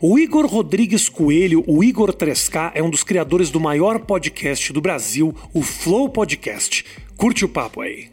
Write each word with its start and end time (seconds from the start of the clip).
O 0.00 0.16
Igor 0.16 0.46
Rodrigues 0.46 1.08
Coelho, 1.08 1.64
o 1.66 1.82
Igor 1.82 2.12
3K, 2.12 2.70
é 2.72 2.80
um 2.80 2.88
dos 2.88 3.02
criadores 3.02 3.50
do 3.50 3.58
maior 3.58 3.98
podcast 3.98 4.72
do 4.72 4.80
Brasil, 4.80 5.34
o 5.52 5.60
Flow 5.60 6.08
Podcast. 6.08 6.84
Curte 7.16 7.44
o 7.44 7.48
papo 7.48 7.80
aí. 7.80 8.08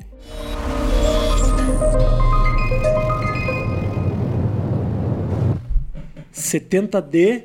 ...70D, 6.33 7.43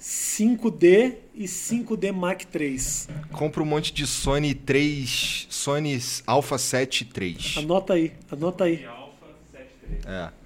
5D 0.00 1.14
e 1.34 1.44
5D 1.44 2.10
Mark 2.10 2.44
III. 2.54 2.78
Compra 3.32 3.62
um 3.62 3.66
monte 3.66 3.92
de 3.92 4.06
Sony 4.06 4.54
3, 4.54 5.46
Sony 5.50 6.00
Alpha 6.26 6.56
7 6.56 7.06
III. 7.14 7.36
Anota 7.58 7.92
aí, 7.92 8.12
anota 8.32 8.64
aí. 8.64 8.86
É. 10.06 10.37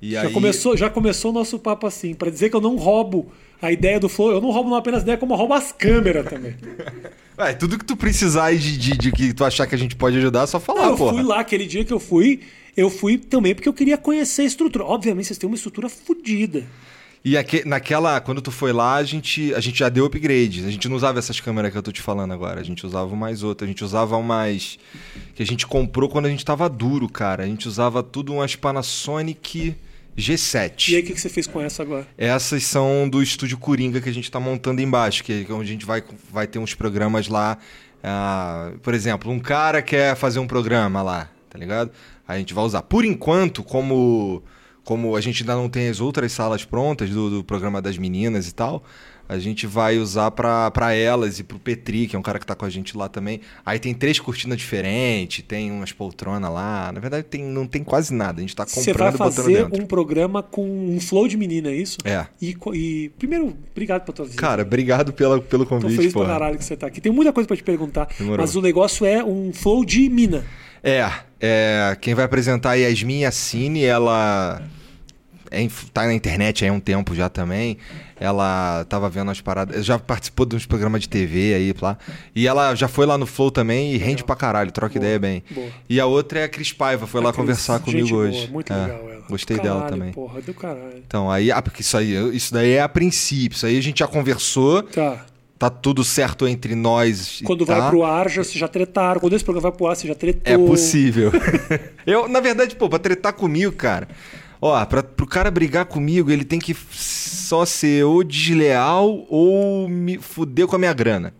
E 0.00 0.12
Já 0.12 0.22
aí, 0.22 0.32
começou, 0.32 0.76
já 0.76 0.90
começou 0.90 1.30
o 1.30 1.34
nosso 1.34 1.58
papo 1.58 1.86
assim, 1.86 2.14
pra 2.14 2.30
dizer 2.30 2.50
que 2.50 2.56
eu 2.56 2.60
não 2.60 2.76
roubo 2.76 3.30
a 3.60 3.72
ideia 3.72 3.98
do 3.98 4.08
Flow, 4.08 4.30
eu 4.32 4.40
não 4.40 4.50
roubo 4.50 4.68
não 4.70 4.76
apenas 4.76 5.00
a 5.00 5.02
ideia, 5.04 5.16
como 5.18 5.32
eu 5.32 5.36
roubo 5.38 5.54
as 5.54 5.72
câmeras 5.72 6.28
também. 6.28 6.54
Ué, 7.38 7.54
tudo 7.58 7.78
que 7.78 7.84
tu 7.84 7.96
precisar 7.96 8.54
de, 8.54 8.76
de, 8.76 8.96
de 8.96 9.12
que 9.12 9.32
tu 9.32 9.44
achar 9.44 9.66
que 9.66 9.74
a 9.74 9.78
gente 9.78 9.96
pode 9.96 10.16
ajudar, 10.18 10.42
é 10.42 10.46
só 10.46 10.60
falar, 10.60 10.82
Não, 10.82 10.90
eu 10.90 10.96
porra. 10.96 11.14
fui 11.14 11.22
lá 11.22 11.40
aquele 11.40 11.64
dia 11.66 11.84
que 11.84 11.92
eu 11.92 11.98
fui, 11.98 12.40
eu 12.76 12.90
fui 12.90 13.16
também 13.16 13.54
porque 13.54 13.68
eu 13.68 13.72
queria 13.72 13.96
conhecer 13.96 14.42
a 14.42 14.44
estrutura. 14.44 14.84
Obviamente 14.84 15.26
vocês 15.28 15.38
têm 15.38 15.48
uma 15.48 15.56
estrutura 15.56 15.88
fodida. 15.88 16.64
E 17.24 17.36
aque- 17.36 17.64
naquela, 17.66 18.20
quando 18.20 18.40
tu 18.40 18.52
foi 18.52 18.72
lá, 18.72 18.96
a 18.96 19.02
gente, 19.02 19.52
a 19.54 19.58
gente 19.58 19.78
já 19.80 19.88
deu 19.88 20.04
upgrade. 20.04 20.64
A 20.64 20.70
gente 20.70 20.88
não 20.88 20.94
usava 20.94 21.18
essas 21.18 21.40
câmeras 21.40 21.72
que 21.72 21.78
eu 21.78 21.82
tô 21.82 21.90
te 21.90 22.00
falando 22.00 22.32
agora. 22.32 22.60
A 22.60 22.62
gente 22.62 22.86
usava 22.86 23.12
umas 23.12 23.42
outras. 23.42 23.66
A 23.66 23.72
gente 23.72 23.82
usava 23.82 24.16
umas 24.16 24.78
que 25.34 25.42
a 25.42 25.46
gente 25.46 25.66
comprou 25.66 26.08
quando 26.08 26.26
a 26.26 26.28
gente 26.28 26.44
tava 26.44 26.68
duro, 26.68 27.08
cara. 27.08 27.42
A 27.42 27.46
gente 27.46 27.66
usava 27.66 28.00
tudo 28.00 28.32
umas 28.34 28.54
Panasonic 28.54 29.74
G7. 30.16 30.88
E 30.88 30.96
aí 30.96 31.02
o 31.02 31.04
que 31.04 31.12
que 31.12 31.20
você 31.20 31.28
fez 31.28 31.46
com 31.46 31.60
essa 31.60 31.82
agora? 31.82 32.06
Essas 32.16 32.64
são 32.64 33.08
do 33.08 33.22
estúdio 33.22 33.58
Coringa 33.58 34.00
que 34.00 34.08
a 34.08 34.14
gente 34.14 34.30
tá 34.30 34.40
montando 34.40 34.80
embaixo, 34.80 35.22
que 35.22 35.46
é 35.48 35.52
onde 35.52 35.68
a 35.68 35.72
gente 35.72 35.84
vai, 35.84 36.02
vai 36.32 36.46
ter 36.46 36.58
uns 36.58 36.74
programas 36.74 37.28
lá. 37.28 37.58
ah, 38.02 38.72
por 38.82 38.94
exemplo, 38.94 39.30
um 39.30 39.38
cara 39.38 39.82
quer 39.82 40.16
fazer 40.16 40.38
um 40.38 40.46
programa 40.46 41.02
lá, 41.02 41.28
tá 41.50 41.58
ligado? 41.58 41.90
A 42.26 42.38
gente 42.38 42.54
vai 42.54 42.64
usar. 42.64 42.82
Por 42.82 43.04
enquanto, 43.04 43.62
como, 43.62 44.42
como 44.82 45.14
a 45.16 45.20
gente 45.20 45.42
ainda 45.42 45.54
não 45.54 45.68
tem 45.68 45.88
as 45.88 46.00
outras 46.00 46.32
salas 46.32 46.64
prontas 46.64 47.10
do, 47.10 47.30
do 47.30 47.44
programa 47.44 47.82
das 47.82 47.98
meninas 47.98 48.48
e 48.48 48.54
tal, 48.54 48.82
a 49.28 49.38
gente 49.38 49.66
vai 49.66 49.98
usar 49.98 50.30
pra, 50.30 50.70
pra 50.70 50.94
elas 50.94 51.38
e 51.38 51.44
pro 51.44 51.58
Petri, 51.58 52.06
que 52.06 52.14
é 52.14 52.18
um 52.18 52.22
cara 52.22 52.38
que 52.38 52.46
tá 52.46 52.54
com 52.54 52.64
a 52.64 52.70
gente 52.70 52.96
lá 52.96 53.08
também. 53.08 53.40
Aí 53.64 53.78
tem 53.78 53.92
três 53.92 54.20
cortinas 54.20 54.56
diferentes, 54.56 55.44
tem 55.46 55.70
umas 55.70 55.92
poltronas 55.92 56.50
lá. 56.50 56.92
Na 56.92 57.00
verdade, 57.00 57.24
tem, 57.24 57.42
não 57.42 57.66
tem 57.66 57.82
quase 57.82 58.14
nada. 58.14 58.38
A 58.38 58.40
gente 58.40 58.54
tá 58.54 58.64
comprando 58.64 58.84
Você 58.84 58.92
vai 58.92 59.12
fazer 59.12 59.66
um 59.72 59.84
programa 59.84 60.42
com 60.42 60.66
um 60.66 61.00
flow 61.00 61.26
de 61.26 61.36
menina, 61.36 61.70
é 61.70 61.74
isso? 61.74 61.98
É. 62.04 62.26
E, 62.40 62.56
e 62.72 63.10
primeiro, 63.18 63.56
obrigado 63.70 64.04
pela 64.04 64.14
tua 64.14 64.24
visita. 64.24 64.40
Cara, 64.40 64.62
obrigado 64.62 65.12
pela, 65.12 65.40
pelo 65.40 65.64
Tô 65.64 65.70
convite, 65.70 65.96
feliz 65.96 66.12
pô. 66.12 66.20
pra 66.20 66.28
caralho 66.28 66.58
que 66.58 66.64
você 66.64 66.76
tá 66.76 66.86
aqui. 66.86 67.00
Tem 67.00 67.12
muita 67.12 67.32
coisa 67.32 67.48
pra 67.48 67.56
te 67.56 67.62
perguntar, 67.62 68.08
Demorou. 68.18 68.44
mas 68.44 68.54
o 68.54 68.62
negócio 68.62 69.04
é 69.04 69.24
um 69.24 69.52
flow 69.52 69.84
de 69.84 70.08
mina. 70.08 70.44
É, 70.82 71.10
é, 71.40 71.96
quem 72.00 72.14
vai 72.14 72.24
apresentar 72.24 72.78
é 72.78 72.84
a 72.84 72.88
Yasmin 72.88 73.22
Yassine, 73.22 73.84
ela 73.84 74.62
é, 75.50 75.66
tá 75.92 76.04
na 76.06 76.14
internet 76.14 76.64
aí 76.64 76.70
há 76.70 76.72
um 76.72 76.80
tempo 76.80 77.14
já 77.14 77.28
também. 77.28 77.78
Ela 78.18 78.84
tava 78.88 79.08
vendo 79.10 79.30
as 79.30 79.40
paradas, 79.40 79.84
já 79.84 79.98
participou 79.98 80.46
de 80.46 80.56
uns 80.56 80.64
programas 80.64 81.02
de 81.02 81.08
TV 81.08 81.54
aí 81.54 81.74
lá. 81.82 81.98
E 82.34 82.46
ela 82.46 82.74
já 82.74 82.88
foi 82.88 83.04
lá 83.04 83.18
no 83.18 83.26
Flow 83.26 83.50
também 83.50 83.92
e 83.92 83.98
rende 83.98 84.24
pra 84.24 84.34
caralho, 84.34 84.72
troca 84.72 84.96
ideia 84.96 85.18
bem. 85.18 85.42
boa. 85.50 85.68
E 85.88 86.00
a 86.00 86.06
outra 86.06 86.40
é 86.40 86.44
a 86.44 86.48
Cris 86.48 86.72
Paiva, 86.72 87.06
foi 87.06 87.20
lá 87.20 87.28
A 87.28 87.32
Cris, 87.32 87.42
conversar 87.42 87.80
comigo 87.80 88.08
boa, 88.08 88.22
hoje. 88.24 88.48
Muito 88.50 88.72
É, 88.72 88.76
legal 88.76 89.10
ela. 89.10 89.22
Gostei 89.28 89.56
Caralho, 89.56 89.78
dela 89.80 89.90
também. 89.90 90.12
Porra, 90.12 90.40
do 90.40 90.54
caralho. 90.54 91.02
Então, 91.06 91.30
aí, 91.30 91.50
ah, 91.50 91.60
porque 91.60 91.82
isso 91.82 91.96
aí, 91.96 92.34
isso 92.34 92.54
daí 92.54 92.72
é 92.72 92.80
a 92.82 92.88
princípio, 92.88 93.56
isso 93.56 93.66
aí 93.66 93.76
a 93.76 93.82
gente 93.82 93.98
já 93.98 94.06
conversou, 94.06 94.82
Tá. 94.84 95.26
tá 95.58 95.68
tudo 95.68 96.02
certo 96.04 96.46
entre 96.48 96.74
nós. 96.74 97.42
Quando 97.44 97.66
tá. 97.66 97.78
vai 97.78 97.90
pro 97.90 98.02
ar, 98.04 98.30
já, 98.30 98.42
já 98.42 98.68
tretaram. 98.68 99.20
Quando 99.20 99.34
esse 99.34 99.44
programa 99.44 99.68
vai 99.70 99.76
pro 99.76 99.86
ar, 99.88 99.96
você 99.96 100.06
já 100.08 100.14
tretou. 100.14 100.52
É 100.54 100.56
possível. 100.56 101.32
eu, 102.06 102.28
na 102.28 102.40
verdade, 102.40 102.76
pô, 102.76 102.88
pra 102.88 102.98
tretar 102.98 103.32
comigo, 103.32 103.72
cara. 103.72 104.08
Ó, 104.60 104.84
pra, 104.84 105.02
pro 105.02 105.26
cara 105.26 105.50
brigar 105.50 105.86
comigo, 105.86 106.30
ele 106.30 106.44
tem 106.44 106.58
que 106.58 106.74
só 106.90 107.64
ser 107.64 108.04
ou 108.04 108.24
desleal 108.24 109.26
ou 109.28 109.88
me 109.88 110.18
fuder 110.18 110.66
com 110.66 110.76
a 110.76 110.78
minha 110.78 110.92
grana. 110.92 111.34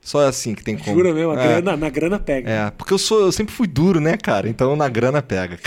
Só 0.00 0.22
é 0.22 0.26
assim 0.26 0.54
que 0.54 0.64
tem 0.64 0.76
como. 0.76 0.96
Jura 0.96 1.14
mesmo, 1.14 1.30
a 1.30 1.40
é, 1.40 1.48
grana, 1.48 1.76
na 1.76 1.88
grana 1.88 2.18
pega. 2.18 2.50
É, 2.50 2.70
porque 2.70 2.92
eu 2.92 2.98
sou, 2.98 3.20
eu 3.20 3.32
sempre 3.32 3.54
fui 3.54 3.68
duro, 3.68 4.00
né, 4.00 4.16
cara? 4.16 4.48
Então 4.48 4.74
na 4.74 4.88
grana 4.88 5.22
pega. 5.22 5.58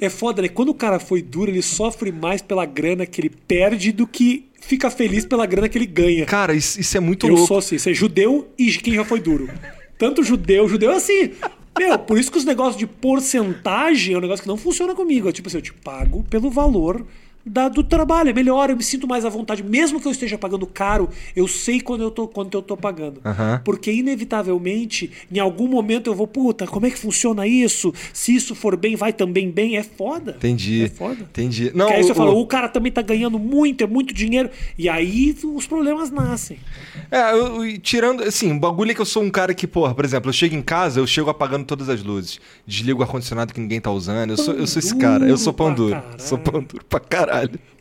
É 0.00 0.08
foda, 0.08 0.42
né? 0.42 0.48
Quando 0.48 0.70
o 0.70 0.74
cara 0.74 0.98
foi 0.98 1.22
duro, 1.22 1.50
ele 1.50 1.62
sofre 1.62 2.12
mais 2.12 2.42
pela 2.42 2.66
grana 2.66 3.06
que 3.06 3.20
ele 3.20 3.30
perde 3.30 3.92
do 3.92 4.06
que 4.06 4.50
fica 4.60 4.90
feliz 4.90 5.24
pela 5.24 5.46
grana 5.46 5.68
que 5.68 5.76
ele 5.78 5.86
ganha. 5.86 6.26
Cara, 6.26 6.54
isso, 6.54 6.80
isso 6.80 6.96
é 6.96 7.00
muito 7.00 7.26
Eu 7.26 7.34
louco. 7.34 7.48
sou 7.48 7.58
assim, 7.58 7.78
você 7.78 7.90
é 7.90 7.94
judeu 7.94 8.48
e 8.58 8.70
quem 8.72 8.94
já 8.94 9.04
foi 9.04 9.20
duro. 9.20 9.48
Tanto 9.98 10.22
judeu, 10.22 10.68
judeu 10.68 10.90
é 10.92 10.96
assim. 10.96 11.32
Meu, 11.78 11.98
por 11.98 12.18
isso 12.18 12.30
que 12.30 12.38
os 12.38 12.44
negócios 12.44 12.76
de 12.76 12.86
porcentagem 12.86 14.14
é 14.14 14.18
um 14.18 14.20
negócio 14.20 14.42
que 14.42 14.48
não 14.48 14.56
funciona 14.56 14.94
comigo. 14.94 15.28
É 15.28 15.32
tipo 15.32 15.48
assim, 15.48 15.58
eu 15.58 15.62
te 15.62 15.72
pago 15.72 16.22
pelo 16.24 16.50
valor 16.50 17.06
da- 17.44 17.68
do 17.68 17.82
trabalho. 17.82 18.30
É 18.30 18.32
melhor, 18.32 18.70
eu 18.70 18.76
me 18.76 18.82
sinto 18.82 19.06
mais 19.06 19.24
à 19.24 19.28
vontade. 19.28 19.62
Mesmo 19.62 20.00
que 20.00 20.06
eu 20.06 20.12
esteja 20.12 20.36
pagando 20.38 20.66
caro, 20.66 21.08
eu 21.34 21.46
sei 21.48 21.80
quando 21.80 22.02
eu 22.02 22.10
tô, 22.10 22.26
quanto 22.28 22.56
eu 22.56 22.62
tô 22.62 22.76
pagando. 22.76 23.20
Aham. 23.24 23.60
Porque, 23.64 23.90
inevitavelmente, 23.92 25.10
em 25.32 25.38
algum 25.38 25.66
momento 25.68 26.08
eu 26.08 26.14
vou, 26.14 26.26
puta, 26.26 26.66
como 26.66 26.86
é 26.86 26.90
que 26.90 26.98
funciona 26.98 27.46
isso? 27.46 27.92
Se 28.12 28.34
isso 28.34 28.54
for 28.54 28.76
bem, 28.76 28.96
vai 28.96 29.12
também 29.12 29.50
bem. 29.50 29.76
É 29.76 29.82
foda. 29.82 30.32
Entendi. 30.36 30.84
É 30.84 30.88
foda. 30.88 31.22
Entendi. 31.22 31.70
Não, 31.74 31.86
Porque 31.86 31.98
aí 31.98 32.02
você 32.04 32.12
o- 32.12 32.14
fala, 32.14 32.30
o- 32.32 32.40
o 32.40 32.46
cara 32.46 32.68
também 32.68 32.90
tá 32.92 33.02
ganhando 33.02 33.38
muito, 33.38 33.82
é 33.82 33.86
muito 33.86 34.12
dinheiro. 34.14 34.50
E 34.78 34.88
aí 34.88 35.36
os 35.44 35.66
problemas 35.66 36.10
nascem. 36.10 36.58
É, 37.10 37.32
eu, 37.32 37.64
eu- 37.64 37.78
tirando, 37.78 38.22
assim, 38.22 38.52
o 38.52 38.58
bagulho 38.58 38.90
é 38.90 38.94
que 38.94 39.00
eu 39.00 39.06
sou 39.06 39.22
um 39.22 39.30
cara 39.30 39.52
que, 39.54 39.66
porra, 39.66 39.94
por 39.94 40.04
exemplo, 40.04 40.28
eu 40.28 40.32
chego 40.32 40.54
em 40.54 40.62
casa, 40.62 41.00
eu 41.00 41.06
chego 41.06 41.30
apagando 41.30 41.64
todas 41.64 41.88
as 41.88 42.02
luzes. 42.02 42.40
Desligo 42.66 43.00
o 43.00 43.02
ar-condicionado 43.02 43.52
que 43.52 43.60
ninguém 43.60 43.80
tá 43.80 43.90
usando. 43.90 44.30
Eu 44.30 44.36
sou, 44.36 44.54
eu 44.54 44.66
sou 44.66 44.80
esse 44.80 44.96
cara. 44.96 45.26
Eu 45.28 45.36
sou 45.38 45.52
pão 45.52 45.72
duro. 45.74 46.00
Sou 46.18 46.38
pão 46.38 46.62
duro 46.62 46.84
pra 46.88 47.00
caralho. 47.00 47.29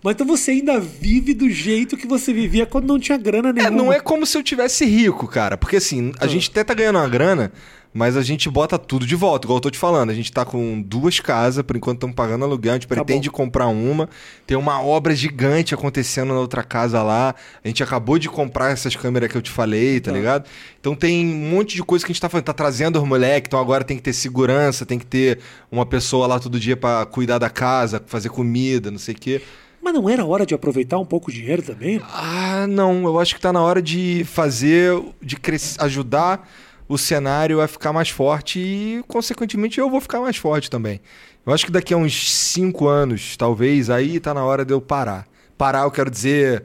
Mas 0.04 0.14
então 0.16 0.26
você 0.26 0.52
ainda 0.52 0.80
vive 0.80 1.34
do 1.34 1.50
jeito 1.50 1.98
que 1.98 2.08
você 2.08 2.32
vivia 2.34 2.66
quando 2.66 2.88
não 2.88 3.00
tinha 3.00 3.18
grana 3.18 3.50
É, 3.50 3.54
nenhuma. 3.54 3.72
não 3.78 3.92
é 3.94 4.00
como 4.00 4.26
se 4.26 4.38
eu 4.38 4.44
tivesse 4.44 4.86
rico, 4.86 5.28
cara. 5.28 5.58
Porque 5.58 5.76
assim, 5.76 6.12
a 6.20 6.28
gente 6.28 6.50
até 6.50 6.64
tá 6.64 6.74
ganhando 6.74 6.98
uma 7.00 7.10
grana, 7.10 7.52
mas 7.94 8.16
a 8.16 8.22
gente 8.22 8.50
bota 8.50 8.78
tudo 8.78 9.06
de 9.06 9.16
volta, 9.16 9.46
igual 9.48 9.58
eu 9.58 9.62
tô 9.62 9.70
te 9.72 9.78
falando. 9.80 10.12
A 10.12 10.14
gente 10.14 10.32
tá 10.32 10.46
com 10.46 10.82
duas 10.82 11.20
casas, 11.20 11.64
por 11.64 11.76
enquanto 11.76 11.98
estamos 11.98 12.16
pagando 12.16 12.46
aluguel, 12.46 12.74
a 12.74 12.76
gente 12.76 12.88
pretende 12.88 13.32
comprar 13.32 13.68
uma. 13.68 14.08
Tem 14.46 14.56
uma 14.56 14.82
obra 14.82 15.16
gigante 15.16 15.74
acontecendo 15.74 16.34
na 16.34 16.40
outra 16.40 16.64
casa 16.64 17.02
lá. 17.02 17.34
A 17.64 17.68
gente 17.68 17.82
acabou 17.82 18.20
de 18.20 18.30
comprar 18.30 18.72
essas 18.72 18.96
câmeras 18.96 19.32
que 19.32 19.38
eu 19.38 19.42
te 19.42 19.50
falei, 19.50 20.00
tá, 20.00 20.12
Tá. 20.12 20.18
ligado? 20.18 20.46
Então 20.80 20.96
tem 20.96 21.26
um 21.26 21.50
monte 21.50 21.76
de 21.76 21.84
coisa 21.84 22.06
que 22.06 22.12
a 22.12 22.14
gente 22.14 22.22
tá 22.22 22.30
fazendo. 22.30 22.46
Tá 22.46 22.54
trazendo 22.54 23.02
os 23.02 23.08
moleques, 23.08 23.48
então 23.48 23.60
agora 23.60 23.84
tem 23.84 23.98
que 23.98 24.04
ter 24.04 24.14
segurança, 24.14 24.86
tem 24.86 25.00
que 25.00 25.06
ter 25.06 25.40
uma 25.72 25.86
pessoa 25.86 26.28
lá 26.28 26.40
todo 26.40 26.60
dia 26.60 26.78
pra 26.78 27.06
cuidar 27.08 27.38
da 27.40 27.50
casa, 27.50 28.02
fazer 28.06 28.30
comida, 28.30 28.92
não 28.92 29.00
sei 29.00 29.16
o 29.16 29.18
quê. 29.18 29.42
Mas 29.82 29.94
não 29.94 30.10
era 30.10 30.26
hora 30.26 30.46
de 30.46 30.54
aproveitar 30.54 30.98
um 31.00 31.06
pouco 31.06 31.32
o 31.32 31.34
dinheiro 31.34 31.62
também? 31.64 32.02
Ah, 32.14 32.68
não. 32.68 33.06
Eu 33.06 33.18
acho 33.20 33.34
que 33.34 33.42
tá 33.42 33.52
na 33.54 33.62
hora 33.62 33.82
de 33.82 34.24
fazer, 34.26 34.94
de 35.22 35.38
cres- 35.38 35.78
ajudar 35.80 36.48
o 36.90 36.98
cenário 36.98 37.62
a 37.62 37.68
ficar 37.68 37.94
mais 37.94 38.10
forte 38.10 38.60
e, 38.60 39.04
consequentemente, 39.08 39.80
eu 39.80 39.90
vou 39.90 40.02
ficar 40.02 40.20
mais 40.20 40.36
forte 40.36 40.70
também. 40.70 41.00
Eu 41.46 41.54
acho 41.54 41.66
que 41.66 41.72
daqui 41.72 41.94
a 41.94 41.98
uns 41.98 42.30
cinco 42.32 42.88
anos, 42.88 43.38
talvez, 43.38 43.90
aí 43.90 44.20
tá 44.20 44.34
na 44.34 44.44
hora 44.44 44.66
de 44.66 44.74
eu 44.74 44.82
parar. 44.82 45.26
Parar, 45.58 45.84
eu 45.84 45.92
quero 45.92 46.10
dizer, 46.10 46.64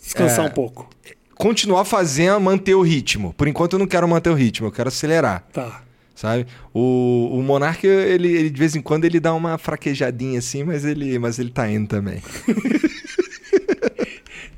Descansar 0.00 0.44
É. 0.46 0.48
um 0.48 0.52
pouco. 0.52 0.88
continuar 1.34 1.84
fazendo, 1.84 2.40
manter 2.40 2.74
o 2.74 2.80
ritmo. 2.82 3.34
Por 3.34 3.46
enquanto 3.48 3.72
eu 3.74 3.78
não 3.78 3.86
quero 3.86 4.06
manter 4.08 4.30
o 4.30 4.34
ritmo, 4.34 4.68
eu 4.68 4.72
quero 4.72 4.88
acelerar, 4.88 5.44
Tá. 5.52 5.82
sabe? 6.14 6.46
O, 6.72 7.28
o 7.32 7.42
Monark, 7.42 7.84
ele, 7.86 8.28
ele, 8.32 8.48
de 8.50 8.58
vez 8.58 8.74
em 8.76 8.80
quando, 8.80 9.04
ele 9.04 9.18
dá 9.20 9.34
uma 9.34 9.58
fraquejadinha 9.58 10.38
assim, 10.38 10.62
mas 10.64 10.84
ele, 10.84 11.18
mas 11.18 11.38
ele 11.38 11.50
tá 11.50 11.68
indo 11.70 11.88
também. 11.88 12.22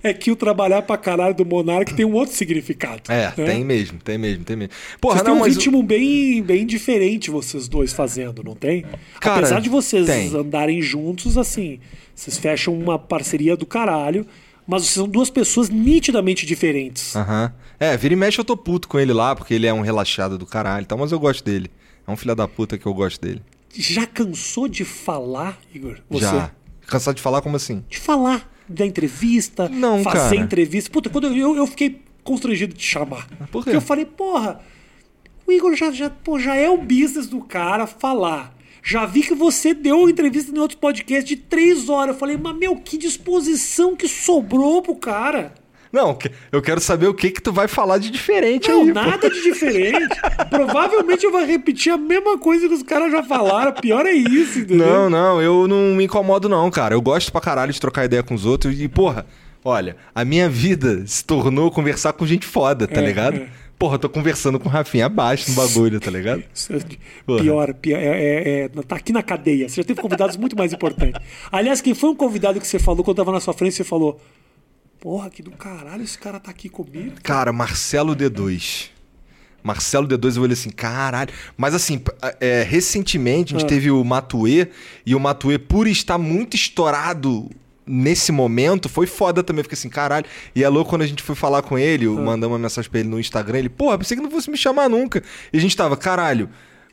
É 0.03 0.15
que 0.15 0.31
o 0.31 0.37
trabalhar 0.37 0.83
pra 0.83 0.97
caralho 0.97 1.35
do 1.35 1.45
Monark 1.45 1.93
tem 1.95 2.05
um 2.07 2.13
outro 2.13 2.35
significado. 2.35 3.03
É, 3.09 3.27
né? 3.27 3.33
tem 3.47 3.65
mesmo, 3.65 3.99
tem 3.99 4.17
mesmo, 4.17 4.45
tem 4.45 4.57
mesmo. 4.57 4.73
Porra, 5.01 5.15
Vocês 5.17 5.25
têm 5.25 5.33
não, 5.35 5.39
um 5.41 5.45
mas 5.45 5.55
o- 5.57 5.59
ritmo 5.59 5.83
bem, 5.83 6.43
bem 6.43 6.65
diferente, 6.65 7.31
vocês 7.31 7.67
dois 7.69 7.93
fazendo, 7.93 8.43
não 8.45 8.55
tem? 8.55 8.85
Cara, 9.21 9.39
Apesar 9.41 9.61
de 9.61 9.69
vocês 9.69 10.07
tem. 10.07 10.33
andarem 10.35 10.81
juntos, 10.81 11.37
assim, 11.37 11.81
vocês 12.15 12.39
fecham 12.39 12.79
uma 12.79 12.97
parceria 12.99 13.57
do 13.57 13.67
caralho, 13.67 14.25
mas 14.67 14.83
vocês 14.83 14.95
são 14.95 15.09
duas 15.09 15.31
pessoas 15.31 15.69
nitidamente 15.69 16.47
diferentes. 16.47 17.17
Aham. 17.17 17.53
É, 17.81 17.97
vira 17.97 18.15
e 18.15 18.17
mexe 18.17 18.41
eu 18.41 18.45
tô 18.45 18.57
puto 18.57 18.87
com 18.89 18.99
ele 19.01 19.13
lá, 19.13 19.35
porque 19.35 19.55
ele 19.55 19.67
é 19.67 19.73
um 19.73 19.81
relaxado 19.81 20.39
do 20.39 20.47
caralho 20.47 20.85
e 20.85 20.87
tal, 20.87 20.99
mas 20.99 21.11
eu 21.11 21.19
gosto 21.19 21.45
dele. 21.45 21.71
É 22.07 22.11
um 22.11 22.17
filho 22.17 22.35
da 22.37 22.47
puta 22.47 22.79
que 22.79 22.87
eu 22.87 22.95
gosto 22.95 23.21
dele. 23.21 23.43
Já 23.75 24.07
cansou 24.07 24.69
de 24.69 24.85
falar, 24.85 25.59
Igor? 25.75 25.99
Você? 26.09 26.25
Já. 26.25 26.51
Cansado 26.87 27.17
de 27.17 27.23
falar 27.23 27.43
como 27.43 27.57
assim? 27.57 27.85
De 27.89 27.99
falar, 27.99 28.51
da 28.69 28.85
entrevista, 28.85 29.69
Não, 29.69 30.03
fazer 30.03 30.37
cara. 30.37 30.37
entrevista. 30.37 30.91
Puta, 30.91 31.09
quando 31.09 31.29
eu, 31.35 31.57
eu, 31.57 31.67
fiquei 31.67 32.03
constrangido 32.23 32.75
de 32.75 32.81
te 32.81 32.87
chamar. 32.87 33.27
por 33.51 33.65
quê? 33.65 33.71
Porque 33.71 33.77
eu 33.77 33.81
falei, 33.81 34.05
porra, 34.05 34.61
o 35.47 35.53
Igor 35.53 35.75
já, 35.75 35.91
já, 35.91 36.11
pô, 36.11 36.39
já 36.39 36.55
é 36.55 36.69
o 36.69 36.79
business 36.79 37.27
do 37.27 37.41
cara 37.41 37.87
falar. 37.87 38.55
Já 38.83 39.05
vi 39.07 39.23
que 39.23 39.35
você 39.35 39.75
deu 39.75 40.09
entrevista 40.09 40.55
em 40.55 40.59
outros 40.59 40.79
podcasts 40.79 41.29
de 41.29 41.37
três 41.37 41.89
horas. 41.89 42.15
Eu 42.15 42.19
falei, 42.19 42.37
mas 42.37 42.57
meu, 42.57 42.77
que 42.77 42.97
disposição 42.97 43.97
que 43.97 44.09
sobrou 44.09 44.83
pro 44.83 44.95
cara. 44.95 45.55
Não, 45.93 46.19
eu 46.53 46.61
quero 46.61 46.81
saber 46.81 47.07
o 47.07 47.15
que 47.15 47.31
que 47.31 47.41
tu 47.43 47.53
vai 47.53 47.67
falar 47.69 47.99
de 47.99 48.11
diferente 48.11 48.69
Não, 48.69 48.83
aí. 48.83 48.89
pô. 48.89 48.95
nada 48.95 49.31
de 49.31 49.43
diferente. 49.43 50.15
Provavelmente 50.51 51.25
eu 51.25 51.33
vou 51.33 51.45
repetir 51.45 51.93
a 51.93 51.97
mesma 51.97 52.37
coisa 52.39 52.69
que 52.69 52.75
os 52.75 52.83
caras 52.83 53.11
já 53.11 53.23
falaram. 53.23 53.73
Pior 53.73 54.05
é 54.07 54.13
isso, 54.13 54.59
entendeu? 54.61 54.87
Não, 54.87 55.11
não, 55.11 55.41
eu 55.43 55.67
não 55.67 55.95
me 55.97 56.05
incomodo 56.05 56.49
não, 56.49 56.71
cara. 56.71 56.95
Eu 56.95 57.01
gosto 57.01 57.33
pra 57.33 57.41
caralho 57.41 57.73
de 57.73 57.81
trocar 57.81 58.05
ideia 58.05 58.23
com 58.23 58.35
os 58.35 58.45
outros 58.45 58.79
e, 58.81 58.87
porra, 58.89 59.25
olha, 59.65 59.97
a 60.15 60.25
minha 60.25 60.49
vida 60.49 61.07
se 61.07 61.25
tornou 61.25 61.71
conversar 61.71 62.13
com 62.13 62.27
gente 62.27 62.47
foda, 62.47 62.87
tá 62.87 63.01
É, 63.01 63.05
ligado? 63.05 63.37
é. 63.37 63.49
Porra, 63.79 63.95
eu 63.95 63.99
tô 64.01 64.09
conversando 64.09 64.59
com 64.59 64.69
o 64.69 64.73
Rafinha 64.73 65.07
abaixo 65.07 65.49
no 65.51 65.57
bagulho, 65.57 66.01
tá 66.01 66.11
ligado? 66.11 66.43
É. 66.71 67.39
Pior, 67.43 67.73
pior 67.75 67.97
é, 67.99 68.05
é- 68.07 68.61
é- 68.65 68.69
tá 68.87 68.97
aqui 68.97 69.13
na 69.13 69.23
cadeia. 69.23 69.69
Você 69.69 69.77
já 69.77 69.85
teve 69.87 70.01
convidados 70.01 70.37
muito 70.37 70.57
mais 70.57 70.73
importantes. 70.73 71.21
Aliás, 71.53 71.81
quem 71.81 71.95
foi 71.95 72.11
um 72.11 72.15
convidado 72.17 72.59
que 72.61 72.67
você 72.67 72.79
falou 72.79 73.05
quando 73.05 73.17
tava 73.19 73.31
na 73.31 73.39
sua 73.39 73.55
frente, 73.55 73.75
você 73.77 73.85
falou: 73.85 74.21
Porra, 75.01 75.31
que 75.31 75.43
do 75.43 75.51
caralho 75.53 76.03
esse 76.03 76.19
cara 76.19 76.41
tá 76.41 76.51
aqui 76.51 76.69
comigo. 76.69 77.17
Cara, 77.23 77.53
Marcelo 77.53 78.17
D2. 78.17 78.91
Marcelo 79.63 80.07
D2, 80.09 80.37
eu 80.37 80.43
olhei 80.43 80.55
assim, 80.55 80.71
caralho. 80.71 81.33
Mas 81.57 81.75
assim, 81.75 82.01
é, 82.41 82.63
recentemente 82.63 83.55
a 83.55 83.59
gente 83.59 83.67
Ah. 83.67 83.69
teve 83.69 83.91
o 83.91 84.03
Matue, 84.05 84.69
e 85.05 85.15
o 85.15 85.21
Matue, 85.21 85.59
por 85.59 85.87
estar 85.87 86.17
muito 86.19 86.55
estourado 86.57 87.49
nesse 87.87 88.31
momento, 88.33 88.89
foi 88.89 89.07
foda 89.07 89.43
também. 89.43 89.63
Fiquei 89.63 89.77
assim, 89.77 89.89
caralho. 89.89 90.27
E 90.55 90.63
é 90.65 90.69
louco 90.69 90.91
quando 90.91 91.03
a 91.03 91.07
gente 91.07 91.23
foi 91.23 91.35
falar 91.35 91.63
com 91.63 91.79
ele, 91.79 92.05
eu 92.07 92.15
mandei 92.15 92.49
uma 92.49 92.59
mensagem 92.59 92.91
pra 92.91 93.01
ele 93.01 93.09
no 93.09 93.19
Instagram, 93.21 93.59
ele, 93.59 93.69
porra, 93.69 93.99
pensei 93.99 94.17
que 94.17 94.23
não 94.23 94.31
fosse 94.31 94.51
me 94.51 94.57
chamar 94.57 94.89
nunca. 94.89 95.23
E 95.53 95.59
a 95.59 95.61
gente 95.61 95.77
tava, 95.77 95.97
caralho, 95.97 96.49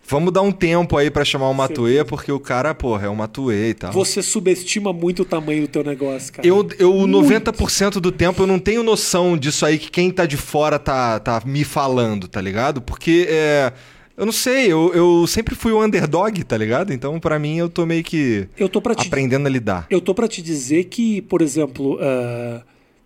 vamos 0.08 0.32
dar 0.32 0.42
um 0.42 0.52
tempo 0.52 0.98
aí 0.98 1.10
pra 1.10 1.26
chamar 1.26 1.50
o 1.50 1.54
Matue, 1.54 2.04
porque 2.08 2.32
o 2.32 2.40
cara, 2.40 2.74
porra, 2.74 3.08
é 3.08 3.10
o 3.10 3.16
Matue 3.16 3.70
e 3.70 3.74
tal. 3.74 3.92
Você 3.92 4.22
subestima 4.22 4.94
muito 4.94 5.24
o 5.24 5.26
tamanho 5.26 5.64
do 5.64 5.68
teu 5.68 5.84
negócio, 5.84 6.34
cara. 6.34 6.48
Eu, 6.48 6.68
eu 6.78 6.94
Muito. 6.94 7.28
90% 7.28 8.00
do 8.00 8.12
tempo, 8.12 8.44
eu 8.44 8.48
não 8.48 8.60
tenho 8.60 8.84
noção 8.84 9.38
disso 9.38 9.66
aí 9.66 9.78
que 9.78 9.90
quem 9.90 10.12
tá 10.12 10.26
de 10.26 10.38
fora 10.38 10.78
tá, 10.78 11.20
tá 11.20 11.42
me 11.46 11.64
falando, 11.64 12.28
tá 12.28 12.42
ligado? 12.42 12.82
Porque 12.82 13.28
é. 13.30 13.74
Eu 14.18 14.26
não 14.26 14.32
sei, 14.32 14.72
eu, 14.72 14.94
eu 14.94 15.28
sempre 15.28 15.56
fui 15.56 15.74
o 15.74 15.84
underdog, 15.84 16.42
tá 16.46 16.56
ligado? 16.58 16.94
Então, 16.94 17.20
pra 17.20 17.38
mim, 17.38 17.58
eu 17.58 17.68
tô 17.68 17.86
meio 17.86 18.02
que 18.02 18.48
Eu 18.58 18.70
tô 18.70 18.82
pra 18.82 18.96
te 18.96 19.08
aprendendo 19.08 19.46
a 19.46 19.50
lidar. 19.50 19.88
Eu 19.90 20.00
tô 20.00 20.16
pra 20.16 20.26
te 20.26 20.42
dizer 20.42 20.86
que, 20.86 21.22
por 21.24 21.42
exemplo, 21.42 21.98
ah, 22.00 22.62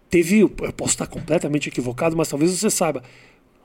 teve. 0.08 0.42
Eu 0.42 0.50
posso 0.50 0.92
estar 0.92 1.08
completamente 1.08 1.68
equivocado, 1.70 2.16
mas 2.16 2.28
talvez 2.28 2.52
você 2.52 2.70
saiba. 2.70 3.02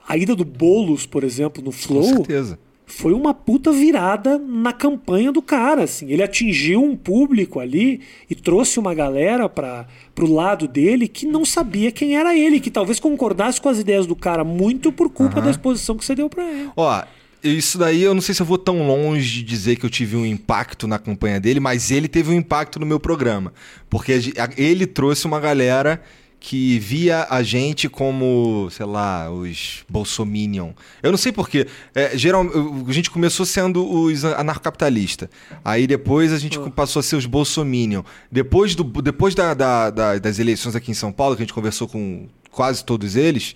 A 0.07 0.17
ida 0.17 0.35
do 0.35 0.43
Boulos, 0.43 1.05
por 1.05 1.23
exemplo, 1.23 1.63
no 1.63 1.71
Com 1.71 1.77
Flow, 1.77 2.03
certeza. 2.03 2.59
Foi 2.85 3.13
uma 3.13 3.33
puta 3.33 3.71
virada 3.71 4.37
na 4.37 4.71
campanha 4.71 5.31
do 5.31 5.41
cara, 5.41 5.83
assim. 5.83 6.09
Ele 6.11 6.23
atingiu 6.23 6.83
um 6.83 6.95
público 6.95 7.59
ali 7.59 8.01
e 8.29 8.35
trouxe 8.35 8.79
uma 8.79 8.93
galera 8.93 9.49
para 9.49 9.87
pro 10.13 10.31
lado 10.31 10.67
dele 10.67 11.07
que 11.07 11.25
não 11.25 11.43
sabia 11.43 11.91
quem 11.91 12.15
era 12.15 12.35
ele, 12.35 12.59
que 12.59 12.71
talvez 12.71 12.99
concordasse 12.99 13.59
com 13.59 13.67
as 13.67 13.79
ideias 13.79 14.05
do 14.05 14.15
cara 14.15 14.43
muito 14.43 14.91
por 14.91 15.09
culpa 15.09 15.41
da 15.41 15.49
exposição 15.51 15.97
que 15.97 16.05
você 16.05 16.15
deu 16.15 16.29
pra 16.29 16.43
ele. 16.43 16.69
Ó, 16.77 17.03
isso 17.43 17.77
daí 17.77 18.01
eu 18.01 18.13
não 18.13 18.21
sei 18.21 18.33
se 18.33 18.41
eu 18.41 18.45
vou 18.45 18.57
tão 18.57 18.87
longe 18.87 19.35
de 19.35 19.43
dizer 19.43 19.75
que 19.75 19.85
eu 19.85 19.89
tive 19.89 20.15
um 20.15 20.25
impacto 20.25 20.87
na 20.87 20.97
campanha 20.97 21.39
dele, 21.39 21.59
mas 21.59 21.91
ele 21.91 22.07
teve 22.07 22.31
um 22.31 22.33
impacto 22.33 22.79
no 22.79 22.85
meu 22.85 22.99
programa. 22.99 23.53
Porque 23.89 24.33
ele 24.57 24.87
trouxe 24.87 25.25
uma 25.25 25.39
galera 25.39 26.01
que 26.47 26.77
via 26.77 27.25
a 27.27 27.41
gente 27.41 27.89
como, 27.89 28.67
sei 28.69 28.85
lá, 28.85 29.31
os 29.31 29.83
Bolsominion. 29.89 30.73
Eu 31.01 31.09
não 31.09 31.17
sei 31.17 31.31
porquê. 31.31 31.65
É, 31.95 32.15
geral, 32.15 32.45
a 32.87 32.91
gente 32.91 33.09
começou 33.09 33.47
sendo 33.47 33.83
os 33.83 34.23
anarcocapitalistas. 34.23 35.27
Aí 35.63 35.87
depois 35.87 36.31
a 36.31 36.37
gente 36.37 36.59
passou 36.69 36.99
a 36.99 37.03
ser 37.03 37.15
os 37.15 37.25
Bolsominion. 37.25 38.03
Depois, 38.31 38.75
do, 38.75 38.83
depois 38.83 39.33
da- 39.33 39.55
da- 39.55 39.89
da- 39.89 40.19
das 40.19 40.37
eleições 40.37 40.75
aqui 40.75 40.91
em 40.91 40.93
São 40.93 41.11
Paulo, 41.11 41.35
que 41.35 41.41
a 41.41 41.45
gente 41.45 41.53
conversou 41.53 41.87
com 41.87 42.27
quase 42.51 42.85
todos 42.85 43.15
eles, 43.15 43.55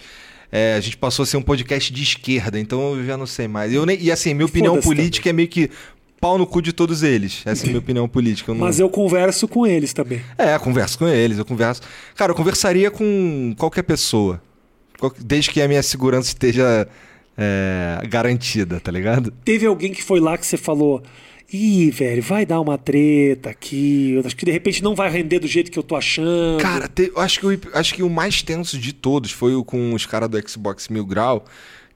é, 0.51 0.73
a 0.73 0.79
gente 0.79 0.97
passou 0.97 1.21
a 1.21 1.25
ser 1.27 1.37
um 1.37 1.43
podcast 1.43 1.93
de 1.93 2.01
esquerda, 2.01 2.59
então 2.59 2.95
eu 2.95 3.05
já 3.05 3.15
não 3.15 3.27
sei 3.27 3.47
mais. 3.47 3.71
Eu 3.71 3.85
nem, 3.85 4.01
e 4.01 4.11
assim, 4.11 4.33
minha 4.33 4.47
opinião 4.47 4.73
política 4.81 5.29
é 5.29 5.33
meio 5.33 5.47
que 5.47 5.69
pau 6.19 6.37
no 6.37 6.45
cu 6.45 6.61
de 6.61 6.73
todos 6.73 7.03
eles. 7.03 7.41
Essa 7.45 7.63
é 7.63 7.65
a 7.65 7.69
minha 7.69 7.79
opinião 7.83 8.07
política. 8.07 8.51
Eu 8.51 8.55
não... 8.55 8.65
Mas 8.65 8.79
eu 8.79 8.89
converso 8.89 9.47
com 9.47 9.65
eles 9.65 9.93
também. 9.93 10.21
É, 10.37 10.55
eu 10.55 10.59
converso 10.59 10.97
com 10.99 11.07
eles, 11.07 11.37
eu 11.37 11.45
converso. 11.45 11.81
Cara, 12.15 12.31
eu 12.31 12.35
conversaria 12.35 12.91
com 12.91 13.53
qualquer 13.57 13.83
pessoa. 13.83 14.41
Desde 15.19 15.49
que 15.51 15.61
a 15.61 15.67
minha 15.67 15.81
segurança 15.81 16.27
esteja 16.27 16.87
é, 17.37 18.01
garantida, 18.09 18.79
tá 18.79 18.91
ligado? 18.91 19.31
Teve 19.45 19.65
alguém 19.65 19.93
que 19.93 20.03
foi 20.03 20.19
lá 20.19 20.37
que 20.37 20.45
você 20.45 20.57
falou. 20.57 21.01
Ih, 21.51 21.89
velho, 21.89 22.21
vai 22.21 22.45
dar 22.45 22.59
uma 22.59 22.77
treta 22.77 23.49
aqui. 23.49 24.11
Eu 24.11 24.21
acho 24.23 24.35
que 24.35 24.45
de 24.45 24.51
repente 24.51 24.83
não 24.83 24.93
vai 24.93 25.09
render 25.09 25.39
do 25.39 25.47
jeito 25.47 25.71
que 25.71 25.79
eu 25.79 25.83
tô 25.83 25.95
achando. 25.95 26.61
Cara, 26.61 26.87
te- 26.87 27.11
eu 27.15 27.19
acho 27.19 27.39
que, 27.39 27.45
o, 27.47 27.59
acho 27.73 27.93
que 27.95 28.03
o 28.03 28.09
mais 28.09 28.43
tenso 28.43 28.77
de 28.77 28.93
todos 28.93 29.31
foi 29.31 29.55
o 29.55 29.63
com 29.63 29.93
os 29.93 30.05
caras 30.05 30.29
do 30.29 30.49
Xbox 30.49 30.89
Mil 30.89 31.03
Grau, 31.05 31.45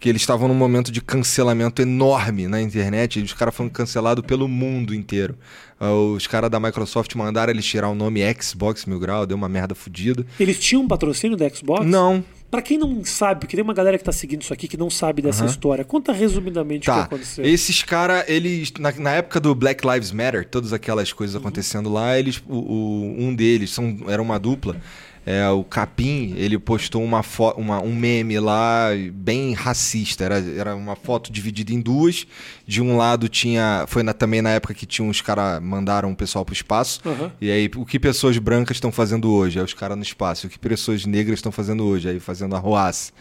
que 0.04 0.10
eles 0.10 0.22
estavam 0.22 0.50
num 0.50 0.54
momento 0.54 0.92
de 0.92 1.02
cancelamento 1.02 1.82
enorme 1.82 2.46
na 2.46 2.62
internet, 2.62 3.22
e 3.22 3.24
os 3.24 3.32
caras 3.32 3.56
foram 3.56 3.70
cancelados 3.70 4.26
pelo 4.26 4.50
mundo 4.50 4.94
inteiro. 4.94 5.38
Ah, 5.80 5.94
Os 5.94 6.28
caras 6.28 6.50
da 6.52 6.60
Microsoft 6.60 7.16
mandaram 7.16 7.54
eles 7.54 7.64
tirar 7.66 7.88
o 7.88 7.96
nome 7.96 8.20
Xbox 8.42 8.86
Mil 8.86 9.00
Grau, 9.00 9.26
deu 9.26 9.38
uma 9.38 9.48
merda 9.48 9.74
fodida. 9.74 10.26
Eles 10.38 10.60
tinham 10.60 10.82
um 10.84 10.88
patrocínio 10.90 11.38
da 11.38 11.48
Xbox? 11.48 11.86
Não, 11.86 12.22
Pra 12.52 12.62
quem 12.62 12.78
não 12.78 13.04
sabe, 13.04 13.40
porque 13.40 13.56
tem 13.56 13.64
uma 13.64 13.74
galera 13.74 13.98
que 13.98 14.04
tá 14.04 14.12
seguindo 14.12 14.42
isso 14.44 14.54
aqui 14.54 14.68
que 14.68 14.78
não 14.78 14.88
sabe 14.90 15.22
dessa 15.24 15.44
história, 15.46 15.84
conta 15.84 16.12
resumidamente 16.12 16.88
o 16.90 16.94
que 16.94 17.00
Tá, 17.00 17.06
aconteceu. 17.06 17.44
esses 17.46 17.82
caras, 17.82 18.26
eles, 18.28 18.72
na, 18.78 18.92
na 18.92 19.10
época 19.12 19.40
do 19.40 19.56
Black 19.56 19.88
Lives 19.88 20.12
Matter, 20.12 20.46
todas 20.48 20.72
aquelas 20.72 21.12
coisas 21.12 21.36
acontecendo 21.36 21.90
lá, 21.92 22.20
eles, 22.20 22.44
o, 22.48 22.56
o- 22.58 23.16
um 23.24 23.34
deles, 23.34 23.72
são, 23.72 23.98
era 24.08 24.22
uma 24.22 24.38
dupla, 24.38 24.76
é, 25.26 25.48
o 25.50 25.64
Capim, 25.64 26.34
ele 26.38 26.58
postou 26.60 27.04
uma, 27.04 27.22
uma 27.58 27.82
um 27.82 27.96
meme 27.96 28.40
lá 28.40 28.88
bem 29.14 29.54
racista, 29.54 30.24
era, 30.24 30.40
era 30.40 30.76
uma 30.76 30.96
foto 30.96 31.32
dividida 31.32 31.72
em 31.74 31.80
duas, 31.80 32.28
de 32.68 32.82
um 32.82 32.98
lado 32.98 33.28
tinha, 33.30 33.86
foi 33.88 34.04
na- 34.04 34.14
também 34.14 34.42
na 34.42 34.50
época 34.52 34.74
que 34.74 34.86
tinha 34.86 35.08
uns 35.08 35.22
caras, 35.22 35.62
mandaram 35.62 36.12
o 36.12 36.16
pessoal 36.16 36.44
pro 36.44 36.54
espaço, 36.54 37.00
Aham. 37.06 37.32
e 37.42 37.50
aí 37.52 37.70
o 37.76 37.86
que 37.86 38.00
pessoas 38.00 38.38
brancas 38.38 38.78
estão 38.78 38.92
fazendo 38.92 39.32
hoje? 39.32 39.60
Aí 39.60 39.66
os 39.66 39.74
caras 39.74 39.96
no 39.98 40.04
espaço, 40.04 40.48
o 40.48 40.50
que 40.50 40.60
pessoas 40.60 41.06
negras 41.06 41.40
estão 41.40 41.52
fazendo 41.52 41.86
hoje? 41.86 42.10
Aí 42.10 42.20
fazendo 42.20 42.56
arruaça. 42.56 43.12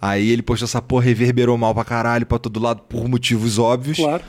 Aí 0.00 0.30
ele 0.30 0.42
postou 0.42 0.66
essa 0.66 0.80
porra, 0.82 1.04
reverberou 1.04 1.56
mal 1.56 1.74
pra 1.74 1.84
caralho, 1.84 2.26
pra 2.26 2.38
todo 2.38 2.60
lado, 2.60 2.82
por 2.88 3.08
motivos 3.08 3.58
óbvios. 3.58 3.96
Claro. 3.98 4.22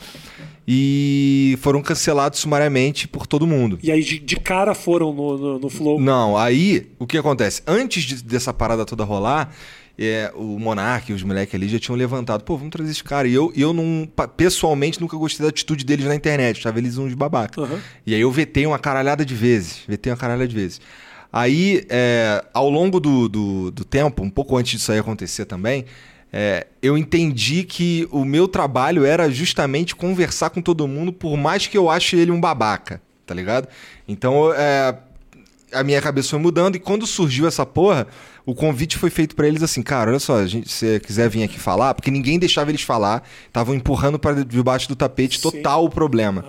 E 0.68 1.58
foram 1.62 1.82
cancelados 1.82 2.40
sumariamente 2.40 3.08
por 3.08 3.26
todo 3.26 3.48
mundo. 3.48 3.80
E 3.82 3.92
aí 3.92 4.04
de, 4.04 4.20
de 4.20 4.36
cara 4.36 4.74
foram 4.76 5.12
no, 5.14 5.38
no, 5.38 5.60
no 5.60 5.70
Flow. 5.70 6.00
Não, 6.00 6.38
aí 6.38 6.88
o 7.00 7.08
que 7.08 7.18
acontece? 7.18 7.62
Antes 7.66 8.04
de- 8.04 8.24
dessa 8.24 8.54
parada 8.54 8.86
toda 8.86 9.04
rolar, 9.04 9.52
é, 9.98 10.32
o 10.36 10.60
Monark 10.60 11.12
e 11.12 11.16
os 11.16 11.24
moleques 11.24 11.56
ali 11.56 11.68
já 11.68 11.80
tinham 11.80 11.98
levantado, 11.98 12.44
pô, 12.44 12.56
vamos 12.58 12.72
trazer 12.72 12.92
esse 12.92 13.04
cara. 13.04 13.28
E 13.28 13.34
eu, 13.34 13.52
eu 13.56 13.74
não, 13.74 14.08
pessoalmente, 14.38 15.02
nunca 15.02 15.18
gostei 15.18 15.44
da 15.44 15.50
atitude 15.50 15.84
deles 15.84 16.06
na 16.06 16.16
internet, 16.16 16.60
achava 16.60 16.78
eles 16.80 16.98
uns 16.98 17.14
babaca. 17.14 17.60
Aham. 17.62 17.80
E 18.06 18.14
aí 18.16 18.22
eu 18.22 18.32
vetei 18.32 18.66
uma 18.66 18.80
caralhada 18.80 19.26
de 19.26 19.34
vezes, 19.36 19.82
vetei 19.88 20.12
uma 20.12 20.18
caralhada 20.18 20.48
de 20.48 20.56
vezes. 20.56 20.80
Aí, 21.34 21.86
é, 21.90 22.44
ao 22.54 22.70
longo 22.70 23.00
do, 23.00 23.30
do, 23.30 23.72
do 23.72 23.86
tempo, 23.86 24.22
um 24.22 24.30
pouco 24.30 24.58
antes 24.58 24.74
disso 24.80 24.92
aí 24.92 25.00
acontecer 25.00 25.46
também, 25.46 25.86
é, 26.34 26.68
eu 26.82 26.98
entendi 26.98 27.64
que 27.64 28.08
o 28.12 28.24
meu 28.24 28.48
trabalho 28.48 29.06
era 29.06 29.30
justamente 29.30 29.96
conversar 29.96 30.50
com 30.50 30.62
todo 30.62 30.88
mundo, 30.88 31.12
por 31.12 31.36
mais 31.36 31.68
que 31.68 31.78
eu 31.78 31.90
ache 31.90 32.16
ele 32.16 32.32
um 32.32 32.40
babaca, 32.40 33.02
tá 33.26 33.34
ligado? 33.34 33.68
Então, 34.08 34.54
é, 34.54 34.96
a 35.74 35.84
minha 35.84 36.02
cabeça 36.02 36.30
foi 36.30 36.40
mudando 36.40 36.76
e 36.76 36.80
quando 36.80 37.06
surgiu 37.06 37.48
essa 37.48 37.66
porra, 37.66 38.08
o 38.46 38.56
convite 38.56 38.98
foi 38.98 39.10
feito 39.10 39.36
pra 39.36 39.48
eles 39.48 39.62
assim, 39.62 39.82
cara, 39.82 40.10
olha 40.10 40.20
só, 40.20 40.38
a 40.38 40.48
gente, 40.48 40.70
se 40.70 40.86
você 40.86 41.00
quiser 41.00 41.30
vir 41.30 41.44
aqui 41.44 41.60
falar, 41.60 41.94
porque 41.94 42.10
ninguém 42.10 42.40
deixava 42.40 42.72
eles 42.72 42.82
falar, 42.82 43.28
estavam 43.48 43.76
empurrando 43.76 44.18
para 44.18 44.44
debaixo 44.46 44.88
do 44.88 44.96
tapete 44.96 45.36
Sim. 45.36 45.42
total 45.42 45.84
o 45.86 45.90
problema. 45.90 46.46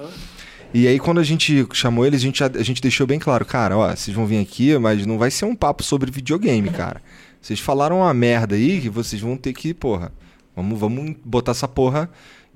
E 0.75 0.89
aí, 0.89 0.99
quando 0.99 1.21
a 1.21 1.25
gente 1.25 1.67
chamou 1.75 2.07
eles, 2.07 2.21
a 2.21 2.25
gente, 2.25 2.43
a 2.43 2.63
gente 2.63 2.81
deixou 2.81 3.07
bem 3.07 3.19
claro, 3.19 3.45
cara, 3.45 3.77
ó, 3.77 3.95
vocês 3.95 4.17
vão 4.17 4.27
vir 4.27 4.39
aqui, 4.39 4.77
mas 4.79 5.05
não 5.05 5.19
vai 5.19 5.31
ser 5.31 5.45
um 5.45 5.55
papo 5.55 5.83
sobre 5.83 6.11
videogame, 6.11 6.71
cara. 6.71 7.03
Vocês 7.43 7.59
falaram 7.59 7.99
uma 7.99 8.15
merda 8.15 8.55
aí 8.55 8.81
que 8.81 8.89
vocês 8.89 9.21
vão 9.21 9.37
ter 9.37 9.53
que, 9.53 9.75
porra, 9.75 10.13
vamos, 10.55 10.79
vamos 10.79 11.17
botar 11.25 11.51
essa 11.51 11.67
porra 11.67 12.09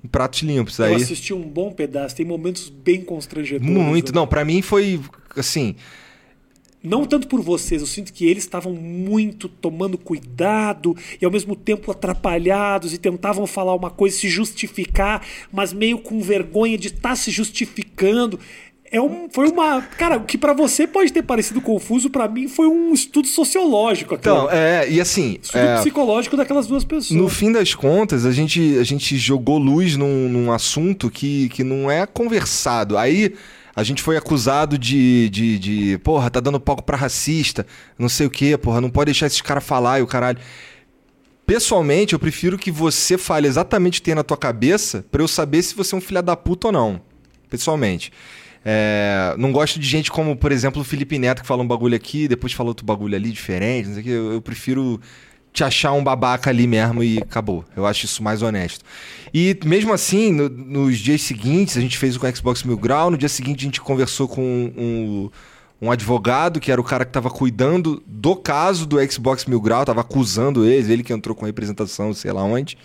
em 0.02 0.06
pratos 0.06 0.42
limpos. 0.42 0.78
Eu 0.78 0.84
Aí, 0.86 0.94
assisti 0.94 1.34
um 1.34 1.42
bom 1.42 1.72
pedaço, 1.72 2.14
tem 2.14 2.24
momentos 2.24 2.68
bem 2.68 3.02
constrangedores. 3.02 3.68
muito, 3.74 4.12
né? 4.12 4.16
não, 4.20 4.26
pra 4.28 4.44
mim 4.44 4.62
foi, 4.62 5.00
assim, 5.36 5.74
Não 6.82 7.04
tanto 7.04 7.26
por 7.26 7.42
vocês, 7.42 7.80
eu 7.80 7.86
sinto 7.86 8.12
que 8.12 8.24
eles 8.24 8.44
estavam 8.44 8.72
muito 8.72 9.48
tomando 9.48 9.98
cuidado 9.98 10.96
e 11.20 11.24
ao 11.24 11.32
mesmo 11.32 11.56
tempo 11.56 11.90
atrapalhados 11.90 12.92
e 12.94 12.98
tentavam 12.98 13.44
falar 13.44 13.74
uma 13.74 13.90
coisa, 13.90 14.16
se 14.16 14.28
justificar, 14.28 15.26
mas 15.52 15.72
meio 15.72 15.98
com 15.98 16.20
vergonha 16.20 16.78
de 16.78 16.88
estar 16.88 17.16
se 17.16 17.32
justificando. 17.32 18.38
É 18.96 19.00
um, 19.02 19.28
foi 19.30 19.48
uma. 19.48 19.82
Cara, 19.82 20.16
o 20.16 20.24
que 20.24 20.38
pra 20.38 20.52
você 20.52 20.86
pode 20.86 21.12
ter 21.12 21.22
parecido 21.22 21.60
confuso, 21.60 22.10
pra 22.10 22.26
mim 22.28 22.48
foi 22.48 22.66
um 22.66 22.92
estudo 22.92 23.28
sociológico. 23.28 24.14
Então, 24.14 24.50
é, 24.50 24.88
e 24.88 25.00
assim. 25.00 25.38
estudo 25.42 25.60
é, 25.60 25.78
psicológico 25.80 26.36
daquelas 26.36 26.66
duas 26.66 26.84
pessoas. 26.84 27.10
No 27.10 27.28
fim 27.28 27.52
das 27.52 27.74
contas, 27.74 28.24
a 28.24 28.32
gente, 28.32 28.78
a 28.78 28.84
gente 28.84 29.16
jogou 29.16 29.58
luz 29.58 29.96
num, 29.96 30.28
num 30.28 30.52
assunto 30.52 31.10
que, 31.10 31.48
que 31.50 31.62
não 31.62 31.90
é 31.90 32.06
conversado. 32.06 32.96
Aí 32.96 33.34
a 33.74 33.82
gente 33.82 34.02
foi 34.02 34.16
acusado 34.16 34.78
de, 34.78 35.28
de, 35.28 35.58
de, 35.58 35.98
porra, 35.98 36.30
tá 36.30 36.40
dando 36.40 36.58
palco 36.58 36.82
pra 36.82 36.96
racista, 36.96 37.66
não 37.98 38.08
sei 38.08 38.26
o 38.26 38.30
quê, 38.30 38.56
porra, 38.56 38.80
não 38.80 38.88
pode 38.88 39.06
deixar 39.06 39.26
esses 39.26 39.42
caras 39.42 39.62
falar 39.62 39.98
e 39.98 40.02
o 40.02 40.06
caralho. 40.06 40.38
Pessoalmente, 41.46 42.14
eu 42.14 42.18
prefiro 42.18 42.58
que 42.58 42.70
você 42.70 43.18
fale 43.18 43.46
exatamente 43.46 44.00
o 44.00 44.02
que 44.02 44.06
tem 44.06 44.14
na 44.14 44.24
tua 44.24 44.36
cabeça 44.36 45.04
pra 45.12 45.22
eu 45.22 45.28
saber 45.28 45.62
se 45.62 45.74
você 45.74 45.94
é 45.94 45.98
um 45.98 46.00
filho 46.00 46.22
da 46.22 46.34
puta 46.34 46.68
ou 46.68 46.72
não. 46.72 47.00
Pessoalmente. 47.48 48.10
É, 48.68 49.32
não 49.38 49.52
gosto 49.52 49.78
de 49.78 49.86
gente 49.86 50.10
como, 50.10 50.34
por 50.34 50.50
exemplo, 50.50 50.82
o 50.82 50.84
Felipe 50.84 51.16
Neto, 51.20 51.42
que 51.42 51.46
fala 51.46 51.62
um 51.62 51.66
bagulho 51.68 51.94
aqui, 51.94 52.26
depois 52.26 52.52
fala 52.52 52.68
outro 52.70 52.84
bagulho 52.84 53.14
ali 53.14 53.30
diferente, 53.30 53.86
não 53.86 53.94
sei 53.94 54.02
o 54.02 54.04
quê. 54.04 54.10
Eu, 54.10 54.32
eu 54.32 54.42
prefiro 54.42 55.00
te 55.52 55.62
achar 55.62 55.92
um 55.92 56.02
babaca 56.02 56.50
ali 56.50 56.66
mesmo 56.66 57.02
e 57.04 57.18
acabou. 57.18 57.64
Eu 57.76 57.86
acho 57.86 58.04
isso 58.06 58.24
mais 58.24 58.42
honesto. 58.42 58.84
E 59.32 59.56
mesmo 59.64 59.92
assim, 59.92 60.32
no- 60.32 60.48
nos 60.48 60.98
dias 60.98 61.22
seguintes, 61.22 61.76
a 61.76 61.80
gente 61.80 61.96
fez 61.96 62.16
com 62.16 62.26
o 62.26 62.36
Xbox 62.36 62.64
Mil 62.64 62.76
Grau, 62.76 63.08
no 63.08 63.16
dia 63.16 63.28
seguinte 63.28 63.60
a 63.60 63.68
gente 63.68 63.80
conversou 63.80 64.26
com 64.26 64.42
um, 64.42 65.30
um 65.80 65.90
advogado, 65.90 66.58
que 66.58 66.72
era 66.72 66.80
o 66.80 66.84
cara 66.84 67.04
que 67.04 67.10
estava 67.10 67.30
cuidando 67.30 68.02
do 68.04 68.34
caso 68.34 68.84
do 68.84 68.96
Xbox 69.10 69.46
Mil 69.46 69.60
Grau, 69.60 69.82
estava 69.82 70.00
acusando 70.00 70.66
eles, 70.66 70.88
ele 70.88 71.04
que 71.04 71.12
entrou 71.12 71.36
com 71.36 71.46
representação, 71.46 72.12
sei 72.12 72.32
lá 72.32 72.42
onde. 72.42 72.76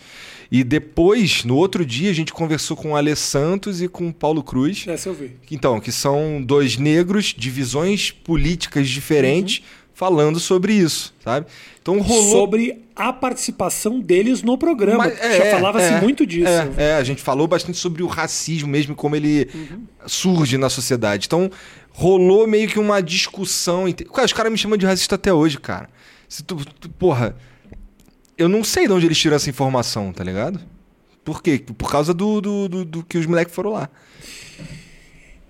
E 0.51 0.63
depois, 0.65 1.46
no 1.46 1.55
outro 1.55 1.86
dia, 1.86 2.10
a 2.10 2.13
gente 2.13 2.34
conversou 2.34 2.75
com 2.75 2.91
o 2.91 2.96
Ale 2.96 3.15
Santos 3.15 3.81
e 3.81 3.88
com 3.88 4.10
o 4.10 4.13
Paulo 4.13 4.43
Cruz. 4.43 4.86
Essa 4.86 5.08
eu 5.08 5.13
vi. 5.13 5.31
Então, 5.50 5.79
que 5.79 5.91
são 5.93 6.41
dois 6.43 6.75
negros 6.77 7.34
de 7.38 7.50
visões 7.50 8.12
políticas 8.12 8.89
diferentes 8.89 9.63
falando 9.93 10.39
sobre 10.39 10.74
isso, 10.74 11.13
sabe? 11.24 11.46
Então 11.81 12.00
rolou. 12.01 12.31
Sobre 12.31 12.81
a 12.96 13.13
participação 13.13 14.00
deles 14.00 14.41
no 14.43 14.58
programa. 14.58 15.05
Mas- 15.05 15.20
é, 15.22 15.38
Já 15.38 15.51
falava-se 15.58 15.93
é, 15.93 16.01
muito 16.01 16.25
disso. 16.25 16.48
É, 16.48 16.70
é, 16.77 16.93
a 16.96 17.03
gente 17.03 17.22
falou 17.22 17.48
bastante 17.48 17.77
sobre 17.77 18.03
o 18.03 18.08
racismo 18.08 18.67
mesmo, 18.67 18.93
como 18.96 19.15
ele 19.15 19.48
surge 20.05 20.58
na 20.58 20.70
sociedade. 20.70 21.27
Então, 21.27 21.50
rolou 21.91 22.46
meio 22.48 22.67
que 22.67 22.79
uma 22.79 23.00
discussão. 23.01 23.86
Cara, 24.13 24.25
os 24.25 24.34
caras 24.34 24.51
me 24.51 24.58
chamam 24.58 24.77
de 24.77 24.86
racista 24.86 25.15
até 25.15 25.34
hoje, 25.34 25.58
cara. 25.60 25.89
Se 26.27 26.43
tu, 26.43 26.55
tu- 26.79 26.89
porra, 26.89 27.36
eu 28.42 28.50
não 28.50 28.64
sei 28.64 28.88
de 28.88 28.94
onde 28.94 29.06
eles 29.06 29.18
tiram 29.18 29.36
essa 29.36 29.50
informação, 29.50 30.12
tá 30.12 30.24
ligado? 30.24 30.60
Por 31.24 31.42
quê? 31.42 31.62
Por 31.78 31.90
causa 31.92 32.14
do, 32.14 32.42
do, 32.42 32.68
do- 32.70 32.86
do 32.86 33.04
que 33.04 33.18
os 33.18 33.26
moleques 33.26 33.54
foram 33.54 33.72
lá. 33.72 33.90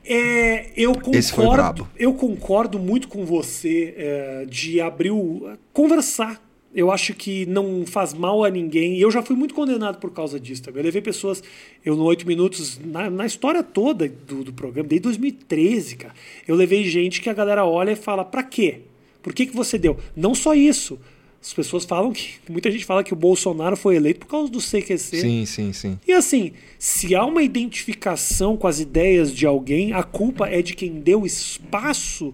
É, 0.04 0.72
eu 0.76 0.94
concordo. 0.96 1.88
Eu 1.98 2.14
concordo 2.14 2.80
muito 2.80 3.08
com 3.08 3.26
você 3.26 3.94
é, 3.98 4.46
de 4.50 4.82
abrir 4.82 5.12
o. 5.12 5.52
conversar. 5.72 6.42
Eu 6.74 6.90
acho 6.90 7.14
que 7.14 7.46
não 7.48 7.86
faz 7.86 8.14
mal 8.14 8.44
a 8.46 8.50
ninguém. 8.50 8.96
E 8.96 9.02
eu 9.02 9.12
já 9.12 9.22
fui 9.22 9.36
muito 9.36 9.54
condenado 9.54 9.98
por 10.00 10.12
causa 10.12 10.40
disso 10.40 10.64
também. 10.64 10.80
Eu 10.80 10.86
levei 10.86 11.02
pessoas, 11.02 11.44
eu 11.86 11.96
no 11.98 12.04
8 12.06 12.26
minutos, 12.26 12.80
na, 12.84 13.10
na 13.10 13.26
história 13.26 13.62
toda 13.62 14.08
do, 14.08 14.42
do 14.46 14.54
programa, 14.54 14.88
desde 14.88 15.04
2013, 15.04 15.98
cara. 15.98 16.14
Eu 16.48 16.56
levei 16.56 16.86
gente 16.86 17.22
que 17.22 17.30
a 17.30 17.34
galera 17.34 17.66
olha 17.66 17.92
e 17.92 17.96
fala: 17.96 18.24
pra 18.24 18.42
quê? 18.42 18.82
Por 19.22 19.34
que, 19.34 19.46
que 19.46 19.56
você 19.56 19.78
deu? 19.78 19.98
Não 20.16 20.34
só 20.34 20.56
isso. 20.56 20.98
As 21.42 21.54
pessoas 21.54 21.86
falam 21.86 22.14
que. 22.14 22.36
Muita 22.48 22.70
gente 22.70 22.86
fala 22.86 23.04
que 23.04 23.14
o 23.14 23.16
Bolsonaro 23.16 23.76
foi 23.76 23.96
eleito 23.96 24.20
por 24.20 24.28
causa 24.28 24.52
do 24.52 24.60
CQC. 24.60 24.98
Sim, 24.98 25.46
sim, 25.46 25.74
sim. 25.74 26.00
E 26.08 26.14
assim, 26.14 26.52
se 26.78 27.16
há 27.16 27.26
uma 27.26 27.42
identificação 27.42 28.56
com 28.56 28.68
as 28.68 28.80
ideias 28.80 29.34
de 29.34 29.48
alguém, 29.48 29.92
a 29.92 30.04
culpa 30.04 30.48
é 30.48 30.62
de 30.62 30.76
quem 30.76 31.00
deu 31.00 31.26
espaço 31.26 32.34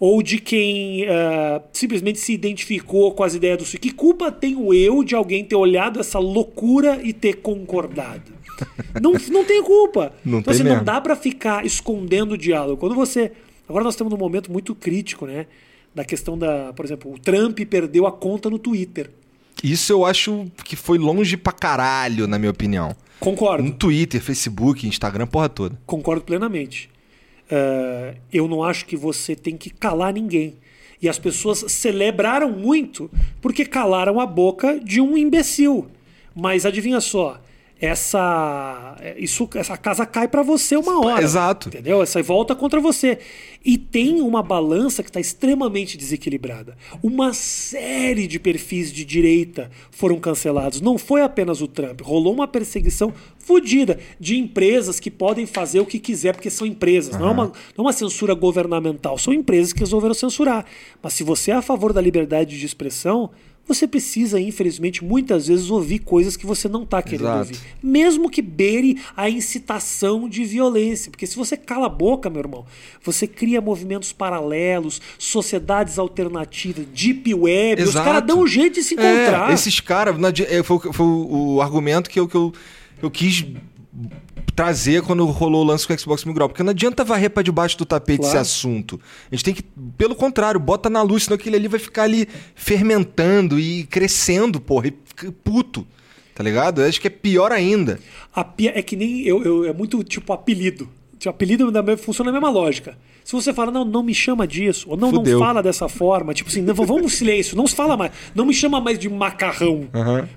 ou 0.00 0.22
de 0.22 0.38
quem 0.38 1.06
ah, 1.08 1.60
simplesmente 1.72 2.18
se 2.20 2.32
identificou 2.32 3.12
com 3.12 3.22
as 3.22 3.34
ideias 3.34 3.58
do 3.58 3.64
suicídio. 3.64 3.90
Que 3.90 3.94
culpa 3.94 4.32
tem 4.32 4.56
o 4.56 4.72
eu 4.72 5.04
de 5.04 5.14
alguém 5.14 5.44
ter 5.44 5.56
olhado 5.56 6.00
essa 6.00 6.18
loucura 6.18 7.00
e 7.02 7.12
ter 7.12 7.36
concordado? 7.36 8.38
Não, 9.00 9.12
não 9.12 9.44
tem 9.44 9.62
culpa. 9.62 10.12
Não 10.24 10.40
então, 10.40 10.52
tem 10.52 10.54
assim, 10.54 10.64
não 10.64 10.72
mesmo. 10.72 10.84
dá 10.84 11.00
pra 11.00 11.14
ficar 11.14 11.64
escondendo 11.64 12.32
o 12.32 12.36
diálogo. 12.36 12.76
Quando 12.76 12.92
você. 12.96 13.30
Agora 13.68 13.84
nós 13.84 13.94
estamos 13.94 14.12
num 14.12 14.18
momento 14.18 14.50
muito 14.50 14.74
crítico, 14.74 15.26
né? 15.26 15.46
Da 15.98 16.04
questão 16.04 16.38
da. 16.38 16.72
Por 16.74 16.84
exemplo, 16.84 17.12
o 17.12 17.18
Trump 17.18 17.58
perdeu 17.68 18.06
a 18.06 18.12
conta 18.12 18.48
no 18.48 18.56
Twitter. 18.56 19.10
Isso 19.64 19.92
eu 19.92 20.04
acho 20.06 20.46
que 20.64 20.76
foi 20.76 20.96
longe 20.96 21.36
pra 21.36 21.52
caralho, 21.52 22.28
na 22.28 22.38
minha 22.38 22.52
opinião. 22.52 22.94
Concordo. 23.18 23.64
No 23.64 23.72
Twitter, 23.72 24.22
Facebook, 24.22 24.86
Instagram, 24.86 25.26
porra 25.26 25.48
toda. 25.48 25.76
Concordo 25.84 26.22
plenamente. 26.22 26.88
Eh, 27.50 28.14
eu 28.32 28.46
não 28.46 28.62
acho 28.62 28.86
que 28.86 28.96
você 28.96 29.34
tem 29.34 29.56
que 29.56 29.70
calar 29.70 30.12
ninguém. 30.12 30.54
E 31.02 31.08
as 31.08 31.18
pessoas 31.18 31.64
celebraram 31.66 32.48
muito 32.48 33.10
porque 33.40 33.64
calaram 33.64 34.20
a 34.20 34.26
boca 34.26 34.78
de 34.78 35.00
um 35.00 35.18
imbecil. 35.18 35.88
Mas 36.32 36.64
adivinha 36.64 37.00
só, 37.00 37.40
essa 37.80 38.96
isso 39.16 39.48
essa 39.54 39.76
casa 39.76 40.04
cai 40.04 40.26
pra 40.26 40.42
você 40.42 40.76
uma 40.76 41.04
hora. 41.04 41.22
Exato. 41.22 41.68
Entendeu? 41.68 42.02
Essa 42.02 42.22
volta 42.22 42.54
contra 42.54 42.80
você. 42.80 43.18
E 43.64 43.76
tem 43.76 44.20
uma 44.20 44.42
balança 44.42 45.02
que 45.02 45.10
está 45.10 45.20
extremamente 45.20 45.96
desequilibrada. 45.96 46.76
Uma 47.02 47.32
série 47.32 48.26
de 48.26 48.38
perfis 48.38 48.92
de 48.92 49.04
direita 49.04 49.70
foram 49.90 50.18
cancelados. 50.18 50.80
Não 50.80 50.98
foi 50.98 51.22
apenas 51.22 51.60
o 51.60 51.68
Trump. 51.68 52.00
Rolou 52.00 52.32
uma 52.32 52.48
perseguição 52.48 53.12
fodida 53.38 53.98
de 54.18 54.36
empresas 54.36 55.00
que 55.00 55.10
podem 55.10 55.46
fazer 55.46 55.80
o 55.80 55.86
que 55.86 55.98
quiser, 55.98 56.34
porque 56.34 56.50
são 56.50 56.66
empresas. 56.66 57.18
Não, 57.18 57.28
é 57.28 57.30
uma, 57.30 57.44
não 57.46 57.52
é 57.78 57.80
uma 57.82 57.92
censura 57.92 58.34
governamental. 58.34 59.16
São 59.18 59.32
empresas 59.32 59.72
que 59.72 59.80
resolveram 59.80 60.14
censurar. 60.14 60.64
Mas 61.02 61.14
se 61.14 61.24
você 61.24 61.50
é 61.50 61.54
a 61.54 61.62
favor 61.62 61.92
da 61.92 62.00
liberdade 62.00 62.58
de 62.58 62.66
expressão, 62.66 63.30
você 63.68 63.86
precisa, 63.86 64.40
infelizmente, 64.40 65.04
muitas 65.04 65.46
vezes 65.46 65.70
ouvir 65.70 65.98
coisas 66.00 66.36
que 66.36 66.46
você 66.46 66.68
não 66.68 66.82
está 66.84 67.02
querendo 67.02 67.26
Exato. 67.26 67.38
ouvir 67.40 67.58
mesmo 67.82 68.28
que 68.30 68.40
beire 68.42 69.00
a 69.16 69.28
incitação 69.30 70.28
de 70.28 70.44
violência. 70.44 71.10
Porque 71.10 71.26
se 71.26 71.36
você 71.36 71.56
cala 71.56 71.86
a 71.86 71.88
boca, 71.88 72.28
meu 72.30 72.40
irmão, 72.40 72.64
você 73.02 73.26
cria 73.26 73.60
movimentos 73.60 74.12
paralelos, 74.12 75.00
sociedades 75.18 75.98
alternativas, 75.98 76.86
deep 76.94 77.34
web, 77.34 77.82
os 77.82 77.90
Exato. 77.90 78.04
caras 78.04 78.26
dão 78.26 78.40
um 78.40 78.46
jeito 78.46 78.74
de 78.74 78.82
se 78.82 78.94
encontrar. 78.94 79.50
É, 79.50 79.54
esses 79.54 79.80
caras, 79.80 80.16
é, 80.48 80.62
foi, 80.62 80.76
o- 80.76 80.92
foi 80.92 81.06
o 81.06 81.60
argumento 81.60 82.08
que 82.10 82.18
eu, 82.18 82.26
que 82.26 82.34
eu, 82.34 82.52
eu 83.02 83.10
quis 83.10 83.44
trazer 84.54 85.02
quando 85.02 85.24
rolou 85.26 85.62
o 85.62 85.66
lance 85.66 85.86
com 85.86 85.92
o 85.94 85.98
Xbox 85.98 86.24
Mil 86.24 86.34
Grau. 86.34 86.48
Porque 86.48 86.62
não 86.62 86.70
adianta 86.70 87.04
varrer 87.04 87.30
pra 87.30 87.42
debaixo 87.42 87.78
do 87.78 87.84
tapete 87.86 88.18
Claro. 88.20 88.32
esse 88.34 88.40
assunto. 88.40 89.00
A 89.30 89.34
gente 89.34 89.44
tem 89.44 89.54
que, 89.54 89.62
pelo 89.96 90.14
contrário, 90.14 90.58
bota 90.60 90.90
na 90.90 91.02
luz, 91.02 91.24
senão 91.24 91.36
aquele 91.36 91.56
ali 91.56 91.68
vai 91.68 91.78
ficar 91.80 92.04
ali 92.04 92.28
fermentando 92.54 93.58
e 93.58 93.84
crescendo, 93.84 94.60
porra, 94.60 94.88
e 94.88 94.90
puto. 95.44 95.86
Tá 96.34 96.44
ligado? 96.44 96.80
Eu 96.82 96.88
acho 96.88 97.00
que 97.00 97.06
é 97.08 97.10
pior 97.10 97.50
ainda. 97.50 97.98
A 98.32 98.44
pia 98.44 98.72
é 98.78 98.82
que 98.82 98.94
nem 98.94 99.22
eu, 99.22 99.42
eu- 99.42 99.64
é 99.64 99.72
muito 99.72 100.02
tipo 100.04 100.32
apelido. 100.32 100.88
Tipo, 101.18 101.30
apelido 101.30 101.72
da 101.72 101.96
funciona 101.96 102.30
a 102.30 102.32
mesma 102.32 102.48
lógica. 102.48 102.96
Se 103.24 103.32
você 103.32 103.52
fala, 103.52 103.70
não, 103.72 103.84
não 103.84 104.02
me 104.04 104.14
chama 104.14 104.46
disso, 104.46 104.86
ou 104.88 104.96
não, 104.96 105.10
Fudeu. 105.10 105.38
não 105.38 105.44
fala 105.46 105.60
dessa 105.62 105.88
forma, 105.88 106.32
tipo 106.32 106.48
assim, 106.48 106.62
não, 106.62 106.72
vamos 106.72 107.02
no 107.02 107.08
silêncio, 107.10 107.56
não 107.56 107.66
se 107.66 107.74
fala 107.74 107.96
mais, 107.96 108.12
não 108.34 108.46
me 108.46 108.54
chama 108.54 108.80
mais 108.80 108.98
de 108.98 109.08
macarrão. 109.08 109.88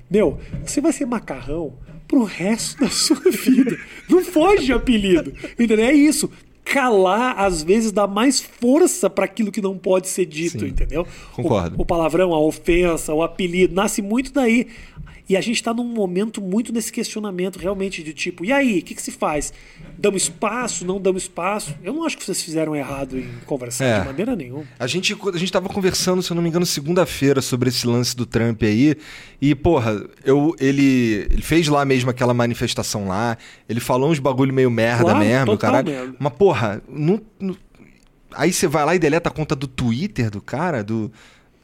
Meu, 0.10 0.40
você 0.66 0.82
vai 0.82 0.92
ser 0.92 1.06
macarrão 1.06 1.74
pro 2.12 2.26
resto 2.26 2.82
da 2.82 2.90
sua 2.90 3.22
vida. 3.32 3.80
Não 4.10 4.22
foge 4.22 4.66
de 4.66 4.74
apelido. 4.74 5.34
Entendeu? 5.58 5.86
É 5.86 5.94
isso. 5.94 6.30
Calar, 6.66 7.40
às 7.40 7.64
vezes, 7.64 7.92
dá 7.92 8.06
mais 8.06 8.40
força 8.42 9.10
para 9.10 9.26
aquilo 9.26 9.52
que 9.52 9.62
não 9.62 9.78
pode 9.78 10.08
ser 10.08 10.26
dito, 10.26 10.60
Sim. 10.60 10.68
entendeu? 10.68 11.08
Concordo. 11.34 11.76
O, 11.78 11.82
o 11.82 11.86
palavrão, 11.86 12.34
a 12.34 12.40
ofensa, 12.40 13.14
o 13.14 13.24
apelido, 13.24 13.74
nasce 13.74 14.02
muito 14.02 14.32
daí. 14.32 14.68
E 15.32 15.38
a 15.38 15.40
gente 15.40 15.56
está 15.56 15.74
num 15.74 15.86
momento 15.86 16.42
muito 16.42 16.74
nesse 16.74 16.92
questionamento, 16.92 17.58
realmente, 17.58 18.04
de 18.04 18.14
tipo, 18.14 18.44
e 18.44 18.52
aí, 18.52 18.80
o 18.80 18.82
que, 18.84 18.94
que 18.94 19.02
se 19.02 19.12
faz? 19.12 19.54
Damos 19.98 20.24
espaço, 20.24 20.84
não 20.86 21.00
damos 21.00 21.24
espaço? 21.24 21.74
Eu 21.82 21.94
não 21.94 22.04
acho 22.04 22.18
que 22.18 22.26
vocês 22.26 22.44
fizeram 22.44 22.76
errado 22.76 23.18
em 23.18 23.30
conversar 23.46 23.86
É. 23.86 24.00
de 24.02 24.06
maneira 24.08 24.36
nenhuma. 24.36 24.66
A 24.78 24.86
gente, 24.88 25.16
a 25.34 25.38
gente 25.38 25.50
tava 25.50 25.70
conversando, 25.70 26.22
se 26.22 26.30
eu 26.32 26.36
não 26.36 26.44
me 26.44 26.50
engano, 26.50 26.66
segunda-feira 26.66 27.42
sobre 27.42 27.70
esse 27.70 27.88
lance 27.88 28.14
do 28.14 28.26
Trump 28.26 28.62
aí. 28.64 28.94
E, 29.42 29.56
porra, 29.56 30.04
eu, 30.26 30.54
ele, 30.60 31.26
ele 31.32 31.42
fez 31.42 31.66
lá 31.70 31.86
mesmo 31.86 32.10
aquela 32.10 32.34
manifestação 32.34 33.08
lá. 33.08 33.38
Ele 33.70 33.80
falou 33.80 34.12
uns 34.12 34.20
bagulho 34.20 34.54
meio 34.54 34.70
merda 34.70 35.04
Claro, 35.06 35.20
mesmo, 35.20 35.58
caralho. 35.58 35.88
merda. 35.90 36.16
Mas, 36.20 36.34
porra, 36.34 36.82
não, 36.90 37.22
não- 37.40 37.56
aí 38.34 38.52
você 38.52 38.68
vai 38.68 38.84
lá 38.84 38.96
e 38.96 39.00
deleta 39.00 39.30
a 39.30 39.32
conta 39.32 39.56
do 39.56 39.66
Twitter 39.68 40.30
do 40.30 40.42
cara, 40.42 40.84
do. 40.84 41.10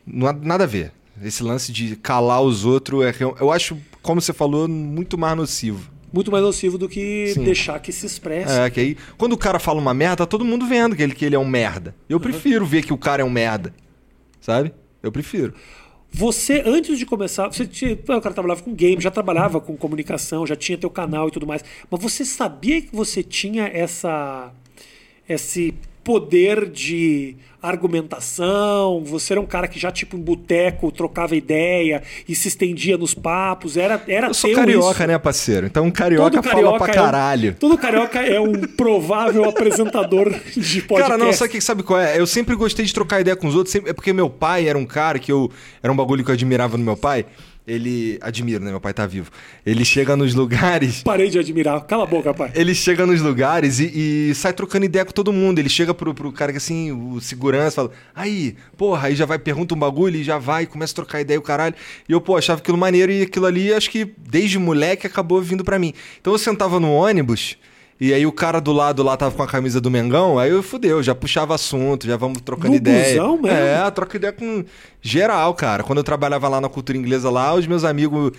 Não 0.05 0.31
nada 0.31 0.63
a 0.63 0.67
ver. 0.67 0.93
Esse 1.23 1.43
lance 1.43 1.71
de 1.71 1.95
calar 1.95 2.41
os 2.41 2.65
outros, 2.65 3.03
é, 3.03 3.13
eu 3.39 3.51
acho, 3.51 3.77
como 4.01 4.21
você 4.21 4.33
falou, 4.33 4.67
muito 4.67 5.17
mais 5.17 5.35
nocivo. 5.35 5.91
Muito 6.11 6.31
mais 6.31 6.43
nocivo 6.43 6.77
do 6.77 6.87
que 6.87 7.33
Sim. 7.33 7.43
deixar 7.43 7.79
que 7.79 7.91
se 7.91 8.05
expresse. 8.05 8.51
É, 8.51 8.69
que 8.69 8.79
aí, 8.79 8.97
quando 9.17 9.33
o 9.33 9.37
cara 9.37 9.59
fala 9.59 9.79
uma 9.79 9.93
merda, 9.93 10.17
tá 10.17 10.25
todo 10.25 10.45
mundo 10.45 10.65
vendo 10.65 10.95
que 10.95 11.03
ele, 11.03 11.13
que 11.13 11.25
ele 11.25 11.35
é 11.35 11.39
um 11.39 11.47
merda. 11.47 11.95
Eu 12.07 12.19
prefiro 12.19 12.65
ver 12.65 12.83
que 12.83 12.93
o 12.93 12.97
cara 12.97 13.21
é 13.21 13.25
um 13.25 13.29
merda. 13.29 13.73
Sabe? 14.39 14.71
Eu 15.03 15.11
prefiro. 15.11 15.53
Você, 16.09 16.63
antes 16.65 16.97
de 16.97 17.05
começar, 17.05 17.47
você 17.47 17.67
tinha, 17.67 17.93
o 17.93 18.21
cara 18.21 18.33
trabalhava 18.33 18.63
com 18.63 18.73
game, 18.73 19.01
já 19.01 19.11
trabalhava 19.11 19.59
com 19.59 19.75
comunicação, 19.75 20.47
já 20.47 20.55
tinha 20.55 20.77
teu 20.77 20.89
canal 20.89 21.27
e 21.27 21.31
tudo 21.31 21.45
mais. 21.45 21.63
Mas 21.91 22.01
você 22.01 22.23
sabia 22.23 22.81
que 22.81 22.95
você 22.95 23.21
tinha 23.21 23.67
essa 23.67 24.51
esse 25.27 25.73
poder 26.07 26.69
de 26.69 27.35
argumentação, 27.61 29.03
você 29.03 29.33
era 29.33 29.41
um 29.41 29.45
cara 29.45 29.67
que 29.67 29.77
já, 29.77 29.91
tipo, 29.91 30.15
em 30.15 30.21
boteco, 30.21 30.89
trocava 30.89 31.35
ideia 31.35 32.01
e 32.27 32.33
se 32.33 32.47
estendia 32.47 32.97
nos 32.97 33.13
papos, 33.13 33.75
era, 33.75 34.01
era 34.07 34.27
Eu 34.27 34.33
sou 34.33 34.51
carioca, 34.53 34.91
isso. 35.03 35.07
né, 35.07 35.17
parceiro? 35.17 35.67
Então 35.67 35.83
um 35.85 35.91
carioca, 35.91 36.41
fala 36.41 36.77
pra 36.77 36.87
é 36.87 36.91
um- 36.91 36.93
caralho. 36.93 37.55
todo 37.59 37.77
carioca 37.77 38.19
é 38.25 38.39
um 38.39 38.53
provável 38.53 39.43
apresentador 39.43 40.29
de 40.55 40.81
podcast. 40.81 40.87
Cara, 41.03 41.17
não, 41.17 41.33
sabe, 41.33 41.51
que- 41.51 41.59
sabe 41.61 41.83
qual 41.83 41.99
é? 41.99 42.17
Eu 42.17 42.25
sempre 42.25 42.55
gostei 42.55 42.85
de 42.85 42.93
trocar 42.93 43.19
ideia 43.19 43.35
com 43.35 43.47
os 43.47 43.55
outros, 43.55 43.71
sempre- 43.73 43.91
é 43.91 43.93
porque 43.93 44.13
meu 44.13 44.29
pai 44.29 44.67
era 44.69 44.77
um 44.77 44.85
cara 44.85 45.19
que 45.19 45.31
eu. 45.31 45.51
Era 45.83 45.91
um 45.91 45.95
bagulho 45.95 46.23
que 46.23 46.31
eu 46.31 46.35
admirava 46.35 46.77
no 46.77 46.83
meu 46.85 46.95
pai. 46.95 47.25
Ele. 47.67 48.17
Admiro, 48.21 48.63
né? 48.63 48.71
Meu 48.71 48.79
pai 48.79 48.93
tá 48.93 49.05
vivo. 49.05 49.29
Ele 49.65 49.83
chega 49.83 50.15
nos 50.15 50.33
lugares. 50.33 51.03
Parei 51.05 51.29
de 51.29 51.37
admirar. 51.37 51.81
Cala 51.81 52.03
a 52.03 52.07
boca, 52.07 52.33
pai. 52.33 52.51
Ele 52.55 52.73
chega 52.73 53.05
nos 53.05 53.21
lugares 53.21 53.79
e, 53.79 54.29
e 54.29 54.35
sai 54.35 54.53
trocando 54.53 54.85
ideia 54.85 55.03
com 55.03 55.11
todo 55.11 55.33
mundo. 55.33 55.59
Ele 55.59 55.67
chega 55.67 55.93
pro, 55.93 56.13
pro 56.13 56.31
cara 56.31 56.53
que 56.53 56.57
assim, 56.57 56.91
o 56.93 57.19
segurança, 57.19 57.75
fala: 57.75 57.91
Aí, 58.15 58.55
porra, 58.77 59.09
aí 59.09 59.15
já 59.15 59.25
vai, 59.25 59.37
pergunta 59.37 59.75
um 59.75 59.77
bagulho 59.77 60.15
e 60.15 60.23
já 60.23 60.37
vai, 60.37 60.65
começa 60.65 60.93
a 60.93 60.95
trocar 60.95 61.19
ideia 61.19 61.37
o 61.37 61.43
caralho. 61.43 61.75
E 62.07 62.13
eu, 62.13 62.21
pô, 62.21 62.37
achava 62.37 62.61
aquilo 62.61 62.77
maneiro 62.77 63.11
e 63.11 63.23
aquilo 63.23 63.45
ali, 63.45 63.73
acho 63.73 63.91
que 63.91 64.13
desde 64.17 64.57
moleque 64.57 65.05
acabou 65.05 65.41
vindo 65.41 65.63
pra 65.65 65.77
mim. 65.77 65.93
Então 66.21 66.33
eu 66.33 66.39
sentava 66.39 66.79
no 66.79 66.91
ônibus. 66.93 67.57
E 67.99 68.13
aí 68.13 68.25
o 68.25 68.31
cara 68.31 68.59
do 68.59 68.71
lado 68.71 69.01
lá 69.01 69.17
tava 69.17 69.33
com 69.35 69.41
a 69.41 69.47
camisa 69.47 69.81
do 69.81 69.89
Mengão, 69.89 70.37
aí 70.37 70.51
eu 70.51 70.61
fudeu, 70.61 71.01
já 71.01 71.15
puxava 71.15 71.55
assunto, 71.55 72.05
já 72.05 72.15
vamos 72.15 72.41
trocando 72.41 72.69
No 72.69 72.75
ideia. 72.75 73.19
busão 73.21 73.41
mesmo? 73.41 73.57
É, 73.57 73.89
troca 73.91 74.17
ideia 74.17 74.31
com 74.31 74.63
geral, 75.01 75.53
cara. 75.55 75.81
Quando 75.83 75.97
eu 75.97 76.03
trabalhava 76.03 76.47
lá 76.47 76.61
na 76.61 76.69
cultura 76.69 76.97
inglesa 76.97 77.29
lá, 77.31 77.55
os 77.55 77.65
meus 77.65 77.83
amigos 77.83 78.31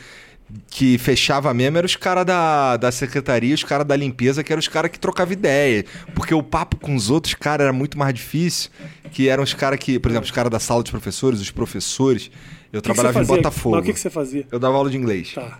que 0.70 0.96
fechava 0.96 1.52
mesmo 1.52 1.76
eram 1.76 1.86
os 1.86 1.96
caras 1.96 2.24
da, 2.24 2.76
da 2.76 2.90
secretaria, 2.90 3.54
os 3.54 3.64
caras 3.64 3.86
da 3.86 3.94
limpeza, 3.96 4.42
que 4.42 4.52
eram 4.52 4.60
os 4.60 4.68
caras 4.68 4.90
que 4.90 4.98
trocavam 4.98 5.32
ideia. 5.32 5.84
Porque 6.14 6.32
o 6.34 6.42
papo 6.42 6.76
com 6.76 6.94
os 6.94 7.10
outros 7.10 7.34
caras 7.34 7.64
era 7.64 7.72
muito 7.72 7.98
mais 7.98 8.14
difícil, 8.14 8.70
que 9.10 9.28
eram 9.28 9.42
os 9.42 9.52
caras 9.54 9.78
que, 9.78 9.98
por 9.98 10.10
exemplo, 10.10 10.24
os 10.24 10.30
caras 10.30 10.50
da 10.50 10.58
sala 10.60 10.82
de 10.82 10.90
professores, 10.90 11.40
os 11.40 11.50
professores. 11.50 12.30
Eu 12.72 12.80
que 12.80 12.88
que 12.88 12.94
trabalhava 12.94 13.24
você 13.24 13.32
em? 13.32 13.36
Botafogo. 13.36 13.74
Mas 13.76 13.82
o 13.82 13.86
que, 13.86 13.92
que 13.92 14.00
você 14.00 14.10
fazia? 14.10 14.46
Eu 14.50 14.58
dava 14.58 14.76
aula 14.76 14.88
de 14.88 14.96
inglês. 14.96 15.32
Tá. 15.34 15.58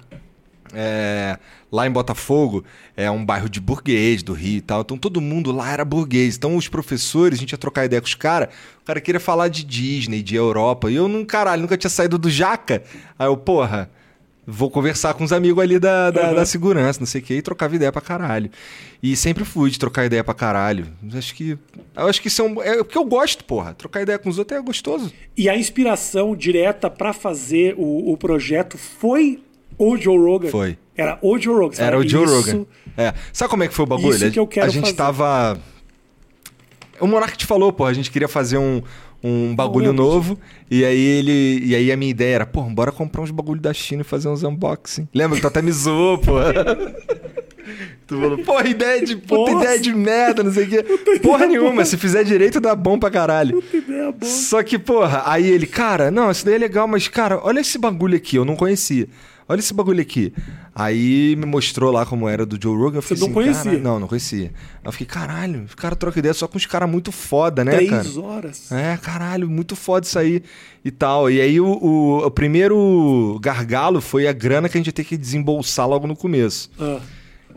É, 0.72 1.38
lá 1.70 1.86
em 1.86 1.90
Botafogo 1.90 2.64
é 2.96 3.10
um 3.10 3.24
bairro 3.24 3.48
de 3.48 3.60
burguês 3.60 4.22
do 4.22 4.32
Rio 4.32 4.56
e 4.58 4.60
tal. 4.60 4.80
Então 4.80 4.96
todo 4.96 5.20
mundo 5.20 5.52
lá 5.52 5.70
era 5.72 5.84
burguês. 5.84 6.36
Então 6.36 6.56
os 6.56 6.68
professores, 6.68 7.38
a 7.38 7.40
gente 7.40 7.52
ia 7.52 7.58
trocar 7.58 7.84
ideia 7.84 8.00
com 8.00 8.06
os 8.08 8.14
caras. 8.14 8.48
O 8.82 8.84
cara 8.84 9.00
queria 9.00 9.20
falar 9.20 9.48
de 9.48 9.64
Disney, 9.64 10.22
de 10.22 10.34
Europa. 10.34 10.90
E 10.90 10.94
eu, 10.96 11.08
não, 11.08 11.24
caralho, 11.24 11.62
nunca 11.62 11.76
tinha 11.76 11.90
saído 11.90 12.16
do 12.18 12.30
Jaca. 12.30 12.82
Aí 13.18 13.26
eu, 13.26 13.36
porra, 13.36 13.90
vou 14.46 14.70
conversar 14.70 15.12
com 15.12 15.24
os 15.24 15.32
amigos 15.32 15.62
ali 15.62 15.78
da, 15.78 16.10
da, 16.10 16.28
Uhum. 16.30 16.34
da 16.36 16.46
segurança, 16.46 16.98
não 17.00 17.06
sei 17.06 17.20
o 17.20 17.24
que, 17.24 17.34
e 17.34 17.42
trocava 17.42 17.76
ideia 17.76 17.92
pra 17.92 18.00
caralho. 18.00 18.50
E 19.02 19.14
sempre 19.14 19.44
fui 19.44 19.70
de 19.70 19.78
trocar 19.78 20.06
ideia 20.06 20.24
pra 20.24 20.32
caralho. 20.32 20.86
Acho 21.14 21.34
que. 21.34 21.58
Eu 21.94 22.06
acho 22.08 22.20
que 22.22 22.28
isso 22.28 22.40
é 22.40 22.44
um. 22.46 22.62
É 22.62 22.76
porque 22.78 22.96
eu 22.96 23.04
gosto, 23.04 23.44
porra. 23.44 23.74
Trocar 23.74 24.00
ideia 24.00 24.18
com 24.18 24.30
os 24.30 24.38
outros 24.38 24.58
é 24.58 24.62
gostoso. 24.62 25.12
E 25.36 25.48
a 25.50 25.56
inspiração 25.56 26.34
direta 26.34 26.88
pra 26.88 27.12
fazer 27.12 27.74
o, 27.76 28.10
o 28.10 28.16
projeto 28.16 28.78
foi 28.78 29.38
o 29.76 29.96
Joe 29.98 30.16
Rogan? 30.18 30.48
Foi. 30.48 30.78
Era 30.98 31.16
o 31.22 31.38
Joe 31.38 31.54
Rogan. 31.56 31.82
Era 31.82 31.96
o? 31.98 32.06
Joe 32.06 32.24
Isso- 32.24 32.34
Rogan. 32.34 32.66
É. 32.96 33.14
Sabe 33.32 33.48
como 33.50 33.62
é 33.62 33.68
que 33.68 33.74
foi 33.74 33.84
o 33.84 33.88
bagulho? 33.88 34.16
Isso 34.16 34.30
que 34.32 34.38
eu 34.40 34.46
quero 34.48 34.66
a 34.66 34.68
gente 34.68 34.82
fazer. 34.86 34.96
tava. 34.96 35.56
O 37.00 37.06
Monark 37.06 37.38
te 37.38 37.46
falou, 37.46 37.72
pô, 37.72 37.84
a 37.86 37.92
gente 37.92 38.10
queria 38.10 38.26
fazer 38.26 38.58
um, 38.58 38.82
um 39.22 39.54
bagulho 39.54 39.92
novo. 39.92 40.36
E 40.68 40.84
aí 40.84 41.00
ele. 41.00 41.60
E 41.64 41.74
aí 41.76 41.92
a 41.92 41.96
minha 41.96 42.10
ideia 42.10 42.34
era, 42.34 42.46
pô, 42.46 42.62
bora 42.62 42.90
comprar 42.90 43.22
uns 43.22 43.30
bagulho 43.30 43.60
da 43.60 43.72
China 43.72 44.00
e 44.02 44.04
fazer 44.04 44.28
uns 44.28 44.42
unboxing. 44.42 45.06
Lembra 45.14 45.36
que 45.36 45.42
tu 45.42 45.46
até 45.46 45.62
me 45.62 45.70
zoou, 45.70 46.18
pô. 46.18 46.32
Tu 48.06 48.18
falou, 48.18 48.38
porra, 48.38 48.66
ideia 48.66 49.04
de. 49.04 49.14
Puta 49.16 49.52
Nossa. 49.52 49.64
ideia 49.66 49.78
de 49.78 49.94
merda, 49.94 50.42
não 50.42 50.50
sei 50.50 50.64
o 50.64 50.68
quê. 50.68 50.82
Porra 51.22 51.46
nenhuma, 51.46 51.84
se 51.84 51.98
fizer 51.98 52.24
direito 52.24 52.58
dá 52.60 52.74
bom 52.74 52.98
pra 52.98 53.10
caralho. 53.10 53.60
Que 53.60 53.76
ideia 53.76 54.10
boa. 54.10 54.32
Só 54.32 54.62
que, 54.62 54.78
porra, 54.78 55.22
aí 55.26 55.46
ele, 55.46 55.66
cara, 55.66 56.10
não, 56.10 56.30
isso 56.30 56.46
daí 56.46 56.54
é 56.54 56.58
legal, 56.58 56.88
mas, 56.88 57.06
cara, 57.08 57.38
olha 57.42 57.60
esse 57.60 57.76
bagulho 57.76 58.16
aqui, 58.16 58.36
eu 58.36 58.44
não 58.46 58.56
conhecia. 58.56 59.06
Olha 59.48 59.60
esse 59.60 59.72
bagulho 59.72 60.00
aqui. 60.02 60.32
Aí 60.74 61.34
me 61.36 61.46
mostrou 61.46 61.90
lá 61.90 62.04
como 62.04 62.28
era 62.28 62.44
do 62.44 62.58
Joe 62.62 62.76
Rogan. 62.76 62.98
Eu 62.98 63.02
fiquei 63.02 63.16
Você 63.16 63.20
não 63.22 63.28
assim, 63.28 63.34
conhecia? 63.34 63.62
"Caralho." 63.64 63.82
Não, 63.82 63.98
não 64.00 64.06
conhecia. 64.06 64.52
Aí 64.74 64.80
eu 64.84 64.92
fiquei, 64.92 65.06
caralho, 65.06 65.62
os 65.64 65.74
caras 65.74 65.96
trocam 65.98 66.18
ideia 66.20 66.34
só 66.34 66.46
com 66.46 66.58
os 66.58 66.66
caras 66.66 66.88
muito 66.90 67.10
foda, 67.10 67.64
né, 67.64 67.72
Três 67.76 67.90
cara? 67.90 68.20
horas. 68.20 68.70
É, 68.70 68.96
caralho, 68.98 69.48
muito 69.48 69.74
foda 69.74 70.04
isso 70.06 70.18
aí 70.18 70.42
e 70.84 70.90
tal. 70.90 71.30
E 71.30 71.40
aí 71.40 71.58
o, 71.60 71.66
o, 71.66 72.26
o 72.26 72.30
primeiro 72.30 73.38
gargalo 73.42 74.00
foi 74.00 74.28
a 74.28 74.32
grana 74.32 74.68
que 74.68 74.76
a 74.76 74.80
gente 74.80 74.88
ia 74.88 74.92
ter 74.92 75.04
que 75.04 75.16
desembolsar 75.16 75.88
logo 75.88 76.06
no 76.06 76.14
começo. 76.14 76.70
Ah, 76.78 77.00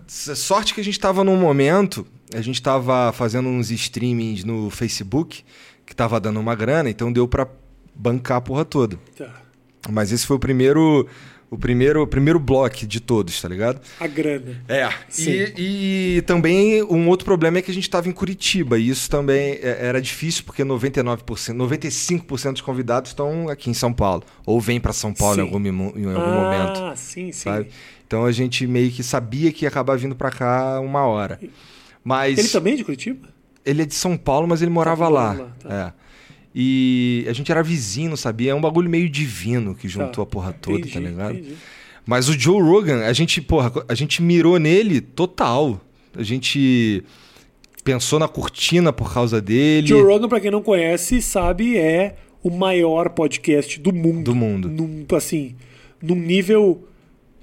Sorte 0.08 0.74
que 0.74 0.82
a 0.82 0.84
gente 0.84 1.00
tava 1.00 1.24
num 1.24 1.38
momento, 1.38 2.06
a 2.34 2.42
gente 2.42 2.62
tava 2.62 3.12
fazendo 3.14 3.48
uns 3.48 3.72
streamings 3.72 4.44
no 4.44 4.70
Facebook, 4.70 5.44
que 5.86 5.96
tava 5.96 6.20
dando 6.20 6.40
uma 6.40 6.54
grana, 6.56 6.90
então 6.90 7.12
deu 7.14 7.28
pra 7.28 7.48
bancar 7.96 8.38
a 8.38 8.42
porra 8.42 8.66
toda. 8.66 8.98
tá. 9.18 9.30
Mas 9.90 10.12
esse 10.12 10.26
foi 10.28 10.36
o 10.36 10.40
primeiro. 10.40 11.08
O 11.52 11.58
primeiro, 11.58 12.02
o 12.02 12.08
primeiro 12.08 12.40
bloco 12.40 12.88
de 12.88 13.02
todos, 13.02 13.42
tá 13.42 13.50
ligado? 13.50 13.82
A 14.00 14.08
grana. 14.08 14.64
É. 14.70 14.88
E, 15.20 16.16
e 16.18 16.22
também 16.22 16.82
um 16.82 17.10
outro 17.10 17.26
problema 17.26 17.58
é 17.58 17.62
que 17.62 17.70
a 17.70 17.74
gente 17.74 17.84
estava 17.84 18.08
em 18.08 18.14
Curitiba. 18.14 18.80
E 18.80 18.88
isso 18.88 19.10
também 19.10 19.60
é- 19.62 19.78
era 19.82 20.02
difícil, 20.02 20.46
porque 20.46 20.64
99%, 20.64 21.58
95% 21.58 22.54
dos 22.54 22.62
convidados 22.62 23.12
estão 23.12 23.50
aqui 23.50 23.70
em 23.70 23.74
São 23.74 23.92
Paulo. 23.92 24.24
Ou 24.46 24.62
vêm 24.62 24.80
para 24.80 24.94
São 24.94 25.14
Paulo 25.14 25.42
em 25.42 25.44
algum, 25.44 25.60
em 25.60 26.06
algum 26.06 26.22
ah, 26.22 26.74
momento. 26.74 26.98
sim, 26.98 27.34
sim. 27.34 27.50
Sabe? 27.50 27.68
Então 28.08 28.24
a 28.24 28.32
gente 28.32 28.66
meio 28.66 28.90
que 28.90 29.04
sabia 29.04 29.52
que 29.52 29.66
ia 29.66 29.70
acabar 29.70 29.98
vindo 29.98 30.16
para 30.16 30.32
cá 30.32 30.80
uma 30.80 31.06
hora. 31.06 31.38
Mas 32.02 32.40
Ele 32.40 32.48
também 32.48 32.74
é 32.74 32.78
de 32.78 32.86
Curitiba? 32.86 33.28
ele 33.66 33.82
é 33.82 33.86
de 33.86 33.94
São 33.94 34.16
Paulo, 34.18 34.48
mas 34.48 34.62
ele 34.62 34.72
morava 34.72 35.10
lá. 35.10 35.34
morava 35.34 35.44
lá, 35.44 35.56
tá. 35.60 35.94
É. 35.98 36.02
E 36.54 37.26
a 37.30 37.34
gente 37.34 37.52
era 37.52 37.64
vizinho, 37.64 38.16
sabia? 38.18 38.52
É 38.52 38.56
um 38.56 38.62
bagulho 38.62 38.90
meio 38.90 39.10
divino 39.10 39.74
que 39.74 39.88
juntou 39.88 40.12
Tá. 40.12 40.22
a 40.24 40.26
porra 40.26 40.54
toda, 40.54 40.80
Entendi, 40.80 40.94
tá 40.94 41.00
ligado? 41.00 41.38
entendi. 41.38 41.56
Mas 42.06 42.28
o 42.28 42.38
Joe 42.38 42.62
Rogan, 42.62 43.06
a 43.06 43.14
gente, 43.14 43.42
porra, 43.42 43.72
a 43.88 43.94
gente 43.96 44.22
mirou 44.22 44.58
nele 44.60 45.00
total. 45.00 45.80
A 46.16 46.24
gente 46.24 47.04
pensou 47.84 48.20
na 48.20 48.28
cortina 48.28 48.92
por 48.92 49.14
causa 49.14 49.40
dele. 49.42 49.88
Joe 49.88 50.02
Rogan, 50.04 50.28
pra 50.28 50.40
quem 50.40 50.52
não 50.52 50.62
conhece, 50.62 51.22
sabe, 51.22 51.78
é 51.78 52.16
o 52.44 52.50
maior 52.50 53.10
podcast 53.12 53.80
do 53.80 53.94
mundo. 53.94 54.24
Do 54.26 54.36
mundo. 54.36 54.68
Num, 54.68 55.06
assim, 55.16 55.56
num 56.02 56.16
nível 56.16 56.88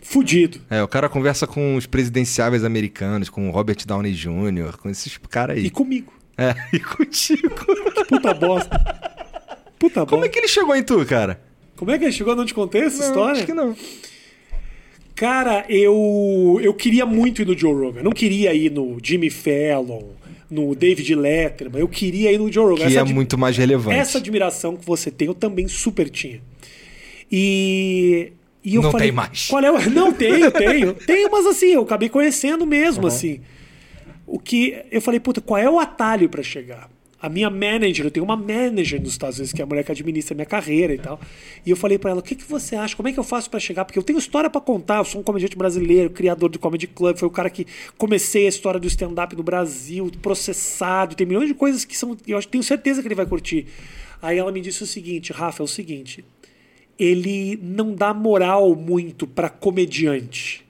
fudido. 0.02 0.60
É, 0.68 0.82
o 0.82 0.88
cara 0.88 1.08
conversa 1.08 1.46
com 1.46 1.76
os 1.76 1.86
presidenciáveis 1.86 2.64
americanos, 2.64 3.30
com 3.30 3.48
o 3.48 3.52
Robert 3.52 3.78
Downey 3.86 4.12
Jr., 4.12 4.76
com 4.76 4.90
esses 4.90 5.16
caras 5.30 5.56
aí. 5.56 5.66
E 5.66 5.70
comigo. 5.70 6.12
É, 6.38 6.54
e 6.76 6.78
contigo. 6.80 7.50
Puta 8.08 8.32
bosta. 8.32 8.70
Puta 9.78 10.06
Como 10.06 10.24
é 10.24 10.28
bosta. 10.28 10.28
que 10.28 10.38
ele 10.38 10.48
chegou 10.48 10.74
em 10.76 10.82
tu, 10.82 11.04
cara? 11.04 11.40
Como 11.76 11.90
é 11.90 11.98
que 11.98 12.04
ele 12.04 12.12
chegou? 12.12 12.34
Não 12.36 12.46
te 12.46 12.54
contei 12.54 12.82
essa 12.82 12.98
Não, 13.02 13.06
história? 13.08 13.32
Acho 13.38 13.46
que 13.46 13.52
não. 13.54 13.76
Cara, 15.14 15.64
eu, 15.68 16.60
eu 16.62 16.72
queria 16.74 17.04
muito 17.04 17.42
ir 17.42 17.44
no 17.46 17.56
Joe 17.58 17.72
Rogan. 17.72 18.00
Eu 18.00 18.04
não 18.04 18.12
queria 18.12 18.54
ir 18.54 18.70
no 18.70 18.98
Jimmy 19.02 19.30
Fallon, 19.30 20.02
no 20.48 20.74
David 20.76 21.12
Letterman. 21.14 21.80
Eu 21.80 21.88
queria 21.88 22.30
ir 22.32 22.38
no 22.38 22.50
Joe 22.52 22.70
Rogan. 22.70 22.86
Que 22.86 22.96
é 22.96 23.00
ad- 23.00 23.12
muito 23.12 23.36
mais 23.36 23.56
relevante. 23.56 23.98
Essa 23.98 24.18
admiração 24.18 24.76
que 24.76 24.86
você 24.86 25.10
tem, 25.10 25.26
eu 25.26 25.34
também 25.34 25.66
super 25.66 26.08
tinha. 26.08 26.40
E. 27.30 28.32
e 28.64 28.76
eu 28.76 28.82
Não 28.82 28.92
falei, 28.92 29.08
tem 29.08 29.14
mais. 29.16 29.46
Qual 29.48 29.62
é 29.62 29.70
o... 29.72 29.78
Não 29.90 30.12
tenho, 30.12 30.50
tenho. 30.52 30.94
Tenho, 30.94 31.30
mas 31.30 31.46
assim, 31.46 31.66
eu 31.72 31.82
acabei 31.82 32.08
conhecendo 32.08 32.64
mesmo, 32.66 33.06
assim. 33.06 33.40
O 34.28 34.38
que. 34.38 34.84
Eu 34.90 35.00
falei, 35.00 35.18
puta, 35.18 35.40
qual 35.40 35.58
é 35.58 35.68
o 35.68 35.80
atalho 35.80 36.28
pra 36.28 36.42
chegar? 36.42 36.90
A 37.20 37.28
minha 37.28 37.50
manager, 37.50 38.06
eu 38.06 38.10
tenho 38.12 38.24
uma 38.24 38.36
manager 38.36 39.00
nos 39.00 39.10
Estados 39.10 39.38
Unidos, 39.38 39.52
que 39.52 39.60
é 39.60 39.64
a 39.64 39.66
mulher 39.66 39.82
que 39.82 39.90
administra 39.90 40.36
minha 40.36 40.46
carreira 40.46 40.94
e 40.94 40.98
tal. 40.98 41.18
E 41.66 41.70
eu 41.70 41.76
falei 41.76 41.98
pra 41.98 42.10
ela: 42.10 42.20
o 42.20 42.22
que, 42.22 42.34
que 42.34 42.44
você 42.44 42.76
acha? 42.76 42.94
Como 42.94 43.08
é 43.08 43.12
que 43.12 43.18
eu 43.18 43.24
faço 43.24 43.50
pra 43.50 43.58
chegar? 43.58 43.86
Porque 43.86 43.98
eu 43.98 44.02
tenho 44.02 44.18
história 44.18 44.50
pra 44.50 44.60
contar. 44.60 44.98
Eu 44.98 45.04
sou 45.04 45.22
um 45.22 45.24
comediante 45.24 45.56
brasileiro, 45.56 46.10
criador 46.10 46.50
do 46.50 46.58
Comedy 46.58 46.86
Club. 46.86 47.16
Foi 47.16 47.26
o 47.26 47.30
cara 47.30 47.48
que 47.48 47.66
comecei 47.96 48.44
a 48.44 48.48
história 48.50 48.78
do 48.78 48.86
stand-up 48.86 49.34
no 49.34 49.42
Brasil, 49.42 50.12
processado. 50.20 51.16
Tem 51.16 51.26
milhões 51.26 51.48
de 51.48 51.54
coisas 51.54 51.84
que 51.84 51.96
são. 51.96 52.16
Eu 52.26 52.40
tenho 52.44 52.62
certeza 52.62 53.00
que 53.00 53.08
ele 53.08 53.14
vai 53.14 53.26
curtir. 53.26 53.66
Aí 54.20 54.36
ela 54.36 54.52
me 54.52 54.60
disse 54.60 54.82
o 54.82 54.86
seguinte: 54.86 55.32
Rafa, 55.32 55.62
é 55.62 55.64
o 55.64 55.68
seguinte. 55.68 56.22
Ele 56.98 57.58
não 57.62 57.94
dá 57.94 58.12
moral 58.12 58.76
muito 58.76 59.26
pra 59.26 59.48
comediante 59.48 60.68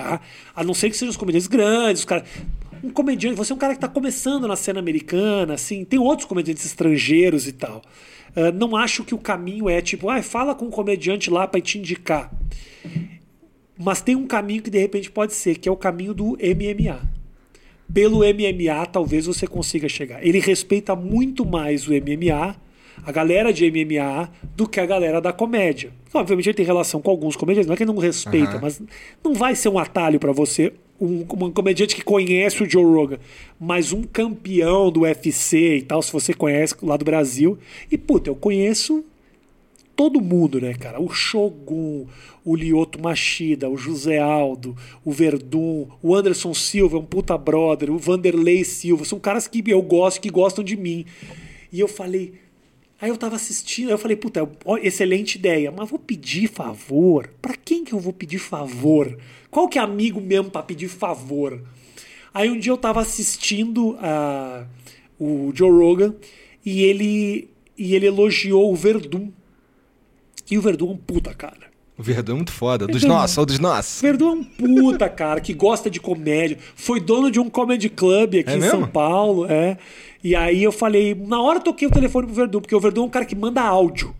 tá? 0.00 0.20
A 0.54 0.64
não 0.64 0.72
ser 0.72 0.90
que 0.90 0.96
sejam 0.96 1.10
os 1.10 1.16
comediantes 1.16 1.46
grandes, 1.46 2.00
os 2.00 2.04
cara... 2.04 2.24
Um 2.82 2.90
comediante, 2.90 3.36
você 3.36 3.52
é 3.52 3.54
um 3.54 3.58
cara 3.58 3.74
que 3.74 3.78
está 3.78 3.88
começando 3.88 4.48
na 4.48 4.56
cena 4.56 4.80
americana, 4.80 5.54
assim, 5.54 5.84
tem 5.84 5.98
outros 5.98 6.26
comediantes 6.26 6.64
estrangeiros 6.64 7.46
e 7.46 7.52
tal. 7.52 7.82
Ah, 8.34 8.52
não 8.52 8.76
acho 8.76 9.04
que 9.04 9.14
o 9.14 9.18
caminho 9.18 9.68
é 9.68 9.80
tipo, 9.80 10.08
ah, 10.08 10.22
fala 10.22 10.54
com 10.54 10.66
um 10.66 10.70
comediante 10.70 11.30
lá 11.30 11.46
para 11.46 11.60
te 11.60 11.78
indicar. 11.78 12.30
Mas 13.78 14.00
tem 14.00 14.14
um 14.14 14.26
caminho 14.26 14.62
que 14.62 14.70
de 14.70 14.78
repente 14.78 15.10
pode 15.10 15.34
ser, 15.34 15.58
que 15.58 15.68
é 15.68 15.72
o 15.72 15.76
caminho 15.76 16.12
do 16.12 16.36
MMA. 16.36 17.00
Pelo 17.92 18.18
MMA, 18.18 18.86
talvez 18.86 19.26
você 19.26 19.46
consiga 19.46 19.88
chegar. 19.88 20.24
Ele 20.24 20.38
respeita 20.38 20.94
muito 20.94 21.44
mais 21.44 21.88
o 21.88 21.92
MMA, 21.92 22.56
a 23.02 23.12
galera 23.12 23.52
de 23.52 23.68
MMA, 23.70 24.30
do 24.54 24.68
que 24.68 24.78
a 24.78 24.86
galera 24.86 25.20
da 25.20 25.32
comédia. 25.32 25.90
Obviamente 26.12 26.48
ele 26.48 26.56
tem 26.56 26.66
relação 26.66 27.00
com 27.00 27.10
alguns 27.10 27.36
comediantes, 27.36 27.66
não 27.66 27.74
é 27.74 27.76
que 27.76 27.82
ele 27.82 27.92
não 27.92 27.98
respeita, 27.98 28.52
Aham. 28.52 28.60
mas 28.62 28.82
não 29.24 29.34
vai 29.34 29.56
ser 29.56 29.70
um 29.70 29.78
atalho 29.78 30.20
para 30.20 30.32
você 30.32 30.72
um, 31.00 31.20
um 31.22 31.50
comediante 31.50 31.96
que 31.96 32.04
conhece 32.04 32.62
o 32.62 32.68
Joe 32.68 32.84
Rogan, 32.84 33.18
mas 33.58 33.92
um 33.92 34.02
campeão 34.02 34.90
do 34.90 35.00
UFC 35.00 35.76
e 35.78 35.82
tal, 35.82 36.02
se 36.02 36.12
você 36.12 36.34
conhece 36.34 36.74
lá 36.82 36.96
do 36.96 37.04
Brasil. 37.04 37.58
E, 37.90 37.96
puta, 37.96 38.28
eu 38.28 38.36
conheço 38.36 39.04
todo 39.96 40.20
mundo, 40.20 40.60
né, 40.60 40.74
cara? 40.74 41.00
O 41.00 41.10
Shogun, 41.10 42.06
o 42.44 42.56
Lioto 42.56 43.00
Machida, 43.00 43.68
o 43.68 43.76
José 43.76 44.18
Aldo, 44.18 44.76
o 45.04 45.10
Verdun, 45.10 45.88
o 46.02 46.14
Anderson 46.14 46.54
Silva, 46.54 46.98
um 46.98 47.04
puta 47.04 47.36
brother, 47.36 47.90
o 47.90 47.98
Vanderlei 47.98 48.64
Silva, 48.64 49.04
são 49.04 49.18
caras 49.18 49.46
que 49.46 49.62
eu 49.66 49.82
gosto, 49.82 50.20
que 50.20 50.30
gostam 50.30 50.64
de 50.64 50.76
mim. 50.76 51.04
E 51.72 51.80
eu 51.80 51.88
falei, 51.88 52.34
Aí 53.00 53.08
eu 53.08 53.16
tava 53.16 53.36
assistindo, 53.36 53.86
aí 53.88 53.94
eu 53.94 53.98
falei, 53.98 54.16
puta, 54.16 54.46
ó, 54.64 54.76
excelente 54.76 55.36
ideia, 55.36 55.72
mas 55.74 55.88
vou 55.88 55.98
pedir 55.98 56.48
favor? 56.48 57.30
Pra 57.40 57.54
quem 57.56 57.82
que 57.82 57.94
eu 57.94 57.98
vou 57.98 58.12
pedir 58.12 58.38
favor? 58.38 59.16
Qual 59.50 59.68
que 59.68 59.78
é 59.78 59.82
amigo 59.82 60.20
mesmo 60.20 60.50
pra 60.50 60.62
pedir 60.62 60.88
favor? 60.88 61.62
Aí 62.32 62.50
um 62.50 62.58
dia 62.58 62.72
eu 62.72 62.76
tava 62.76 63.00
assistindo 63.00 63.96
a, 64.00 64.66
o 65.18 65.50
Joe 65.54 65.70
Rogan 65.70 66.14
e 66.64 66.82
ele, 66.82 67.48
e 67.76 67.94
ele 67.94 68.06
elogiou 68.06 68.70
o 68.70 68.76
Verdun. 68.76 69.30
E 70.50 70.58
o 70.58 70.60
Verdun 70.62 70.90
é 70.90 70.92
um 70.92 70.96
puta 70.96 71.32
cara. 71.32 71.70
O 71.96 72.02
Verdun 72.02 72.32
é 72.32 72.36
muito 72.36 72.52
foda. 72.52 72.86
Dos 72.86 73.04
nossos, 73.04 73.36
ou 73.36 73.44
dos 73.44 73.58
nossos. 73.58 74.00
Verdun 74.00 74.28
é 74.28 74.32
um 74.32 74.44
puta 74.44 75.08
cara 75.10 75.40
que 75.40 75.52
gosta 75.52 75.90
de 75.90 76.00
comédia. 76.00 76.58
Foi 76.74 77.00
dono 77.00 77.30
de 77.30 77.38
um 77.40 77.50
comedy 77.50 77.88
club 77.88 78.36
aqui 78.36 78.50
É 78.50 78.56
em 78.56 78.60
mesmo? 78.60 78.80
São 78.80 78.88
Paulo, 78.88 79.46
é. 79.46 79.76
E 80.22 80.36
aí 80.36 80.62
eu 80.62 80.72
falei, 80.72 81.14
na 81.14 81.40
hora 81.40 81.58
eu 81.58 81.62
toquei 81.62 81.88
o 81.88 81.90
telefone 81.90 82.26
pro 82.26 82.34
Verdun, 82.34 82.60
porque 82.60 82.74
o 82.74 82.80
Verdun 82.80 83.02
é 83.02 83.06
um 83.06 83.10
cara 83.10 83.24
que 83.24 83.34
manda 83.34 83.62
áudio. 83.62 84.14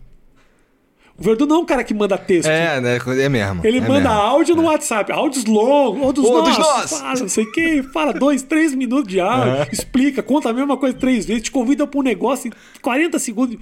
O 1.19 1.23
Verdun 1.23 1.45
não 1.45 1.57
é 1.57 1.59
um 1.59 1.65
cara 1.67 1.85
que 1.85 1.93
manda 1.93 2.17
texto. 2.17 2.49
É, 2.49 2.81
né? 2.81 2.97
É 2.97 3.29
mesmo. 3.29 3.61
Ele 3.63 3.77
é 3.77 3.81
manda 3.83 4.09
mesmo. 4.09 4.09
áudio 4.09 4.57
no 4.57 4.63
WhatsApp, 4.63 5.13
áudios 5.13 5.45
longos, 5.45 6.03
ou 6.03 6.13
dos 6.15 6.25
Ô, 6.25 6.41
dos 6.41 6.57
nossos. 6.57 6.99
fala, 6.99 7.21
não 7.21 7.29
sei 7.29 7.45
o 7.45 7.53
que, 7.53 7.83
fala 7.83 8.15
dois, 8.15 8.43
três 8.43 8.75
minutos 8.75 9.07
de 9.07 9.21
áudio, 9.21 9.69
explica, 9.71 10.23
conta 10.23 10.49
a 10.49 10.53
mesma 10.55 10.79
coisa 10.79 10.97
três 10.97 11.27
vezes, 11.27 11.43
te 11.43 11.51
convida 11.51 11.87
pra 11.87 12.01
um 12.01 12.03
negócio 12.03 12.49
em 12.49 12.81
40 12.81 13.19
segundos. 13.19 13.59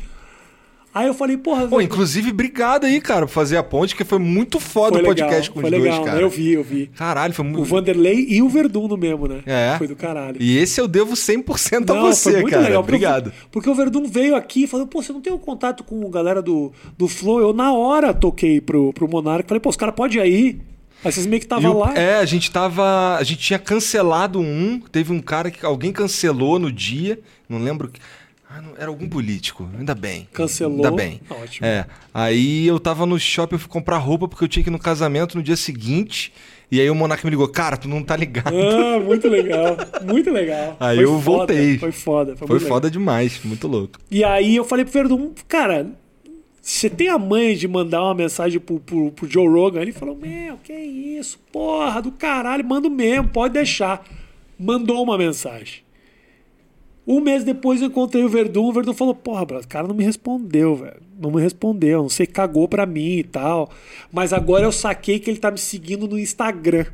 Aí 0.94 1.06
eu 1.06 1.14
falei, 1.14 1.36
porra, 1.36 1.66
Pô, 1.68 1.80
inclusive, 1.80 2.30
obrigado 2.30 2.84
aí, 2.84 3.00
cara, 3.00 3.26
por 3.26 3.32
fazer 3.32 3.56
a 3.56 3.62
ponte, 3.62 3.94
que 3.94 4.04
foi 4.04 4.18
muito 4.18 4.58
foda 4.58 4.94
foi 4.98 5.04
o 5.04 5.08
legal, 5.10 5.28
podcast 5.28 5.50
com 5.50 5.60
foi 5.60 5.64
os 5.64 5.70
dois, 5.70 5.82
legal, 5.84 6.04
cara. 6.04 6.16
né? 6.16 6.22
Eu 6.24 6.30
vi, 6.30 6.52
eu 6.54 6.64
vi. 6.64 6.86
Caralho, 6.96 7.34
foi 7.34 7.44
O 7.44 7.48
muito. 7.48 7.64
Vanderlei 7.64 8.26
e 8.28 8.42
o 8.42 8.48
Verdun 8.48 8.88
no 8.88 8.96
mesmo, 8.96 9.28
né? 9.28 9.40
É. 9.46 9.74
Foi 9.78 9.86
do 9.86 9.94
caralho. 9.94 10.36
E 10.40 10.56
esse 10.58 10.80
eu 10.80 10.88
devo 10.88 11.14
100% 11.14 11.90
a 11.90 11.94
Não, 11.94 12.02
você, 12.06 12.32
foi 12.32 12.40
muito 12.40 12.50
cara. 12.54 12.64
legal, 12.64 12.82
porque 12.82 12.94
o- 12.94 12.98
Obrigado. 12.98 13.32
Porque 13.50 13.70
o 13.70 13.74
Verdun 13.74 14.04
veio 14.06 14.34
aqui 14.34 14.64
e 14.64 14.66
falou, 14.66 14.86
pô, 14.86 15.02
você 15.02 15.12
não 15.12 15.20
tem 15.20 15.32
um 15.32 15.38
contato 15.38 15.84
com 15.84 16.04
a 16.06 16.10
galera 16.10 16.40
do, 16.42 16.72
do 16.96 17.06
Flow? 17.06 17.38
Eu, 17.38 17.52
na 17.52 17.72
hora, 17.72 18.12
toquei 18.14 18.60
pro, 18.60 18.92
pro 18.92 19.06
Monark. 19.06 19.46
Falei, 19.46 19.60
pô, 19.60 19.68
os 19.68 19.76
caras 19.76 19.94
podem 19.94 20.18
ir 20.18 20.20
aí. 20.22 20.58
Aí 21.04 21.12
vocês 21.12 21.26
meio 21.26 21.38
que 21.38 21.46
estavam 21.46 21.76
o- 21.76 21.78
lá. 21.78 21.94
É, 21.96 22.16
a 22.18 22.24
gente 22.24 22.50
tava. 22.50 23.16
A 23.16 23.22
gente 23.22 23.38
tinha 23.40 23.58
cancelado 23.58 24.40
um. 24.40 24.80
Teve 24.90 25.12
um 25.12 25.20
cara 25.20 25.48
que 25.48 25.64
alguém 25.64 25.92
cancelou 25.92 26.58
no 26.58 26.72
dia. 26.72 27.20
Não 27.48 27.58
lembro. 27.62 27.88
Ah, 28.58 28.72
era 28.78 28.88
algum 28.88 29.08
político. 29.08 29.68
Ainda 29.78 29.94
bem. 29.94 30.28
Cancelou. 30.32 30.76
Ainda 30.76 30.90
bem. 30.90 31.20
Ótimo. 31.30 31.66
É. 31.66 31.86
Aí 32.12 32.66
eu 32.66 32.78
tava 32.80 33.06
no 33.06 33.18
shopping, 33.18 33.54
eu 33.54 33.58
fui 33.60 33.68
comprar 33.68 33.98
roupa 33.98 34.26
porque 34.26 34.44
eu 34.44 34.48
tinha 34.48 34.62
que 34.62 34.70
ir 34.70 34.72
no 34.72 34.78
casamento 34.78 35.36
no 35.36 35.42
dia 35.42 35.56
seguinte. 35.56 36.32
E 36.70 36.80
aí 36.80 36.90
o 36.90 36.94
Monark 36.94 37.24
me 37.24 37.30
ligou, 37.30 37.48
cara, 37.48 37.76
tu 37.76 37.88
não 37.88 38.02
tá 38.02 38.14
ligado. 38.16 38.54
Ah, 38.54 39.00
muito 39.00 39.28
legal. 39.28 39.76
Muito 40.04 40.30
legal. 40.30 40.76
Aí 40.78 40.96
Foi 40.96 41.04
eu 41.04 41.12
foda, 41.12 41.22
voltei. 41.22 41.78
Foi 41.78 41.92
foda. 41.92 42.36
Foi, 42.36 42.46
Foi 42.46 42.54
muito 42.54 42.62
legal. 42.64 42.76
foda 42.76 42.90
demais, 42.90 43.40
muito 43.44 43.66
louco. 43.66 43.98
E 44.10 44.22
aí 44.22 44.56
eu 44.56 44.64
falei 44.64 44.84
pro 44.84 44.92
Verdun, 44.92 45.30
cara, 45.46 45.90
você 46.60 46.90
tem 46.90 47.08
a 47.08 47.18
mãe 47.18 47.56
de 47.56 47.66
mandar 47.66 48.02
uma 48.02 48.14
mensagem 48.14 48.60
pro, 48.60 48.78
pro, 48.78 49.10
pro 49.12 49.26
Joe 49.30 49.48
Rogan? 49.48 49.80
Ele 49.80 49.92
falou, 49.92 50.14
meu, 50.14 50.58
que 50.62 50.74
isso, 50.74 51.38
porra, 51.50 52.02
do 52.02 52.12
caralho, 52.12 52.62
mando 52.62 52.90
mesmo, 52.90 53.28
pode 53.28 53.54
deixar. 53.54 54.04
Mandou 54.58 55.02
uma 55.02 55.16
mensagem. 55.16 55.87
Um 57.10 57.22
mês 57.22 57.42
depois 57.42 57.80
eu 57.80 57.88
encontrei 57.88 58.22
o 58.22 58.28
Verdun, 58.28 58.66
o 58.68 58.72
Verdun 58.72 58.92
falou, 58.92 59.14
porra, 59.14 59.42
o 59.44 59.66
cara 59.66 59.88
não 59.88 59.94
me 59.94 60.04
respondeu, 60.04 60.76
velho. 60.76 61.00
Não 61.18 61.30
me 61.30 61.40
respondeu, 61.40 62.02
não 62.02 62.08
sei, 62.10 62.26
cagou 62.26 62.68
pra 62.68 62.84
mim 62.84 63.16
e 63.16 63.24
tal. 63.24 63.70
Mas 64.12 64.30
agora 64.30 64.66
eu 64.66 64.70
saquei 64.70 65.18
que 65.18 65.30
ele 65.30 65.38
tá 65.38 65.50
me 65.50 65.56
seguindo 65.56 66.06
no 66.06 66.18
Instagram. 66.18 66.84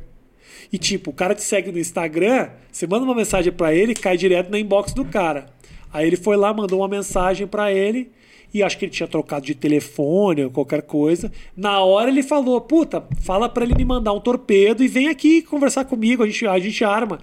E 0.71 0.77
tipo, 0.77 1.11
o 1.11 1.13
cara 1.13 1.35
te 1.35 1.43
segue 1.43 1.69
no 1.69 1.77
Instagram, 1.77 2.47
você 2.71 2.87
manda 2.87 3.03
uma 3.03 3.13
mensagem 3.13 3.51
pra 3.51 3.73
ele 3.75 3.93
cai 3.93 4.15
direto 4.15 4.49
na 4.49 4.57
inbox 4.57 4.93
do 4.93 5.03
cara. 5.03 5.47
Aí 5.91 6.07
ele 6.07 6.15
foi 6.15 6.37
lá, 6.37 6.53
mandou 6.53 6.79
uma 6.79 6.87
mensagem 6.87 7.45
pra 7.45 7.73
ele 7.73 8.09
e 8.53 8.63
acho 8.63 8.77
que 8.77 8.85
ele 8.85 8.93
tinha 8.93 9.07
trocado 9.09 9.45
de 9.45 9.53
telefone 9.53 10.45
ou 10.45 10.49
qualquer 10.49 10.83
coisa. 10.83 11.29
Na 11.57 11.81
hora 11.81 12.09
ele 12.09 12.23
falou: 12.23 12.61
"Puta, 12.61 13.03
fala 13.19 13.49
pra 13.49 13.65
ele 13.65 13.75
me 13.75 13.83
mandar 13.83 14.13
um 14.13 14.21
torpedo 14.21 14.81
e 14.81 14.87
vem 14.87 15.09
aqui 15.09 15.41
conversar 15.41 15.83
comigo, 15.83 16.23
a 16.23 16.25
gente 16.25 16.47
a 16.47 16.57
gente 16.57 16.85
arma". 16.85 17.19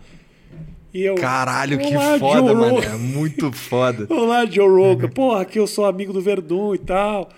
E 0.93 1.03
eu 1.03 1.15
Caralho, 1.15 1.79
que 1.79 1.93
foda, 1.93 2.19
Joe 2.19 2.55
mano. 2.55 2.75
Rogan. 2.75 2.99
Muito 2.99 3.51
foda. 3.51 4.07
Olá, 4.13 4.45
Joe 4.45 4.69
Rogan. 4.69 5.09
Porra, 5.09 5.45
que 5.45 5.59
eu 5.59 5.67
sou 5.67 5.87
amigo 5.87 6.13
do 6.13 6.21
Verdun 6.21 6.75
e 6.75 6.79
tal. 6.79 7.31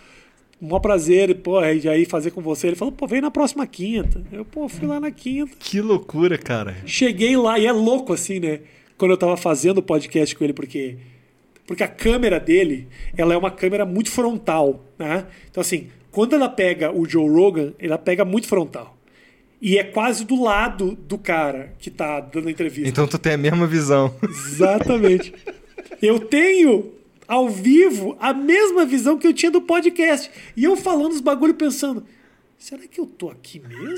Um 0.61 0.81
prazer, 0.81 1.35
porra, 1.37 1.73
e 1.73 1.89
aí 1.89 2.05
fazer 2.05 2.31
com 2.31 2.41
você. 2.41 2.69
Ele 2.69 2.77
falou, 2.77 2.91
pô, 2.91 3.07
vem 3.07 3.21
na 3.21 3.31
próxima 3.31 3.67
quinta. 3.67 4.23
Eu, 4.33 4.45
pô, 4.45 4.69
fui 4.69 4.89
lá 4.89 4.99
na 4.99 5.11
quinta. 5.11 5.55
Que 5.59 5.81
loucura, 5.81 6.37
cara. 6.39 6.77
Cheguei 6.87 7.37
lá 7.37 7.59
e 7.59 7.67
é 7.67 7.73
louco 7.73 8.13
assim, 8.13 8.41
né? 8.41 8.61
Quando 8.97 9.13
eu 9.13 9.17
tava 9.17 9.37
fazendo 9.37 9.79
o 9.79 9.83
podcast 9.83 10.35
com 10.35 10.43
ele, 10.43 10.53
porque 10.53 10.97
porque 11.67 11.83
a 11.83 11.89
câmera 11.89 12.39
dele, 12.39 12.89
ela 13.17 13.33
é 13.33 13.37
uma 13.37 13.51
câmera 13.51 13.87
muito 13.87 14.11
frontal, 14.11 14.85
né? 14.99 15.27
Então 15.51 15.61
assim, 15.61 15.89
quando 16.11 16.35
ela 16.35 16.49
pega 16.49 16.93
o 16.93 17.09
Joe 17.09 17.29
Rogan, 17.29 17.73
ela 17.79 17.99
pega 17.99 18.25
muito 18.25 18.47
frontal. 18.47 18.94
E 19.61 19.79
é 19.79 19.85
quase 19.85 20.25
do 20.25 20.43
lado 20.43 20.97
do 21.09 21.17
cara 21.17 21.75
que 21.79 21.91
tá 21.91 22.21
dando 22.21 22.49
a 22.49 22.51
entrevista. 22.51 22.89
Então 22.89 23.07
tu 23.07 23.19
tem 23.19 23.35
a 23.35 23.39
mesma 23.39 23.67
visão. 23.67 24.15
Exatamente. 24.23 25.35
Eu 26.03 26.19
tenho 26.19 26.93
ao 27.27 27.49
vivo 27.49 28.17
a 28.21 28.33
mesma 28.35 28.85
visão 28.85 29.19
que 29.19 29.27
eu 29.27 29.33
tinha 29.33 29.51
do 29.51 29.63
podcast. 29.63 30.31
E 30.57 30.65
eu 30.65 30.77
falando 30.77 31.13
os 31.13 31.21
bagulho 31.21 31.55
pensando, 31.55 32.05
será 32.59 32.83
que 32.87 33.01
eu 33.01 33.07
tô 33.07 33.31
aqui 33.31 33.61
mesmo? 33.61 33.97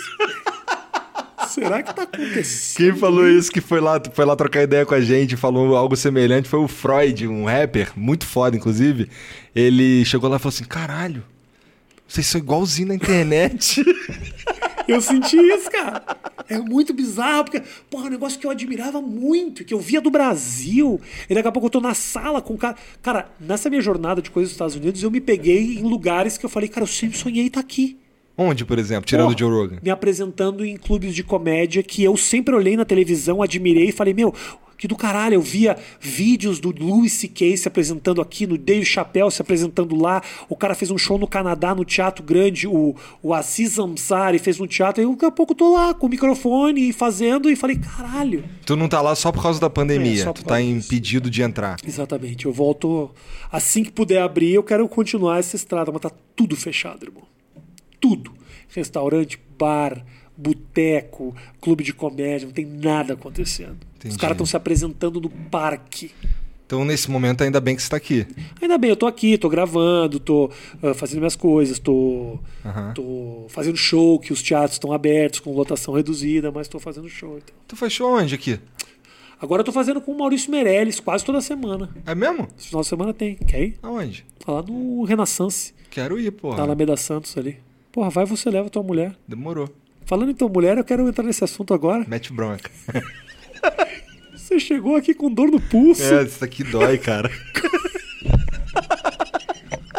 será 1.48 1.82
que 1.82 1.94
tá 1.94 2.02
acontecendo? 2.02 2.76
Quem 2.76 3.00
falou 3.00 3.28
isso 3.28 3.50
que 3.50 3.60
foi 3.60 3.80
lá, 3.80 4.00
foi 4.12 4.24
lá 4.24 4.36
trocar 4.36 4.62
ideia 4.62 4.86
com 4.86 4.94
a 4.94 5.00
gente, 5.00 5.36
falou 5.36 5.76
algo 5.76 5.96
semelhante, 5.96 6.48
foi 6.48 6.60
o 6.60 6.68
Freud, 6.68 7.26
um 7.26 7.44
rapper, 7.44 7.92
muito 7.96 8.26
foda, 8.26 8.56
inclusive. 8.56 9.08
Ele 9.54 10.04
chegou 10.04 10.28
lá 10.28 10.36
e 10.36 10.38
falou 10.38 10.54
assim: 10.54 10.64
caralho, 10.64 11.24
vocês 12.06 12.26
são 12.26 12.40
igualzinho 12.40 12.88
na 12.88 12.94
internet. 12.94 13.84
Eu 14.86 15.00
senti 15.00 15.36
isso, 15.36 15.70
cara. 15.70 16.02
É 16.48 16.58
muito 16.58 16.94
bizarro, 16.94 17.44
porque, 17.44 17.62
porra, 17.90 18.04
é 18.04 18.08
um 18.08 18.12
negócio 18.12 18.38
que 18.38 18.46
eu 18.46 18.50
admirava 18.50 19.00
muito, 19.00 19.64
que 19.64 19.74
eu 19.74 19.80
via 19.80 20.00
do 20.00 20.10
Brasil. 20.10 21.00
E 21.28 21.34
daqui 21.34 21.48
a 21.48 21.52
pouco 21.52 21.66
eu 21.66 21.70
tô 21.70 21.80
na 21.80 21.94
sala 21.94 22.40
com 22.40 22.54
o 22.54 22.58
cara. 22.58 22.76
Cara, 23.02 23.30
nessa 23.40 23.68
minha 23.68 23.82
jornada 23.82 24.22
de 24.22 24.30
coisas 24.30 24.50
dos 24.50 24.54
Estados 24.54 24.76
Unidos, 24.76 25.02
eu 25.02 25.10
me 25.10 25.20
peguei 25.20 25.78
em 25.78 25.82
lugares 25.82 26.38
que 26.38 26.46
eu 26.46 26.50
falei, 26.50 26.68
cara, 26.68 26.84
eu 26.84 26.88
sempre 26.88 27.18
sonhei 27.18 27.46
estar 27.46 27.60
aqui. 27.60 27.98
Onde, 28.38 28.64
por 28.64 28.78
exemplo? 28.78 29.06
Tirando 29.06 29.26
o 29.26 29.28
Porra, 29.28 29.38
Joe 29.38 29.50
Rogan. 29.50 29.78
Me 29.82 29.90
apresentando 29.90 30.64
em 30.64 30.76
clubes 30.76 31.14
de 31.14 31.24
comédia 31.24 31.82
que 31.82 32.04
eu 32.04 32.16
sempre 32.16 32.54
olhei 32.54 32.76
na 32.76 32.84
televisão, 32.84 33.42
admirei 33.42 33.88
e 33.88 33.92
falei, 33.92 34.12
meu, 34.12 34.34
que 34.76 34.86
do 34.86 34.96
caralho, 34.96 35.34
eu 35.34 35.40
via 35.40 35.76
vídeos 36.00 36.60
do 36.60 36.70
Louis 36.70 37.12
C.K. 37.12 37.56
se 37.56 37.68
apresentando 37.68 38.20
aqui, 38.20 38.46
no 38.46 38.58
Dave 38.58 38.84
Chappelle 38.84 39.30
se 39.30 39.40
apresentando 39.40 39.96
lá, 39.96 40.22
o 40.48 40.56
cara 40.56 40.74
fez 40.74 40.90
um 40.90 40.98
show 40.98 41.18
no 41.18 41.26
Canadá, 41.26 41.74
no 41.74 41.84
Teatro 41.84 42.24
Grande, 42.24 42.66
o, 42.66 42.94
o 43.22 43.32
Aziz 43.32 43.78
Ansari 43.78 44.38
fez 44.38 44.60
um 44.60 44.66
teatro, 44.66 45.02
e 45.02 45.06
daqui 45.06 45.24
a 45.24 45.30
pouco 45.30 45.52
eu 45.52 45.56
tô 45.56 45.74
lá 45.74 45.94
com 45.94 46.06
o 46.06 46.10
microfone 46.10 46.88
e 46.88 46.92
fazendo, 46.92 47.50
e 47.50 47.56
falei, 47.56 47.76
caralho. 47.76 48.44
Tu 48.64 48.76
não 48.76 48.88
tá 48.88 49.00
lá 49.00 49.14
só 49.14 49.32
por 49.32 49.42
causa 49.42 49.60
da 49.60 49.70
pandemia, 49.70 50.22
É, 50.22 50.32
tu 50.32 50.44
tá 50.44 50.60
impedido 50.60 51.30
de 51.30 51.42
entrar. 51.42 51.76
Exatamente, 51.86 52.46
eu 52.46 52.52
volto, 52.52 53.10
assim 53.50 53.82
que 53.82 53.90
puder 53.90 54.22
abrir, 54.22 54.54
eu 54.54 54.62
quero 54.62 54.88
continuar 54.88 55.38
essa 55.38 55.56
estrada, 55.56 55.90
mas 55.92 56.02
tá 56.02 56.10
tudo 56.34 56.56
fechado, 56.56 57.04
irmão. 57.06 57.24
Tudo. 58.00 58.32
Restaurante, 58.68 59.40
bar, 59.58 60.04
boteco, 60.36 61.34
clube 61.60 61.82
de 61.82 61.92
comédia, 61.92 62.46
não 62.46 62.52
tem 62.52 62.66
nada 62.66 63.14
acontecendo. 63.14 63.78
Os 63.98 64.04
Entendi. 64.04 64.18
caras 64.18 64.34
estão 64.34 64.46
se 64.46 64.56
apresentando 64.56 65.20
no 65.20 65.30
parque. 65.30 66.12
Então, 66.66 66.84
nesse 66.84 67.08
momento, 67.08 67.44
ainda 67.44 67.60
bem 67.60 67.76
que 67.76 67.82
você 67.82 67.88
tá 67.88 67.96
aqui. 67.96 68.26
Ainda 68.60 68.76
bem, 68.76 68.90
eu 68.90 68.96
tô 68.96 69.06
aqui, 69.06 69.38
tô 69.38 69.48
gravando, 69.48 70.18
tô 70.18 70.50
ah, 70.82 70.94
fazendo 70.94 71.18
minhas 71.18 71.36
coisas, 71.36 71.80
Aham. 72.64 72.92
tô 72.92 73.46
fazendo 73.48 73.76
show, 73.76 74.18
que 74.18 74.32
os 74.32 74.42
teatros 74.42 74.72
estão 74.72 74.92
abertos, 74.92 75.38
com 75.38 75.52
lotação 75.52 75.94
reduzida, 75.94 76.50
mas 76.50 76.66
tô 76.66 76.80
fazendo 76.80 77.08
show. 77.08 77.38
Então. 77.38 77.54
Tu 77.68 77.76
fechou 77.76 78.18
onde 78.18 78.34
aqui? 78.34 78.58
Agora 79.40 79.60
eu 79.60 79.64
tô 79.64 79.70
fazendo 79.70 80.00
com 80.00 80.10
o 80.12 80.18
Maurício 80.18 80.50
Meirelles, 80.50 80.98
quase 80.98 81.24
toda 81.24 81.40
semana. 81.40 81.90
É 82.04 82.14
mesmo? 82.14 82.48
Esse 82.58 82.68
final 82.68 82.82
de 82.82 82.88
semana 82.88 83.14
tem. 83.14 83.36
Quer 83.36 83.62
ir? 83.62 83.78
Aonde? 83.82 84.26
Tá 84.44 84.50
lá 84.50 84.62
no 84.62 85.04
Renaissance, 85.04 85.72
Quero 85.90 86.18
ir, 86.18 86.26
na 86.26 86.32
porra. 86.32 86.62
Alameda 86.62 86.96
Santos 86.96 87.36
ali. 87.38 87.58
Porra, 87.92 88.10
vai 88.10 88.24
você 88.24 88.50
leva 88.50 88.68
tua 88.68 88.82
mulher. 88.82 89.14
Demorou. 89.26 89.68
Falando 90.06 90.30
em 90.30 90.34
tua 90.34 90.48
mulher, 90.48 90.78
eu 90.78 90.84
quero 90.84 91.06
entrar 91.08 91.24
nesse 91.24 91.42
assunto 91.44 91.74
agora. 91.74 92.04
Mete 92.08 92.32
bronca. 92.32 92.70
Você 94.34 94.60
chegou 94.60 94.94
aqui 94.96 95.12
com 95.12 95.28
dor 95.30 95.50
no 95.50 95.60
pulso. 95.60 96.02
É, 96.02 96.22
isso 96.22 96.44
aqui 96.44 96.62
dói, 96.62 96.96
cara. 96.98 97.28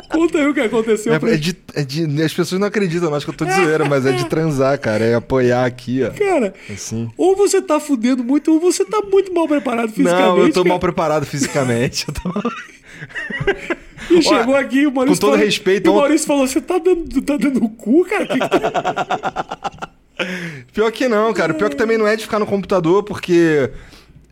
Conta 0.10 0.38
aí 0.40 0.48
o 0.48 0.54
que 0.54 0.62
aconteceu. 0.62 1.14
É, 1.14 1.20
pra- 1.20 1.32
é 1.32 1.36
de, 1.38 1.56
é 1.76 1.84
de- 1.84 2.24
As 2.24 2.34
pessoas 2.34 2.60
não 2.60 2.68
acreditam, 2.68 3.14
acho 3.14 3.26
que 3.26 3.32
eu 3.32 3.36
tô 3.36 3.46
de 3.46 3.54
zoeira, 3.54 3.86
mas 3.86 4.06
é 4.06 4.14
de 4.14 4.26
transar, 4.26 4.80
cara. 4.80 5.04
É 5.04 5.16
apoiar 5.16 5.66
aqui, 5.66 6.02
ó. 6.04 6.10
Cara, 6.12 6.54
Assim. 6.74 7.10
ou 7.18 7.36
você 7.36 7.62
tá 7.62 7.80
fudendo 7.80 8.24
muito, 8.24 8.52
ou 8.54 8.60
você 8.60 8.86
tá 8.86 9.02
muito 9.12 9.34
mal 9.34 9.48
preparado 9.48 9.90
fisicamente. 9.92 10.22
Não, 10.26 10.38
eu 10.40 10.48
tô 10.54 10.62
cara. 10.62 10.70
mal 10.70 10.80
preparado 10.80 11.26
fisicamente. 11.26 12.06
Eu 12.08 12.14
tô- 12.14 12.52
E 14.16 14.22
chegou 14.24 14.56
aqui, 14.56 14.88
o 14.88 14.92
Maurício. 14.92 15.18
com 15.18 15.22
todo 15.22 15.32
falou- 15.32 15.46
respeito, 15.46 15.88
e 15.88 15.90
O 15.90 15.96
Maurício 15.98 16.26
falou: 16.26 16.48
Você 16.48 16.62
tá 16.62 16.80
dando, 16.80 17.22
tá 17.22 17.36
dando 17.38 17.64
o 17.64 17.70
cu, 17.70 18.06
cara? 18.06 18.26
Que 18.26 18.40
que 18.40 18.50
tá- 18.50 19.90
Pior 20.74 20.92
que 20.92 21.08
não, 21.08 21.34
cara. 21.34 21.54
Pior 21.54 21.70
que 21.70 21.76
também 21.76 21.98
não 21.98 22.08
é 22.08 22.16
de 22.16 22.24
ficar 22.24 22.40
no 22.40 22.46
computador, 22.46 23.04
porque. 23.04 23.70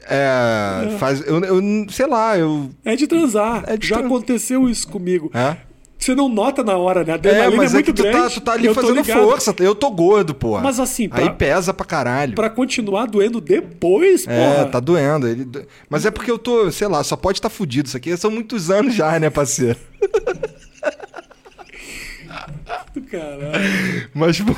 É. 0.08 0.96
Faz. 1.00 1.22
Eu, 1.26 1.40
eu 1.44 1.62
sei 1.90 2.08
lá, 2.08 2.38
eu. 2.38 2.70
É 2.84 2.96
de 2.96 3.08
transar. 3.08 3.64
É 3.68 3.76
de 3.78 3.88
Já 3.88 3.98
tran- 3.98 4.06
aconteceu 4.08 4.70
isso 4.70 4.88
comigo. 4.88 5.32
É? 5.34 5.58
Você 5.98 6.14
não 6.14 6.30
nota 6.30 6.64
na 6.64 6.78
hora, 6.78 7.04
né? 7.04 7.14
A 7.14 7.16
É, 7.16 7.18
adrenalina 7.18 7.58
mas 7.58 7.72
é, 7.72 7.76
muito 7.76 7.86
que 7.88 7.94
tu 7.94 8.04
tá, 8.04 8.12
grande. 8.12 8.34
tu 8.36 8.42
tá 8.42 8.52
ali 8.52 8.72
fazendo 8.74 9.04
força. 9.04 9.56
Eu 9.60 9.74
tô 9.74 9.90
gordo, 9.90 10.36
porra. 10.36 10.62
Mas 10.62 10.80
assim, 10.80 11.10
pra- 11.10 11.20
Aí 11.20 11.30
pesa 11.32 11.74
pra 11.74 11.86
caralho. 11.86 12.36
Pra 12.36 12.50
continuar 12.50 13.08
doendo 13.08 13.42
depois, 13.42 14.28
É, 14.28 14.54
porra. 14.54 14.66
tá 14.66 14.80
doendo. 14.80 15.28
Ele... 15.28 15.48
Mas 15.90 16.06
é 16.06 16.12
porque 16.12 16.30
eu 16.30 16.38
tô, 16.38 16.72
sei 16.72 16.88
lá, 16.88 17.04
só 17.04 17.16
pode 17.16 17.40
estar 17.40 17.50
fudido. 17.50 17.88
Isso 17.88 17.98
aqui 17.98 18.16
são 18.18 18.30
muitos 18.30 18.70
anos 18.70 18.94
já, 18.94 19.18
né, 19.20 19.30
parceiro? 19.32 19.80
Caralho. 23.12 24.08
Mas, 24.14 24.40
pô, 24.40 24.54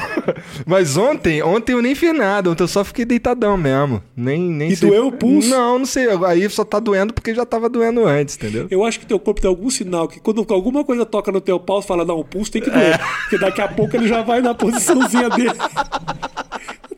mas 0.66 0.96
ontem, 0.98 1.42
ontem 1.42 1.74
eu 1.74 1.82
nem 1.82 1.96
fiz 1.96 2.16
nada. 2.16 2.50
Ontem 2.52 2.64
eu 2.64 2.68
só 2.68 2.84
fiquei 2.84 3.04
deitadão 3.06 3.58
mesmo. 3.58 4.02
Nem, 4.16 4.40
nem 4.40 4.70
E 4.70 4.76
sei- 4.76 4.90
doeu 4.90 5.08
o 5.08 5.12
pulso? 5.12 5.50
Não, 5.50 5.80
não 5.80 5.86
sei. 5.86 6.08
Aí 6.26 6.48
só 6.50 6.64
tá 6.64 6.80
doendo 6.80 7.14
porque 7.14 7.34
já 7.34 7.46
tava 7.46 7.68
doendo 7.70 8.06
antes, 8.06 8.36
entendeu? 8.36 8.68
Eu 8.70 8.86
acho 8.86 9.00
que 9.00 9.06
teu 9.06 9.20
corpo 9.20 9.42
tem 9.42 9.50
algum 9.50 9.70
sinal 9.70 10.08
que 10.08 10.20
quando 10.20 10.46
alguma 10.54 10.84
coisa 10.84 11.06
toca 11.06 11.32
no 11.32 11.42
teu 11.42 11.60
pau, 11.60 11.82
você 11.82 11.88
fala, 11.88 12.06
não, 12.06 12.20
o 12.20 12.24
pulso 12.26 12.52
tem 12.52 12.62
que 12.62 12.70
doer. 12.70 12.94
É. 12.96 12.98
Porque 13.22 13.38
daqui 13.38 13.62
a 13.62 13.68
pouco 13.68 13.96
ele 13.96 14.08
já 14.08 14.22
vai 14.22 14.42
na 14.42 14.54
posiçãozinha 14.54 15.30
dele. 15.30 15.52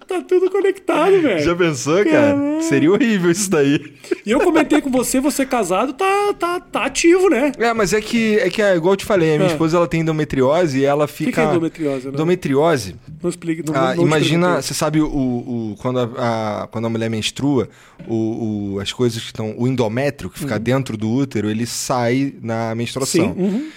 tá 0.09 0.21
tudo 0.21 0.49
conectado, 0.49 1.11
velho. 1.21 1.39
Já 1.43 1.55
pensou, 1.55 2.03
cara? 2.03 2.35
Seria 2.61 2.91
horrível 2.91 3.31
isso 3.31 3.49
daí. 3.49 3.93
E 4.25 4.31
eu 4.31 4.39
comentei 4.39 4.81
com 4.81 4.89
você, 4.91 5.19
você 5.19 5.45
casado, 5.45 5.93
tá, 5.93 6.33
tá, 6.37 6.59
tá 6.59 6.85
ativo, 6.85 7.29
né? 7.29 7.51
É, 7.57 7.73
mas 7.73 7.93
é 7.93 8.01
que, 8.01 8.37
é 8.39 8.49
que 8.49 8.61
é 8.61 8.75
igual 8.75 8.93
eu 8.93 8.97
te 8.97 9.05
falei, 9.05 9.35
a 9.35 9.37
minha 9.37 9.49
Ah. 9.49 9.51
esposa 9.51 9.77
ela 9.77 9.87
tem 9.87 10.01
endometriose 10.01 10.79
e 10.79 10.83
ela 10.85 11.07
fica. 11.07 11.31
que 11.31 11.39
é 11.39 11.43
endometriose, 11.45 12.07
né? 12.07 12.11
Endometriose. 12.13 12.95
Não 13.21 13.29
explique. 13.29 13.63
Não, 13.65 13.75
Ah, 13.75 13.95
não 13.95 14.03
imagina, 14.03 14.61
você 14.61 14.73
sabe 14.73 14.99
o, 15.01 15.05
o- 15.07 15.75
quando, 15.79 15.99
a, 15.99 16.63
a- 16.63 16.67
quando 16.67 16.85
a 16.85 16.89
mulher 16.89 17.09
menstrua, 17.09 17.69
o, 18.07 18.73
o- 18.75 18.79
as 18.79 18.91
coisas 18.91 19.19
que 19.21 19.27
estão. 19.27 19.53
O 19.57 19.67
endométrio, 19.67 20.29
que 20.29 20.39
fica 20.39 20.57
dentro 20.57 20.97
do 20.97 21.09
útero, 21.09 21.49
ele 21.49 21.65
sai 21.65 22.33
na 22.41 22.73
menstruação. 22.75 23.33
Sim. 23.35 23.41
uhum. 23.41 23.69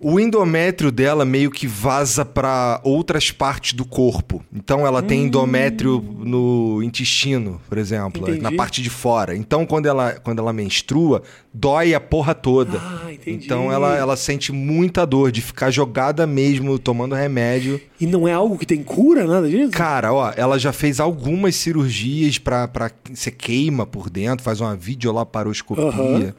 O 0.00 0.20
endométrio 0.20 0.90
dela 0.90 1.24
meio 1.24 1.50
que 1.50 1.66
vaza 1.66 2.24
para 2.24 2.80
outras 2.84 3.30
partes 3.30 3.72
do 3.72 3.84
corpo. 3.84 4.44
Então 4.52 4.86
ela 4.86 5.02
tem 5.02 5.24
endométrio 5.24 6.04
no 6.18 6.82
intestino, 6.82 7.60
por 7.68 7.78
exemplo, 7.78 8.22
Entendi. 8.22 8.40
na 8.40 8.52
parte 8.52 8.82
de 8.82 8.90
fora. 8.90 9.34
Então 9.34 9.64
quando 9.64 9.86
ela, 9.86 10.12
quando 10.12 10.40
ela 10.40 10.52
menstrua, 10.52 11.22
dói 11.52 11.94
a 11.94 12.00
porra 12.00 12.34
toda. 12.34 12.78
Ah, 12.78 13.12
entendi. 13.12 13.44
Então 13.44 13.72
ela, 13.72 13.96
ela 13.96 14.16
sente 14.16 14.52
muita 14.52 15.06
dor 15.06 15.32
de 15.32 15.40
ficar 15.40 15.70
jogada 15.70 16.26
mesmo, 16.26 16.78
tomando 16.78 17.14
remédio. 17.14 17.80
E 17.98 18.06
não 18.06 18.28
é 18.28 18.32
algo 18.32 18.58
que 18.58 18.66
tem 18.66 18.82
cura, 18.82 19.26
nada 19.26 19.48
disso? 19.48 19.70
Cara, 19.70 20.12
ó, 20.12 20.32
ela 20.36 20.58
já 20.58 20.72
fez 20.72 21.00
algumas 21.00 21.54
cirurgias 21.54 22.36
pra 22.36 22.68
você 23.10 23.30
queima 23.30 23.86
por 23.86 24.10
dentro, 24.10 24.44
faz 24.44 24.60
uma 24.60 24.76
videolaparoscopia. 24.76 25.84
Aham. 25.84 26.34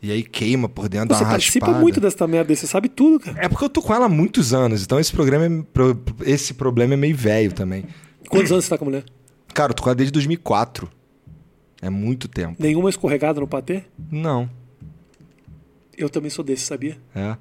E 0.00 0.12
aí 0.12 0.22
queima 0.22 0.68
por 0.68 0.88
dentro, 0.88 1.08
dá 1.08 1.16
Você 1.16 1.24
uma 1.24 1.30
participa 1.30 1.66
raspada. 1.66 1.82
muito 1.82 2.00
dessa 2.00 2.26
merda, 2.26 2.54
você 2.54 2.66
sabe 2.68 2.88
tudo, 2.88 3.18
cara. 3.18 3.36
É 3.44 3.48
porque 3.48 3.64
eu 3.64 3.68
tô 3.68 3.82
com 3.82 3.92
ela 3.92 4.06
há 4.06 4.08
muitos 4.08 4.54
anos, 4.54 4.82
então 4.84 4.98
esse 5.00 5.12
programa 5.12 5.46
é, 5.46 6.30
esse 6.30 6.54
problema 6.54 6.94
é 6.94 6.96
meio 6.96 7.16
velho 7.16 7.52
também. 7.52 7.84
Quantos 8.28 8.52
anos 8.52 8.64
você 8.64 8.70
tá 8.70 8.78
com 8.78 8.84
a 8.84 8.88
mulher? 8.88 9.04
Cara, 9.52 9.70
eu 9.72 9.74
tô 9.74 9.82
com 9.82 9.88
ela 9.88 9.96
desde 9.96 10.12
2004. 10.12 10.88
É 11.82 11.90
muito 11.90 12.28
tempo. 12.28 12.56
Nenhuma 12.60 12.90
escorregada 12.90 13.40
no 13.40 13.46
patê? 13.48 13.84
Não, 14.10 14.48
Eu 15.96 16.08
também 16.08 16.30
sou 16.30 16.44
desse, 16.44 16.64
sabia? 16.64 16.96
é. 17.14 17.30
a 17.30 17.38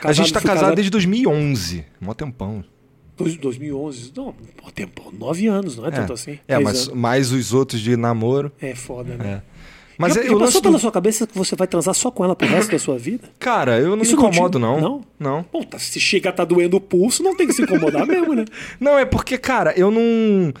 Casado- 0.00 0.14
gente 0.14 0.32
tá 0.32 0.40
fui 0.40 0.48
casado 0.50 0.74
desde 0.74 0.90
2011. 0.90 1.84
Mó 2.00 2.14
tempão. 2.14 2.62
Dois- 3.16 3.36
2011. 3.36 4.12
Não, 4.16 4.32
pô, 4.56 4.70
tempo, 4.70 5.12
nove 5.18 5.46
anos, 5.46 5.76
não 5.76 5.86
é, 5.86 5.90
tanto 5.90 6.12
assim. 6.12 6.38
É, 6.46 6.58
mas 6.58 6.86
anos. 6.88 6.94
mais 7.00 7.32
os 7.32 7.52
outros 7.52 7.80
de 7.80 7.96
namoro. 7.96 8.52
É 8.60 8.74
foda, 8.74 9.16
né? 9.16 9.42
É. 9.46 9.49
Mas 10.00 10.14
já, 10.14 10.20
é, 10.22 10.28
já 10.28 10.36
passou 10.38 10.62
pela 10.62 10.78
do... 10.78 10.80
sua 10.80 10.90
cabeça 10.92 11.26
que 11.26 11.36
você 11.36 11.54
vai 11.54 11.66
transar 11.66 11.94
só 11.94 12.10
com 12.10 12.24
ela 12.24 12.34
pro 12.34 12.46
resto 12.48 12.70
da 12.72 12.78
sua 12.78 12.98
vida? 12.98 13.28
Cara, 13.38 13.78
eu 13.78 13.94
não 13.96 14.02
Isso 14.02 14.16
me 14.16 14.22
não 14.22 14.30
te- 14.30 14.34
incomodo, 14.36 14.58
não. 14.58 14.80
não? 14.80 15.04
Não. 15.18 15.44
Bom, 15.52 15.62
tá, 15.62 15.78
se 15.78 16.00
chega 16.00 16.30
a 16.30 16.32
tá 16.32 16.44
doendo 16.44 16.76
o 16.76 16.80
pulso, 16.80 17.22
não 17.22 17.36
tem 17.36 17.46
que 17.46 17.52
se 17.52 17.62
incomodar 17.62 18.06
mesmo, 18.06 18.34
né? 18.34 18.44
Não, 18.80 18.98
é 18.98 19.04
porque, 19.04 19.36
cara, 19.38 19.72
eu 19.76 19.90
não. 19.90 20.52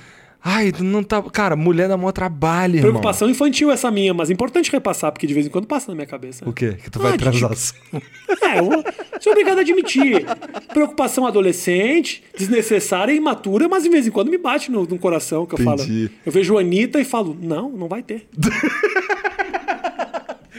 Ai, 0.42 0.72
não 0.80 1.02
tá. 1.02 1.22
Cara, 1.22 1.54
mulher 1.54 1.86
dá 1.86 1.96
maior 1.98 2.12
trabalho, 2.12 2.76
irmão. 2.76 2.90
Preocupação 2.92 3.28
infantil 3.28 3.70
essa 3.70 3.90
minha, 3.90 4.14
mas 4.14 4.30
importante 4.30 4.70
repassar, 4.72 5.12
porque 5.12 5.26
de 5.26 5.34
vez 5.34 5.46
em 5.46 5.50
quando 5.50 5.66
passa 5.66 5.90
na 5.90 5.94
minha 5.94 6.06
cabeça. 6.06 6.48
O 6.48 6.52
quê? 6.52 6.78
Que 6.82 6.90
tu 6.90 6.98
Ah, 6.98 7.02
vai 7.10 7.18
transar 7.18 7.50
tipo-. 7.54 8.02
É, 8.42 8.58
eu 8.58 8.82
sou 9.20 9.32
obrigado 9.32 9.58
a 9.58 9.60
admitir. 9.60 10.24
Preocupação 10.72 11.26
adolescente, 11.26 12.22
desnecessária 12.38 13.12
e 13.12 13.16
imatura, 13.16 13.68
mas 13.68 13.82
de 13.82 13.90
vez 13.90 14.06
em 14.06 14.10
quando 14.10 14.30
me 14.30 14.38
bate 14.38 14.70
no, 14.70 14.84
no 14.84 14.98
coração 14.98 15.44
que 15.44 15.54
eu 15.54 15.58
Entendi. 15.60 16.06
falo. 16.08 16.20
Eu 16.24 16.32
vejo 16.32 16.56
a 16.56 16.60
Anitta 16.60 16.98
e 16.98 17.04
falo, 17.04 17.36
não, 17.40 17.68
não 17.70 17.86
vai 17.88 18.02
ter. 18.02 18.26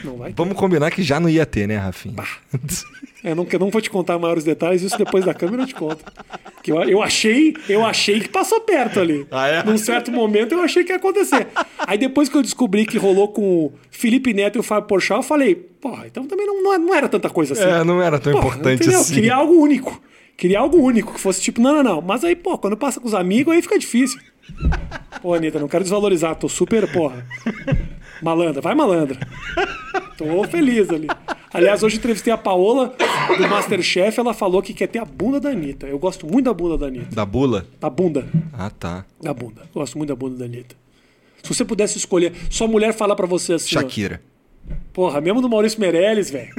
Não 0.03 0.17
vai 0.17 0.29
ter. 0.29 0.35
Vamos 0.35 0.57
combinar 0.57 0.91
que 0.91 1.03
já 1.03 1.19
não 1.19 1.29
ia 1.29 1.45
ter, 1.45 1.67
né, 1.67 1.77
Rafinha? 1.77 2.15
Eu 3.23 3.35
não, 3.35 3.47
eu 3.51 3.59
não 3.59 3.69
vou 3.69 3.81
te 3.81 3.89
contar 3.89 4.17
maiores 4.17 4.43
detalhes, 4.43 4.81
isso 4.81 4.97
depois 4.97 5.23
da 5.23 5.33
câmera 5.33 5.63
eu 5.63 5.67
te 5.67 5.75
conto. 5.75 6.03
Que 6.63 6.71
eu, 6.71 6.81
eu 6.83 7.03
achei, 7.03 7.55
eu 7.69 7.85
achei 7.85 8.19
que 8.19 8.29
passou 8.29 8.61
perto 8.61 8.99
ali. 8.99 9.27
Ah, 9.29 9.47
é? 9.47 9.63
Num 9.63 9.77
certo 9.77 10.11
momento 10.11 10.53
eu 10.53 10.61
achei 10.61 10.83
que 10.83 10.91
ia 10.91 10.95
acontecer. 10.95 11.47
Aí 11.79 11.97
depois 11.97 12.29
que 12.29 12.35
eu 12.35 12.41
descobri 12.41 12.85
que 12.85 12.97
rolou 12.97 13.27
com 13.27 13.65
o 13.65 13.73
Felipe 13.91 14.33
Neto 14.33 14.57
e 14.57 14.59
o 14.59 14.63
Fábio 14.63 14.87
Porchat, 14.87 15.17
eu 15.17 15.23
falei, 15.23 15.53
porra, 15.53 16.07
então 16.07 16.25
também 16.25 16.47
não, 16.47 16.63
não, 16.63 16.77
não 16.77 16.95
era 16.95 17.07
tanta 17.07 17.29
coisa 17.29 17.53
assim. 17.53 17.63
É, 17.63 17.83
não 17.83 18.01
era 18.01 18.19
tão 18.19 18.33
Porra, 18.33 18.47
importante 18.47 18.81
entendeu? 18.81 18.99
assim. 18.99 19.13
Queria 19.13 19.35
algo 19.35 19.53
único. 19.53 20.01
Queria 20.35 20.59
algo 20.59 20.77
único, 20.77 21.13
que 21.13 21.19
fosse 21.19 21.39
tipo, 21.39 21.61
não, 21.61 21.75
não, 21.75 21.83
não. 21.83 22.01
Mas 22.01 22.23
aí, 22.23 22.35
pô, 22.35 22.57
quando 22.57 22.75
passa 22.75 22.99
com 22.99 23.07
os 23.07 23.13
amigos, 23.13 23.53
aí 23.53 23.61
fica 23.61 23.77
difícil. 23.77 24.19
Pô, 25.21 25.35
Anitta, 25.35 25.59
não 25.59 25.67
quero 25.67 25.83
desvalorizar, 25.83 26.35
tô 26.35 26.49
super, 26.49 26.91
porra. 26.91 27.23
Malandra, 28.21 28.61
vai 28.61 28.75
malandra. 28.75 29.17
Tô 30.17 30.43
feliz 30.45 30.89
ali. 30.89 31.07
Aliás, 31.53 31.83
hoje 31.83 31.97
entrevistei 31.97 32.31
a 32.31 32.37
Paola 32.37 32.93
do 33.37 33.49
Masterchef, 33.49 34.19
ela 34.19 34.33
falou 34.33 34.61
que 34.61 34.73
quer 34.73 34.87
ter 34.87 34.99
a 34.99 35.05
bunda 35.05 35.39
da 35.39 35.49
Anitta. 35.49 35.87
Eu 35.87 35.99
gosto 35.99 36.25
muito 36.25 36.45
da 36.45 36.53
bunda 36.53 36.77
da 36.77 36.85
Anitta. 36.87 37.13
Da 37.15 37.25
bula? 37.25 37.65
Da 37.79 37.89
bunda. 37.89 38.25
Ah, 38.53 38.69
tá. 38.69 39.05
Da 39.21 39.33
bunda. 39.33 39.63
Gosto 39.73 39.97
muito 39.97 40.09
da 40.09 40.15
bunda 40.15 40.37
da 40.37 40.45
Anitta. 40.45 40.75
Se 41.43 41.53
você 41.53 41.65
pudesse 41.65 41.97
escolher, 41.97 42.33
sua 42.49 42.67
mulher 42.67 42.93
falar 42.93 43.15
pra 43.15 43.25
você 43.25 43.53
assim. 43.53 43.75
ó, 43.75 43.81
Shakira. 43.81 44.21
Porra, 44.93 45.19
mesmo 45.19 45.41
do 45.41 45.49
Maurício 45.49 45.79
Meirelles, 45.79 46.29
velho. 46.29 46.53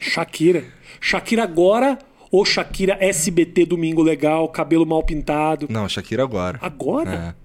Shakira. 0.00 0.64
Shakira 1.00 1.42
agora 1.42 1.98
ou 2.30 2.44
Shakira 2.44 2.96
SBT 3.00 3.66
Domingo 3.66 4.02
Legal, 4.02 4.48
cabelo 4.48 4.86
mal 4.86 5.02
pintado? 5.02 5.66
Não, 5.68 5.88
Shakira 5.88 6.22
agora. 6.22 6.58
Agora? 6.62 7.34
É. 7.38 7.41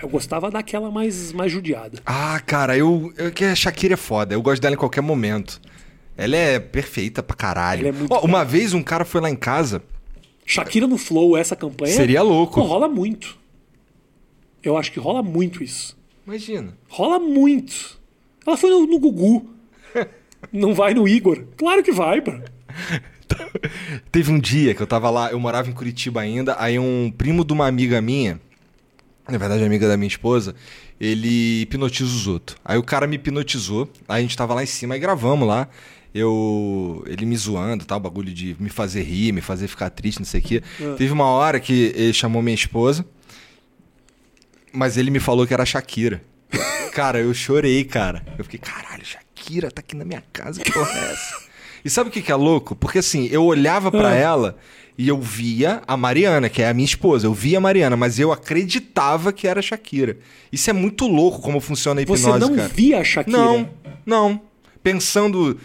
Eu 0.00 0.08
gostava 0.08 0.50
daquela 0.50 0.90
mais, 0.90 1.32
mais 1.32 1.50
judiada. 1.50 2.00
Ah, 2.06 2.40
cara, 2.44 2.76
eu. 2.76 3.12
eu 3.16 3.32
que 3.32 3.44
a 3.44 3.54
Shakira 3.54 3.94
é 3.94 3.96
foda. 3.96 4.34
Eu 4.34 4.42
gosto 4.42 4.62
dela 4.62 4.74
em 4.74 4.78
qualquer 4.78 5.00
momento. 5.00 5.60
Ela 6.16 6.36
é 6.36 6.58
perfeita 6.58 7.22
pra 7.22 7.36
caralho. 7.36 7.88
É 7.88 7.92
Ó, 8.10 8.20
uma 8.20 8.44
vez 8.44 8.74
um 8.74 8.82
cara 8.82 9.04
foi 9.04 9.20
lá 9.20 9.30
em 9.30 9.36
casa. 9.36 9.82
Shakira 10.44 10.86
no 10.86 10.98
Flow, 10.98 11.36
essa 11.36 11.54
campanha. 11.54 11.94
Seria 11.94 12.22
louco. 12.22 12.54
Pô, 12.54 12.62
rola 12.62 12.88
muito. 12.88 13.36
Eu 14.62 14.76
acho 14.76 14.90
que 14.90 14.98
rola 14.98 15.22
muito 15.22 15.62
isso. 15.62 15.96
Imagina. 16.26 16.76
Rola 16.88 17.18
muito. 17.18 17.98
Ela 18.46 18.56
foi 18.56 18.70
no, 18.70 18.86
no 18.86 18.98
Gugu. 18.98 19.48
Não 20.52 20.74
vai 20.74 20.94
no 20.94 21.06
Igor? 21.06 21.44
Claro 21.56 21.82
que 21.82 21.92
vai, 21.92 22.20
bro. 22.20 22.42
Teve 24.10 24.32
um 24.32 24.38
dia 24.38 24.74
que 24.74 24.80
eu 24.80 24.86
tava 24.86 25.10
lá, 25.10 25.30
eu 25.30 25.38
morava 25.38 25.68
em 25.68 25.72
Curitiba 25.72 26.20
ainda, 26.20 26.56
aí 26.58 26.78
um 26.78 27.10
primo 27.10 27.44
de 27.44 27.52
uma 27.52 27.66
amiga 27.66 28.00
minha, 28.00 28.40
na 29.28 29.38
verdade 29.38 29.62
amiga 29.62 29.86
da 29.86 29.96
minha 29.96 30.08
esposa, 30.08 30.54
ele 31.00 31.62
hipnotiza 31.62 32.10
os 32.10 32.26
outros. 32.26 32.56
Aí 32.64 32.78
o 32.78 32.82
cara 32.82 33.06
me 33.06 33.16
hipnotizou, 33.16 33.88
aí 34.08 34.18
a 34.18 34.22
gente 34.22 34.36
tava 34.36 34.54
lá 34.54 34.62
em 34.62 34.66
cima 34.66 34.96
e 34.96 34.98
gravamos 34.98 35.46
lá. 35.46 35.68
Eu. 36.14 37.04
Ele 37.06 37.26
me 37.26 37.36
zoando, 37.36 37.84
tal, 37.84 38.00
bagulho 38.00 38.32
de 38.32 38.56
me 38.58 38.70
fazer 38.70 39.02
rir, 39.02 39.30
me 39.32 39.42
fazer 39.42 39.68
ficar 39.68 39.90
triste, 39.90 40.18
não 40.18 40.24
sei 40.24 40.40
o 40.40 40.42
quê. 40.42 40.62
Teve 40.96 41.12
uma 41.12 41.26
hora 41.26 41.60
que 41.60 41.92
ele 41.94 42.12
chamou 42.14 42.40
minha 42.42 42.54
esposa, 42.54 43.04
mas 44.72 44.96
ele 44.96 45.10
me 45.10 45.20
falou 45.20 45.46
que 45.46 45.52
era 45.54 45.64
Shakira. 45.66 46.22
cara, 46.92 47.20
eu 47.20 47.32
chorei, 47.34 47.84
cara. 47.84 48.24
Eu 48.38 48.44
fiquei, 48.44 48.58
caralho, 48.58 49.04
Shakira 49.04 49.70
tá 49.70 49.80
aqui 49.80 49.94
na 49.94 50.04
minha 50.04 50.22
casa, 50.32 50.60
que 50.62 50.72
porra 50.72 50.90
é 50.98 51.12
essa? 51.12 51.48
E 51.84 51.90
sabe 51.90 52.08
o 52.08 52.12
que, 52.12 52.22
que 52.22 52.32
é 52.32 52.34
louco? 52.34 52.74
Porque 52.74 52.98
assim, 52.98 53.28
eu 53.30 53.44
olhava 53.44 53.90
pra 53.90 54.08
Ah. 54.08 54.14
ela 54.14 54.56
e 54.98 55.06
eu 55.08 55.20
via 55.20 55.80
a 55.86 55.96
Mariana, 55.96 56.48
que 56.48 56.60
é 56.60 56.68
a 56.68 56.74
minha 56.74 56.84
esposa. 56.84 57.26
Eu 57.26 57.32
via 57.32 57.58
a 57.58 57.60
Mariana, 57.60 57.96
mas 57.96 58.18
eu 58.18 58.32
acreditava 58.32 59.32
que 59.32 59.46
era 59.46 59.60
a 59.60 59.62
Shakira. 59.62 60.18
Isso 60.52 60.68
é 60.68 60.72
muito 60.72 61.06
louco 61.06 61.40
como 61.40 61.60
funciona 61.60 62.00
a 62.00 62.02
hipnose, 62.02 62.22
Você 62.24 62.38
não 62.38 62.56
cara. 62.56 62.68
via 62.68 62.98
a 63.00 63.04
Shakira? 63.04 63.36
Não, 63.38 63.70
não. 64.04 64.40
Pensando 64.82 65.56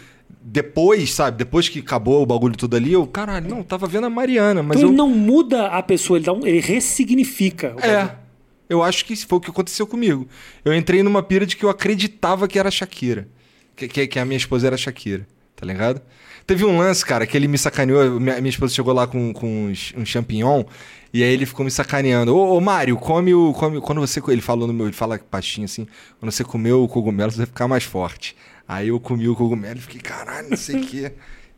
depois, 0.46 1.12
sabe, 1.12 1.38
depois 1.38 1.68
que 1.68 1.78
acabou 1.80 2.22
o 2.22 2.26
bagulho 2.26 2.54
tudo 2.56 2.76
ali, 2.76 2.92
eu, 2.92 3.06
caralho, 3.06 3.48
não, 3.48 3.62
tava 3.62 3.86
vendo 3.86 4.06
a 4.06 4.10
Mariana, 4.10 4.62
mas 4.62 4.76
Então 4.76 4.88
eu. 4.88 4.92
ele 4.92 4.96
não 4.96 5.08
muda 5.08 5.66
a 5.68 5.82
pessoa, 5.82 6.18
ele, 6.18 6.26
dá 6.26 6.32
um- 6.32 6.46
ele 6.46 6.60
ressignifica. 6.60 7.70
bagulho. 7.70 7.86
É. 7.92 8.14
Eu 8.68 8.82
acho 8.82 9.04
que 9.04 9.14
foi 9.16 9.38
o 9.38 9.40
que 9.40 9.50
aconteceu 9.50 9.86
comigo. 9.86 10.26
Eu 10.64 10.74
entrei 10.74 11.02
numa 11.02 11.22
pira 11.22 11.44
de 11.46 11.56
que 11.56 11.64
eu 11.64 11.70
acreditava 11.70 12.46
que 12.48 12.58
era 12.58 12.68
a 12.68 12.72
Shakira. 12.72 13.28
Que, 13.76 13.88
que, 13.88 14.06
que 14.06 14.18
a 14.18 14.24
minha 14.24 14.36
esposa 14.36 14.66
era 14.68 14.74
a 14.74 14.78
Shakira, 14.78 15.26
tá 15.56 15.66
ligado? 15.66 16.00
Teve 16.46 16.64
um 16.64 16.76
lance, 16.78 17.04
cara, 17.04 17.26
que 17.26 17.36
ele 17.36 17.48
me 17.48 17.56
sacaneou. 17.56 18.20
Minha, 18.20 18.38
minha 18.40 18.50
esposa 18.50 18.74
chegou 18.74 18.92
lá 18.92 19.06
com, 19.06 19.32
com 19.32 19.66
uns- 19.66 19.94
um 19.96 20.04
champignon. 20.04 20.64
E 21.12 21.22
aí 21.22 21.30
ele 21.32 21.46
ficou 21.46 21.64
me 21.64 21.70
sacaneando. 21.70 22.36
Ô, 22.36 22.56
ô 22.56 22.60
Mário, 22.60 22.96
come 22.96 23.32
o. 23.34 23.52
Come, 23.54 23.80
quando 23.80 24.00
você. 24.00 24.20
Ele 24.28 24.40
falou 24.42 24.66
no 24.66 24.74
meu. 24.74 24.86
Ele 24.86 24.92
fala 24.94 25.18
baixinho 25.30 25.64
assim. 25.64 25.86
Quando 26.20 26.30
você 26.32 26.44
comeu 26.44 26.82
o 26.82 26.88
cogumelo, 26.88 27.30
você 27.30 27.38
vai 27.38 27.46
ficar 27.46 27.66
mais 27.68 27.84
forte. 27.84 28.36
Aí 28.68 28.88
eu 28.88 28.98
comi 29.00 29.28
o 29.28 29.34
cogumelo 29.36 29.78
e 29.78 29.82
fiquei, 29.82 30.00
caralho, 30.00 30.50
não 30.50 30.56
sei 30.56 30.80
o 30.80 30.86
quê. 30.86 31.12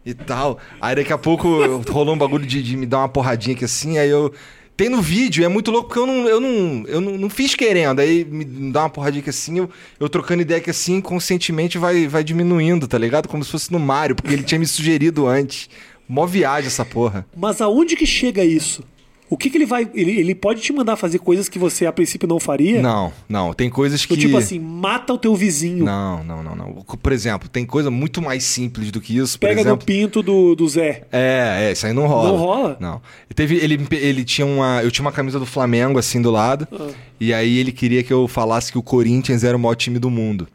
E 0.05 0.14
tal. 0.14 0.59
Aí 0.81 0.94
daqui 0.94 1.12
a 1.12 1.18
pouco 1.18 1.49
rolou 1.90 2.14
um 2.14 2.18
bagulho 2.18 2.46
de, 2.46 2.62
de 2.62 2.77
me 2.77 2.87
dar 2.87 2.99
uma 2.99 3.09
porradinha 3.09 3.57
aqui 3.57 3.64
assim. 3.64 3.99
Aí 3.99 4.09
eu. 4.09 4.33
Tem 4.76 4.90
no 4.90 5.00
vídeo, 5.00 5.44
é 5.44 5.48
muito 5.48 5.70
louco 5.70 5.88
porque 5.88 5.98
eu 5.98 6.06
não, 6.06 6.28
eu 6.28 6.40
não, 6.40 6.84
eu 6.86 7.00
não, 7.00 7.12
não 7.16 7.30
fiz 7.30 7.54
querendo. 7.54 8.00
Aí 8.00 8.24
me 8.24 8.44
dá 8.44 8.82
uma 8.82 8.90
porradinha 8.90 9.22
que 9.22 9.30
assim, 9.30 9.58
eu, 9.58 9.70
eu 9.98 10.08
trocando 10.08 10.42
ideia 10.42 10.60
que 10.60 10.68
assim, 10.68 11.00
conscientemente 11.00 11.78
vai, 11.78 12.06
vai 12.06 12.22
diminuindo, 12.22 12.86
tá 12.86 12.98
ligado? 12.98 13.26
Como 13.26 13.42
se 13.42 13.50
fosse 13.50 13.72
no 13.72 13.78
Mario, 13.78 14.14
porque 14.14 14.34
ele 14.34 14.42
tinha 14.42 14.58
me 14.58 14.66
sugerido 14.66 15.26
antes. 15.26 15.70
Mó 16.08 16.26
viagem 16.26 16.68
essa 16.68 16.84
porra. 16.84 17.26
Mas 17.34 17.60
aonde 17.60 17.96
que 17.96 18.06
chega 18.06 18.44
isso? 18.44 18.84
O 19.28 19.36
que, 19.36 19.50
que 19.50 19.58
ele 19.58 19.66
vai. 19.66 19.90
Ele, 19.92 20.20
ele 20.20 20.34
pode 20.34 20.60
te 20.60 20.72
mandar 20.72 20.94
fazer 20.96 21.18
coisas 21.18 21.48
que 21.48 21.58
você 21.58 21.84
a 21.84 21.92
princípio 21.92 22.28
não 22.28 22.38
faria? 22.38 22.80
Não, 22.80 23.12
não. 23.28 23.52
Tem 23.52 23.68
coisas 23.68 24.06
que. 24.06 24.16
Tipo 24.16 24.36
assim, 24.36 24.58
mata 24.58 25.12
o 25.12 25.18
teu 25.18 25.34
vizinho. 25.34 25.84
Não, 25.84 26.22
não, 26.22 26.42
não, 26.42 26.54
não. 26.54 26.72
Por 26.74 27.12
exemplo, 27.12 27.48
tem 27.48 27.66
coisa 27.66 27.90
muito 27.90 28.22
mais 28.22 28.44
simples 28.44 28.92
do 28.92 29.00
que 29.00 29.16
isso. 29.16 29.38
Por 29.38 29.48
Pega 29.48 29.62
no 29.62 29.70
exemplo. 29.70 29.86
pinto 29.86 30.22
do, 30.22 30.54
do 30.54 30.68
Zé. 30.68 31.02
É, 31.10 31.66
é, 31.68 31.72
isso 31.72 31.86
aí 31.86 31.92
não 31.92 32.06
rola. 32.06 32.28
Não 32.28 32.36
rola? 32.36 32.76
Não. 32.78 33.02
Teve, 33.34 33.56
ele, 33.56 33.84
ele 33.90 34.24
tinha 34.24 34.46
uma. 34.46 34.82
Eu 34.82 34.90
tinha 34.90 35.04
uma 35.04 35.12
camisa 35.12 35.40
do 35.40 35.46
Flamengo 35.46 35.98
assim 35.98 36.22
do 36.22 36.30
lado. 36.30 36.68
Ah. 36.72 36.90
E 37.18 37.34
aí 37.34 37.58
ele 37.58 37.72
queria 37.72 38.04
que 38.04 38.12
eu 38.12 38.28
falasse 38.28 38.70
que 38.70 38.78
o 38.78 38.82
Corinthians 38.82 39.42
era 39.42 39.56
o 39.56 39.60
maior 39.60 39.74
time 39.74 39.98
do 39.98 40.10
mundo. 40.10 40.46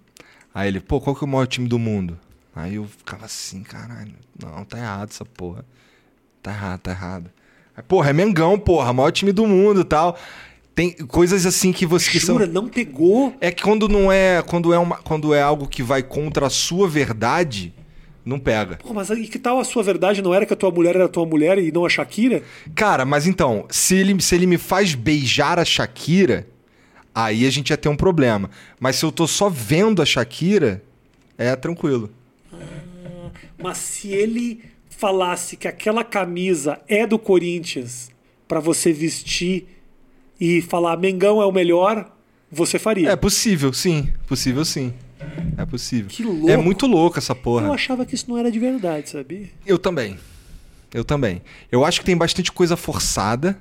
Aí 0.54 0.70
ele, 0.70 0.80
pô, 0.80 1.02
qual 1.02 1.16
que 1.16 1.24
é 1.24 1.28
o 1.28 1.30
maior 1.30 1.46
time 1.46 1.68
do 1.68 1.80
mundo? 1.80 2.18
Aí 2.56 2.76
eu 2.76 2.86
ficava 2.86 3.26
assim, 3.26 3.64
caralho, 3.64 4.14
não, 4.42 4.64
tá 4.66 4.78
errado 4.78 5.10
essa 5.10 5.26
porra. 5.26 5.66
Tá 6.44 6.52
errado, 6.52 6.80
tá 6.80 6.92
errado. 6.92 7.32
Porra, 7.88 8.10
é 8.10 8.14
Mengão, 8.14 8.60
porra, 8.60 8.94
maior 8.94 9.12
time 9.12 9.32
do 9.32 9.48
mundo 9.48 9.82
e 9.82 9.84
tal. 9.84 10.18
Tem 10.74 10.92
coisas 10.92 11.46
assim 11.46 11.72
que 11.72 11.86
você. 11.86 12.10
Que 12.10 12.20
são... 12.20 12.36
Jura, 12.36 12.48
não 12.48 12.68
pegou? 12.68 13.36
É 13.42 13.52
que 13.52 13.62
quando 13.62 13.90
não 13.90 14.12
é. 14.12 14.42
Quando 14.42 14.74
é, 14.74 14.80
uma, 14.80 14.98
quando 14.98 15.34
é 15.34 15.42
algo 15.42 15.68
que 15.68 15.84
vai 15.84 16.02
contra 16.02 16.48
a 16.48 16.50
sua 16.50 16.88
verdade, 16.88 17.74
não 18.26 18.40
pega. 18.40 18.78
Pô, 18.78 18.94
mas 18.94 19.12
aí 19.12 19.28
que 19.28 19.38
tal 19.38 19.60
a 19.60 19.64
sua 19.64 19.84
verdade 19.84 20.22
não 20.22 20.34
era 20.34 20.46
que 20.46 20.54
a 20.54 20.56
tua 20.56 20.72
mulher 20.72 20.96
era 20.96 21.06
a 21.06 21.10
tua 21.10 21.26
mulher 21.26 21.58
e 21.58 21.72
não 21.72 21.86
a 21.86 21.90
Shakira? 21.90 22.44
Cara, 22.74 23.06
mas 23.06 23.28
então, 23.28 23.66
se 23.70 23.96
ele, 23.96 24.22
se 24.22 24.36
ele 24.36 24.46
me 24.46 24.58
faz 24.58 24.96
beijar 24.96 25.60
a 25.60 25.66
Shakira, 25.66 26.48
aí 27.14 27.46
a 27.46 27.50
gente 27.50 27.72
ia 27.72 27.78
ter 27.78 27.90
um 27.90 27.98
problema. 27.98 28.50
Mas 28.80 28.96
se 28.96 29.06
eu 29.06 29.12
tô 29.12 29.28
só 29.28 29.50
vendo 29.50 30.02
a 30.02 30.06
Shakira, 30.06 30.82
é 31.38 31.56
tranquilo. 31.56 32.10
Mas 33.62 33.78
se 33.78 34.10
ele 34.10 34.64
falasse 35.02 35.58
que 35.58 35.68
aquela 35.68 36.04
camisa 36.04 36.80
é 36.88 37.08
do 37.08 37.18
Corinthians 37.18 38.12
pra 38.48 38.60
você 38.60 38.94
vestir 38.94 39.66
e 40.40 40.62
falar 40.62 40.96
Mengão 40.96 41.42
é 41.42 41.46
o 41.46 41.52
melhor, 41.52 42.16
você 42.52 42.78
faria. 42.78 43.10
É 43.10 43.16
possível, 43.16 43.74
sim. 43.74 44.14
Possível, 44.28 44.64
sim. 44.64 44.94
É 45.58 45.66
possível. 45.66 46.06
Que 46.08 46.22
louco. 46.24 46.50
É 46.52 46.56
muito 46.56 46.86
louco 46.86 47.18
essa 47.18 47.32
Eu 47.32 47.36
porra. 47.38 47.72
achava 47.72 48.06
que 48.06 48.14
isso 48.14 48.26
não 48.30 48.38
era 48.38 48.52
de 48.52 48.60
verdade, 48.60 49.10
sabia? 49.10 49.50
Eu 49.66 49.80
também. 49.80 50.20
Eu 50.94 51.04
também. 51.04 51.42
Eu 51.72 51.84
acho 51.84 52.02
que 52.02 52.06
tem 52.06 52.16
bastante 52.16 52.52
coisa 52.52 52.78
forçada, 52.78 53.60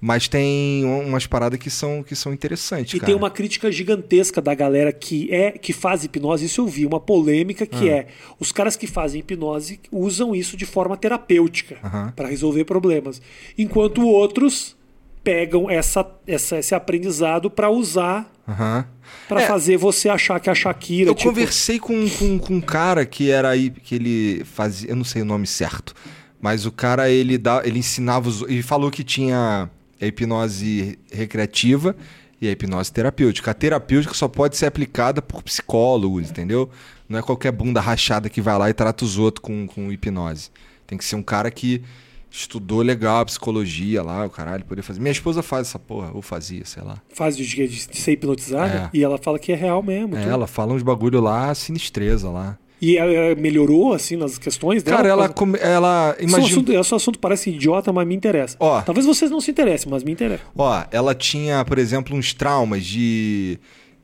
mas 0.00 0.26
tem 0.28 0.84
um- 0.84 1.08
umas 1.08 1.26
paradas 1.26 1.58
que 1.58 1.68
são, 1.68 2.02
que 2.02 2.16
são 2.16 2.32
interessantes, 2.32 2.94
E 2.94 2.98
cara. 2.98 3.06
tem 3.06 3.14
uma 3.14 3.30
crítica 3.30 3.70
gigantesca 3.70 4.40
da 4.40 4.54
galera 4.54 4.92
que 4.92 5.32
é 5.32 5.52
que 5.52 5.72
faz 5.72 6.04
hipnose. 6.04 6.46
Isso 6.46 6.60
eu 6.62 6.66
vi, 6.66 6.86
uma 6.86 6.98
polêmica 7.00 7.66
que 7.66 7.90
Ah. 7.90 7.94
é 7.94 8.06
os 8.38 8.50
caras 8.52 8.76
que 8.76 8.86
fazem 8.86 9.20
hipnose 9.20 9.78
usam 9.92 10.34
isso 10.34 10.56
de 10.56 10.64
forma 10.64 10.96
terapêutica 10.96 11.76
Aham. 11.84 12.12
para 12.16 12.28
resolver 12.28 12.64
problemas, 12.64 13.20
enquanto 13.58 14.02
outros 14.06 14.74
pegam 15.22 15.68
essa, 15.70 16.06
essa 16.26 16.58
esse 16.58 16.74
aprendizado 16.74 17.50
para 17.50 17.68
usar 17.68 18.32
Aham. 18.48 18.86
para 19.28 19.42
É. 19.42 19.46
fazer 19.46 19.76
você 19.76 20.08
achar 20.08 20.40
que 20.40 20.48
a 20.48 20.54
Shakira 20.54 21.10
Eu 21.10 21.14
tipo, 21.14 21.28
conversei 21.28 21.78
com, 21.78 22.08
com, 22.08 22.38
com 22.38 22.54
um 22.54 22.60
cara 22.60 23.04
que 23.04 23.30
era 23.30 23.50
aí, 23.50 23.68
que 23.68 23.94
ele 23.96 24.44
fazia, 24.44 24.88
eu 24.88 24.96
não 24.96 25.04
sei 25.04 25.20
o 25.20 25.26
nome 25.26 25.46
certo, 25.46 25.94
mas 26.40 26.64
o 26.64 26.72
cara 26.72 27.10
ele, 27.10 27.36
dá, 27.36 27.60
ele 27.66 27.78
ensinava, 27.78 28.30
os, 28.30 28.40
ele 28.42 28.62
falou 28.62 28.90
que 28.90 29.04
tinha 29.04 29.68
a 30.00 30.06
hipnose 30.06 30.98
recreativa 31.12 31.94
e 32.40 32.48
a 32.48 32.50
hipnose 32.52 32.90
terapêutica. 32.92 33.50
A 33.50 33.54
terapêutica 33.54 34.14
só 34.14 34.26
pode 34.28 34.56
ser 34.56 34.66
aplicada 34.66 35.20
por 35.20 35.42
psicólogos, 35.42 36.30
entendeu? 36.30 36.70
Não 37.08 37.18
é 37.18 37.22
qualquer 37.22 37.52
bunda 37.52 37.80
rachada 37.80 38.28
que 38.30 38.40
vai 38.40 38.56
lá 38.58 38.70
e 38.70 38.72
trata 38.74 39.04
os 39.04 39.18
outros 39.18 39.42
com, 39.42 39.66
com 39.66 39.92
hipnose. 39.92 40.50
Tem 40.86 40.96
que 40.96 41.04
ser 41.04 41.16
um 41.16 41.22
cara 41.22 41.50
que 41.50 41.82
estudou 42.30 42.80
legal 42.80 43.18
a 43.20 43.24
psicologia 43.26 44.02
lá, 44.02 44.24
o 44.24 44.30
caralho, 44.30 44.64
poder 44.64 44.82
fazer. 44.82 45.00
Minha 45.00 45.10
esposa 45.10 45.42
faz 45.42 45.66
essa 45.66 45.78
porra, 45.80 46.10
ou 46.14 46.22
fazia, 46.22 46.64
sei 46.64 46.82
lá. 46.82 47.02
faz 47.12 47.36
de, 47.36 47.44
de- 47.44 47.66
de 47.88 47.96
ser 47.98 48.12
hipnotizada 48.12 48.88
É. 48.92 48.96
e 48.96 49.02
ela 49.02 49.18
fala 49.18 49.36
que 49.38 49.50
é 49.50 49.56
real 49.56 49.82
mesmo. 49.82 50.16
É, 50.16 50.24
ela 50.28 50.46
fala 50.46 50.72
uns 50.72 50.82
bagulho 50.84 51.20
lá, 51.20 51.52
sinistreza 51.54 52.30
lá. 52.30 52.56
E 52.80 52.96
ela 52.96 53.34
melhorou 53.34 53.92
assim 53.92 54.16
nas 54.16 54.38
questões 54.38 54.82
dela. 54.82 54.96
Cara, 54.96 55.08
ela, 55.08 55.28
come- 55.28 55.58
ela 55.60 56.14
Esse 56.18 56.28
imagina. 56.28 56.46
assunto, 56.50 56.72
esse 56.72 56.94
assunto 56.94 57.18
parece 57.18 57.50
idiota, 57.50 57.92
mas 57.92 58.06
me 58.06 58.14
interessa. 58.14 58.56
Ó. 58.58 58.80
Talvez 58.80 59.06
vocês 59.06 59.30
não 59.30 59.40
se 59.40 59.50
interessem, 59.50 59.90
mas 59.90 60.02
me 60.02 60.12
interessa. 60.12 60.42
Ó, 60.56 60.84
ela 60.90 61.14
tinha, 61.14 61.62
por 61.64 61.78
exemplo, 61.78 62.16
uns 62.16 62.32
traumas 62.32 62.84
de, 62.84 63.58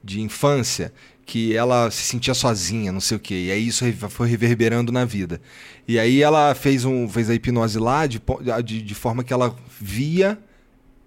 de 0.05 0.21
infância 0.21 0.93
que 1.25 1.57
ela 1.57 1.91
se 1.91 2.03
sentia 2.03 2.35
sozinha, 2.35 2.93
não 2.93 3.01
sei 3.01 3.17
o 3.17 3.21
quê. 3.21 3.47
E 3.47 3.51
aí 3.51 3.67
isso 3.67 3.85
foi 4.11 4.29
reverberando 4.29 4.93
na 4.93 5.05
vida. 5.05 5.41
E 5.89 5.99
aí 5.99 6.23
ela 6.23 6.55
fez, 6.55 6.85
um, 6.85 7.09
fez 7.09 7.31
a 7.31 7.35
hipnose 7.35 7.79
lá 7.79 8.07
de, 8.07 8.21
de, 8.65 8.83
de 8.83 8.95
forma 8.95 9.25
que 9.25 9.33
ela 9.33 9.57
via 9.81 10.39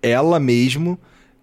ela 0.01 0.39
mesmo, 0.39 0.97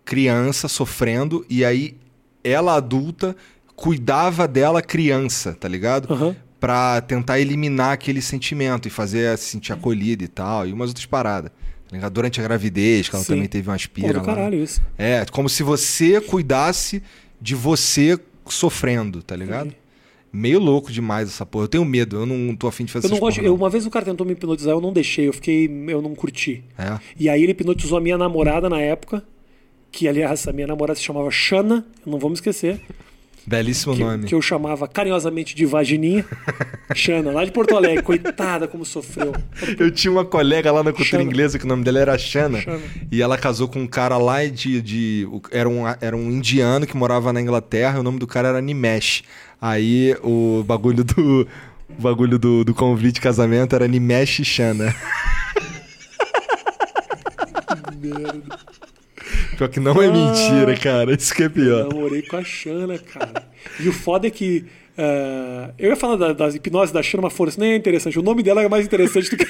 criança, 0.05 0.67
sofrendo, 0.69 1.45
e 1.49 1.65
aí 1.65 1.97
ela 2.43 2.75
adulta 2.75 3.37
cuidava 3.77 4.49
dela 4.49 4.81
criança, 4.83 5.53
tá 5.59 5.69
ligado? 5.69 6.13
Aham. 6.13 6.35
Pra 6.59 7.01
tentar 7.03 7.39
eliminar 7.39 7.93
aquele 7.93 8.23
sentimento 8.23 8.89
e 8.89 8.91
fazer 8.91 9.21
ela 9.21 9.37
se 9.37 9.45
sentir 9.45 9.73
acolhida 9.75 10.25
e 10.25 10.29
tal, 10.29 10.67
e 10.67 10.73
umas 10.73 10.89
outras 10.89 11.05
paradas. 11.07 11.51
tá 11.89 11.95
ligado? 11.95 12.13
Durante 12.15 12.41
a 12.41 12.43
gravidez, 12.43 13.09
que 13.09 13.15
ela 13.15 13.25
Sim. 13.25 13.35
também 13.35 13.49
teve 13.49 13.69
uma 13.69 13.75
Pô, 13.75 13.77
aspira 13.77 14.13
do 14.15 14.19
lá. 14.21 14.25
caralho 14.25 14.61
isso. 14.63 14.81
É, 14.99 15.25
como 15.31 15.49
se 15.49 15.63
você 15.63 16.21
cuidasse 16.21 17.03
de 17.41 17.55
você 17.55 18.19
sofrendo, 18.47 19.23
tá 19.23 19.37
ligado? 19.37 19.73
Meio 20.33 20.59
louco 20.59 20.91
demais 20.91 21.29
essa 21.29 21.47
porra. 21.47 21.65
Eu 21.65 21.69
tenho 21.69 21.85
medo, 21.85 22.17
eu 22.17 22.27
não 22.27 22.57
tô 22.57 22.67
afim 22.67 22.85
de 22.85 22.93
fazer 22.93 23.07
Eu 23.07 23.11
não 23.11 23.19
gosto. 23.19 23.37
porra, 23.37 23.47
eu- 23.49 23.55
uma 23.55 23.71
vez 23.71 23.87
o 23.87 23.91
cara 23.91 24.05
tentou 24.05 24.27
me 24.27 24.33
hipnotizar, 24.33 24.73
eu 24.75 24.81
não 24.81 24.93
deixei, 24.93 25.29
eu 25.29 25.33
fiquei. 25.33 25.67
Eu 25.89 26.01
não 26.03 26.15
curti. 26.15 26.65
É. 26.77 26.99
E 27.19 27.29
aí 27.29 27.43
ele 27.43 27.53
hipnotizou 27.53 27.97
a 27.99 28.01
minha 28.01 28.19
namorada 28.19 28.69
na 28.69 28.81
época, 28.81 29.23
que 29.93 30.09
aliás 30.09 30.49
a 30.49 30.53
minha 30.53 30.67
namorada 30.67 30.99
se 30.99 31.05
chamava 31.05 31.31
Shana, 31.31 31.87
eu 32.05 32.11
não 32.13 32.19
vou 32.19 32.29
me 32.31 32.35
esquecer. 32.35 32.81
Belíssimo 33.47 33.95
Que, 33.95 34.03
nome. 34.03 34.27
que 34.27 34.35
eu 34.35 34.43
chamava 34.43 34.89
carinhosamente 34.89 35.55
de 35.55 35.65
Vagininha. 35.65 36.25
Shana, 36.95 37.31
lá 37.31 37.45
de 37.45 37.53
Porto 37.53 37.77
Alegre. 37.77 38.03
Coitada 38.03 38.67
como 38.67 38.85
sofreu. 38.85 39.33
Eu 39.79 39.91
tinha 39.91 40.11
uma 40.11 40.25
colega 40.25 40.73
lá 40.73 40.83
na 40.83 40.91
cultura 40.91 41.11
Shana. 41.11 41.23
inglesa 41.23 41.59
que 41.59 41.65
o 41.65 41.69
nome 41.69 41.85
dela 41.85 41.99
era 42.01 42.19
Shana. 42.19 42.61
Shana. 42.61 42.81
E 43.11 43.23
ela 43.23 43.39
casou 43.39 43.69
com 43.69 43.81
um 43.81 43.87
cara 43.87 44.17
lá 44.19 44.45
de. 44.47 44.83
de 44.83 45.29
era, 45.53 45.69
um, 45.69 45.83
era 46.01 46.17
um 46.17 46.31
indiano 46.31 46.87
que 46.87 46.97
morava 46.97 47.33
na 47.33 47.41
Inglaterra. 47.41 47.99
E 47.99 48.01
o 48.01 48.03
nome 48.03 48.19
do 48.19 48.27
cara 48.27 48.49
era 48.49 48.61
Nimesh. 48.61 49.23
Aí 49.61 50.17
o 50.25 50.65
bagulho 50.67 51.05
do. 51.05 51.47
O 51.89 52.03
bagulho 52.03 52.37
do, 52.39 52.65
do 52.65 52.75
convite 52.75 53.15
de 53.15 53.21
casamento 53.21 53.75
era 53.77 53.87
Nimesh 53.87 54.41
e 54.41 54.45
Shana. 54.45 54.93
Pior 59.57 59.69
que 59.69 59.81
não 59.81 60.01
é 60.03 60.07
Ah. 60.07 60.13
mentira, 60.13 60.77
cara. 60.77 61.15
Isso 61.15 61.35
que 61.35 61.43
é 61.45 61.49
pior. 61.49 61.89
Namorei 61.89 62.23
com 62.23 62.37
a 62.37 62.45
Xana, 62.45 62.99
cara. 62.99 63.45
E 63.81 63.89
o 63.89 63.93
foda 63.93 64.27
é 64.27 64.31
que. 64.31 64.65
ah, 64.99 65.71
eu 65.79 65.91
ia 65.91 65.97
falar 65.97 66.17
da- 66.17 66.33
das 66.33 66.55
hipnoses 66.55 66.93
da 66.93 67.03
Xana, 67.03 67.23
mas 67.23 67.33
foda-se, 67.33 67.59
nem 67.59 67.73
é 67.73 67.77
interessante. 67.77 68.19
O 68.19 68.23
nome 68.23 68.43
dela 68.43 68.63
é 68.63 68.69
mais 68.69 68.85
interessante 68.85 69.31
do 69.31 69.37
que. 69.39 69.47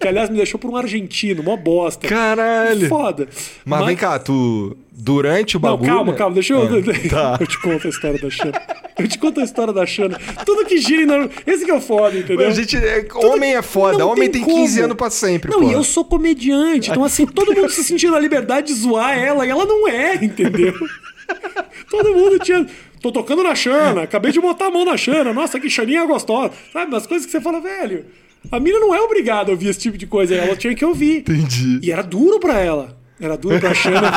Que 0.00 0.08
aliás 0.08 0.30
me 0.30 0.36
deixou 0.36 0.58
por 0.58 0.70
um 0.70 0.76
argentino, 0.76 1.42
mó 1.42 1.56
bosta. 1.56 2.08
Caralho. 2.08 2.88
Foda. 2.88 3.28
Mas, 3.64 3.84
vem 3.86 3.96
cá, 3.96 4.18
tu. 4.18 4.76
Durante 4.92 5.56
o 5.56 5.60
Não, 5.60 5.70
bagulho. 5.70 5.90
calma, 5.90 6.12
calma, 6.12 6.34
deixa 6.34 6.52
eu. 6.52 6.62
Ah, 6.62 6.68
tá. 7.08 7.36
Eu 7.40 7.46
te 7.46 7.58
conto 7.60 7.86
a 7.86 7.90
história 7.90 8.18
da 8.20 8.28
Xana. 8.30 8.62
Eu 8.98 9.08
te 9.08 9.18
conto 9.18 9.40
a 9.40 9.44
história 9.44 9.72
da 9.72 9.86
Xana. 9.86 10.18
Tudo 10.44 10.64
que 10.66 10.76
gira. 10.78 11.06
torno- 11.06 11.30
Esse 11.46 11.64
que 11.64 11.70
é 11.70 11.74
o 11.74 11.80
foda, 11.80 12.18
entendeu? 12.18 12.46
A 12.46 12.50
gente, 12.50 12.76
é- 12.76 13.06
homem 13.14 13.54
é 13.56 13.62
foda, 13.62 13.96
Não 13.98 14.10
homem 14.10 14.28
tem, 14.30 14.44
tem 14.44 14.54
15 14.54 14.74
como. 14.74 14.84
anos 14.84 14.96
pra 14.98 15.08
sempre, 15.10 15.50
Não, 15.50 15.60
pô. 15.60 15.70
e 15.70 15.72
eu 15.72 15.82
sou 15.82 16.04
comediante. 16.04 16.90
Então, 16.90 17.02
assim, 17.02 17.24
todo 17.26 17.54
mundo 17.54 17.70
se 17.70 17.82
sentia 17.82 18.10
na 18.10 18.18
liberdade 18.18 18.66
de 18.66 18.74
zoar 18.74 19.18
ela 19.18 19.46
e 19.46 19.50
ela 19.50 19.64
não 19.64 19.88
é, 19.88 20.16
entendeu? 20.22 20.74
todo 21.90 22.14
mundo 22.14 22.38
tinha. 22.38 22.66
tô 23.00 23.10
tocando 23.10 23.42
na 23.42 23.54
Xana, 23.54 24.02
acabei 24.02 24.32
de 24.32 24.40
botar 24.40 24.66
a 24.66 24.70
mão 24.70 24.84
na 24.84 24.96
Xana, 24.98 25.32
nossa, 25.32 25.58
que 25.58 25.70
Xaninha 25.70 26.04
gostosa. 26.04 26.52
Sabe, 26.72 26.92
umas 26.92 27.06
coisas 27.06 27.24
que 27.24 27.32
você 27.32 27.40
fala, 27.40 27.60
velho. 27.60 28.04
A 28.50 28.60
mina 28.60 28.78
não 28.78 28.94
é 28.94 29.00
obrigada 29.00 29.50
a 29.50 29.52
ouvir 29.52 29.68
esse 29.68 29.80
tipo 29.80 29.98
de 29.98 30.06
coisa, 30.06 30.34
ela 30.34 30.56
tinha 30.56 30.74
que 30.74 30.84
ouvir. 30.84 31.18
Entendi. 31.18 31.80
E 31.82 31.90
era 31.92 32.02
duro 32.02 32.38
pra 32.38 32.58
ela. 32.58 32.98
Era 33.20 33.36
duro 33.36 33.60
pra 33.60 33.74
Xana. 33.74 34.10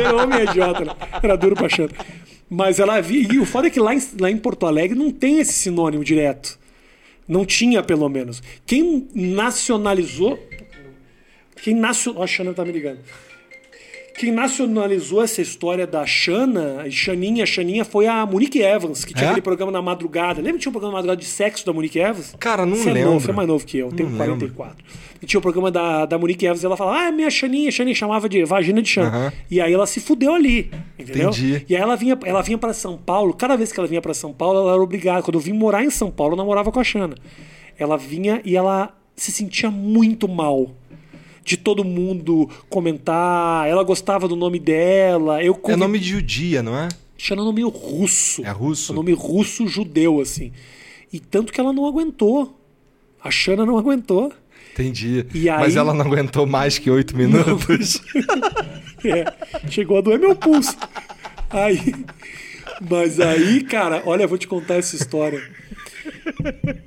Era 0.00 0.16
homem 0.16 0.44
idiota, 0.44 0.84
né? 0.84 0.92
Era 1.22 1.36
duro 1.36 1.54
pra 1.54 1.68
Xana. 1.68 1.90
Mas 2.48 2.78
ela 2.78 3.00
via. 3.00 3.28
E 3.32 3.38
o 3.38 3.44
foda 3.44 3.66
é 3.66 3.70
que 3.70 3.78
lá 3.78 3.94
em, 3.94 4.00
lá 4.18 4.30
em 4.30 4.38
Porto 4.38 4.66
Alegre 4.66 4.98
não 4.98 5.10
tem 5.10 5.40
esse 5.40 5.52
sinônimo 5.52 6.02
direto. 6.02 6.58
Não 7.28 7.44
tinha, 7.44 7.82
pelo 7.82 8.08
menos. 8.08 8.42
Quem 8.64 9.08
nacionalizou. 9.14 10.38
Quem 11.62 11.74
nacionalizou. 11.74 12.20
Ó, 12.20 12.24
a 12.24 12.26
Xana 12.26 12.54
tá 12.54 12.64
me 12.64 12.72
ligando. 12.72 13.00
Quem 14.18 14.32
nacionalizou 14.32 15.22
essa 15.22 15.42
história 15.42 15.86
da 15.86 16.06
Xana, 16.06 16.86
Xaninha, 16.90 17.44
Xaninha, 17.44 17.84
foi 17.84 18.06
a 18.06 18.24
Monique 18.24 18.60
Evans, 18.62 19.04
que 19.04 19.12
tinha 19.12 19.26
É? 19.26 19.28
aquele 19.28 19.42
programa 19.42 19.70
na 19.70 19.82
madrugada. 19.82 20.40
Lembra 20.40 20.54
que 20.54 20.60
tinha 20.60 20.70
um 20.70 20.72
programa 20.72 20.92
na 20.92 20.96
madrugada 20.98 21.20
de 21.20 21.26
sexo 21.26 21.66
da 21.66 21.72
Monique 21.72 21.98
Evans? 21.98 22.34
Cara, 22.38 22.64
não 22.64 22.76
você 22.76 22.88
É 22.88 22.92
lembro. 22.94 23.10
novo, 23.10 23.24
você 23.24 23.30
é 23.30 23.34
mais 23.34 23.48
novo 23.48 23.66
que 23.66 23.76
eu, 23.78 23.90
tenho 23.92 24.08
Não 24.08 24.16
44. 24.16 24.76
E 25.20 25.26
tinha 25.26 25.38
o 25.38 25.42
programa 25.42 25.70
da, 25.70 26.06
da 26.06 26.18
Monique 26.18 26.46
Evans 26.46 26.62
e 26.62 26.66
ela 26.66 26.76
falava, 26.76 27.08
ah, 27.08 27.12
minha 27.12 27.28
Xaninha, 27.30 27.70
Xaninha 27.70 27.94
chamava 27.94 28.26
de 28.28 28.42
vagina 28.44 28.80
de 28.80 28.88
Xana. 28.88 29.08
Aham. 29.08 29.32
E 29.50 29.60
aí 29.60 29.72
ela 29.72 29.86
se 29.86 30.00
fudeu 30.00 30.34
ali, 30.34 30.70
entendeu? 30.98 31.28
Entendi. 31.30 31.64
E 31.68 31.76
aí 31.76 31.82
ela 31.82 31.94
vinha, 31.96 32.18
ela 32.24 32.42
vinha 32.42 32.56
para 32.58 32.72
São 32.72 32.96
Paulo, 32.96 33.34
cada 33.34 33.54
vez 33.56 33.70
que 33.70 33.78
ela 33.78 33.86
vinha 33.88 34.00
para 34.00 34.14
São 34.14 34.32
Paulo, 34.32 34.60
ela 34.60 34.72
era 34.72 34.82
obrigada. 34.82 35.22
Quando 35.22 35.34
eu 35.34 35.40
vim 35.40 35.52
morar 35.52 35.84
em 35.84 35.90
São 35.90 36.10
Paulo, 36.10 36.32
eu 36.32 36.36
namorava 36.38 36.72
com 36.72 36.80
a 36.80 36.84
Xana. 36.84 37.14
Ela 37.78 37.96
vinha 37.98 38.40
e 38.46 38.56
ela 38.56 38.94
se 39.14 39.30
sentia 39.32 39.70
muito 39.70 40.26
mal. 40.28 40.70
De 41.46 41.56
todo 41.56 41.84
mundo 41.84 42.50
comentar, 42.68 43.68
ela 43.68 43.84
gostava 43.84 44.26
do 44.26 44.34
nome 44.34 44.58
dela. 44.58 45.40
Eu 45.44 45.52
É 45.54 45.56
convi- 45.56 45.76
nome 45.78 45.98
de 46.00 46.08
judia, 46.10 46.60
não 46.60 46.76
é? 46.76 46.88
Xana 47.16 47.40
é 47.40 47.44
nome 47.44 47.62
russo. 47.62 48.44
É 48.44 48.50
russo? 48.50 48.90
É 48.92 48.94
nome 48.96 49.12
russo 49.12 49.68
judeu, 49.68 50.20
assim. 50.20 50.50
E 51.12 51.20
tanto 51.20 51.52
que 51.52 51.60
ela 51.60 51.72
não 51.72 51.86
aguentou. 51.86 52.58
A 53.22 53.30
Xana 53.30 53.64
não 53.64 53.78
aguentou. 53.78 54.32
Entendi. 54.72 55.24
Aí- 55.32 55.50
Mas 55.50 55.76
ela 55.76 55.94
não 55.94 56.04
aguentou 56.04 56.46
mais 56.46 56.78
que 56.78 56.90
oito 56.90 57.16
minutos. 57.16 58.02
É, 59.04 59.24
chegou 59.70 59.98
a 59.98 60.00
doer 60.00 60.18
meu 60.18 60.34
pulso. 60.34 60.76
Aí, 61.50 61.94
mas 62.90 63.20
aí, 63.20 63.62
cara, 63.62 64.02
olha, 64.04 64.24
eu 64.24 64.28
vou 64.28 64.36
te 64.38 64.48
contar 64.48 64.74
essa 64.76 64.96
história. 64.96 65.40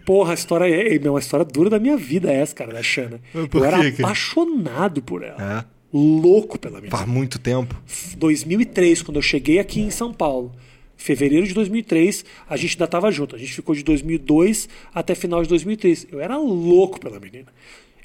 Porra, 0.06 0.32
a 0.32 0.34
história 0.34 0.66
é, 0.66 0.96
é 0.96 1.10
uma 1.10 1.20
história 1.20 1.46
dura 1.46 1.70
da 1.70 1.80
minha 1.80 1.98
vida 1.98 2.32
essa, 2.32 2.56
cara, 2.56 2.74
da 2.74 2.84
Xana. 2.84 3.20
Por 3.50 3.62
eu 3.62 3.66
era 3.66 3.78
cara? 3.78 3.90
apaixonado 3.90 5.02
por 5.02 5.24
ela. 5.24 5.66
É. 5.66 5.80
Louco 5.92 6.60
pela 6.60 6.76
menina. 6.76 6.96
Faz 6.96 7.08
muito 7.08 7.40
tempo. 7.40 7.76
2003, 8.18 9.02
quando 9.02 9.18
eu 9.18 9.22
cheguei 9.22 9.60
aqui 9.60 9.82
em 9.82 9.90
São 9.90 10.14
Paulo. 10.14 10.52
Fevereiro 10.96 11.48
de 11.48 11.54
2003, 11.54 12.26
a 12.50 12.58
gente 12.58 12.74
ainda 12.74 12.84
estava 12.84 13.10
junto. 13.10 13.34
A 13.34 13.40
gente 13.40 13.54
ficou 13.54 13.74
de 13.74 13.84
2002 13.84 14.68
até 14.94 15.16
final 15.16 15.42
de 15.42 15.48
2003. 15.48 16.08
Eu 16.12 16.20
era 16.20 16.38
louco 16.38 17.00
pela 17.00 17.20
menina. 17.20 17.48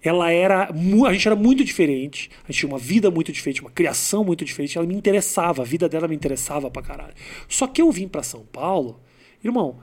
Ela 0.01 0.31
era. 0.31 0.71
A 0.71 1.13
gente 1.13 1.27
era 1.27 1.35
muito 1.35 1.65
diferente. 1.65 2.31
A 2.45 2.53
gente 2.53 2.61
tinha 2.61 2.71
uma 2.71 2.79
vida 2.79 3.11
muito 3.11 3.33
diferente, 3.33 3.63
uma 3.63 3.71
criação 3.71 4.23
muito 4.23 4.45
diferente. 4.45 4.79
Ela 4.79 4.87
me 4.87 4.95
interessava, 4.95 5.63
a 5.63 5.65
vida 5.65 5.89
dela 5.89 6.07
me 6.07 6.15
interessava 6.15 6.71
pra 6.71 6.83
caralho. 6.83 7.15
Só 7.49 7.67
que 7.67 7.83
eu 7.83 7.91
vim 7.91 8.07
pra 8.07 8.23
São 8.23 8.45
Paulo, 8.53 9.01
irmão, 9.43 9.81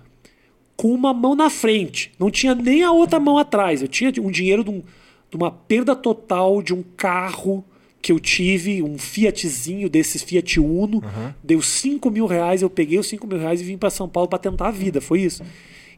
com 0.81 0.91
uma 0.93 1.13
mão 1.13 1.35
na 1.35 1.47
frente. 1.49 2.11
Não 2.17 2.31
tinha 2.31 2.55
nem 2.55 2.81
a 2.83 2.91
outra 2.91 3.19
mão 3.19 3.37
atrás. 3.37 3.81
Eu 3.83 3.87
tinha 3.87 4.11
um 4.19 4.31
dinheiro 4.31 4.63
de, 4.63 4.71
um- 4.71 4.81
de 5.29 5.37
uma 5.37 5.51
perda 5.51 5.95
total 5.95 6.59
de 6.61 6.73
um 6.73 6.81
carro 6.97 7.63
que 8.01 8.11
eu 8.11 8.19
tive, 8.19 8.81
um 8.81 8.97
Fiatzinho 8.97 9.87
desses 9.87 10.23
Fiat 10.23 10.59
Uno. 10.59 11.03
Deu 11.43 11.61
5 11.61 12.09
mil 12.09 12.25
reais, 12.25 12.63
eu 12.63 12.69
peguei 12.69 12.97
os 12.97 13.05
5 13.07 13.27
mil 13.27 13.37
reais 13.37 13.61
e 13.61 13.63
vim 13.63 13.77
para 13.77 13.91
São 13.91 14.09
Paulo 14.09 14.27
para 14.27 14.39
tentar 14.39 14.69
a 14.69 14.71
vida. 14.71 14.99
Foi 14.99 15.21
isso. 15.21 15.43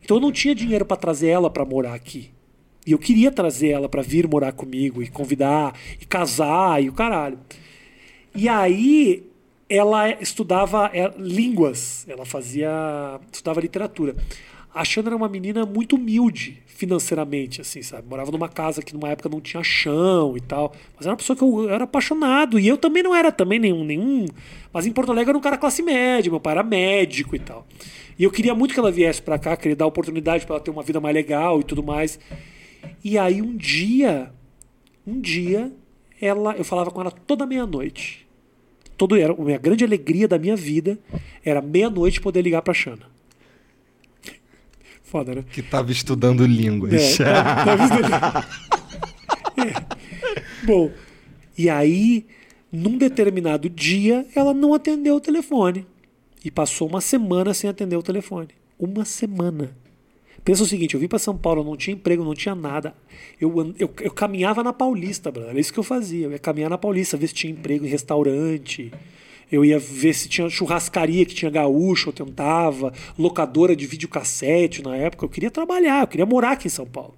Então 0.03 0.17
eu 0.17 0.21
não 0.21 0.33
tinha 0.33 0.53
dinheiro 0.53 0.83
para 0.85 0.97
trazer 0.97 1.27
ela 1.29 1.49
para 1.49 1.63
morar 1.63 1.93
aqui. 1.93 2.31
E 2.85 2.91
eu 2.91 2.99
queria 2.99 3.31
trazer 3.31 3.69
ela 3.69 3.87
para 3.87 4.01
vir 4.01 4.27
morar 4.27 4.51
comigo 4.51 5.01
e 5.01 5.07
convidar 5.07 5.73
e 6.01 6.05
casar 6.05 6.83
e 6.83 6.89
o 6.89 6.93
caralho. 6.93 7.39
E 8.35 8.49
aí 8.49 9.23
ela 9.69 10.09
estudava 10.21 10.91
é, 10.93 11.09
línguas, 11.17 12.05
ela 12.09 12.25
fazia 12.25 12.69
estudava 13.31 13.61
literatura. 13.61 14.15
A 14.73 14.83
Xana 14.83 15.09
era 15.09 15.15
uma 15.15 15.29
menina 15.29 15.65
muito 15.65 15.95
humilde 15.95 16.63
financeiramente, 16.65 17.61
assim, 17.61 17.83
sabe? 17.83 18.07
Morava 18.09 18.31
numa 18.31 18.49
casa 18.49 18.81
que 18.81 18.93
numa 18.93 19.09
época 19.09 19.29
não 19.29 19.39
tinha 19.39 19.63
chão 19.63 20.35
e 20.35 20.41
tal. 20.41 20.73
Mas 20.95 21.05
era 21.05 21.11
uma 21.11 21.17
pessoa 21.17 21.37
que 21.37 21.43
eu, 21.43 21.63
eu 21.63 21.69
era 21.69 21.83
apaixonado. 21.83 22.59
E 22.59 22.67
eu 22.67 22.75
também 22.75 23.03
não 23.03 23.13
era 23.13 23.31
também 23.31 23.59
nenhum, 23.59 23.83
nenhum. 23.83 24.25
Mas 24.73 24.87
em 24.87 24.91
Porto 24.91 25.11
Alegre 25.11 25.29
eu 25.29 25.31
era 25.33 25.37
um 25.37 25.41
cara 25.41 25.57
classe 25.57 25.83
média, 25.83 26.31
meu 26.31 26.39
pai 26.39 26.53
era 26.53 26.63
médico 26.63 27.35
e 27.35 27.39
tal. 27.39 27.67
E 28.17 28.23
eu 28.23 28.31
queria 28.31 28.55
muito 28.55 28.73
que 28.73 28.79
ela 28.79 28.91
viesse 28.91 29.21
pra 29.21 29.37
cá, 29.37 29.55
queria 29.55 29.75
dar 29.75 29.85
oportunidade 29.85 30.45
para 30.45 30.55
ela 30.55 30.63
ter 30.63 30.71
uma 30.71 30.83
vida 30.83 30.99
mais 30.99 31.13
legal 31.13 31.59
e 31.59 31.63
tudo 31.63 31.83
mais. 31.83 32.19
E 33.03 33.17
aí 33.17 33.41
um 33.41 33.55
dia, 33.55 34.31
um 35.05 35.21
dia, 35.21 35.71
ela, 36.19 36.55
eu 36.55 36.63
falava 36.63 36.89
com 36.89 36.99
ela 36.99 37.11
toda 37.11 37.45
meia-noite. 37.45 38.27
Todo 38.97 39.15
era 39.15 39.33
a 39.33 39.57
grande 39.57 39.83
alegria 39.83 40.27
da 40.27 40.39
minha 40.39 40.55
vida 40.55 40.99
era 41.43 41.61
meia-noite 41.61 42.21
poder 42.21 42.41
ligar 42.41 42.61
pra 42.61 42.73
Xana. 42.73 43.12
Foda, 45.13 45.35
né? 45.35 45.43
Que 45.51 45.61
tava 45.61 45.91
estudando 45.91 46.43
línguas. 46.43 47.19
É, 47.19 47.23
tá- 47.23 47.65
tá 47.65 47.75
vendo? 47.75 48.47
É. 49.55 50.65
Bom, 50.65 50.89
e 51.55 51.69
aí, 51.69 52.25
num 52.71 52.97
determinado 52.97 53.69
dia, 53.69 54.25
ela 54.35 54.51
não 54.55 54.73
atendeu 54.73 55.15
o 55.17 55.21
telefone. 55.21 55.85
E 56.43 56.49
passou 56.49 56.87
uma 56.89 56.99
semana 56.99 57.53
sem 57.53 57.69
atender 57.69 57.95
o 57.95 58.01
telefone. 58.01 58.47
Uma 58.79 59.05
semana. 59.05 59.69
Pensa 60.43 60.63
o 60.63 60.65
seguinte, 60.65 60.95
eu 60.95 60.99
vim 60.99 61.07
para 61.07 61.19
São 61.19 61.37
Paulo, 61.37 61.63
não 61.63 61.77
tinha 61.77 61.93
emprego, 61.93 62.23
não 62.25 62.33
tinha 62.33 62.55
nada. 62.55 62.95
Eu, 63.39 63.75
eu, 63.77 63.93
eu 64.01 64.11
caminhava 64.11 64.63
na 64.63 64.73
Paulista, 64.73 65.29
brother. 65.31 65.51
Era 65.51 65.59
isso 65.59 65.71
que 65.71 65.79
eu 65.79 65.83
fazia. 65.83 66.25
Eu 66.25 66.31
ia 66.31 66.39
caminhar 66.39 66.71
na 66.71 66.77
Paulista, 66.79 67.15
ver 67.15 67.27
se 67.27 67.35
tinha 67.35 67.53
emprego 67.53 67.85
em 67.85 67.89
restaurante. 67.89 68.91
Eu 69.53 69.63
ia 69.63 69.77
ver 69.77 70.15
se 70.15 70.27
tinha 70.27 70.49
churrascaria 70.49 71.23
que 71.27 71.35
tinha 71.35 71.51
gaúcho, 71.51 72.09
eu 72.09 72.13
tentava. 72.13 72.91
Locadora 73.15 73.75
de 73.75 73.85
videocassete 73.85 74.81
na 74.81 74.95
época. 74.97 75.25
Eu 75.25 75.29
queria 75.29 75.51
trabalhar, 75.51 76.01
eu 76.01 76.07
queria 76.07 76.25
morar 76.25 76.53
aqui 76.53 76.65
em 76.65 76.71
São 76.71 76.87
Paulo. 76.87 77.13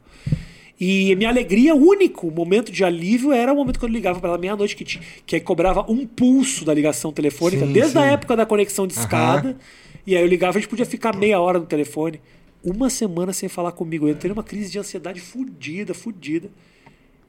E 0.78 1.16
minha 1.16 1.30
alegria, 1.30 1.74
o 1.74 1.80
único 1.80 2.30
momento 2.30 2.74
de 2.74 2.84
alívio 2.84 3.32
era 3.32 3.54
o 3.54 3.56
momento 3.56 3.80
quando 3.80 3.94
eu 3.94 3.96
ligava 3.96 4.20
para 4.20 4.32
ela 4.32 4.38
meia-noite, 4.38 4.76
que, 4.76 5.00
que 5.26 5.36
aí 5.38 5.40
cobrava 5.40 5.90
um 5.90 6.06
pulso 6.06 6.66
da 6.66 6.74
ligação 6.74 7.14
telefônica, 7.14 7.66
Sim, 7.66 7.72
desde 7.72 7.98
a 7.98 8.02
sim. 8.02 8.08
época 8.10 8.36
da 8.36 8.46
conexão 8.46 8.86
de 8.86 8.92
escada. 8.92 9.58
E 10.06 10.14
aí 10.14 10.22
eu 10.22 10.28
ligava, 10.28 10.58
a 10.58 10.60
gente 10.60 10.70
podia 10.70 10.86
ficar 10.86 11.16
meia 11.16 11.40
hora 11.40 11.58
no 11.58 11.66
telefone. 11.66 12.20
Uma 12.62 12.90
semana 12.90 13.32
sem 13.32 13.48
falar 13.48 13.72
comigo. 13.72 14.10
Eu 14.10 14.12
entrei 14.12 14.30
numa 14.30 14.44
crise 14.44 14.70
de 14.70 14.78
ansiedade 14.78 15.22
fudida, 15.22 15.94
fudida. 15.94 16.50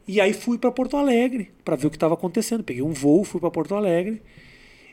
E 0.09 0.21
aí 0.21 0.33
fui 0.33 0.59
para 0.59 0.73
Porto 0.73 0.97
Alegre 0.97 1.53
para 1.65 1.77
ver 1.77 1.87
o 1.87 1.91
que 1.91 1.97
estava 1.97 2.15
acontecendo. 2.15 2.65
Peguei 2.65 2.83
um 2.83 2.93
voo, 2.93 3.23
fui 3.23 3.41
para 3.41 3.53
Porto 3.53 3.77
Alegre. 3.77 4.21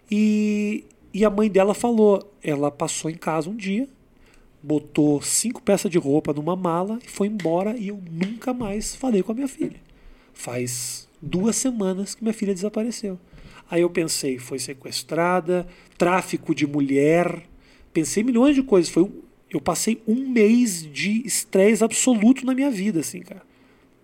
E, 0.09 0.83
e 1.13 1.23
a 1.25 1.29
mãe 1.29 1.49
dela 1.49 1.73
falou: 1.73 2.33
ela 2.43 2.69
passou 2.71 3.09
em 3.09 3.15
casa 3.15 3.49
um 3.49 3.55
dia, 3.55 3.87
botou 4.61 5.21
cinco 5.21 5.61
peças 5.61 5.91
de 5.91 5.97
roupa 5.97 6.33
numa 6.33 6.55
mala 6.55 6.99
e 7.05 7.09
foi 7.09 7.27
embora. 7.27 7.75
E 7.77 7.87
eu 7.89 8.01
nunca 8.11 8.53
mais 8.53 8.95
falei 8.95 9.23
com 9.23 9.31
a 9.31 9.35
minha 9.35 9.47
filha. 9.47 9.79
Faz 10.33 11.07
duas 11.21 11.55
semanas 11.55 12.15
que 12.15 12.23
minha 12.23 12.33
filha 12.33 12.53
desapareceu. 12.53 13.19
Aí 13.69 13.81
eu 13.81 13.89
pensei: 13.89 14.37
foi 14.37 14.59
sequestrada, 14.59 15.67
tráfico 15.97 16.53
de 16.53 16.67
mulher. 16.67 17.43
Pensei 17.93 18.23
milhões 18.23 18.55
de 18.55 18.63
coisas. 18.63 18.91
Foi, 18.91 19.03
um- 19.03 19.21
eu 19.49 19.61
passei 19.61 20.01
um 20.07 20.27
mês 20.29 20.83
de 20.91 21.25
estresse 21.25 21.83
absoluto 21.83 22.45
na 22.45 22.55
minha 22.55 22.71
vida, 22.71 22.99
assim, 23.01 23.21
cara. 23.21 23.43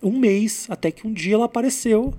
Um 0.02 0.18
mês, 0.18 0.66
até 0.70 0.90
que 0.90 1.06
um 1.06 1.12
dia 1.12 1.34
ela 1.34 1.44
apareceu 1.44 2.14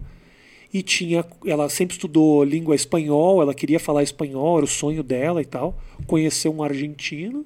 e 0.73 0.81
tinha 0.81 1.25
ela 1.45 1.67
sempre 1.69 1.95
estudou 1.95 2.43
língua 2.43 2.73
espanhol 2.75 3.41
ela 3.41 3.53
queria 3.53 3.79
falar 3.79 4.03
espanhol 4.03 4.57
era 4.57 4.65
o 4.65 4.67
sonho 4.67 5.03
dela 5.03 5.41
e 5.41 5.45
tal 5.45 5.77
conheceu 6.07 6.53
um 6.53 6.63
argentino 6.63 7.45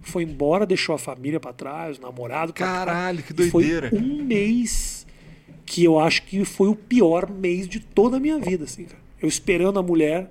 foi 0.00 0.22
embora 0.24 0.64
deixou 0.66 0.94
a 0.94 0.98
família 0.98 1.38
pra 1.38 1.52
trás 1.52 1.98
o 1.98 2.00
namorado 2.02 2.52
trás. 2.52 2.72
Caralho, 2.74 3.22
que 3.22 3.32
E 3.42 3.50
foi 3.50 3.62
doideira. 3.64 3.90
um 3.94 4.22
mês 4.24 5.06
que 5.66 5.84
eu 5.84 5.98
acho 5.98 6.22
que 6.24 6.44
foi 6.44 6.68
o 6.68 6.74
pior 6.74 7.30
mês 7.30 7.68
de 7.68 7.78
toda 7.78 8.16
a 8.16 8.20
minha 8.20 8.38
vida 8.38 8.64
assim 8.64 8.84
cara. 8.84 8.98
eu 9.20 9.28
esperando 9.28 9.78
a 9.78 9.82
mulher 9.82 10.30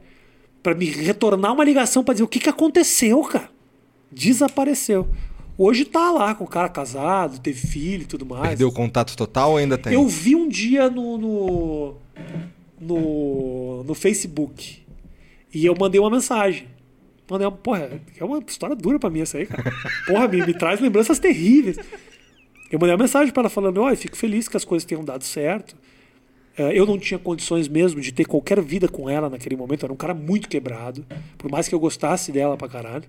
pra 0.63 0.73
me 0.75 0.85
retornar 0.85 1.53
uma 1.53 1.63
ligação 1.63 2.03
pra 2.03 2.13
dizer 2.13 2.23
o 2.23 2.27
que 2.27 2.39
que 2.39 2.49
aconteceu 2.49 3.21
cara 3.23 3.49
desapareceu 4.11 5.07
hoje 5.57 5.85
tá 5.85 6.11
lá 6.11 6.33
com 6.35 6.43
o 6.43 6.47
cara 6.47 6.69
casado 6.69 7.39
teve 7.39 7.65
filho 7.67 8.03
e 8.03 8.05
tudo 8.05 8.25
mais 8.25 8.49
Perdeu 8.49 8.67
o 8.67 8.71
contato 8.71 9.15
total 9.15 9.51
ou 9.51 9.57
ainda 9.57 9.77
tem? 9.77 9.93
eu 9.93 10.07
vi 10.07 10.35
um 10.35 10.47
dia 10.47 10.89
no, 10.89 11.17
no, 11.17 11.95
no, 12.79 13.83
no 13.83 13.93
Facebook 13.93 14.79
e 15.53 15.65
eu 15.65 15.75
mandei 15.77 15.99
uma 15.99 16.09
mensagem. 16.09 16.67
Mandei 17.29 17.47
uma, 17.47 17.55
porra, 17.55 18.01
é 18.17 18.23
uma 18.23 18.39
história 18.45 18.75
dura 18.75 18.99
pra 18.99 19.09
mim 19.09 19.21
essa 19.21 19.37
aí, 19.37 19.45
cara. 19.45 19.63
Porra, 20.05 20.27
me, 20.27 20.45
me 20.45 20.53
traz 20.53 20.79
lembranças 20.81 21.17
terríveis. 21.19 21.77
Eu 22.71 22.79
mandei 22.79 22.93
uma 22.95 23.03
mensagem 23.03 23.33
pra 23.33 23.41
ela 23.41 23.49
falando: 23.49 23.79
Olha, 23.81 23.95
fico 23.95 24.17
feliz 24.17 24.47
que 24.47 24.57
as 24.57 24.65
coisas 24.65 24.85
tenham 24.85 25.03
dado 25.03 25.23
certo. 25.23 25.75
Eh, 26.57 26.77
Eu 26.77 26.85
não 26.85 26.97
tinha 26.99 27.17
condições 27.17 27.67
mesmo 27.67 28.01
de 28.01 28.11
ter 28.11 28.25
qualquer 28.25 28.61
vida 28.61 28.87
com 28.89 29.09
ela 29.09 29.29
naquele 29.29 29.55
momento. 29.55 29.83
Eu 29.83 29.87
era 29.87 29.93
um 29.93 29.97
cara 29.97 30.13
muito 30.13 30.49
quebrado. 30.49 31.05
Por 31.37 31.49
mais 31.49 31.67
que 31.69 31.75
eu 31.75 31.79
gostasse 31.79 32.31
dela 32.31 32.57
pra 32.57 32.67
caralho. 32.67 33.03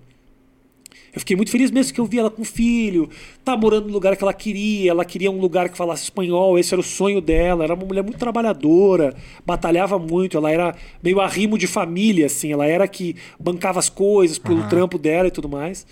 Eu 1.13 1.19
fiquei 1.19 1.35
muito 1.35 1.51
feliz 1.51 1.69
mesmo 1.69 1.93
que 1.93 2.01
eu 2.01 2.05
vi 2.05 2.17
ela 2.17 2.31
com 2.31 2.43
filho, 2.43 3.07
tá 3.45 3.55
morando 3.55 3.85
no 3.87 3.93
lugar 3.93 4.17
que 4.17 4.23
ela 4.23 4.33
queria, 4.33 4.89
ela 4.89 5.05
queria 5.05 5.29
um 5.29 5.39
lugar 5.39 5.69
que 5.69 5.77
falasse 5.77 6.03
espanhol, 6.03 6.57
esse 6.57 6.73
era 6.73 6.81
o 6.81 6.83
sonho 6.83 7.21
dela. 7.21 7.63
Era 7.63 7.75
uma 7.75 7.85
mulher 7.85 8.01
muito 8.01 8.17
trabalhadora, 8.17 9.15
batalhava 9.45 9.99
muito, 9.99 10.37
ela 10.37 10.49
era 10.49 10.75
meio 11.03 11.21
arrimo 11.21 11.55
de 11.55 11.67
família, 11.67 12.25
assim, 12.25 12.51
ela 12.51 12.65
era 12.65 12.87
que 12.87 13.15
bancava 13.39 13.77
as 13.77 13.89
coisas 13.89 14.39
pelo 14.39 14.59
Aham. 14.59 14.69
trampo 14.69 14.97
dela 14.97 15.27
e 15.27 15.31
tudo 15.31 15.47
mais. 15.47 15.85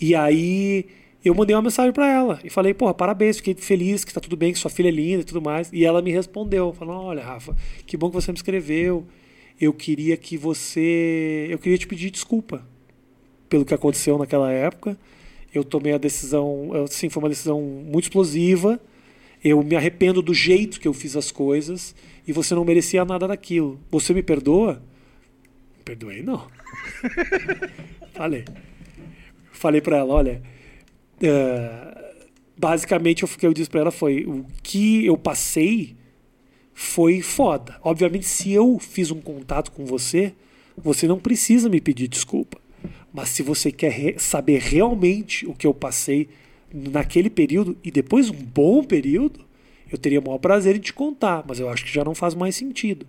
E 0.00 0.14
aí 0.14 0.86
eu 1.24 1.34
mandei 1.34 1.56
uma 1.56 1.62
mensagem 1.62 1.92
pra 1.92 2.08
ela 2.08 2.38
e 2.44 2.48
falei, 2.48 2.72
porra, 2.72 2.94
parabéns, 2.94 3.38
fiquei 3.38 3.54
feliz 3.54 4.04
que 4.04 4.14
tá 4.14 4.20
tudo 4.20 4.36
bem, 4.36 4.52
que 4.52 4.58
sua 4.58 4.70
filha 4.70 4.88
é 4.88 4.92
linda 4.92 5.22
e 5.22 5.24
tudo 5.24 5.42
mais. 5.42 5.68
E 5.72 5.84
ela 5.84 6.00
me 6.00 6.12
respondeu, 6.12 6.72
falou, 6.72 7.06
olha, 7.06 7.24
Rafa, 7.24 7.56
que 7.86 7.96
bom 7.96 8.08
que 8.08 8.14
você 8.14 8.30
me 8.30 8.36
escreveu. 8.36 9.04
Eu 9.60 9.72
queria 9.72 10.16
que 10.16 10.36
você. 10.36 11.48
Eu 11.50 11.58
queria 11.58 11.76
te 11.76 11.88
pedir 11.88 12.10
desculpa 12.10 12.69
pelo 13.50 13.64
que 13.64 13.74
aconteceu 13.74 14.16
naquela 14.16 14.50
época. 14.50 14.96
Eu 15.52 15.64
tomei 15.64 15.92
a 15.92 15.98
decisão, 15.98 16.70
eu, 16.72 16.86
sim, 16.86 17.10
foi 17.10 17.22
uma 17.22 17.28
decisão 17.28 17.60
muito 17.60 18.04
explosiva. 18.04 18.80
Eu 19.42 19.62
me 19.62 19.74
arrependo 19.74 20.22
do 20.22 20.32
jeito 20.32 20.80
que 20.80 20.86
eu 20.86 20.94
fiz 20.94 21.16
as 21.16 21.30
coisas 21.30 21.94
e 22.26 22.32
você 22.32 22.54
não 22.54 22.64
merecia 22.64 23.04
nada 23.04 23.26
daquilo. 23.26 23.78
Você 23.90 24.14
me 24.14 24.22
perdoa? 24.22 24.80
Perdoei, 25.84 26.22
não. 26.22 26.46
Falei. 28.14 28.44
Falei 29.52 29.80
pra 29.80 29.98
ela, 29.98 30.14
olha, 30.14 30.42
é, 31.20 32.12
basicamente 32.56 33.24
o 33.24 33.28
que 33.28 33.46
eu 33.46 33.52
disse 33.52 33.68
pra 33.68 33.80
ela 33.80 33.90
foi 33.90 34.24
o 34.24 34.46
que 34.62 35.04
eu 35.04 35.18
passei 35.18 35.96
foi 36.72 37.20
foda. 37.20 37.78
Obviamente, 37.82 38.26
se 38.26 38.52
eu 38.52 38.78
fiz 38.78 39.10
um 39.10 39.20
contato 39.20 39.70
com 39.72 39.84
você, 39.84 40.32
você 40.76 41.06
não 41.06 41.18
precisa 41.18 41.68
me 41.68 41.80
pedir 41.80 42.08
desculpa. 42.08 42.58
Mas 43.12 43.28
se 43.30 43.42
você 43.42 43.72
quer 43.72 43.90
re- 43.90 44.14
saber 44.18 44.60
realmente 44.60 45.46
o 45.46 45.54
que 45.54 45.66
eu 45.66 45.74
passei 45.74 46.28
naquele 46.72 47.28
período 47.28 47.76
e 47.82 47.90
depois 47.90 48.30
um 48.30 48.34
bom 48.34 48.84
período, 48.84 49.40
eu 49.90 49.98
teria 49.98 50.20
o 50.20 50.24
maior 50.24 50.38
prazer 50.38 50.76
em 50.76 50.80
te 50.80 50.92
contar. 50.92 51.44
Mas 51.46 51.58
eu 51.58 51.68
acho 51.68 51.84
que 51.84 51.92
já 51.92 52.04
não 52.04 52.14
faz 52.14 52.34
mais 52.34 52.54
sentido. 52.54 53.06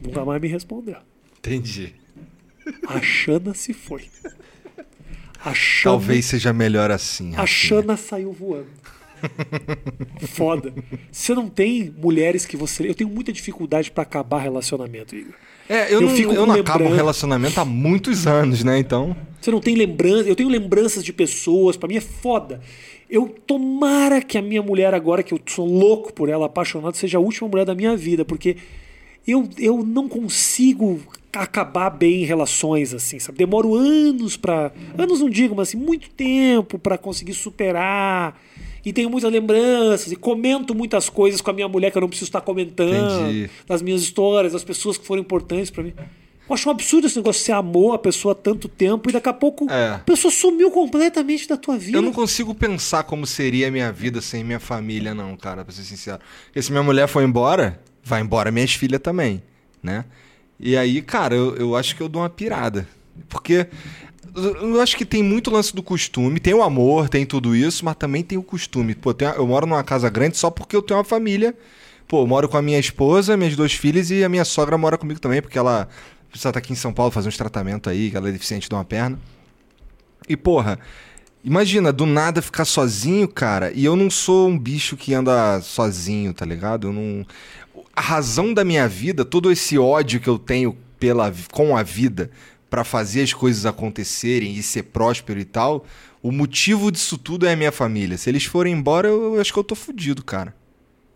Nunca 0.00 0.24
mais 0.24 0.40
me 0.40 0.48
respondeu. 0.48 0.96
Entendi. 1.38 1.94
A 2.86 3.00
Xana 3.02 3.52
se 3.54 3.72
foi. 3.74 4.04
Xana, 5.52 5.82
Talvez 5.98 6.24
seja 6.26 6.52
melhor 6.52 6.90
assim. 6.90 7.34
a. 7.36 7.44
Xana 7.46 7.96
saiu 7.96 8.32
voando. 8.32 8.68
Foda. 10.28 10.72
Você 11.10 11.34
não 11.34 11.48
tem 11.48 11.94
mulheres 11.96 12.46
que 12.46 12.56
você. 12.56 12.88
Eu 12.88 12.94
tenho 12.94 13.10
muita 13.10 13.32
dificuldade 13.32 13.90
pra 13.90 14.02
acabar 14.02 14.38
relacionamento, 14.38 15.14
Igor. 15.14 15.34
É, 15.68 15.86
eu, 15.86 15.92
Eu 15.92 16.00
não, 16.02 16.08
fico 16.10 16.32
eu 16.32 16.46
não 16.46 16.54
acabo 16.54 16.84
um 16.84 16.94
relacionamento 16.94 17.60
há 17.60 17.64
muitos 17.64 18.26
anos, 18.26 18.62
né? 18.64 18.78
Então. 18.78 19.16
Você 19.40 19.50
não 19.50 19.60
tem 19.60 19.74
lembrança. 19.74 20.28
Eu 20.28 20.36
tenho 20.36 20.48
lembranças 20.48 21.04
de 21.04 21.12
pessoas, 21.12 21.76
pra 21.76 21.88
mim 21.88 21.96
é 21.96 22.00
foda. 22.00 22.60
Eu 23.08 23.28
tomara 23.46 24.22
que 24.22 24.38
a 24.38 24.42
minha 24.42 24.62
mulher, 24.62 24.94
agora 24.94 25.22
que 25.22 25.34
eu 25.34 25.40
sou 25.46 25.66
louco 25.66 26.12
por 26.12 26.28
ela, 26.28 26.46
apaixonado, 26.46 26.96
seja 26.96 27.18
a 27.18 27.20
última 27.20 27.48
mulher 27.48 27.66
da 27.66 27.74
minha 27.74 27.96
vida, 27.96 28.24
porque 28.24 28.56
eu, 29.26 29.48
eu 29.58 29.84
não 29.84 30.08
consigo 30.08 31.00
acabar 31.32 31.90
bem 31.90 32.22
em 32.22 32.26
relações 32.26 32.92
assim, 32.92 33.18
sabe? 33.18 33.38
Demoro 33.38 33.74
anos 33.74 34.36
pra. 34.36 34.72
Anos 34.98 35.20
não 35.20 35.30
digo, 35.30 35.54
mas 35.54 35.68
assim, 35.68 35.78
muito 35.78 36.10
tempo 36.10 36.78
pra 36.78 36.98
conseguir 36.98 37.34
superar. 37.34 38.40
E 38.84 38.92
tenho 38.92 39.08
muitas 39.08 39.30
lembranças, 39.32 40.10
e 40.10 40.16
comento 40.16 40.74
muitas 40.74 41.08
coisas 41.08 41.40
com 41.40 41.50
a 41.50 41.52
minha 41.52 41.68
mulher 41.68 41.90
que 41.92 41.98
eu 41.98 42.00
não 42.00 42.08
preciso 42.08 42.28
estar 42.28 42.40
comentando, 42.40 43.22
Entendi. 43.28 43.50
das 43.66 43.80
minhas 43.80 44.02
histórias, 44.02 44.52
das 44.52 44.64
pessoas 44.64 44.98
que 44.98 45.06
foram 45.06 45.22
importantes 45.22 45.70
pra 45.70 45.82
mim. 45.84 45.92
Eu 46.48 46.54
acho 46.54 46.68
um 46.68 46.72
absurdo 46.72 47.06
esse 47.06 47.16
negócio. 47.16 47.40
Você 47.42 47.52
amou 47.52 47.92
a 47.92 47.98
pessoa 47.98 48.32
há 48.32 48.34
tanto 48.34 48.68
tempo 48.68 49.08
e 49.08 49.12
daqui 49.12 49.28
a 49.28 49.32
pouco 49.32 49.70
É. 49.70 49.90
a 49.90 49.98
pessoa 49.98 50.30
sumiu 50.32 50.70
completamente 50.72 51.48
da 51.48 51.56
tua 51.56 51.78
vida. 51.78 51.96
Eu 51.96 52.02
não 52.02 52.12
consigo 52.12 52.52
pensar 52.54 53.04
como 53.04 53.24
seria 53.26 53.68
a 53.68 53.70
minha 53.70 53.92
vida 53.92 54.20
sem 54.20 54.42
minha 54.42 54.58
família, 54.60 55.14
não, 55.14 55.36
cara, 55.36 55.64
pra 55.64 55.72
ser 55.72 55.82
sincero. 55.84 56.18
Porque 56.46 56.60
se 56.60 56.72
minha 56.72 56.82
mulher 56.82 57.06
for 57.06 57.22
embora, 57.22 57.80
vai 58.02 58.20
embora 58.20 58.50
minhas 58.50 58.72
filhas 58.74 59.00
também, 59.00 59.40
né? 59.82 60.04
E 60.58 60.76
aí, 60.76 61.00
cara, 61.00 61.34
eu, 61.34 61.54
eu 61.56 61.76
acho 61.76 61.94
que 61.96 62.02
eu 62.02 62.08
dou 62.08 62.20
uma 62.20 62.28
pirada. 62.28 62.86
Porque 63.28 63.66
eu 64.34 64.80
acho 64.80 64.96
que 64.96 65.04
tem 65.04 65.22
muito 65.22 65.50
lance 65.50 65.74
do 65.74 65.82
costume. 65.82 66.40
Tem 66.40 66.54
o 66.54 66.62
amor, 66.62 67.08
tem 67.08 67.26
tudo 67.26 67.54
isso, 67.54 67.84
mas 67.84 67.96
também 67.96 68.22
tem 68.22 68.38
o 68.38 68.42
costume. 68.42 68.94
Pô, 68.94 69.12
tem- 69.12 69.28
eu 69.28 69.46
moro 69.46 69.66
numa 69.66 69.82
casa 69.84 70.08
grande 70.08 70.36
só 70.36 70.50
porque 70.50 70.74
eu 70.74 70.82
tenho 70.82 70.98
uma 70.98 71.04
família. 71.04 71.54
Pô, 72.08 72.22
eu 72.22 72.26
moro 72.26 72.48
com 72.48 72.56
a 72.56 72.62
minha 72.62 72.78
esposa, 72.78 73.36
minhas 73.36 73.56
duas 73.56 73.72
filhas 73.72 74.10
e 74.10 74.24
a 74.24 74.28
minha 74.28 74.44
sogra 74.44 74.76
mora 74.76 74.98
comigo 74.98 75.20
também, 75.20 75.40
porque 75.40 75.58
ela 75.58 75.88
precisa 76.28 76.48
estar 76.50 76.58
aqui 76.58 76.72
em 76.72 76.76
São 76.76 76.92
Paulo 76.92 77.10
fazer 77.12 77.28
uns 77.28 77.36
tratamentos 77.36 77.90
aí, 77.90 78.10
que 78.10 78.16
ela 78.16 78.28
é 78.28 78.32
deficiente 78.32 78.68
de 78.68 78.74
uma 78.74 78.84
perna. 78.84 79.18
E, 80.28 80.36
porra, 80.36 80.78
imagina, 81.44 81.92
do 81.92 82.06
nada 82.06 82.40
ficar 82.40 82.64
sozinho, 82.64 83.28
cara. 83.28 83.72
E 83.74 83.84
eu 83.84 83.96
não 83.96 84.10
sou 84.10 84.48
um 84.48 84.58
bicho 84.58 84.96
que 84.96 85.14
anda 85.14 85.60
sozinho, 85.60 86.32
tá 86.32 86.44
ligado? 86.44 86.88
Eu 86.88 86.92
não. 86.92 87.26
A 87.94 88.00
razão 88.00 88.54
da 88.54 88.64
minha 88.64 88.88
vida, 88.88 89.24
todo 89.24 89.50
esse 89.50 89.78
ódio 89.78 90.20
que 90.20 90.28
eu 90.28 90.38
tenho 90.38 90.76
pela, 90.98 91.32
com 91.50 91.76
a 91.76 91.82
vida 91.82 92.30
pra 92.72 92.84
fazer 92.84 93.20
as 93.20 93.34
coisas 93.34 93.66
acontecerem 93.66 94.54
e 94.54 94.62
ser 94.62 94.84
próspero 94.84 95.38
e 95.38 95.44
tal, 95.44 95.84
o 96.22 96.32
motivo 96.32 96.90
disso 96.90 97.18
tudo 97.18 97.46
é 97.46 97.52
a 97.52 97.56
minha 97.56 97.70
família. 97.70 98.16
Se 98.16 98.30
eles 98.30 98.46
forem 98.46 98.72
embora, 98.72 99.08
eu, 99.08 99.34
eu 99.34 99.40
acho 99.42 99.52
que 99.52 99.58
eu 99.58 99.62
tô 99.64 99.74
fudido, 99.74 100.24
cara. 100.24 100.54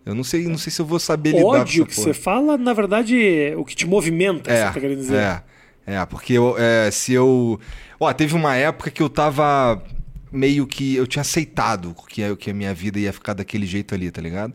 Eu 0.04 0.14
não 0.14 0.22
sei, 0.22 0.46
não 0.46 0.58
sei 0.58 0.70
se 0.70 0.82
eu 0.82 0.84
vou 0.84 0.98
saber 1.00 1.30
lidar 1.30 1.46
ódio 1.46 1.86
com 1.86 1.90
que 1.90 1.92
essa 1.98 2.02
você 2.02 2.12
porra. 2.12 2.22
fala, 2.22 2.58
na 2.58 2.74
verdade, 2.74 3.18
é 3.26 3.56
o 3.56 3.64
que 3.64 3.74
te 3.74 3.86
movimenta, 3.86 4.50
É, 4.52 4.66
você 4.66 4.74
tá 4.74 4.80
querendo 4.80 4.98
dizer. 4.98 5.16
é, 5.16 5.42
é, 5.86 6.04
porque 6.04 6.34
eu, 6.34 6.56
é, 6.58 6.90
se 6.90 7.14
eu... 7.14 7.58
Ó, 7.98 8.12
teve 8.12 8.34
uma 8.34 8.54
época 8.54 8.90
que 8.90 9.02
eu 9.02 9.08
tava 9.08 9.82
meio 10.30 10.66
que... 10.66 10.94
Eu 10.94 11.06
tinha 11.06 11.22
aceitado 11.22 11.96
que 12.06 12.36
que 12.36 12.50
a 12.50 12.54
minha 12.54 12.74
vida 12.74 12.98
ia 12.98 13.14
ficar 13.14 13.32
daquele 13.32 13.64
jeito 13.64 13.94
ali, 13.94 14.10
tá 14.10 14.20
ligado? 14.20 14.52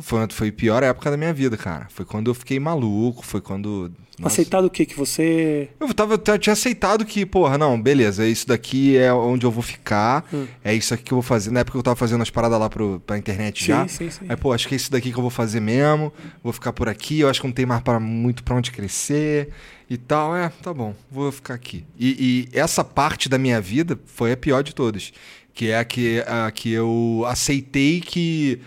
Foi, 0.00 0.26
foi 0.30 0.48
a 0.48 0.52
pior 0.52 0.82
época 0.82 1.10
da 1.10 1.16
minha 1.16 1.32
vida, 1.32 1.56
cara. 1.56 1.86
Foi 1.90 2.04
quando 2.04 2.30
eu 2.30 2.34
fiquei 2.34 2.58
maluco, 2.60 3.24
foi 3.24 3.40
quando... 3.40 3.90
nossa. 4.18 4.34
Aceitado 4.34 4.64
o 4.66 4.70
quê? 4.70 4.84
Que 4.86 4.96
você. 4.96 5.68
Eu 5.80 5.92
tava, 5.94 6.14
eu 6.26 6.38
tinha 6.38 6.52
aceitado 6.52 7.04
que, 7.04 7.24
porra, 7.26 7.56
não, 7.58 7.80
beleza, 7.80 8.26
isso 8.26 8.46
daqui 8.48 8.96
é 8.96 9.12
onde 9.12 9.44
eu 9.46 9.50
vou 9.50 9.62
ficar, 9.62 10.24
Hum. 10.32 10.46
é 10.64 10.74
isso 10.74 10.92
aqui 10.94 11.04
que 11.04 11.12
eu 11.12 11.16
vou 11.16 11.22
fazer. 11.22 11.50
Na 11.50 11.60
época 11.60 11.78
eu 11.78 11.82
tava 11.82 11.96
fazendo 11.96 12.22
as 12.22 12.30
paradas 12.30 12.58
lá 12.58 12.68
pro, 12.68 13.00
pra 13.06 13.16
internet 13.18 13.60
Sim, 13.60 13.66
já. 13.66 13.88
sim, 13.88 14.10
sim. 14.10 14.26
Aí, 14.28 14.36
pô, 14.36 14.52
acho 14.52 14.68
que 14.68 14.74
é 14.74 14.76
isso 14.76 14.90
daqui 14.90 15.10
que 15.12 15.18
eu 15.18 15.22
vou 15.22 15.30
fazer 15.30 15.60
mesmo, 15.60 16.12
vou 16.42 16.52
ficar 16.52 16.72
por 16.72 16.88
aqui, 16.88 17.20
eu 17.20 17.28
acho 17.28 17.40
que 17.40 17.46
não 17.46 17.54
tem 17.54 17.66
mais 17.66 17.82
pra, 17.82 17.98
muito 18.00 18.42
pra 18.42 18.54
onde 18.56 18.70
crescer 18.70 19.50
e 19.88 19.96
tal. 19.96 20.36
É, 20.36 20.48
tá 20.62 20.72
bom, 20.74 20.94
vou 21.10 21.30
ficar 21.32 21.54
aqui. 21.54 21.84
E, 21.98 22.48
e 22.52 22.58
essa 22.58 22.82
parte 22.84 23.28
da 23.28 23.38
minha 23.38 23.60
vida 23.60 23.98
foi 24.06 24.32
a 24.32 24.36
pior 24.36 24.62
de 24.62 24.74
todas, 24.74 25.12
que 25.54 25.68
é 25.70 25.78
a 25.78 25.84
que, 25.84 26.22
a 26.26 26.50
que 26.50 26.70
eu 26.72 27.24
aceitei 27.26 28.00
que, 28.00 28.60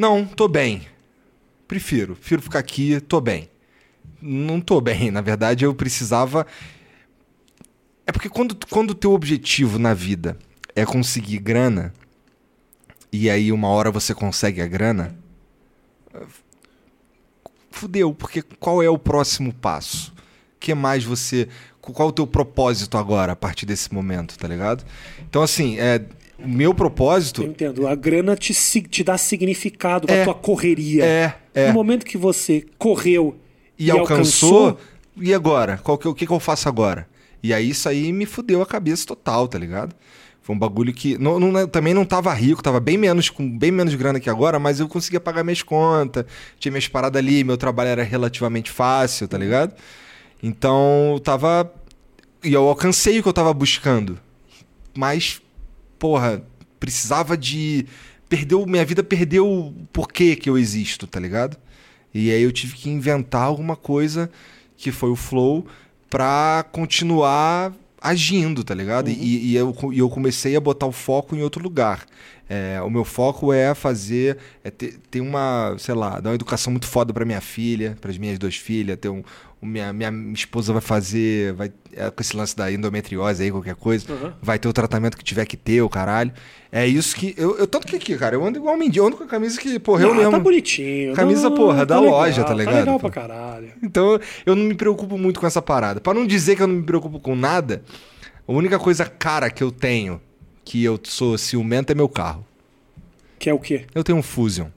não, 0.00 0.24
tô 0.24 0.48
bem, 0.48 0.86
prefiro, 1.68 2.16
prefiro 2.16 2.42
ficar 2.42 2.58
aqui, 2.58 3.00
tô 3.00 3.20
bem 3.20 3.50
não 4.20 4.60
tô 4.60 4.80
bem. 4.80 5.10
Na 5.12 5.20
verdade, 5.20 5.64
eu 5.64 5.74
precisava. 5.74 6.46
É 8.06 8.12
porque 8.12 8.28
quando, 8.28 8.56
quando 8.68 8.90
o 8.90 8.94
teu 8.94 9.12
objetivo 9.12 9.78
na 9.78 9.94
vida 9.94 10.36
é 10.74 10.84
conseguir 10.84 11.38
grana, 11.38 11.92
e 13.12 13.30
aí 13.30 13.52
uma 13.52 13.68
hora 13.68 13.90
você 13.90 14.14
consegue 14.14 14.60
a 14.60 14.66
grana, 14.66 15.16
fudeu, 17.70 18.12
porque 18.12 18.42
qual 18.42 18.82
é 18.82 18.90
o 18.90 18.98
próximo 18.98 19.52
passo? 19.52 20.12
Que 20.58 20.74
mais 20.74 21.04
você. 21.04 21.48
Qual 21.80 22.08
é 22.08 22.10
o 22.10 22.12
teu 22.12 22.26
propósito 22.26 22.98
agora, 22.98 23.32
a 23.32 23.36
partir 23.36 23.64
desse 23.64 23.92
momento, 23.92 24.38
tá 24.38 24.46
ligado? 24.46 24.84
Então, 25.28 25.42
assim, 25.42 25.78
é, 25.78 26.04
o 26.44 26.48
meu 26.48 26.74
propósito 26.74 27.42
Eu 27.42 27.48
entendo. 27.48 27.86
A 27.86 27.94
grana 27.94 28.36
te, 28.36 28.52
te 28.82 29.04
dá 29.04 29.16
significado 29.18 30.06
pra 30.06 30.16
É. 30.16 30.24
tua 30.24 30.34
correria. 30.34 31.04
é. 31.04 31.34
é 31.54 31.68
No 31.68 31.74
momento 31.74 32.04
que 32.06 32.16
você 32.18 32.64
correu 32.78 33.36
e, 33.78 33.90
alcançou, 33.90 34.78
e 35.16 35.32
agora? 35.34 35.78
Qual 35.78 35.96
que, 35.98 36.06
o 36.08 36.14
que, 36.14 36.26
que 36.26 36.32
eu 36.32 36.40
faço 36.40 36.68
agora? 36.68 37.08
E 37.42 37.54
aí 37.54 37.70
isso 37.70 37.88
aí 37.88 38.12
me 38.12 38.26
fudeu 38.26 38.60
a 38.60 38.66
cabeça 38.66 39.06
total, 39.06 39.48
tá 39.48 39.58
ligado? 39.58 39.94
Foi 40.42 40.54
um 40.54 40.58
bagulho 40.58 40.92
que. 40.92 41.16
Não, 41.18 41.38
não- 41.40 41.66
também 41.68 41.94
não 41.94 42.04
tava 42.04 42.32
rico, 42.34 42.62
tava 42.62 42.80
bem 42.80 42.96
menos, 42.98 43.28
com 43.30 43.48
bem 43.58 43.70
menos 43.70 43.94
grana 43.94 44.18
que 44.20 44.28
agora, 44.28 44.58
mas 44.58 44.80
eu 44.80 44.88
conseguia 44.88 45.20
pagar 45.20 45.42
minhas 45.44 45.62
contas, 45.62 46.24
tinha 46.58 46.72
minhas 46.72 46.88
paradas 46.88 47.18
ali, 47.18 47.44
meu 47.44 47.56
trabalho 47.56 47.88
era 47.90 48.02
relativamente 48.02 48.70
fácil, 48.70 49.26
tá 49.28 49.38
ligado? 49.38 49.74
Então 50.42 51.12
eu 51.14 51.20
tava. 51.20 51.70
E 52.42 52.52
eu 52.52 52.66
alcancei 52.68 53.18
o 53.18 53.22
que 53.22 53.28
eu 53.28 53.32
tava 53.32 53.52
buscando. 53.52 54.18
Mas, 54.96 55.40
porra, 56.00 56.42
precisava 56.80 57.36
de. 57.36 57.86
Perdeu. 58.28 58.66
Minha 58.66 58.84
vida 58.84 59.04
perdeu 59.04 59.46
o 59.46 59.72
porquê 59.92 60.34
que 60.34 60.50
eu 60.50 60.58
existo, 60.58 61.06
tá 61.06 61.20
ligado? 61.20 61.56
E 62.12 62.32
aí 62.32 62.42
eu 62.42 62.50
tive 62.50 62.74
que 62.74 62.90
inventar 62.90 63.42
alguma 63.42 63.76
coisa 63.76 64.28
que 64.76 64.90
foi 64.90 65.10
o 65.10 65.16
flow 65.16 65.66
pra 66.08 66.64
continuar 66.72 67.72
agindo, 68.00 68.64
tá 68.64 68.74
ligado? 68.74 69.10
E, 69.10 69.50
e 69.50 69.56
eu, 69.56 69.76
e 69.92 69.98
eu 69.98 70.08
comecei 70.08 70.56
a 70.56 70.60
botar 70.60 70.86
o 70.86 70.92
foco 70.92 71.36
em 71.36 71.42
outro 71.42 71.62
lugar. 71.62 72.06
É, 72.52 72.82
o 72.82 72.90
meu 72.90 73.04
foco 73.04 73.52
é 73.52 73.72
fazer, 73.76 74.36
é 74.64 74.70
ter, 74.72 74.98
ter 75.08 75.20
uma, 75.20 75.76
sei 75.78 75.94
lá, 75.94 76.18
dar 76.18 76.30
uma 76.30 76.34
educação 76.34 76.72
muito 76.72 76.88
foda 76.88 77.12
pra 77.12 77.24
minha 77.24 77.40
filha, 77.40 77.96
pras 78.00 78.18
minhas 78.18 78.40
duas 78.40 78.56
filhas, 78.56 78.98
ter 79.00 79.08
um, 79.08 79.22
minha, 79.62 79.92
minha 79.92 80.10
esposa 80.34 80.72
vai 80.72 80.82
fazer, 80.82 81.52
vai, 81.52 81.70
é, 81.94 82.10
com 82.10 82.20
esse 82.20 82.36
lance 82.36 82.56
da 82.56 82.72
endometriose 82.72 83.40
aí, 83.44 83.52
qualquer 83.52 83.76
coisa, 83.76 84.12
Uhum. 84.12 84.32
vai 84.42 84.58
ter 84.58 84.66
o 84.66 84.72
tratamento 84.72 85.16
que 85.16 85.22
tiver 85.22 85.46
que 85.46 85.56
ter, 85.56 85.80
o 85.80 85.88
caralho. 85.88 86.32
É 86.72 86.84
isso 86.84 87.14
que, 87.14 87.36
eu, 87.38 87.56
eu 87.56 87.68
tanto 87.68 87.86
que 87.86 87.94
aqui, 87.94 88.16
cara, 88.18 88.34
eu 88.34 88.44
ando 88.44 88.58
igual 88.58 88.74
um 88.74 88.78
mendigo, 88.78 89.04
eu 89.04 89.06
ando 89.06 89.16
com 89.16 89.22
a 89.22 89.28
camisa 89.28 89.60
que, 89.60 89.78
porra, 89.78 90.02
eu 90.02 90.10
Ah, 90.10 90.14
mesmo. 90.14 90.32
tá 90.32 90.38
bonitinho. 90.40 91.14
Camisa, 91.14 91.48
Não, 91.50 91.56
porra, 91.56 91.86
da 91.86 92.00
legal, 92.00 92.14
loja, 92.18 92.42
tá 92.42 92.52
ligado? 92.52 92.72
Tá 92.74 92.80
legal 92.80 92.98
Pô. 92.98 93.08
pra 93.08 93.22
caralho. 93.22 93.72
Então 93.80 94.18
eu 94.44 94.56
não 94.56 94.64
me 94.64 94.74
preocupo 94.74 95.16
muito 95.16 95.38
com 95.38 95.46
essa 95.46 95.62
parada. 95.62 96.00
Pra 96.00 96.12
não 96.12 96.26
dizer 96.26 96.56
que 96.56 96.62
eu 96.62 96.66
não 96.66 96.74
me 96.74 96.82
preocupo 96.82 97.20
com 97.20 97.36
nada, 97.36 97.84
a 98.48 98.50
única 98.52 98.76
coisa 98.76 99.04
cara 99.04 99.48
que 99.50 99.62
eu 99.62 99.70
tenho, 99.70 100.20
que 100.64 100.82
eu 100.84 100.98
sou 101.04 101.36
ciumento, 101.38 101.90
é 101.92 101.94
meu 101.94 102.08
carro. 102.08 102.44
Que 103.38 103.48
é 103.50 103.54
o 103.54 103.58
quê? 103.58 103.86
Eu 103.94 104.04
tenho 104.04 104.18
um 104.18 104.22
Fusion. 104.22 104.68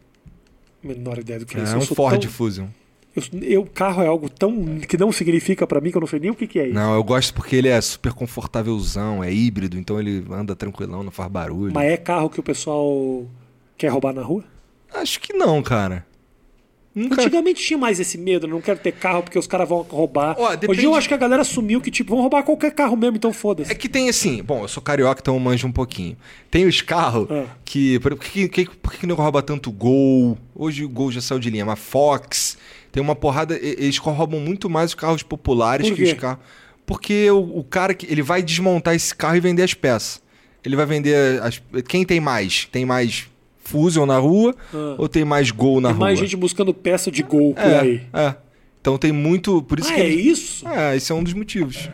Menor 0.82 1.20
ideia 1.20 1.40
do 1.40 1.46
que 1.46 1.56
é, 1.58 1.60
É, 1.60 1.64
isso. 1.64 1.76
um 1.76 1.80
Eu 1.80 1.86
sou 1.86 1.96
Ford 1.96 2.20
tão- 2.22 2.30
Fusion. 2.32 2.68
Eu, 3.16 3.24
eu- 3.44 3.66
carro 3.66 4.02
é 4.02 4.08
algo 4.08 4.28
tão 4.28 4.80
que 4.80 4.98
não 4.98 5.12
significa 5.12 5.68
pra 5.68 5.80
mim 5.80 5.92
que 5.92 5.98
eu 5.98 6.02
não 6.02 6.08
sei 6.08 6.20
nem 6.20 6.32
o 6.32 6.36
que, 6.36 6.48
que 6.48 6.58
é 6.60 6.66
isso. 6.66 6.74
Não, 6.74 6.96
eu 6.96 7.04
gosto 7.04 7.34
porque 7.34 7.56
ele 7.56 7.68
é 7.68 7.80
super 7.80 8.12
confortávelzão, 8.14 9.24
é 9.24 9.32
híbrido, 9.32 9.78
então 9.78 10.00
ele 10.00 10.26
anda 10.32 10.56
tranquilão, 10.56 11.04
não 11.04 11.12
faz 11.12 11.30
barulho. 11.32 11.74
Mas 11.74 11.92
é 11.92 11.98
carro 11.98 12.30
que 12.30 12.40
o 12.40 12.44
pessoal 12.44 13.28
quer 13.78 13.90
roubar 13.90 14.14
na 14.14 14.24
rua? 14.24 14.44
Acho 14.94 15.20
que 15.20 15.32
não, 15.34 15.62
cara. 15.62 16.06
Nunca. 16.96 17.22
Antigamente 17.22 17.64
tinha 17.66 17.78
mais 17.78 18.00
esse 18.00 18.18
medo, 18.20 18.48
não 18.48 18.62
quero 18.62 18.78
ter 18.80 18.92
carro 18.92 19.24
porque 19.24 19.40
os 19.40 19.48
caras 19.48 19.68
vão 19.68 19.82
roubar. 19.82 20.36
Ó, 20.38 20.50
Hoje 20.50 20.58
depende- 20.58 20.84
eu 20.84 20.94
acho 20.94 21.08
que 21.08 21.14
a 21.14 21.18
galera 21.18 21.42
assumiu 21.42 21.82
que, 21.82 21.90
tipo, 21.90 22.12
vão 22.14 22.22
roubar 22.22 22.44
qualquer 22.44 22.72
carro 22.72 22.96
mesmo, 22.96 23.18
então 23.18 23.34
foda-se. 23.34 23.72
É 23.72 23.76
que 23.76 23.90
tem 23.90 24.10
assim, 24.10 24.44
bom, 24.44 24.62
eu 24.62 24.68
sou 24.68 24.82
carioca, 24.84 25.20
então 25.20 25.34
eu 25.34 25.40
manjo 25.40 25.66
um 25.68 25.72
pouquinho. 25.72 26.16
Tem 26.52 26.66
os 26.68 26.82
carros 26.82 27.28
Ah. 27.32 27.46
que. 27.66 28.00
Por 28.00 28.16
que, 28.20 28.48
que, 28.48 28.66
por 28.70 28.94
que 28.94 29.08
não 29.08 29.16
rouba 29.16 29.42
tanto 29.42 29.72
Gol? 29.72 30.38
Hoje 30.56 30.86
o 30.86 30.90
Gol 30.90 31.12
já 31.12 31.20
saiu 31.22 31.40
de 31.40 31.50
linha, 31.50 31.66
mas 31.66 31.80
Fox. 31.80 32.58
Tem 32.92 33.02
uma 33.02 33.16
porrada. 33.16 33.58
Eles 33.60 33.98
roubam 33.98 34.40
muito 34.40 34.70
mais 34.70 34.92
os 34.92 34.96
carros 34.96 35.24
populares 35.24 35.90
que 35.90 36.04
os 36.04 36.14
carros. 36.14 36.44
Porque 36.86 37.32
o, 37.32 37.60
o 37.60 37.64
cara 37.64 37.96
que. 37.96 38.06
Ele 38.06 38.22
vai 38.22 38.44
desmontar 38.44 38.94
esse 38.94 39.16
carro 39.16 39.36
e 39.36 39.40
vender 39.40 39.64
as 39.64 39.74
peças. 39.74 40.22
Ele 40.64 40.76
vai 40.76 40.86
vender. 40.86 41.42
As, 41.42 41.60
quem 41.88 42.06
tem 42.06 42.20
mais? 42.20 42.66
Tem 42.72 42.86
mais 42.86 43.28
Fusion 43.74 44.06
na 44.06 44.20
rua 44.20 44.56
Ah. 44.72 44.96
ou 45.00 45.10
tem 45.10 45.26
mais 45.26 45.50
Gol 45.50 45.82
na 45.82 45.90
Tem 45.90 45.98
rua? 45.98 46.06
mais 46.08 46.20
gente 46.20 46.36
buscando 46.38 46.72
peça 46.74 47.10
de 47.10 47.24
gol 47.24 47.56
por 47.56 47.64
é, 47.66 47.80
aí. 47.80 48.02
é. 48.14 48.36
Então 48.80 48.98
tem 49.00 49.12
muito. 49.12 49.64
Por 49.64 49.80
isso 49.80 49.90
Ah, 49.92 49.96
que 49.96 50.02
é 50.02 50.08
isso? 50.10 50.68
é, 50.68 50.96
esse 50.96 51.12
é 51.12 51.16
um 51.16 51.24
dos 51.24 51.34
motivos. 51.34 51.90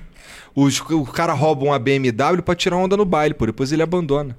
Os, 0.53 0.79
o 0.81 1.05
cara 1.05 1.31
rouba 1.31 1.63
uma 1.63 1.79
BMW 1.79 2.41
pra 2.43 2.53
tirar 2.53 2.75
onda 2.75 2.97
no 2.97 3.05
baile, 3.05 3.33
pô. 3.33 3.45
Depois 3.45 3.71
ele 3.71 3.81
abandona. 3.81 4.35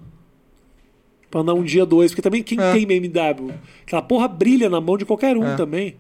Pra 1.31 1.41
andar 1.41 1.55
um 1.55 1.63
dia, 1.63 1.87
dois. 1.87 2.11
Porque 2.11 2.21
também 2.21 2.43
quem 2.43 2.59
É. 2.61 2.73
tem 2.73 2.85
BMW? 2.87 3.53
Aquela 3.87 4.03
porra 4.03 4.29
brilha 4.29 4.69
na 4.69 4.81
mão 4.81 4.99
de 4.99 5.05
qualquer 5.07 5.37
um 5.37 5.47
É. 5.47 5.57
também. 5.57 5.95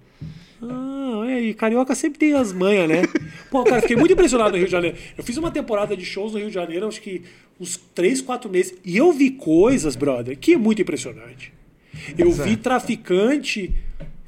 Ah, 0.62 1.22
é, 1.28 1.41
e 1.41 1.55
carioca 1.55 1.95
sempre 1.95 2.18
tem 2.18 2.34
as 2.34 2.53
manhas, 2.53 2.86
né? 2.88 3.03
Pô, 3.51 3.64
cara, 3.64 3.80
fiquei 3.80 3.97
muito 3.97 4.12
impressionado 4.12 4.51
no 4.51 4.57
Rio 4.59 4.66
de 4.66 4.72
Janeiro. 4.72 4.97
Eu 5.16 5.24
fiz 5.24 5.36
uma 5.38 5.51
temporada 5.51 5.97
de 5.97 6.05
shows 6.05 6.32
no 6.32 6.38
Rio 6.38 6.49
de 6.49 6.55
Janeiro, 6.55 6.86
acho 6.86 7.01
que 7.01 7.22
uns 7.61 7.76
3, 7.94 8.22
4 8.22 8.50
meses. 8.50 8.74
E 8.84 8.96
eu 8.96 9.12
vi 9.12 9.30
coisas, 9.30 9.94
brother, 9.94 10.38
que 10.38 10.54
é 10.54 10.56
muito 10.56 10.80
impressionante. 10.80 11.52
Eu 12.16 12.30
é. 12.30 12.32
vi 12.32 12.56
traficante 12.56 13.74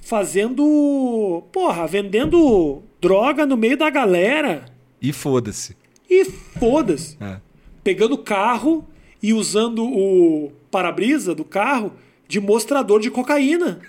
fazendo. 0.03 1.43
Porra, 1.51 1.87
vendendo 1.87 2.83
droga 3.01 3.47
no 3.47 3.57
meio 3.57 3.77
da 3.77 3.89
galera. 3.89 4.67
E 5.01 5.13
foda-se. 5.13 5.77
E 6.09 6.25
foda-se. 6.25 7.17
É. 7.21 7.41
Pegando 7.83 8.19
carro 8.19 8.87
e 9.23 9.33
usando 9.33 9.85
o 9.85 10.53
para-brisa 10.71 11.35
do 11.35 11.45
carro 11.45 11.93
de 12.29 12.41
mostrador 12.41 13.01
de 13.01 13.11
cocaína. 13.11 13.81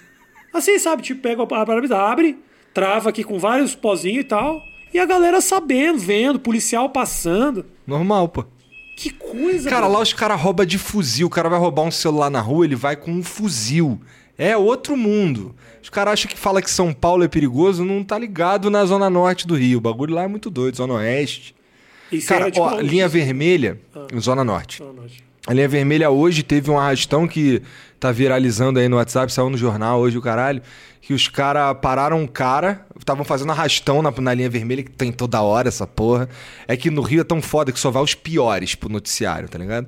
Assim, 0.54 0.78
sabe? 0.80 1.02
Tipo, 1.02 1.22
pega 1.22 1.42
o 1.42 1.48
para-brisa, 1.48 1.98
abre, 1.98 2.38
trava 2.74 3.10
aqui 3.10 3.24
com 3.24 3.40
vários 3.40 3.76
pozinhos 3.76 4.22
e 4.22 4.28
tal. 4.28 4.62
E 4.94 5.00
a 5.00 5.06
galera 5.06 5.42
sabendo, 5.42 5.98
vendo, 5.98 6.40
policial 6.40 6.90
passando. 6.90 7.66
Normal, 7.86 8.30
pô. 8.30 8.46
Que 8.96 9.10
coisa, 9.10 9.70
Cara, 9.70 9.84
mano. 9.84 9.96
lá 9.96 10.02
os 10.02 10.14
caras 10.14 10.40
roubam 10.40 10.66
de 10.66 10.78
fuzil. 10.78 11.28
O 11.28 11.30
cara 11.30 11.50
vai 11.50 11.60
roubar 11.60 11.84
um 11.84 11.92
celular 11.92 12.30
na 12.30 12.40
rua, 12.42 12.66
ele 12.66 12.76
vai 12.76 12.96
com 12.96 13.12
um 13.12 13.24
fuzil. 13.24 14.00
É 14.38 14.56
outro 14.58 14.96
mundo. 14.98 15.56
Os 15.82 15.90
caras 15.90 16.14
acham 16.14 16.30
que 16.32 16.38
fala 16.38 16.62
que 16.62 16.70
São 16.72 16.94
Paulo 16.94 17.24
é 17.24 17.28
perigoso, 17.28 17.84
não 17.84 18.04
tá 18.04 18.18
ligado 18.18 18.70
na 18.70 18.86
zona 18.86 19.10
norte 19.10 19.46
do 19.46 19.56
Rio. 19.56 19.78
O 19.78 19.82
bagulho 19.82 20.14
lá 20.16 20.24
é 20.24 20.28
muito 20.28 20.50
doido, 20.50 20.78
zona 20.78 20.94
oeste. 20.96 21.56
Isso 22.12 22.28
Cara, 22.28 22.50
de 22.50 22.60
ó, 22.60 22.80
linha 22.80 23.08
vermelha, 23.08 23.80
zona 24.20 24.44
norte. 24.44 24.82
Ah, 24.84 24.92
não, 24.94 25.08
gente. 25.08 25.24
A 25.46 25.54
linha 25.54 25.68
vermelha 25.68 26.10
hoje 26.10 26.42
teve 26.42 26.72
um 26.72 26.80
arrastão 26.80 27.28
que 27.28 27.62
tá 28.00 28.14
viralizando 28.14 28.80
aí 28.80 28.88
no 28.88 28.96
WhatsApp, 28.96 29.32
saiu 29.32 29.50
no 29.50 29.58
jornal 29.58 30.00
hoje 30.00 30.18
o 30.18 30.22
caralho, 30.22 30.62
que 31.02 31.14
os 31.14 31.28
caras 31.28 31.76
pararam 31.82 32.22
um 32.22 32.28
cara, 32.28 32.86
estavam 32.98 33.26
fazendo 33.26 33.52
arrastão 33.52 34.02
na, 34.02 34.10
na 34.10 34.34
linha 34.34 34.50
vermelha, 34.50 34.84
que 34.84 34.92
tem 34.92 35.12
toda 35.12 35.42
hora 35.42 35.68
essa 35.68 35.86
porra. 35.86 36.30
É 36.66 36.78
que 36.78 36.90
no 36.90 37.02
Rio 37.02 37.22
é 37.22 37.24
tão 37.26 37.42
foda 37.42 37.74
que 37.74 37.80
só 37.80 37.92
vai 37.92 38.02
os 38.02 38.16
piores 38.16 38.74
pro 38.74 38.88
noticiário, 38.88 39.50
tá 39.50 39.58
ligado? 39.58 39.88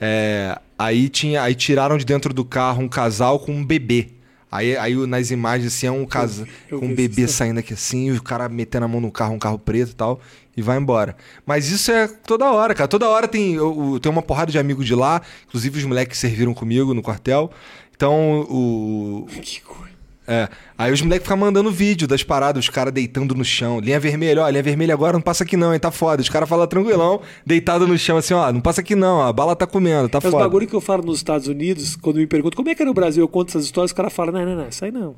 É, 0.00 0.58
aí 0.78 1.10
tinha, 1.10 1.42
aí 1.42 1.54
tiraram 1.54 1.98
de 1.98 2.06
dentro 2.06 2.32
do 2.32 2.44
carro 2.44 2.82
um 2.82 2.88
casal 2.88 3.38
com 3.38 3.52
um 3.52 3.64
bebê. 3.64 4.08
Aí, 4.54 4.76
aí 4.76 4.94
nas 5.04 5.32
imagens 5.32 5.74
assim 5.74 5.88
é 5.88 5.90
um 5.90 6.06
casal 6.06 6.46
eu 6.70 6.78
com 6.78 6.86
um 6.86 6.94
bebê 6.94 7.22
isso. 7.22 7.34
saindo 7.34 7.58
aqui 7.58 7.74
assim, 7.74 8.06
e 8.06 8.12
o 8.12 8.22
cara 8.22 8.48
metendo 8.48 8.84
a 8.84 8.88
mão 8.88 9.00
no 9.00 9.10
carro, 9.10 9.34
um 9.34 9.38
carro 9.38 9.58
preto 9.58 9.90
e 9.90 9.94
tal, 9.96 10.20
e 10.56 10.62
vai 10.62 10.78
embora. 10.78 11.16
Mas 11.44 11.68
isso 11.68 11.90
é 11.90 12.06
toda 12.06 12.48
hora, 12.52 12.72
cara. 12.72 12.86
Toda 12.86 13.08
hora 13.08 13.26
tem, 13.26 13.54
eu, 13.54 13.94
eu 13.94 13.98
tenho 13.98 14.12
uma 14.12 14.22
porrada 14.22 14.52
de 14.52 14.58
amigos 14.58 14.86
de 14.86 14.94
lá, 14.94 15.20
inclusive 15.48 15.76
os 15.76 15.84
moleques 15.84 16.16
que 16.16 16.20
serviram 16.20 16.54
comigo 16.54 16.94
no 16.94 17.02
quartel. 17.02 17.50
Então, 17.96 18.42
o. 18.48 19.26
Que 19.42 19.60
coisa. 19.60 19.93
É, 20.26 20.48
aí 20.78 20.90
os 20.92 21.02
moleques 21.02 21.24
ficam 21.24 21.36
mandando 21.36 21.70
vídeo 21.70 22.08
das 22.08 22.22
paradas, 22.22 22.64
os 22.64 22.70
caras 22.70 22.92
deitando 22.92 23.34
no 23.34 23.44
chão. 23.44 23.78
Linha 23.78 24.00
vermelha, 24.00 24.42
ó, 24.42 24.48
linha 24.48 24.62
vermelha 24.62 24.94
agora 24.94 25.12
não 25.12 25.20
passa 25.20 25.44
aqui 25.44 25.56
não, 25.56 25.72
hein, 25.74 25.78
tá 25.78 25.90
foda. 25.90 26.22
Os 26.22 26.28
caras 26.28 26.48
falam 26.48 26.66
tranquilão, 26.66 27.20
deitado 27.44 27.86
no 27.86 27.98
chão, 27.98 28.16
assim, 28.16 28.32
ó, 28.32 28.50
não 28.50 28.60
passa 28.60 28.80
aqui 28.80 28.94
não, 28.94 29.18
ó, 29.18 29.26
a 29.28 29.32
bala 29.32 29.54
tá 29.54 29.66
comendo, 29.66 30.08
tá 30.08 30.18
É 30.22 30.26
os 30.26 30.30
foda. 30.30 30.44
bagulho 30.44 30.66
que 30.66 30.74
eu 30.74 30.80
falo 30.80 31.04
nos 31.04 31.18
Estados 31.18 31.46
Unidos, 31.46 31.96
quando 31.96 32.16
me 32.16 32.26
perguntam 32.26 32.56
como 32.56 32.70
é 32.70 32.74
que 32.74 32.82
é 32.82 32.86
no 32.86 32.94
Brasil, 32.94 33.22
eu 33.22 33.28
conto 33.28 33.50
essas 33.50 33.64
histórias, 33.64 33.90
os 33.90 33.96
caras 33.96 34.12
falam, 34.12 34.32
não, 34.32 34.46
não, 34.46 34.56
não, 34.62 34.68
isso 34.68 34.84
aí 34.84 34.90
não. 34.90 35.14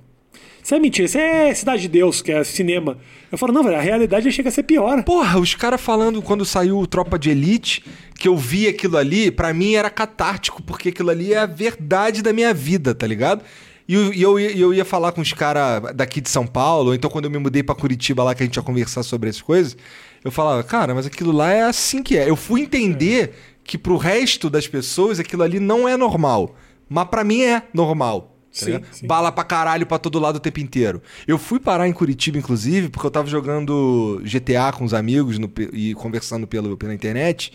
Isso 0.62 0.74
é 0.74 0.80
mentira, 0.80 1.06
isso 1.06 1.16
é 1.16 1.54
Cidade 1.54 1.82
de 1.82 1.88
Deus, 1.88 2.20
que 2.20 2.32
é 2.32 2.42
cinema. 2.42 2.98
Eu 3.30 3.38
falo, 3.38 3.52
não, 3.52 3.62
velho, 3.62 3.76
a 3.76 3.80
realidade 3.80 4.30
chega 4.32 4.48
a 4.48 4.52
ser 4.52 4.64
pior. 4.64 5.04
Porra, 5.04 5.38
os 5.38 5.54
caras 5.54 5.80
falando 5.80 6.20
quando 6.20 6.44
saiu 6.44 6.78
o 6.80 6.86
Tropa 6.88 7.16
de 7.16 7.30
Elite, 7.30 7.84
que 8.18 8.26
eu 8.26 8.36
vi 8.36 8.66
aquilo 8.66 8.96
ali, 8.96 9.30
pra 9.30 9.54
mim 9.54 9.74
era 9.74 9.88
catártico, 9.88 10.60
porque 10.60 10.88
aquilo 10.88 11.10
ali 11.10 11.32
é 11.32 11.38
a 11.38 11.46
verdade 11.46 12.20
da 12.20 12.32
minha 12.32 12.52
vida, 12.52 12.96
tá 12.96 13.06
ligado? 13.06 13.44
E 13.88 13.94
eu, 13.94 14.12
e 14.12 14.22
eu, 14.22 14.40
ia- 14.40 14.56
eu 14.56 14.74
ia 14.74 14.84
falar 14.84 15.12
com 15.12 15.20
os 15.20 15.32
caras 15.32 15.94
daqui 15.94 16.20
de 16.20 16.28
São 16.28 16.46
Paulo, 16.46 16.88
ou 16.88 16.94
então 16.94 17.08
quando 17.10 17.26
eu 17.26 17.30
me 17.30 17.38
mudei 17.38 17.62
pra 17.62 17.74
Curitiba 17.74 18.22
lá, 18.24 18.34
que 18.34 18.42
a 18.42 18.46
gente 18.46 18.56
ia 18.56 18.62
conversar 18.62 19.02
sobre 19.02 19.28
essas 19.28 19.42
coisas, 19.42 19.76
eu 20.24 20.30
falava, 20.32 20.62
cara, 20.64 20.94
mas 20.94 21.06
aquilo 21.06 21.30
lá 21.32 21.52
é 21.52 21.62
assim 21.62 22.02
que 22.02 22.16
é. 22.18 22.28
Eu 22.28 22.34
fui 22.36 22.62
entender 22.62 23.32
que 23.62 23.78
pro 23.78 23.96
resto 23.96 24.50
das 24.50 24.66
pessoas 24.66 25.20
aquilo 25.20 25.42
ali 25.42 25.60
não 25.60 25.88
é 25.88 25.96
normal. 25.96 26.54
Mas 26.88 27.08
pra 27.08 27.22
mim 27.24 27.42
é 27.42 27.62
normal. 27.72 28.20
tá 28.22 28.64
Sim, 28.64 28.80
sim. 28.92 29.06
Bala 29.06 29.30
pra 29.30 29.44
caralho 29.44 29.84
pra 29.86 29.98
todo 29.98 30.18
lado 30.18 30.36
o 30.36 30.40
tempo 30.40 30.60
inteiro. 30.60 31.02
Eu 31.26 31.36
fui 31.38 31.60
parar 31.60 31.86
em 31.88 31.92
Curitiba, 31.92 32.38
inclusive, 32.38 32.88
porque 32.88 33.06
eu 33.06 33.10
tava 33.10 33.28
jogando 33.28 34.20
GTA 34.24 34.72
com 34.72 34.84
os 34.84 34.94
amigos 34.94 35.38
no 35.38 35.50
e 35.72 35.94
conversando 35.94 36.46
pelo, 36.46 36.76
pela 36.76 36.94
internet. 36.94 37.52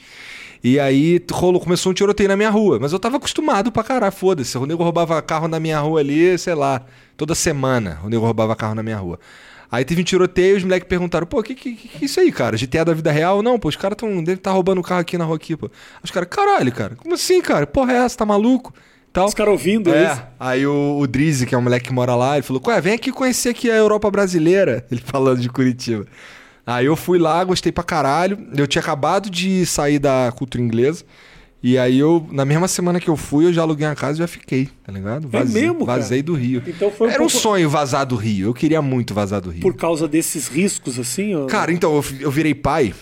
E 0.63 0.79
aí 0.79 1.23
rolou, 1.31 1.59
começou 1.59 1.91
um 1.91 1.95
tiroteio 1.95 2.29
na 2.29 2.37
minha 2.37 2.49
rua. 2.49 2.77
Mas 2.79 2.93
eu 2.93 2.99
tava 2.99 3.17
acostumado 3.17 3.71
pra 3.71 3.83
caralho, 3.83 4.11
foda-se. 4.11 4.57
O 4.57 4.65
nego 4.65 4.83
roubava 4.83 5.21
carro 5.21 5.47
na 5.47 5.59
minha 5.59 5.79
rua 5.79 5.99
ali, 6.01 6.37
sei 6.37 6.53
lá, 6.53 6.81
toda 7.17 7.33
semana 7.33 7.99
o 8.03 8.09
nego 8.09 8.23
roubava 8.25 8.55
carro 8.55 8.75
na 8.75 8.83
minha 8.83 8.97
rua. 8.97 9.19
Aí 9.71 9.85
teve 9.85 10.01
um 10.01 10.03
tiroteio, 10.03 10.57
os 10.57 10.63
moleques 10.63 10.87
perguntaram, 10.89 11.25
pô, 11.25 11.41
que, 11.41 11.55
que, 11.55 11.73
que 11.73 12.05
isso 12.05 12.19
aí, 12.19 12.29
cara? 12.31 12.57
GTA 12.57 12.83
da 12.83 12.93
vida 12.93 13.09
real? 13.09 13.41
Não, 13.41 13.57
pô, 13.57 13.69
os 13.69 13.77
caras 13.77 13.95
tão, 13.97 14.09
devem 14.17 14.33
estar 14.33 14.51
roubando 14.51 14.81
o 14.81 14.83
carro 14.83 14.99
aqui 14.99 15.17
na 15.17 15.23
rua 15.23 15.37
aqui, 15.37 15.55
pô. 15.55 15.67
Aí 15.67 16.01
Os 16.03 16.11
caras, 16.11 16.27
caralho, 16.29 16.71
cara, 16.73 16.95
como 16.97 17.13
assim, 17.15 17.41
cara? 17.41 17.65
Porra 17.65 17.93
é 17.93 17.95
essa? 17.97 18.17
Tá 18.17 18.25
maluco? 18.25 18.73
Tal. 19.13 19.27
Os 19.27 19.33
caras 19.33 19.51
ouvindo 19.53 19.89
É, 19.93 20.11
isso. 20.11 20.23
aí 20.39 20.67
o, 20.67 20.97
o 20.99 21.07
Drizzy, 21.07 21.45
que 21.45 21.55
é 21.55 21.57
um 21.57 21.61
moleque 21.61 21.87
que 21.87 21.93
mora 21.93 22.15
lá, 22.15 22.35
ele 22.35 22.43
falou, 22.43 22.61
ué, 22.67 22.81
vem 22.81 22.93
aqui 22.93 23.11
conhecer 23.11 23.49
aqui 23.49 23.71
a 23.71 23.75
Europa 23.75 24.11
brasileira. 24.11 24.85
Ele 24.91 25.01
falando 25.05 25.39
de 25.39 25.49
Curitiba. 25.49 26.05
Aí 26.65 26.85
eu 26.85 26.95
fui 26.95 27.17
lá, 27.17 27.43
gostei 27.43 27.71
pra 27.71 27.83
caralho. 27.83 28.37
Eu 28.55 28.67
tinha 28.67 28.81
acabado 28.81 29.29
de 29.29 29.65
sair 29.65 29.99
da 29.99 30.31
cultura 30.35 30.63
inglesa. 30.63 31.03
E 31.63 31.77
aí 31.77 31.99
eu, 31.99 32.27
na 32.31 32.43
mesma 32.43 32.67
semana 32.67 32.99
que 32.99 33.07
eu 33.07 33.15
fui, 33.15 33.45
eu 33.45 33.53
já 33.53 33.61
aluguei 33.61 33.85
uma 33.87 33.95
casa 33.95 34.17
e 34.17 34.19
já 34.19 34.27
fiquei, 34.27 34.67
tá 34.83 34.91
ligado? 34.91 35.27
Vazei, 35.27 35.61
É 35.61 35.65
mesmo, 35.67 35.85
cara? 35.85 35.99
Vazei 36.01 36.23
do 36.23 36.33
Rio. 36.33 36.63
Então 36.65 36.89
foi 36.89 37.07
um 37.07 37.11
Era 37.11 37.21
um 37.21 37.27
pouco- 37.27 37.39
sonho 37.41 37.69
vazar 37.69 38.03
do 38.05 38.15
Rio. 38.15 38.47
Eu 38.49 38.53
queria 38.53 38.81
muito 38.81 39.13
vazar 39.13 39.39
do 39.41 39.51
Rio. 39.51 39.61
Por 39.61 39.75
causa 39.75 40.07
desses 40.07 40.47
riscos, 40.47 40.97
assim, 40.97 41.35
ó. 41.35 41.45
Cara, 41.45 41.71
então, 41.71 41.93
eu, 41.95 42.03
eu 42.21 42.31
virei 42.31 42.55
pai. 42.55 42.93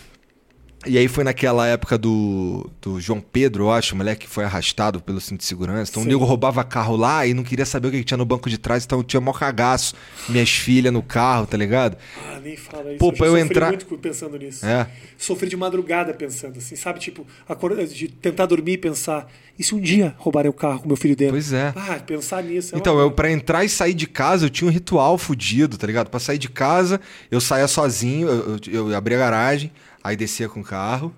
E 0.86 0.97
aí 0.97 1.09
foi 1.09 1.25
naquela 1.25 1.67
época 1.67 1.97
do, 1.97 2.69
do 2.82 3.01
João 3.01 3.19
Pedro, 3.19 3.65
eu 3.65 3.71
acho, 3.71 3.93
o 3.93 3.97
moleque 3.97 4.25
que 4.25 4.32
foi 4.32 4.45
arrastado 4.45 5.01
pelo 5.01 5.19
cinto 5.19 5.39
de 5.41 5.45
segurança. 5.45 5.91
Então 5.91 6.03
Sim. 6.03 6.07
o 6.07 6.11
nego 6.13 6.23
roubava 6.23 6.63
carro 6.63 6.95
lá 6.95 7.27
e 7.27 7.34
não 7.34 7.43
queria 7.43 7.65
saber 7.65 7.89
o 7.89 7.91
que 7.91 8.01
tinha 8.01 8.17
no 8.17 8.23
banco 8.25 8.49
de 8.49 8.57
trás, 8.57 8.86
então 8.86 9.03
tinha 9.03 9.19
mó 9.19 9.34
cagaço. 9.34 9.93
Minhas 10.30 10.49
filhas 10.49 10.93
no 10.93 11.03
carro, 11.03 11.45
tá 11.45 11.57
ligado? 11.57 11.97
Ah, 12.25 12.39
nem 12.41 12.55
fala 12.55 12.91
isso. 12.91 12.97
Pô, 12.97 13.07
já 13.11 13.17
pra 13.17 13.25
eu 13.27 13.32
sofri 13.34 13.45
entrar- 13.49 13.67
muito 13.67 13.86
pensando 13.97 14.38
nisso. 14.38 14.65
É. 14.65 14.88
Sofri 15.17 15.49
de 15.49 15.57
madrugada 15.57 16.13
pensando 16.13 16.57
assim, 16.59 16.77
sabe? 16.77 16.99
Tipo, 16.99 17.27
acordar, 17.47 17.86
de 17.86 18.07
tentar 18.07 18.45
dormir 18.45 18.73
e 18.73 18.77
pensar, 18.77 19.30
e 19.57 19.63
se 19.65 19.75
um 19.75 19.82
dia 19.82 20.15
roubarem 20.17 20.49
o 20.49 20.53
carro 20.53 20.80
com 20.80 20.88
meu 20.88 20.95
filho 20.95 21.15
dentro? 21.15 21.34
Pois 21.34 21.51
é. 21.51 21.73
Ah, 21.75 21.99
pensar 21.99 22.41
nisso. 22.41 22.73
é 22.73 22.77
Então, 22.77 22.95
uma- 22.95 23.01
eu 23.03 23.11
para 23.11 23.30
entrar 23.30 23.65
e 23.65 23.69
sair 23.69 23.93
de 23.93 24.07
casa, 24.07 24.45
eu 24.45 24.49
tinha 24.49 24.65
um 24.69 24.71
ritual 24.71 25.17
fudido, 25.17 25.77
tá 25.77 25.86
ligado? 25.86 26.09
Pra 26.09 26.21
sair 26.21 26.38
de 26.38 26.47
casa, 26.47 27.01
eu 27.30 27.41
saía 27.41 27.67
sozinho, 27.67 28.30
eu, 28.30 28.59
eu, 28.71 28.89
eu 28.91 28.95
abria 28.95 29.17
a 29.17 29.19
garagem, 29.19 29.69
aí 30.03 30.15
descia 30.15 30.47
com 30.49 30.61
o 30.61 30.63
carro. 30.63 31.13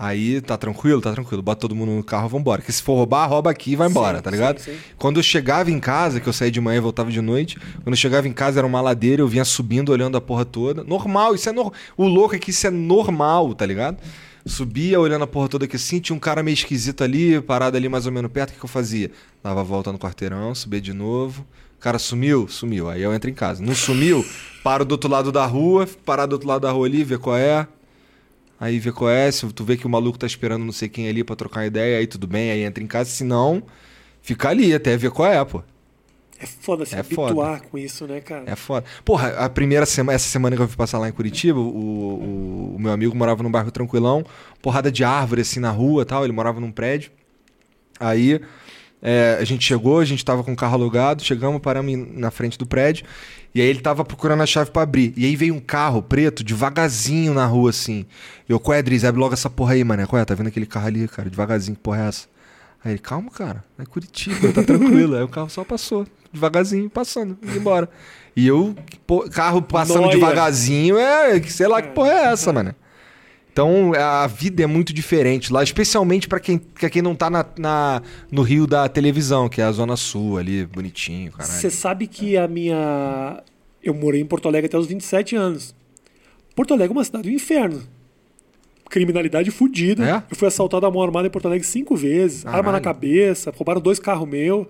Aí 0.00 0.40
tá 0.40 0.56
tranquilo, 0.56 1.00
tá 1.00 1.10
tranquilo, 1.12 1.42
bota 1.42 1.60
todo 1.60 1.74
mundo 1.74 1.90
no 1.90 2.04
carro, 2.04 2.28
vambora. 2.28 2.60
Porque 2.60 2.70
se 2.70 2.80
for 2.80 2.94
roubar, 2.94 3.26
rouba 3.26 3.50
aqui 3.50 3.72
e 3.72 3.76
vai 3.76 3.88
embora, 3.88 4.18
Sim, 4.18 4.22
tá 4.22 4.30
ligado? 4.30 4.60
sim, 4.60 4.70
sim. 4.72 4.78
Quando 4.96 5.16
eu 5.16 5.24
chegava 5.24 5.72
em 5.72 5.80
casa, 5.80 6.20
que 6.20 6.28
eu 6.28 6.32
saía 6.32 6.52
de 6.52 6.60
manhã 6.60 6.78
e 6.78 6.80
voltava 6.80 7.10
de 7.10 7.20
noite, 7.20 7.58
quando 7.82 7.88
eu 7.88 7.96
chegava 7.96 8.28
em 8.28 8.32
casa 8.32 8.60
era 8.60 8.66
uma 8.66 8.80
ladeira, 8.80 9.22
eu 9.22 9.26
vinha 9.26 9.44
subindo, 9.44 9.90
olhando 9.90 10.16
a 10.16 10.20
porra 10.20 10.44
toda. 10.44 10.84
Normal, 10.84 11.34
isso 11.34 11.48
é 11.48 11.52
normal. 11.52 11.74
O 11.96 12.06
louco 12.06 12.36
é 12.36 12.38
que 12.38 12.50
isso 12.50 12.64
é 12.64 12.70
normal, 12.70 13.52
tá 13.54 13.66
ligado? 13.66 13.98
Subia 14.46 15.00
olhando 15.00 15.24
a 15.24 15.26
porra 15.26 15.48
toda 15.48 15.64
aqui 15.64 15.74
assim, 15.74 15.98
tinha 15.98 16.14
um 16.14 16.20
cara 16.20 16.44
meio 16.44 16.54
esquisito 16.54 17.02
ali, 17.02 17.40
parado 17.40 17.76
ali 17.76 17.88
mais 17.88 18.06
ou 18.06 18.12
menos 18.12 18.30
perto, 18.30 18.50
o 18.50 18.52
que, 18.52 18.58
que 18.60 18.64
eu 18.64 18.68
fazia? 18.68 19.10
Dava 19.42 19.60
a 19.60 19.64
volta 19.64 19.90
no 19.90 19.98
quarteirão, 19.98 20.54
subia 20.54 20.80
de 20.80 20.92
novo. 20.92 21.44
O 21.76 21.80
cara 21.80 21.98
sumiu? 21.98 22.46
Sumiu. 22.46 22.88
Aí 22.88 23.02
eu 23.02 23.12
entro 23.12 23.28
em 23.28 23.34
casa. 23.34 23.60
Não 23.64 23.74
sumiu? 23.74 24.24
Paro 24.62 24.84
do 24.84 24.92
outro 24.92 25.10
lado 25.10 25.32
da 25.32 25.44
rua, 25.44 25.88
parar 26.04 26.26
do 26.26 26.34
outro 26.34 26.46
lado 26.48 26.62
da 26.62 26.70
rua 26.70 26.86
ali, 26.86 27.02
ver 27.02 27.18
qual 27.18 27.36
é. 27.36 27.66
Aí 28.60 28.78
vê 28.78 28.90
qual 28.90 29.10
é, 29.10 29.30
se 29.30 29.46
tu 29.52 29.64
vê 29.64 29.76
que 29.76 29.86
o 29.86 29.90
maluco 29.90 30.18
tá 30.18 30.26
esperando 30.26 30.64
não 30.64 30.72
sei 30.72 30.88
quem 30.88 31.08
ali 31.08 31.22
pra 31.22 31.36
trocar 31.36 31.66
ideia, 31.66 31.98
aí 31.98 32.06
tudo 32.06 32.26
bem, 32.26 32.50
aí 32.50 32.62
entra 32.62 32.82
em 32.82 32.86
casa. 32.86 33.10
Se 33.10 33.22
não, 33.22 33.62
fica 34.20 34.48
ali 34.48 34.74
até 34.74 34.96
ver 34.96 35.10
qual 35.10 35.30
é, 35.30 35.44
pô. 35.44 35.62
É 36.40 36.46
foda 36.46 36.86
se 36.86 36.94
É 36.94 37.00
habituar 37.00 37.62
com 37.62 37.76
isso, 37.76 38.06
né, 38.06 38.20
cara? 38.20 38.44
É 38.46 38.54
foda. 38.54 38.86
Porra, 39.04 39.30
a 39.30 39.48
primeira 39.48 39.84
semana, 39.84 40.14
essa 40.14 40.28
semana 40.28 40.54
que 40.54 40.62
eu 40.62 40.68
fui 40.68 40.76
passar 40.76 40.98
lá 40.98 41.08
em 41.08 41.12
Curitiba, 41.12 41.58
o, 41.58 41.62
o, 41.62 42.74
o 42.76 42.78
meu 42.78 42.92
amigo 42.92 43.16
morava 43.16 43.42
num 43.42 43.50
bairro 43.50 43.70
tranquilão, 43.72 44.24
porrada 44.62 44.90
de 44.90 45.02
árvore 45.02 45.40
assim 45.40 45.58
na 45.58 45.70
rua 45.70 46.02
e 46.02 46.04
tal, 46.04 46.24
ele 46.24 46.32
morava 46.32 46.60
num 46.60 46.70
prédio. 46.70 47.10
Aí 47.98 48.40
é, 49.00 49.38
a 49.40 49.44
gente 49.44 49.64
chegou, 49.64 50.00
a 50.00 50.04
gente 50.04 50.24
tava 50.24 50.42
com 50.42 50.52
o 50.52 50.56
carro 50.56 50.74
alugado, 50.74 51.22
chegamos, 51.22 51.60
paramos 51.60 51.96
na 52.14 52.30
frente 52.30 52.58
do 52.58 52.66
prédio, 52.66 53.04
e 53.54 53.60
aí 53.60 53.66
ele 53.66 53.80
tava 53.80 54.04
procurando 54.04 54.42
a 54.42 54.46
chave 54.46 54.70
pra 54.70 54.82
abrir. 54.82 55.12
E 55.16 55.24
aí 55.24 55.36
veio 55.36 55.54
um 55.54 55.60
carro 55.60 56.02
preto, 56.02 56.42
devagarzinho 56.44 57.32
na 57.32 57.46
rua 57.46 57.70
assim. 57.70 58.04
E 58.48 58.52
eu, 58.52 58.60
qual 58.60 58.76
é, 58.76 58.82
Driz? 58.82 59.04
Abre 59.04 59.20
logo 59.20 59.34
essa 59.34 59.48
porra 59.48 59.74
aí, 59.74 59.84
mano. 59.84 60.06
Qual 60.06 60.20
é? 60.20 60.24
Tá 60.24 60.34
vendo 60.34 60.48
aquele 60.48 60.66
carro 60.66 60.86
ali, 60.86 61.08
cara? 61.08 61.30
Devagarzinho, 61.30 61.76
que 61.76 61.82
porra 61.82 62.04
é 62.04 62.08
essa? 62.08 62.26
Aí 62.84 62.92
ele, 62.92 62.98
calma, 62.98 63.30
cara, 63.30 63.64
é 63.78 63.84
Curitiba, 63.84 64.52
tá 64.52 64.62
tranquilo. 64.62 65.16
aí 65.16 65.22
o 65.22 65.28
carro 65.28 65.48
só 65.48 65.64
passou, 65.64 66.06
devagarzinho, 66.32 66.88
passando, 66.88 67.36
indo 67.42 67.56
embora. 67.56 67.88
E 68.36 68.46
eu, 68.46 68.76
pô, 69.04 69.28
carro 69.28 69.60
passando 69.60 70.02
Nóia. 70.02 70.14
devagarzinho, 70.14 70.96
é, 70.96 71.42
sei 71.42 71.66
lá 71.66 71.82
que 71.82 71.88
porra 71.88 72.10
é 72.10 72.24
essa, 72.26 72.52
mano. 72.52 72.74
Então 73.58 73.92
a 73.92 74.24
vida 74.28 74.62
é 74.62 74.68
muito 74.68 74.92
diferente 74.92 75.52
lá, 75.52 75.64
especialmente 75.64 76.28
pra 76.28 76.38
quem, 76.38 76.58
pra 76.58 76.88
quem 76.88 77.02
não 77.02 77.12
tá 77.16 77.28
na, 77.28 77.44
na- 77.58 78.00
no 78.30 78.42
Rio 78.42 78.68
da 78.68 78.88
televisão, 78.88 79.48
que 79.48 79.60
é 79.60 79.64
a 79.64 79.72
Zona 79.72 79.96
Sul 79.96 80.38
ali, 80.38 80.64
bonitinho, 80.64 81.32
caralho. 81.32 81.52
Você 81.58 81.68
sabe 81.68 82.06
que 82.06 82.36
a 82.36 82.46
minha. 82.46 83.42
Eu 83.82 83.94
morei 83.94 84.20
em 84.20 84.24
Porto 84.24 84.46
Alegre 84.46 84.66
até 84.68 84.78
os 84.78 84.86
27 84.86 85.34
anos. 85.34 85.74
Porto 86.54 86.72
Alegre 86.72 86.92
é 86.94 86.96
uma 86.98 87.02
cidade 87.02 87.28
do 87.28 87.34
inferno. 87.34 87.82
Criminalidade 88.88 89.50
fudida. 89.50 90.08
É? 90.08 90.22
Eu 90.30 90.36
fui 90.36 90.46
assaltado 90.46 90.86
à 90.86 90.90
mão 90.92 91.02
armada 91.02 91.26
em 91.26 91.30
Porto 91.30 91.46
Alegre 91.46 91.66
cinco 91.66 91.96
vezes. 91.96 92.46
Arma 92.46 92.58
Caralho. 92.58 92.72
na 92.74 92.80
cabeça, 92.80 93.50
roubaram 93.50 93.80
dois 93.80 93.98
carros 93.98 94.28
meus. 94.28 94.68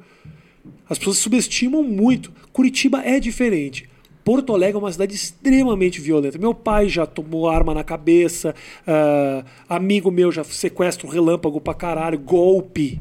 As 0.88 0.98
pessoas 0.98 1.18
subestimam 1.18 1.82
muito. 1.82 2.32
Curitiba 2.54 3.02
é 3.04 3.20
diferente. 3.20 3.86
Porto 4.28 4.54
Alegre 4.54 4.76
é 4.76 4.78
uma 4.78 4.92
cidade 4.92 5.14
extremamente 5.14 6.02
violenta. 6.02 6.36
Meu 6.36 6.52
pai 6.52 6.86
já 6.86 7.06
tomou 7.06 7.48
arma 7.48 7.72
na 7.72 7.82
cabeça, 7.82 8.54
ah, 8.86 9.42
amigo 9.66 10.10
meu 10.10 10.30
já 10.30 10.44
sequestro 10.44 11.08
relâmpago 11.08 11.58
pra 11.62 11.72
caralho, 11.72 12.18
golpe. 12.18 13.00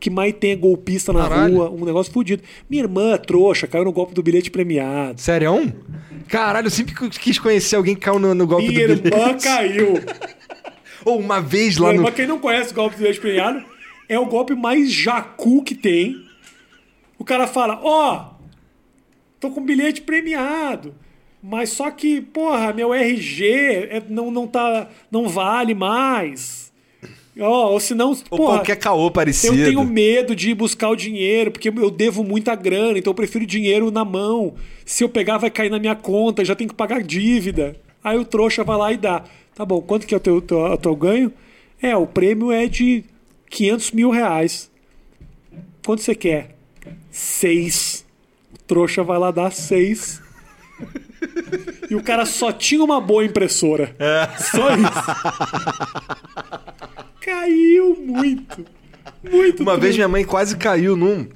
Que 0.00 0.10
mais 0.10 0.34
tem 0.34 0.50
é 0.50 0.56
golpista 0.56 1.12
na 1.12 1.28
Caralho. 1.28 1.54
rua, 1.54 1.70
um 1.70 1.84
negócio 1.84 2.12
fudido. 2.12 2.42
Minha 2.68 2.82
irmã, 2.82 3.16
trouxa, 3.16 3.68
caiu 3.68 3.84
no 3.84 3.92
golpe 3.92 4.14
do 4.14 4.20
bilhete 4.20 4.50
premiado. 4.50 5.20
Sério? 5.20 5.72
Caralho, 6.26 6.66
eu 6.66 6.70
sempre 6.72 6.92
quis 7.08 7.38
conhecer 7.38 7.76
alguém 7.76 7.94
que 7.94 8.00
caiu 8.00 8.18
no, 8.18 8.34
no 8.34 8.44
golpe 8.44 8.66
Minha 8.66 8.88
do 8.88 8.94
irmã 8.94 9.26
bilhete. 9.28 9.44
caiu. 9.44 9.94
Ou 11.06 11.20
uma 11.20 11.40
vez 11.40 11.76
lá 11.76 11.90
Minha 11.90 12.00
no... 12.00 12.06
irmã, 12.08 12.16
quem 12.16 12.26
não 12.26 12.40
conhece 12.40 12.72
o 12.72 12.74
golpe 12.74 12.96
do 12.96 12.98
bilhete 12.98 13.20
premiado, 13.20 13.64
é 14.08 14.18
o 14.18 14.26
golpe 14.26 14.56
mais 14.56 14.90
jacu 14.90 15.62
que 15.62 15.76
tem. 15.76 16.16
O 17.16 17.24
cara 17.24 17.46
fala, 17.46 17.78
ó, 17.80 18.33
tô 19.48 19.50
com 19.50 19.64
bilhete 19.64 20.00
premiado. 20.02 20.94
Mas 21.42 21.70
só 21.70 21.90
que, 21.90 22.20
porra, 22.22 22.72
meu 22.72 22.94
RG 22.94 23.44
é- 23.90 24.02
não, 24.08 24.30
não, 24.30 24.46
tá, 24.46 24.88
não 25.10 25.28
vale 25.28 25.74
mais. 25.74 26.72
Ó, 27.38 27.72
ou 27.72 27.80
senão, 27.80 28.16
Ou 28.30 28.38
porra, 28.38 28.56
qualquer 28.58 28.76
caô 28.76 29.10
parecido. 29.10 29.56
eu 29.56 29.66
tenho 29.66 29.84
medo 29.84 30.34
de 30.34 30.50
ir 30.50 30.54
buscar 30.54 30.88
o 30.88 30.96
dinheiro, 30.96 31.50
porque 31.50 31.68
eu 31.68 31.90
devo 31.90 32.22
muita 32.24 32.54
grana, 32.54 32.98
então 32.98 33.10
eu 33.10 33.14
prefiro 33.14 33.44
dinheiro 33.44 33.90
na 33.90 34.04
mão. 34.04 34.54
Se 34.86 35.04
eu 35.04 35.08
pegar, 35.08 35.36
vai 35.36 35.50
cair 35.50 35.68
na 35.68 35.78
minha 35.78 35.94
conta, 35.96 36.44
já 36.44 36.54
tenho 36.54 36.70
que 36.70 36.76
pagar 36.76 37.02
dívida. 37.02 37.76
Aí 38.02 38.16
o 38.16 38.24
trouxa 38.24 38.64
vai 38.64 38.76
lá 38.78 38.92
e 38.92 38.96
dá. 38.96 39.24
Tá 39.54 39.64
bom, 39.64 39.82
quanto 39.82 40.06
que 40.06 40.14
é 40.14 40.16
o 40.16 40.20
teu, 40.20 40.40
teu, 40.40 40.76
teu 40.78 40.96
ganho? 40.96 41.32
É, 41.82 41.94
o 41.96 42.06
prêmio 42.06 42.50
é 42.52 42.66
de 42.66 43.04
500 43.50 43.90
mil 43.90 44.10
reais. 44.10 44.70
Quanto 45.84 46.02
você 46.02 46.14
quer? 46.14 46.56
Seis. 47.10 48.03
Trouxa 48.66 49.02
vai 49.02 49.18
lá 49.18 49.30
dar 49.30 49.52
seis. 49.52 50.20
E 51.90 51.94
o 51.94 52.02
cara 52.02 52.24
só 52.26 52.50
tinha 52.52 52.82
uma 52.82 53.00
boa 53.00 53.24
impressora. 53.24 53.94
Só 54.38 54.74
isso. 54.74 56.44
Caiu 57.20 57.96
muito. 58.04 58.64
Muito 59.30 59.62
Uma 59.62 59.72
vez 59.72 59.80
triste. 59.82 59.96
minha 59.98 60.08
mãe 60.08 60.24
quase 60.24 60.56
caiu 60.56 60.96
num. 60.96 61.26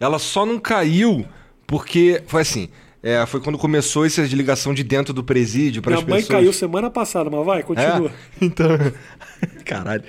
Ela 0.00 0.18
só 0.18 0.44
não 0.44 0.58
caiu 0.58 1.24
porque 1.66 2.22
foi 2.26 2.42
assim. 2.42 2.68
é, 3.02 3.24
foi 3.26 3.40
quando 3.40 3.56
começou 3.58 4.04
essa 4.04 4.22
ligação 4.22 4.74
de 4.74 4.82
dentro 4.82 5.12
do 5.14 5.22
presídio 5.22 5.80
para 5.82 5.92
Minha 5.92 6.02
as 6.02 6.08
mãe 6.08 6.18
pessoas. 6.20 6.38
caiu 6.38 6.52
semana 6.52 6.90
passada, 6.90 7.30
mas 7.30 7.44
vai, 7.46 7.62
continua. 7.62 8.08
É? 8.10 8.12
Então. 8.44 8.66
Caralho. 9.64 10.02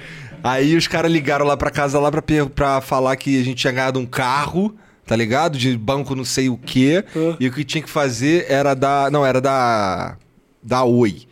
Aí 0.44 0.76
os 0.76 0.88
caras 0.88 1.12
ligaram 1.12 1.46
lá 1.46 1.56
pra 1.58 1.70
casa 1.70 2.00
lá 2.00 2.10
pra 2.56 2.82
falar 2.82 3.16
que 3.18 3.40
a 3.40 3.44
gente 3.44 3.58
tinha 3.58 3.74
ganhado 3.74 4.00
um 4.00 4.06
carro, 4.06 4.76
tá 5.10 5.16
ligado? 5.16 5.58
De 5.58 5.76
banco 5.76 6.14
não 6.14 6.24
sei 6.24 6.50
o 6.50 6.56
quê. 6.56 7.04
Ah. 7.16 7.36
E 7.40 7.48
o 7.48 7.52
que 7.52 7.64
tinha 7.64 7.82
que 7.82 7.90
fazer 7.90 8.46
era 8.48 8.76
da. 8.76 9.10
Não, 9.10 9.26
era 9.26 9.42
da. 9.42 10.16
Da 10.62 10.84
Oi. 10.84 11.24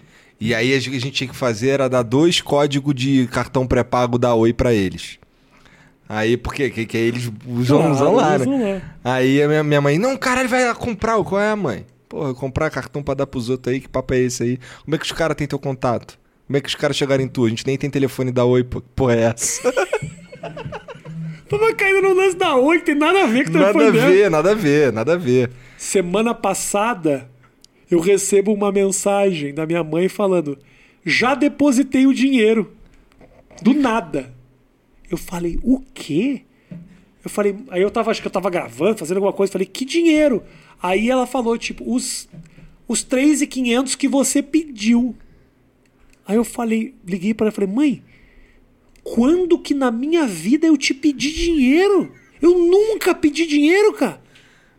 E 0.42 0.56
aí 0.56 0.74
a 0.74 0.80
gente 0.80 1.12
tinha 1.12 1.28
que 1.28 1.36
fazer 1.36 1.70
era 1.70 1.88
dar 1.88 2.02
dois 2.02 2.42
códigos 2.42 2.96
de 2.96 3.28
cartão 3.28 3.68
pré-pago 3.68 4.18
da 4.18 4.34
Oi 4.34 4.52
pra 4.52 4.74
eles. 4.74 5.20
Aí, 6.10 6.38
por 6.38 6.56
quê? 6.56 6.72
Que, 6.72 6.88
que 6.88 6.98
eles 6.98 7.32
usam, 7.46 7.78
Claro, 7.78 7.94
usam 7.94 8.16
lá, 8.16 8.36
usam 8.38 8.58
né? 8.58 8.82
Aí 9.04 9.44
a 9.44 9.48
minha, 9.48 9.64
minha 9.64 9.82
mãe, 9.82 10.00
não, 10.00 10.18
caralho, 10.18 10.50
vai 10.50 10.74
comprar. 10.74 11.24
Qual 11.24 11.40
é, 11.40 11.54
mãe? 11.54 11.86
Porra, 12.10 12.34
comprar 12.34 12.72
cartão 12.72 13.04
pra 13.04 13.14
dar 13.14 13.28
pros 13.28 13.48
outros 13.48 13.76
aí, 13.76 13.80
que 13.80 13.88
papo 13.88 14.12
é 14.16 14.20
esse 14.20 14.42
aí? 14.42 14.60
Como 14.86 14.96
é 14.96 14.98
que 14.98 15.06
os 15.06 15.12
caras 15.12 15.38
têm 15.38 15.46
teu 15.46 15.60
contato? 15.60 16.18
Como 16.48 16.58
é 16.58 16.62
que 16.62 16.70
os 16.70 16.76
caras 16.76 16.98
chegaram 16.98 17.24
em 17.24 17.28
tu? 17.28 17.46
A 17.46 17.50
gente 17.50 17.68
nem 17.68 17.78
tem 17.78 17.92
telefone 17.92 18.32
da 18.32 18.44
Oi, 18.44 18.64
pô. 18.64 18.82
Porra, 18.96 19.16
é 19.16 19.22
essa? 19.26 19.62
Tava 21.50 21.74
caindo 21.74 22.02
no 22.02 22.14
lance 22.14 22.36
da 22.36 22.56
Oi, 22.56 22.80
que 22.80 22.86
tem 22.86 22.96
nada 22.96 23.24
a 23.24 23.28
ver 23.28 23.46
com 23.46 23.52
o 23.52 23.54
nada 23.54 23.70
a 23.70 23.74
telefone 23.74 23.98
dela. 23.98 24.12
ver, 24.12 24.30
nada 24.32 24.52
a 24.52 24.56
ver, 24.56 24.94
nada 24.94 25.14
a 25.14 25.18
ver. 25.18 25.52
Semana 25.78 26.34
passada, 26.34 27.30
eu 27.90 28.00
recebo 28.00 28.54
uma 28.54 28.72
mensagem 28.72 29.54
da 29.54 29.66
minha 29.66 29.84
mãe 29.84 30.10
falando: 30.10 30.58
já 31.06 31.36
depositei 31.36 32.06
o 32.06 32.14
dinheiro. 32.14 32.74
Do 33.62 33.74
nada. 33.74 34.34
Eu 35.10 35.18
falei, 35.18 35.58
o 35.64 35.80
quê? 35.94 36.42
Eu 37.24 37.30
falei, 37.30 37.56
aí 37.70 37.82
eu 37.82 37.90
tava, 37.90 38.12
acho 38.12 38.22
que 38.22 38.28
eu 38.28 38.32
tava 38.32 38.50
gravando, 38.50 38.98
fazendo 38.98 39.18
alguma 39.18 39.34
coisa, 39.34 39.52
falei, 39.52 39.68
que 39.68 39.86
dinheiro? 39.86 40.44
Aí 40.82 41.10
ela 41.10 41.26
falou, 41.26 41.58
tipo, 41.58 41.84
os, 41.94 42.28
os 42.88 43.04
3,500 43.04 43.96
que 43.96 44.08
você 44.08 44.44
pediu. 44.44 45.16
Aí 46.26 46.36
eu 46.36 46.44
falei, 46.44 46.94
liguei 47.06 47.34
para 47.34 47.46
ela 47.46 47.52
e 47.52 47.56
falei, 47.56 47.70
mãe, 47.70 48.04
quando 49.14 49.58
que 49.58 49.74
na 49.74 49.92
minha 49.92 50.26
vida 50.26 50.68
eu 50.68 50.76
te 50.76 50.94
pedi 50.94 51.32
dinheiro? 51.34 52.12
Eu 52.42 52.58
nunca 52.58 53.16
pedi 53.16 53.46
dinheiro, 53.46 53.94
cara. 53.94 54.22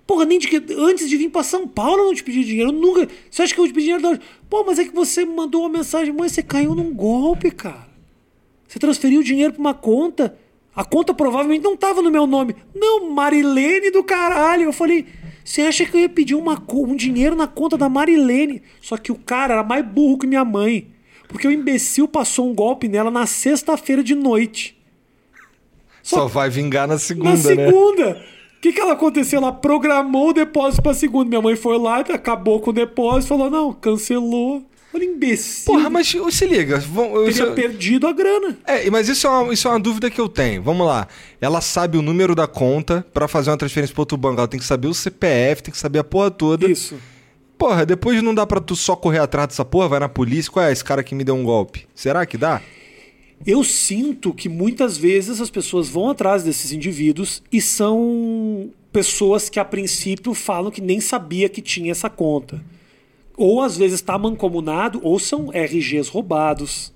Porra, 0.06 0.24
nem 0.24 0.38
de 0.38 0.48
que 0.48 0.62
antes 0.74 1.08
de 1.08 1.16
vir 1.16 1.28
pra 1.30 1.42
São 1.42 1.66
Paulo 1.66 2.02
eu 2.02 2.06
não 2.06 2.14
te 2.14 2.24
pedi 2.24 2.44
dinheiro. 2.44 2.70
Eu 2.70 2.72
nunca. 2.72 3.08
Você 3.30 3.42
acha 3.42 3.54
que 3.54 3.60
eu 3.60 3.66
te 3.66 3.72
pedi 3.72 3.86
dinheiro 3.86 4.02
da? 4.02 4.18
Pô, 4.48 4.64
mas 4.64 4.78
é 4.78 4.84
que 4.84 4.94
você 4.94 5.24
mandou 5.24 5.62
uma 5.62 5.68
mensagem, 5.68 6.12
mãe, 6.12 6.28
você 6.28 6.42
caiu 6.42 6.74
num 6.74 6.92
golpe, 6.94 7.50
cara. 7.50 7.88
Você 8.66 8.78
transferiu 8.78 9.20
o 9.20 9.24
dinheiro 9.24 9.52
pra 9.54 9.60
uma 9.60 9.74
conta. 9.74 10.38
A 10.74 10.84
conta 10.84 11.12
provavelmente 11.12 11.62
não 11.62 11.76
tava 11.76 12.00
no 12.02 12.10
meu 12.10 12.26
nome. 12.26 12.54
Não, 12.74 13.10
Marilene 13.10 13.90
do 13.90 14.04
caralho. 14.04 14.64
Eu 14.64 14.72
falei, 14.72 15.06
você 15.44 15.62
acha 15.62 15.84
que 15.84 15.96
eu 15.96 16.00
ia 16.00 16.08
pedir 16.08 16.34
uma, 16.34 16.62
um 16.72 16.94
dinheiro 16.94 17.34
na 17.34 17.46
conta 17.46 17.76
da 17.76 17.88
Marilene? 17.88 18.62
Só 18.80 18.96
que 18.96 19.10
o 19.10 19.16
cara 19.16 19.54
era 19.54 19.64
mais 19.64 19.84
burro 19.84 20.18
que 20.18 20.26
minha 20.26 20.44
mãe. 20.44 20.86
Porque 21.28 21.46
o 21.46 21.50
imbecil 21.52 22.08
passou 22.08 22.48
um 22.50 22.54
golpe 22.54 22.88
nela 22.88 23.10
na 23.10 23.26
sexta-feira 23.26 24.02
de 24.02 24.14
noite. 24.14 24.76
Só 26.02 26.26
vai 26.26 26.48
vingar 26.48 26.88
na 26.88 26.98
segunda, 26.98 27.30
Na 27.30 27.36
né? 27.36 27.42
segunda. 27.66 28.24
O 28.56 28.60
que, 28.60 28.72
que 28.72 28.80
ela 28.80 28.94
aconteceu? 28.94 29.38
Ela 29.38 29.52
programou 29.52 30.30
o 30.30 30.32
depósito 30.32 30.82
pra 30.82 30.94
segunda. 30.94 31.28
Minha 31.28 31.42
mãe 31.42 31.54
foi 31.54 31.78
lá, 31.78 31.98
acabou 32.00 32.60
com 32.60 32.70
o 32.70 32.72
depósito, 32.72 33.28
falou: 33.28 33.50
não, 33.50 33.72
cancelou. 33.72 34.64
Olha, 34.92 35.04
imbecil. 35.04 35.66
Porra, 35.66 35.90
mas 35.90 36.08
se 36.08 36.46
liga. 36.46 36.82
eu- 36.82 37.12
Teria 37.12 37.28
isso- 37.28 37.52
perdido 37.52 38.06
a 38.06 38.12
grana. 38.12 38.56
É, 38.66 38.88
mas 38.90 39.06
isso 39.06 39.26
é, 39.26 39.30
uma, 39.30 39.52
isso 39.52 39.68
é 39.68 39.70
uma 39.70 39.78
dúvida 39.78 40.10
que 40.10 40.18
eu 40.18 40.30
tenho. 40.30 40.62
Vamos 40.62 40.86
lá. 40.86 41.06
Ela 41.42 41.60
sabe 41.60 41.98
o 41.98 42.02
número 42.02 42.34
da 42.34 42.46
conta 42.46 43.06
pra 43.12 43.28
fazer 43.28 43.50
uma 43.50 43.58
transferência 43.58 43.92
pro 43.94 44.00
outro 44.02 44.16
banco. 44.16 44.38
Ela 44.40 44.48
tem 44.48 44.58
que 44.58 44.64
saber 44.64 44.88
o 44.88 44.94
CPF, 44.94 45.62
tem 45.62 45.72
que 45.72 45.78
saber 45.78 45.98
a 45.98 46.04
porra 46.04 46.30
toda. 46.30 46.66
Isso. 46.68 46.96
Porra, 47.58 47.84
depois 47.84 48.22
não 48.22 48.32
dá 48.32 48.46
pra 48.46 48.60
tu 48.60 48.76
só 48.76 48.94
correr 48.94 49.18
atrás 49.18 49.48
dessa 49.48 49.64
porra, 49.64 49.88
vai 49.88 50.00
na 50.00 50.08
polícia. 50.08 50.50
Qual 50.50 50.64
é 50.64 50.70
esse 50.70 50.84
cara 50.84 51.02
que 51.02 51.14
me 51.14 51.24
deu 51.24 51.34
um 51.34 51.42
golpe? 51.42 51.86
Será 51.92 52.24
que 52.24 52.38
dá? 52.38 52.62
Eu 53.44 53.64
sinto 53.64 54.32
que 54.32 54.48
muitas 54.48 54.96
vezes 54.96 55.40
as 55.40 55.50
pessoas 55.50 55.88
vão 55.88 56.08
atrás 56.08 56.44
desses 56.44 56.72
indivíduos 56.72 57.42
e 57.52 57.60
são 57.60 58.70
pessoas 58.92 59.48
que 59.48 59.58
a 59.58 59.64
princípio 59.64 60.34
falam 60.34 60.70
que 60.70 60.80
nem 60.80 61.00
sabia 61.00 61.48
que 61.48 61.60
tinha 61.60 61.90
essa 61.90 62.08
conta. 62.08 62.62
Ou 63.36 63.60
às 63.60 63.76
vezes 63.76 64.00
está 64.00 64.16
mancomunado, 64.16 65.00
ou 65.02 65.18
são 65.18 65.50
RGs 65.50 66.08
roubados. 66.08 66.92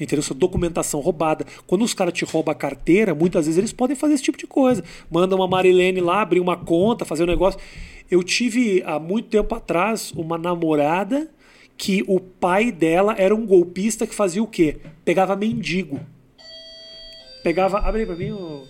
Entendeu? 0.00 0.22
Sua 0.22 0.36
documentação 0.36 1.00
roubada. 1.00 1.44
Quando 1.66 1.82
os 1.82 1.92
caras 1.92 2.14
te 2.14 2.24
roubam 2.24 2.52
a 2.52 2.54
carteira, 2.54 3.14
muitas 3.14 3.46
vezes 3.46 3.58
eles 3.58 3.72
podem 3.72 3.96
fazer 3.96 4.14
esse 4.14 4.22
tipo 4.22 4.38
de 4.38 4.46
coisa. 4.46 4.84
Manda 5.10 5.34
uma 5.34 5.48
Marilene 5.48 6.00
lá, 6.00 6.22
abrir 6.22 6.40
uma 6.40 6.56
conta, 6.56 7.04
fazer 7.04 7.24
um 7.24 7.26
negócio. 7.26 7.58
Eu 8.10 8.22
tive 8.22 8.82
há 8.86 8.98
muito 8.98 9.28
tempo 9.28 9.54
atrás 9.54 10.12
uma 10.12 10.38
namorada 10.38 11.30
que 11.76 12.04
o 12.08 12.18
pai 12.18 12.72
dela 12.72 13.14
era 13.16 13.34
um 13.34 13.46
golpista 13.46 14.06
que 14.06 14.14
fazia 14.14 14.42
o 14.42 14.46
quê? 14.46 14.78
Pegava 15.04 15.36
mendigo. 15.36 16.00
Pegava. 17.42 17.78
Abre 17.78 18.00
aí 18.00 18.06
pra 18.06 18.16
mim. 18.16 18.32
ô. 18.32 18.64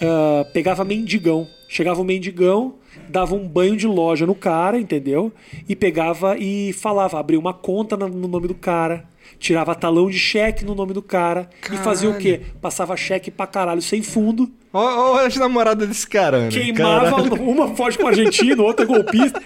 Ah, 0.00 0.46
pegava 0.52 0.84
mendigão. 0.84 1.48
Chegava 1.68 2.00
um 2.00 2.04
mendigão, 2.04 2.76
dava 3.08 3.34
um 3.34 3.46
banho 3.46 3.76
de 3.76 3.86
loja 3.86 4.24
no 4.24 4.34
cara, 4.34 4.78
entendeu? 4.78 5.32
E 5.68 5.74
pegava 5.74 6.38
e 6.38 6.72
falava, 6.72 7.18
abria 7.18 7.38
uma 7.38 7.52
conta 7.52 7.96
no 7.96 8.28
nome 8.28 8.46
do 8.46 8.54
cara, 8.54 9.08
tirava 9.38 9.74
talão 9.74 10.10
de 10.10 10.18
cheque 10.18 10.64
no 10.64 10.74
nome 10.74 10.92
do 10.92 11.02
cara 11.02 11.48
e 11.72 11.76
fazia 11.78 12.10
o 12.10 12.18
quê? 12.18 12.40
Passava 12.60 12.96
cheque 12.96 13.30
pra 13.30 13.46
caralho 13.46 13.82
sem 13.82 14.02
fundo, 14.02 14.50
Ó, 14.72 15.14
ó 15.14 15.18
as 15.24 15.36
namoradas 15.36 15.88
desse 15.88 16.06
cara, 16.06 16.40
né? 16.40 16.48
queimava, 16.48 17.10
Caralho. 17.10 17.34
uma 17.48 17.74
foge 17.74 17.96
com 17.96 18.04
o 18.04 18.08
argentino, 18.08 18.62
outra 18.62 18.84
golpista. 18.84 19.42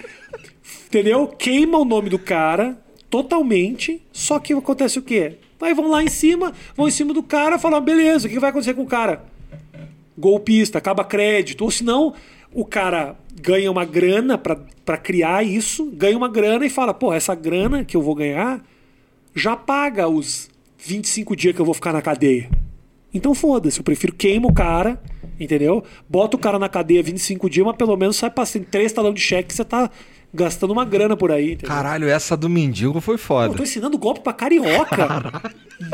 Entendeu? 0.86 1.26
Queima 1.28 1.78
o 1.78 1.84
nome 1.84 2.10
do 2.10 2.18
cara 2.18 2.76
totalmente, 3.08 4.02
só 4.12 4.38
que 4.38 4.52
acontece 4.52 4.98
o 4.98 5.02
quê? 5.02 5.38
Aí 5.60 5.74
vão 5.74 5.88
lá 5.88 6.02
em 6.02 6.08
cima, 6.08 6.52
vão 6.74 6.88
em 6.88 6.90
cima 6.90 7.12
do 7.12 7.22
cara, 7.22 7.58
falam, 7.58 7.80
beleza, 7.80 8.26
o 8.26 8.30
que 8.30 8.40
vai 8.40 8.50
acontecer 8.50 8.74
com 8.74 8.82
o 8.82 8.86
cara? 8.86 9.24
golpista, 10.18 10.78
acaba 10.78 11.02
crédito, 11.02 11.64
ou 11.64 11.70
senão 11.70 12.14
o 12.52 12.64
cara 12.64 13.16
ganha 13.40 13.70
uma 13.70 13.84
grana 13.84 14.36
pra 14.36 14.98
criar 14.98 15.42
isso, 15.42 15.86
ganha 15.92 16.16
uma 16.16 16.28
grana 16.28 16.66
e 16.66 16.70
fala, 16.70 16.92
pô, 16.92 17.12
essa 17.12 17.34
grana 17.34 17.84
que 17.84 17.96
eu 17.96 18.02
vou 18.02 18.14
ganhar 18.14 18.62
já 19.40 19.56
paga 19.56 20.06
os 20.08 20.48
25 20.78 21.34
dias 21.34 21.54
que 21.54 21.60
eu 21.60 21.64
vou 21.64 21.74
ficar 21.74 21.92
na 21.92 22.02
cadeia. 22.02 22.48
Então 23.12 23.34
foda-se, 23.34 23.80
eu 23.80 23.84
prefiro 23.84 24.14
queima 24.14 24.46
o 24.46 24.52
cara, 24.54 25.00
entendeu? 25.38 25.82
Bota 26.08 26.36
o 26.36 26.40
cara 26.40 26.58
na 26.58 26.68
cadeia 26.68 27.02
25 27.02 27.50
dias, 27.50 27.66
mas 27.66 27.76
pelo 27.76 27.96
menos 27.96 28.16
sai 28.16 28.30
passando 28.30 28.64
três 28.66 28.92
talão 28.92 29.12
de 29.12 29.20
cheque 29.20 29.48
que 29.48 29.54
você 29.54 29.64
tá 29.64 29.90
gastando 30.32 30.70
uma 30.70 30.84
grana 30.84 31.16
por 31.16 31.32
aí, 31.32 31.52
entendeu? 31.54 31.68
Caralho, 31.74 32.08
essa 32.08 32.36
do 32.36 32.48
mendigo 32.48 33.00
foi 33.00 33.14
Eu 33.14 33.18
foda. 33.18 33.54
tô 33.56 33.62
ensinando 33.64 33.98
golpe 33.98 34.20
pra 34.20 34.32
carioca. 34.32 35.42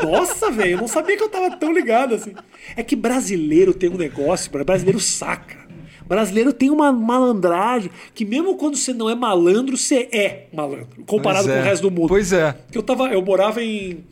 Nossa, 0.03 0.51
velho, 0.51 0.73
eu 0.73 0.77
não 0.77 0.87
sabia 0.87 1.17
que 1.17 1.23
eu 1.23 1.29
tava 1.29 1.55
tão 1.57 1.73
ligado 1.73 2.13
assim. 2.13 2.33
É 2.75 2.83
que 2.83 2.95
brasileiro 2.95 3.73
tem 3.73 3.89
um 3.89 3.97
negócio, 3.97 4.51
brasileiro 4.51 4.99
saca. 4.99 5.66
Brasileiro 6.07 6.53
tem 6.53 6.69
uma 6.69 6.91
malandragem 6.91 7.91
que 8.13 8.23
mesmo 8.25 8.55
quando 8.55 8.75
você 8.77 8.93
não 8.93 9.09
é 9.09 9.15
malandro, 9.15 9.75
você 9.77 10.07
é 10.11 10.47
malandro, 10.53 11.03
comparado 11.05 11.45
Pois 11.45 11.55
com 11.55 11.59
é. 11.59 11.61
o 11.61 11.69
resto 11.69 11.81
do 11.83 11.91
mundo. 11.91 12.07
Pois 12.07 12.31
é. 12.33 12.55
Eu 12.73 12.81
tava, 12.83 13.09
eu 13.09 13.21
morava 13.21 13.61
em 13.63 14.03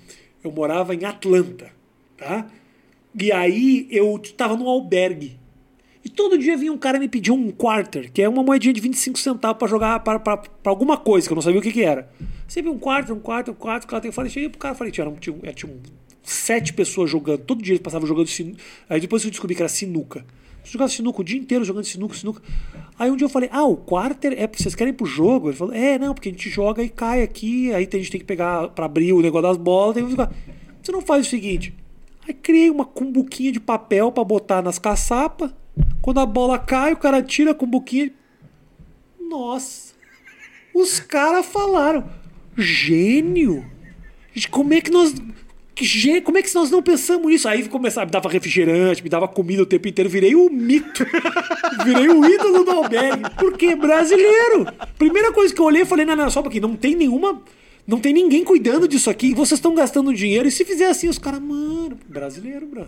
eu 0.43 0.51
morava 0.51 0.93
em 0.93 1.03
Atlanta, 1.05 1.71
tá? 2.17 2.45
E 3.19 3.31
aí 3.31 3.87
eu 3.89 4.21
tava 4.37 4.55
num 4.55 4.67
albergue. 4.69 5.39
E 6.03 6.09
todo 6.09 6.37
dia 6.37 6.55
vinha 6.55 6.71
um 6.71 6.77
cara 6.77 6.99
me 6.99 7.07
pedir 7.09 7.31
um 7.31 7.49
quarter, 7.49 8.11
que 8.11 8.21
é 8.21 8.29
uma 8.29 8.43
moedinha 8.43 8.71
de 8.71 8.79
25 8.79 9.17
centavos 9.17 9.57
pra 9.57 9.67
jogar 9.67 9.99
pra 10.01 10.21
alguma 10.65 10.97
coisa, 10.97 11.25
que 11.27 11.33
eu 11.33 11.35
não 11.35 11.41
sabia 11.41 11.59
o 11.59 11.63
que 11.63 11.71
que 11.71 11.81
era. 11.81 12.07
Você 12.47 12.61
viu 12.61 12.71
um 12.73 12.77
quarter, 12.77 13.15
um 13.15 13.19
quarter, 13.19 13.51
um 13.51 13.57
quarter, 13.57 13.85
o 13.87 13.89
cara 13.89 14.01
tem- 14.03 14.09
eu 14.09 14.13
falei, 14.13 14.29
cheguei 14.29 14.47
pro 14.49 14.59
cara, 14.59 14.75
falei, 14.75 14.91
tinha, 14.93 15.11
tinha, 15.19 15.33
um- 15.35 15.39
tinha 15.53 15.71
um- 15.71 15.79
sete 16.21 16.73
pessoas 16.73 17.09
jogando, 17.09 17.39
todo 17.39 17.63
dia 17.63 17.71
eles 17.73 17.81
passavam 17.81 18.07
jogando 18.07 18.27
sinuca. 18.27 18.59
Aí 18.87 18.99
depois 19.01 19.23
eu 19.25 19.31
descobri 19.31 19.55
que 19.55 19.61
era 19.63 19.69
sinuca. 19.69 20.23
Jogava 20.65 20.91
sinuca 20.91 21.21
o 21.21 21.23
dia 21.23 21.39
inteiro 21.39 21.63
jogando 21.63 21.85
sinuca, 21.85 22.15
sinuca. 22.15 22.41
Aí 22.97 23.11
um 23.11 23.15
dia 23.15 23.25
eu 23.25 23.29
falei, 23.29 23.49
ah, 23.51 23.65
o 23.65 23.77
quarter 23.77 24.33
é 24.37 24.47
vocês 24.47 24.73
querem 24.73 24.93
pro 24.93 25.05
jogo? 25.05 25.49
Ele 25.49 25.57
falou, 25.57 25.73
é, 25.73 25.99
não, 25.99 26.13
porque 26.13 26.29
a 26.29 26.31
gente 26.31 26.49
joga 26.49 26.81
e 26.81 26.89
cai 26.89 27.21
aqui, 27.21 27.73
aí 27.73 27.87
a 27.91 27.97
gente 27.97 28.11
tem 28.11 28.19
que 28.19 28.25
pegar 28.25 28.69
pra 28.69 28.85
abrir 28.85 29.13
o 29.13 29.21
negócio 29.21 29.47
das 29.47 29.57
bolas, 29.57 29.95
tem 29.95 30.03
que 30.03 30.11
jogar. 30.11 30.33
Você 30.81 30.91
não 30.91 31.01
faz 31.01 31.27
o 31.27 31.29
seguinte. 31.29 31.73
Aí 32.27 32.33
criei 32.33 32.69
uma 32.69 32.85
cumbuquinha 32.85 33.51
de 33.51 33.59
papel 33.59 34.11
pra 34.11 34.23
botar 34.23 34.61
nas 34.61 34.79
caçapas. 34.79 35.51
Quando 36.01 36.19
a 36.19 36.25
bola 36.25 36.57
cai, 36.57 36.93
o 36.93 36.97
cara 36.97 37.21
tira 37.21 37.51
a 37.51 37.55
cumbuquinha. 37.55 38.11
Nossa. 39.19 39.93
Os 40.73 40.99
caras 40.99 41.45
falaram. 41.45 42.09
Gênio. 42.57 43.65
Como 44.49 44.73
é 44.73 44.81
que 44.81 44.91
nós. 44.91 45.13
Que 45.75 46.21
Como 46.21 46.37
é 46.37 46.41
que 46.41 46.55
nós 46.55 46.71
não 46.71 46.81
pensamos 46.81 47.27
nisso? 47.27 47.49
Aí 47.49 47.67
começava, 47.67 48.05
me 48.05 48.11
dava 48.11 48.29
refrigerante, 48.29 49.03
me 49.03 49.09
dava 49.09 49.27
comida 49.27 49.61
o 49.61 49.65
tempo 49.65 49.87
inteiro, 49.89 50.09
virei 50.09 50.33
o 50.33 50.49
mito. 50.49 51.05
virei 51.83 52.07
o 52.07 52.25
ídolo 52.25 52.63
do 52.63 52.71
albergue. 52.71 53.29
Por 53.37 53.57
quê? 53.57 53.75
Brasileiro. 53.75 54.65
Primeira 54.97 55.33
coisa 55.33 55.53
que 55.53 55.59
eu 55.59 55.65
olhei, 55.65 55.81
eu 55.81 55.85
falei, 55.85 56.05
não, 56.05 56.15
não, 56.15 56.29
só 56.29 56.41
porque 56.41 56.61
não 56.61 56.77
tem 56.77 56.95
nenhuma. 56.95 57.41
Não 57.85 57.99
tem 57.99 58.13
ninguém 58.13 58.43
cuidando 58.43 58.87
disso 58.87 59.09
aqui. 59.09 59.33
Vocês 59.33 59.57
estão 59.59 59.75
gastando 59.75 60.13
dinheiro. 60.13 60.47
E 60.47 60.51
se 60.51 60.63
fizer 60.63 60.87
assim, 60.87 61.09
os 61.09 61.19
caras, 61.19 61.41
mano, 61.41 61.99
brasileiro, 62.07 62.65
bro. 62.65 62.87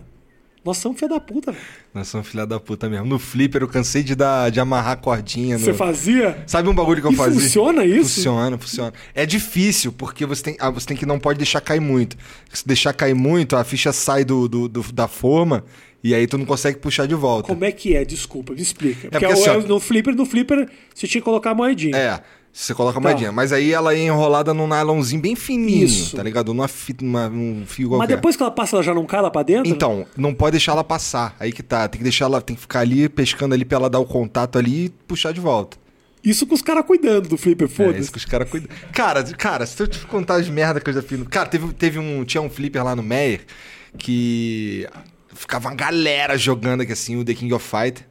Nós 0.68 0.78
somos 0.78 0.98
filha 0.98 1.08
da 1.08 1.20
puta, 1.20 1.52
velho. 1.52 1.64
Nós 1.94 2.08
somos 2.08 2.28
filha 2.28 2.46
da 2.46 2.60
puta 2.60 2.88
mesmo. 2.88 3.06
No 3.06 3.18
flipper 3.18 3.62
eu 3.62 3.68
cansei 3.68 4.02
de, 4.02 4.14
dar, 4.14 4.50
de 4.50 4.60
amarrar 4.60 4.98
cordinha. 4.98 5.56
No... 5.58 5.64
Você 5.64 5.72
fazia? 5.74 6.42
Sabe 6.46 6.68
um 6.68 6.74
bagulho 6.74 7.00
que 7.00 7.06
eu 7.08 7.12
E 7.12 7.16
fazia? 7.16 7.40
funciona 7.40 7.84
isso? 7.84 8.16
Funciona, 8.16 8.58
funciona. 8.58 8.92
É 9.14 9.24
difícil, 9.26 9.90
porque 9.92 10.24
você 10.26 10.42
tem, 10.42 10.56
ah, 10.60 10.70
você 10.70 10.86
tem 10.86 10.96
que 10.96 11.06
não 11.06 11.18
pode 11.18 11.38
deixar 11.38 11.60
cair 11.60 11.80
muito. 11.80 12.16
Se 12.52 12.66
deixar 12.66 12.92
cair 12.92 13.14
muito, 13.14 13.56
a 13.56 13.64
ficha 13.64 13.92
sai 13.92 14.24
do, 14.24 14.46
do- 14.48 14.68
do- 14.68 14.92
da 14.92 15.08
forma 15.08 15.64
e 16.04 16.14
aí 16.14 16.26
tu 16.26 16.38
não 16.38 16.44
consegue 16.46 16.78
puxar 16.78 17.06
de 17.06 17.14
volta. 17.14 17.48
Como 17.48 17.64
é 17.64 17.72
que 17.72 17.96
é? 17.96 18.04
Desculpa, 18.04 18.52
me 18.52 18.60
explica. 18.62 19.08
Porque, 19.10 19.26
porque 19.26 19.26
assim, 19.26 19.48
ó- 19.50 19.58
o- 19.58 19.66
no 19.66 19.80
flipper, 19.80 20.14
no 20.14 20.24
flipper, 20.26 20.68
você 20.94 21.06
tinha 21.08 21.20
que 21.20 21.24
colocar 21.24 21.50
a 21.50 21.54
moedinha. 21.54 21.96
É, 21.96 22.20
você 22.52 22.74
coloca 22.74 22.98
a 22.98 23.02
Tá. 23.02 23.08
moedinha. 23.08 23.30
Mas 23.32 23.52
aí 23.52 23.72
ela 23.72 23.94
é 23.94 23.98
enrolada 23.98 24.52
num 24.52 24.66
nylonzinho 24.66 25.20
bem 25.22 25.36
fininho, 25.36 25.84
Isso. 25.84 26.16
tá 26.16 26.22
ligado? 26.22 26.52
Numa 26.52 26.66
fi, 26.68 26.94
numa- 27.00 27.28
num 27.28 27.64
fio 27.66 27.90
Mas 27.90 27.98
qualquer. 27.98 28.16
depois 28.16 28.36
que 28.36 28.42
ela 28.42 28.50
passa, 28.50 28.76
ela 28.76 28.82
já 28.82 28.92
não 28.94 29.06
cai 29.06 29.20
lá 29.22 29.30
pra 29.30 29.42
dentro? 29.42 29.70
Então, 29.70 30.06
não 30.16 30.34
pode 30.34 30.52
deixar 30.52 30.72
ela 30.72 30.82
passar. 30.84 31.36
Aí 31.38 31.52
que 31.52 31.62
tá. 31.62 31.86
Tem 31.88 31.98
que 31.98 32.02
deixar 32.04 32.24
ela, 32.24 32.40
tem 32.40 32.56
que 32.56 32.62
ficar 32.62 32.80
ali 32.80 33.08
pescando 33.08 33.54
ali 33.54 33.64
pra 33.64 33.78
ela 33.78 33.88
dar 33.90 33.98
o 34.00 34.04
contato 34.06 34.58
ali 34.58 34.86
e 34.86 34.88
puxar 35.06 35.32
de 35.32 35.40
volta. 35.40 35.76
Isso 36.24 36.46
com 36.46 36.54
os 36.54 36.60
caras 36.62 36.84
cuidando 36.84 37.28
do 37.28 37.38
flipper, 37.38 37.66
É 37.66 37.70
foda-se. 37.70 38.00
isso 38.00 38.10
que 38.12 38.18
os 38.18 38.24
caras 38.24 38.50
cuidam. 38.50 38.68
Cara, 38.92 39.22
cara, 39.22 39.64
se 39.64 39.80
eu 39.80 39.86
te 39.86 40.00
contar 40.00 40.34
as 40.34 40.48
merdas 40.48 40.82
que 40.82 40.90
eu 40.90 40.94
já 40.94 41.00
fiz. 41.02 41.22
Cara, 41.30 41.48
teve, 41.48 41.72
teve 41.74 41.98
um. 42.00 42.24
Tinha 42.24 42.42
um 42.42 42.50
flipper 42.50 42.84
lá 42.84 42.96
no 42.96 43.02
Meyer 43.04 43.42
que 43.96 44.86
ficava 45.34 45.68
uma 45.68 45.74
galera 45.76 46.36
jogando 46.36 46.80
aqui 46.80 46.92
assim, 46.92 47.16
o 47.16 47.24
The 47.24 47.34
King 47.34 47.52
of 47.54 47.64
Fight. 47.64 48.04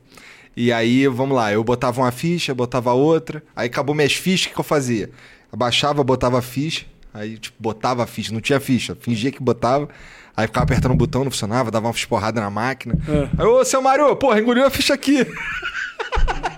E 0.60 0.74
aí, 0.74 1.06
vamos 1.08 1.38
lá, 1.38 1.54
eu 1.54 1.64
botava 1.64 2.02
uma 2.02 2.12
ficha, 2.12 2.52
botava 2.52 2.92
outra. 2.92 3.44
Aí 3.56 3.68
acabou 3.68 3.94
minhas 3.94 4.14
fichas, 4.14 4.52
o 4.52 4.56
que, 4.56 4.60
eu 4.60 4.64
fazia? 4.64 5.12
Abaixava, 5.54 6.04
botava 6.04 6.40
a 6.40 6.42
ficha. 6.42 6.84
Aí, 7.14 7.38
tipo, 7.38 7.56
botava 7.60 8.04
a 8.04 8.08
ficha, 8.08 8.34
não 8.34 8.42
tinha 8.42 8.60
ficha, 8.60 8.98
fingia 9.00 9.32
que 9.32 9.40
botava. 9.40 9.88
Aí 10.36 10.48
ficava 10.48 10.64
apertando 10.64 10.94
o 10.94 10.98
botão, 10.98 11.24
não 11.24 11.30
funcionava, 11.30 11.70
dava 11.70 11.86
umas 11.86 12.04
porradas 12.06 12.44
na 12.44 12.50
máquina. 12.50 12.98
É. 13.08 13.30
Aí, 13.40 13.46
ô, 13.46 13.64
seu 13.64 13.84
Mario, 13.84 14.16
porra, 14.16 14.40
engoliu 14.40 14.66
a 14.66 14.72
ficha 14.72 14.96
aqui. 14.96 15.28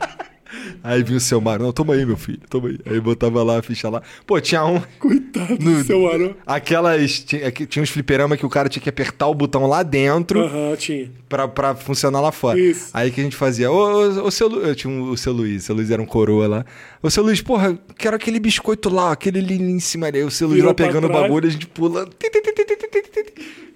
Aí 0.84 1.04
vinha 1.04 1.18
o 1.18 1.20
seu 1.22 1.40
Mario, 1.42 1.66
não, 1.66 1.72
toma 1.74 1.94
aí, 1.94 2.06
meu 2.06 2.16
filho, 2.18 2.40
toma 2.50 2.70
aí. 2.70 2.80
Aí 2.86 3.00
botava 3.00 3.44
lá 3.44 3.60
a 3.60 3.62
ficha 3.62 3.90
lá. 3.90 4.02
Pô, 4.26 4.40
tinha 4.40 4.66
um. 4.66 4.82
Coitado 5.00 5.58
No- 5.60 5.78
do 5.80 5.84
seu 5.84 6.10
Arão. 6.10 6.36
Aquelas. 6.46 7.20
Tinha, 7.20 7.52
que- 7.52 7.66
tinha 7.66 7.84
uns 7.84 7.90
fliperama 7.90 8.38
que 8.38 8.46
o 8.46 8.50
cara 8.50 8.70
tinha 8.70 8.82
que 8.82 8.90
apertar 8.90 9.28
o 9.28 9.34
botão 9.34 9.66
lá 9.68 9.84
dentro 9.84 10.42
Aham, 10.42 10.76
tinha. 10.78 11.12
pra, 11.28 11.48
pra 11.48 11.76
funcionar 11.76 12.22
lá 12.22 12.32
fora. 12.32 12.60
Isso. 12.60 12.90
Aí 12.94 13.12
que 13.12 13.20
a 13.20 13.24
gente 13.24 13.36
fazia, 13.36 13.72
ô, 13.72 13.76
ô, 13.76 14.26
ô 14.28 14.32
seu 14.32 14.48
Lu... 14.48 14.62
Eu 14.62 14.76
tinha 14.76 14.92
um, 14.92 15.10
o 15.12 15.18
seu 15.18 15.34
Luiz, 15.34 15.64
o 15.64 15.66
seu 15.68 15.76
Luiz 15.76 15.92
era 15.92 16.02
um 16.02 16.06
coroa 16.06 16.48
lá. 16.48 16.66
Ô 17.02 17.10
seu 17.10 17.24
Luiz, 17.24 17.42
porra, 17.42 17.78
quero 17.98 18.16
aquele 18.16 18.40
biscoito 18.40 18.90
lá, 18.90 19.12
aquele 19.12 19.40
ali 19.40 19.56
em 19.62 19.80
cima 19.80 20.08
ali. 20.08 20.20
Aí 20.20 20.24
o 20.24 20.32
seu 20.32 20.48
Luiz 20.48 20.58
Virou 20.58 20.70
lá 20.72 20.74
pegando 20.76 21.08
o 21.08 21.12
bagulho, 21.12 21.48
a 21.48 21.52
gente 21.52 21.68
pulando. 21.68 22.12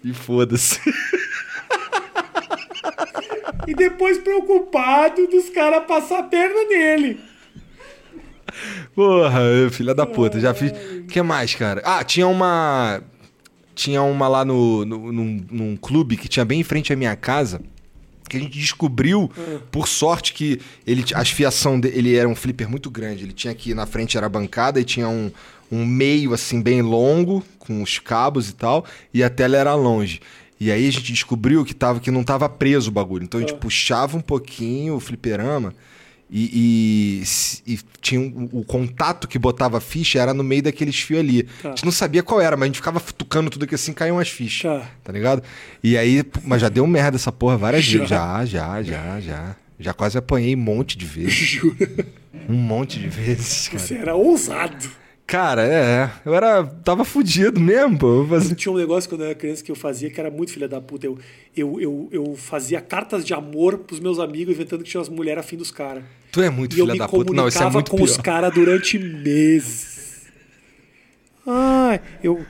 E 0.04 0.14
foda-se. 0.14 0.80
E 3.68 3.74
depois 3.74 4.18
preocupado 4.18 5.26
dos 5.28 5.50
caras 5.50 5.86
passar 5.86 6.20
a 6.20 6.24
perna 6.24 6.68
nele. 6.68 7.18
Porra, 8.94 9.41
filha 9.72 9.96
da 9.96 10.06
puta, 10.06 10.39
já 10.39 10.54
fiz. 10.54 10.72
O 10.72 11.08
que 11.08 11.22
mais, 11.22 11.56
cara? 11.56 11.82
Ah, 11.86 12.04
tinha 12.04 12.28
uma. 12.28 13.02
tinha 13.74 14.02
uma 14.02 14.28
lá 14.28 14.46
no, 14.46 14.86
no, 14.86 15.12
num, 15.12 15.46
num 15.50 15.78
clube 15.78 16.18
que 16.18 16.28
tinha 16.28 16.46
bem 16.46 16.60
em 16.60 16.64
frente 16.64 16.94
à 16.94 16.96
minha 16.96 17.16
casa. 17.16 17.62
Que 18.30 18.38
a 18.38 18.39
gente 18.39 18.58
descobriu, 18.58 19.30
por 19.70 19.88
sorte, 19.88 20.34
que 20.34 20.60
ele, 20.88 21.04
a 21.14 21.22
esfiação 21.22 21.80
dele 21.80 21.98
ele 21.98 22.16
era 22.16 22.28
um 22.28 22.36
flipper 22.36 22.70
muito 22.70 22.89
grande. 22.89 23.24
Ele 23.24 23.34
tinha 23.34 23.52
aqui 23.52 23.74
na 23.74 23.86
frente 23.86 24.18
era 24.18 24.26
a 24.26 24.30
bancada 24.30 24.80
e 24.80 24.84
tinha 24.84 25.08
um, 25.08 25.32
um 25.72 25.86
meio 25.86 26.34
assim 26.34 26.62
bem 26.62 26.82
longo, 26.82 27.44
com 27.60 27.82
os 27.82 28.00
cabos 28.00 28.50
e 28.50 28.54
tal, 28.54 28.86
e 29.14 29.24
a 29.24 29.30
tela 29.30 29.58
era 29.58 29.76
longe. 29.76 30.22
E 30.66 30.72
aí 30.72 30.88
a 30.88 30.91
gente 30.91 31.11
descobriu 31.11 31.66
que, 31.66 31.74
tava, 31.74 31.99
que 31.99 32.09
não 32.11 32.24
tava 32.24 32.47
preso 32.47 32.89
o 32.89 32.93
bagulho. 32.93 33.24
Então 33.24 33.39
a 33.39 33.41
gente 33.41 33.55
puxava 33.55 34.16
um 34.18 34.22
pouquinho 34.22 34.95
o 34.95 34.99
fliperama 34.99 35.74
e, 36.32 37.22
e, 37.68 37.74
e 37.74 37.80
tinha 38.01 38.22
um- 38.22 38.49
o 38.51 38.64
contato 38.64 39.28
que 39.28 39.38
botava 39.38 39.78
a 39.78 39.82
ficha 39.82 40.20
era 40.20 40.34
no 40.34 40.43
meio 40.43 40.64
daqueles 40.64 40.99
fios 40.99 41.20
ali. 41.20 41.43
Tá. 41.43 41.68
A 41.68 41.70
gente 41.72 41.86
não 41.86 41.91
sabia 41.91 42.24
qual 42.24 42.39
era, 42.41 42.55
mas 42.55 42.64
a 42.64 42.68
gente 42.68 42.76
ficava 42.78 42.99
futucando 42.99 43.49
tudo 43.49 43.68
que 43.68 43.76
assim 43.76 43.93
caíam 43.93 44.18
as 44.20 44.30
fichas. 44.30 44.82
Tá. 44.82 44.89
Tá 45.03 45.11
ligado? 45.11 45.43
E 45.84 45.97
aí, 45.97 46.24
mas 46.43 46.61
já 46.61 46.70
deu 46.70 46.88
merda 46.88 47.18
essa 47.18 47.32
porra 47.32 47.57
várias 47.57 47.84
Já? 47.84 47.91
vezes. 47.99 48.09
Já, 48.09 48.45
já, 48.45 48.82
já, 48.84 49.20
já. 49.20 49.55
Já 49.80 49.93
quase 49.93 50.18
apanhei 50.18 50.55
um 50.55 50.59
monte 50.59 50.97
de 50.97 51.05
vezes. 51.05 51.34
Juro. 51.36 51.76
Um 52.47 52.53
monte 52.55 52.99
de 52.99 53.07
vezes, 53.09 53.68
cara. 53.68 53.80
Você 53.80 53.95
era 53.95 54.16
ousado. 54.16 54.89
Cara, 55.26 55.64
é. 55.66 56.12
Eu 56.26 56.36
era. 56.36 56.64
Tava 56.84 57.04
fudido 57.06 57.60
mesmo, 57.60 57.98
pô. 57.98 58.22
Eu 58.22 58.28
fazia- 58.28 58.56
Tinha 58.56 58.72
um 58.72 58.78
negócio 58.78 59.10
quando 59.10 59.22
eu 59.22 59.28
era 59.28 59.36
criança 59.36 59.64
que 59.64 59.72
eu 59.72 59.76
fazia 59.76 60.10
que 60.10 60.20
era 60.20 60.30
muito 60.30 60.52
filha 60.52 60.68
da 60.68 60.82
puta. 60.82 61.06
Eu, 61.08 61.18
eu, 61.56 61.80
eu, 61.82 62.10
eu 62.12 62.36
fazia 62.36 62.82
cartas 62.82 63.26
de 63.26 63.34
amor 63.34 63.80
pros 63.80 64.00
meus 64.00 64.20
amigos, 64.20 64.54
inventando 64.54 64.84
que 64.84 64.90
tinha 64.90 65.00
umas 65.00 65.10
mulheres 65.10 65.40
afim 65.44 65.56
dos 65.58 65.72
caras. 65.72 66.04
Tu 66.32 66.42
é 66.42 66.50
muito 66.50 66.76
E 66.76 66.80
eu 66.80 66.86
filha 66.86 66.98
da 67.00 67.08
puta. 67.08 67.34
Não, 67.34 67.48
isso 67.48 67.58
é 67.58 67.62
comunicava 67.62 67.74
muito 67.74 67.92
com 67.92 67.98
pior. 67.98 68.06
os 68.06 68.18
caras 68.18 68.54
durante 68.54 69.00
meses. 69.00 70.24
Ai, 71.48 72.02
eu. 72.24 72.46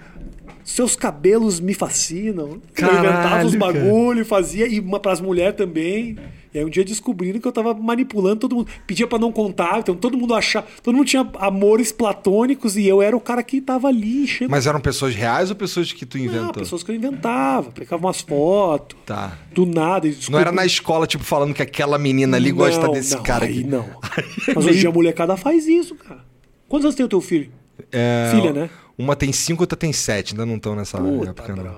Seus 0.64 0.96
cabelos 0.96 1.60
me 1.60 1.74
fascinam. 1.74 2.52
eu 2.54 2.62
Caralho, 2.74 3.00
inventava 3.00 3.46
os 3.46 3.56
cara. 3.56 3.74
bagulho, 3.74 4.26
fazia, 4.26 4.66
e 4.68 4.80
uma 4.80 5.00
pras 5.00 5.20
mulheres 5.22 5.56
também. 5.56 6.18
E 6.54 6.60
aí 6.60 6.66
um 6.66 6.70
dia 6.70 6.84
descobriram 6.86 7.40
que 7.40 7.48
eu 7.48 7.52
tava 7.52 7.74
manipulando 7.74 8.42
todo 8.42 8.56
mundo. 8.56 8.68
Pedia 8.86 9.08
pra 9.08 9.18
não 9.18 9.32
contar, 9.32 9.80
então 9.80 9.96
todo 9.96 10.18
mundo 10.18 10.34
achava. 10.36 10.68
Todo 10.84 10.96
mundo 10.96 11.06
tinha 11.08 11.28
amores 11.40 11.92
platônicos 11.92 12.78
e 12.78 12.88
eu 12.88 13.02
era 13.02 13.16
o 13.18 13.20
cara 13.20 13.42
que 13.42 13.60
tava 13.60 13.88
ali 13.88 14.24
enchendo. 14.24 14.52
Mas 14.52 14.68
eram 14.68 14.80
pessoas 14.80 15.16
reais 15.16 15.50
ou 15.50 15.56
pessoas 15.56 15.92
que 15.92 16.06
tu 16.06 16.18
Não, 16.18 16.26
inventou? 16.26 16.54
pessoas 16.54 16.84
que 16.84 16.92
eu 16.92 16.96
inventava, 16.96 17.72
pegava 17.72 18.06
umas 18.06 18.22
fotos, 18.22 18.98
Tá. 19.06 19.38
do 19.52 19.66
nada. 19.66 20.10
Não 20.30 20.40
era 20.40 20.52
na 20.52 20.66
escola, 20.66 21.08
tipo, 21.08 21.24
falando 21.24 21.54
que 21.54 21.62
aquela 21.62 21.98
menina 21.98 22.38
ali 22.38 22.52
gosta 22.52 22.86
Não, 22.86 22.94
desse 22.94 23.16
não, 23.16 23.24
cara 23.24 23.46
aí 23.46 23.60
aqui. 23.60 23.64
não. 23.64 23.90
Mas 24.56 24.66
hoje 24.66 24.86
a 24.88 24.92
molecada 24.92 25.36
faz 25.38 25.68
isso, 25.68 25.96
cara. 25.96 26.24
Quantos 26.68 26.86
anos 26.86 26.96
tem 26.96 27.06
o 27.06 27.10
teu 27.10 27.22
filho? 27.22 27.52
É, 27.92 28.30
Filha, 28.34 28.54
né? 28.54 28.70
Uma 28.98 29.16
tem 29.16 29.32
cinco, 29.32 29.64
outra 29.64 29.76
tem 29.78 29.92
sete. 29.92 30.34
Ainda 30.34 30.46
não 30.46 30.56
estão 30.58 30.76
nessa 30.76 30.98
Puta, 31.00 31.32
época, 31.32 31.56
não. 31.56 31.76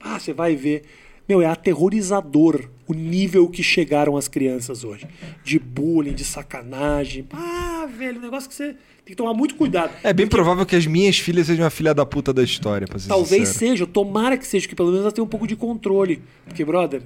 Ah, 0.00 0.18
você 0.18 0.32
vai 0.34 0.54
ver. 0.54 0.82
Meu, 1.28 1.42
é 1.42 1.46
aterrorizador 1.46 2.70
o 2.86 2.94
nível 2.94 3.48
que 3.48 3.62
chegaram 3.62 4.16
as 4.16 4.28
crianças 4.28 4.82
hoje. 4.82 5.06
De 5.44 5.58
bullying, 5.58 6.14
de 6.14 6.24
sacanagem. 6.24 7.26
Ah, 7.32 7.86
velho, 7.86 8.18
um 8.18 8.22
negócio 8.22 8.48
que 8.48 8.54
você 8.54 8.68
tem 8.72 8.76
que 9.08 9.14
tomar 9.14 9.34
muito 9.34 9.54
cuidado. 9.54 9.92
É 10.02 10.12
bem 10.12 10.26
provável 10.26 10.64
que 10.64 10.74
as 10.74 10.86
minhas 10.86 11.18
filhas 11.18 11.46
sejam 11.46 11.66
a 11.66 11.70
filha 11.70 11.92
da 11.92 12.06
puta 12.06 12.32
da 12.32 12.42
história, 12.42 12.86
pra 12.86 12.98
ser 12.98 13.08
Talvez 13.08 13.48
sincero. 13.48 13.70
seja, 13.72 13.86
tomara 13.86 14.38
que 14.38 14.46
seja, 14.46 14.66
que 14.66 14.74
pelo 14.74 14.88
menos 14.88 15.02
ela 15.02 15.12
tenha 15.12 15.24
um 15.24 15.28
pouco 15.28 15.46
de 15.46 15.54
controle. 15.54 16.22
Porque, 16.46 16.64
brother, 16.64 17.02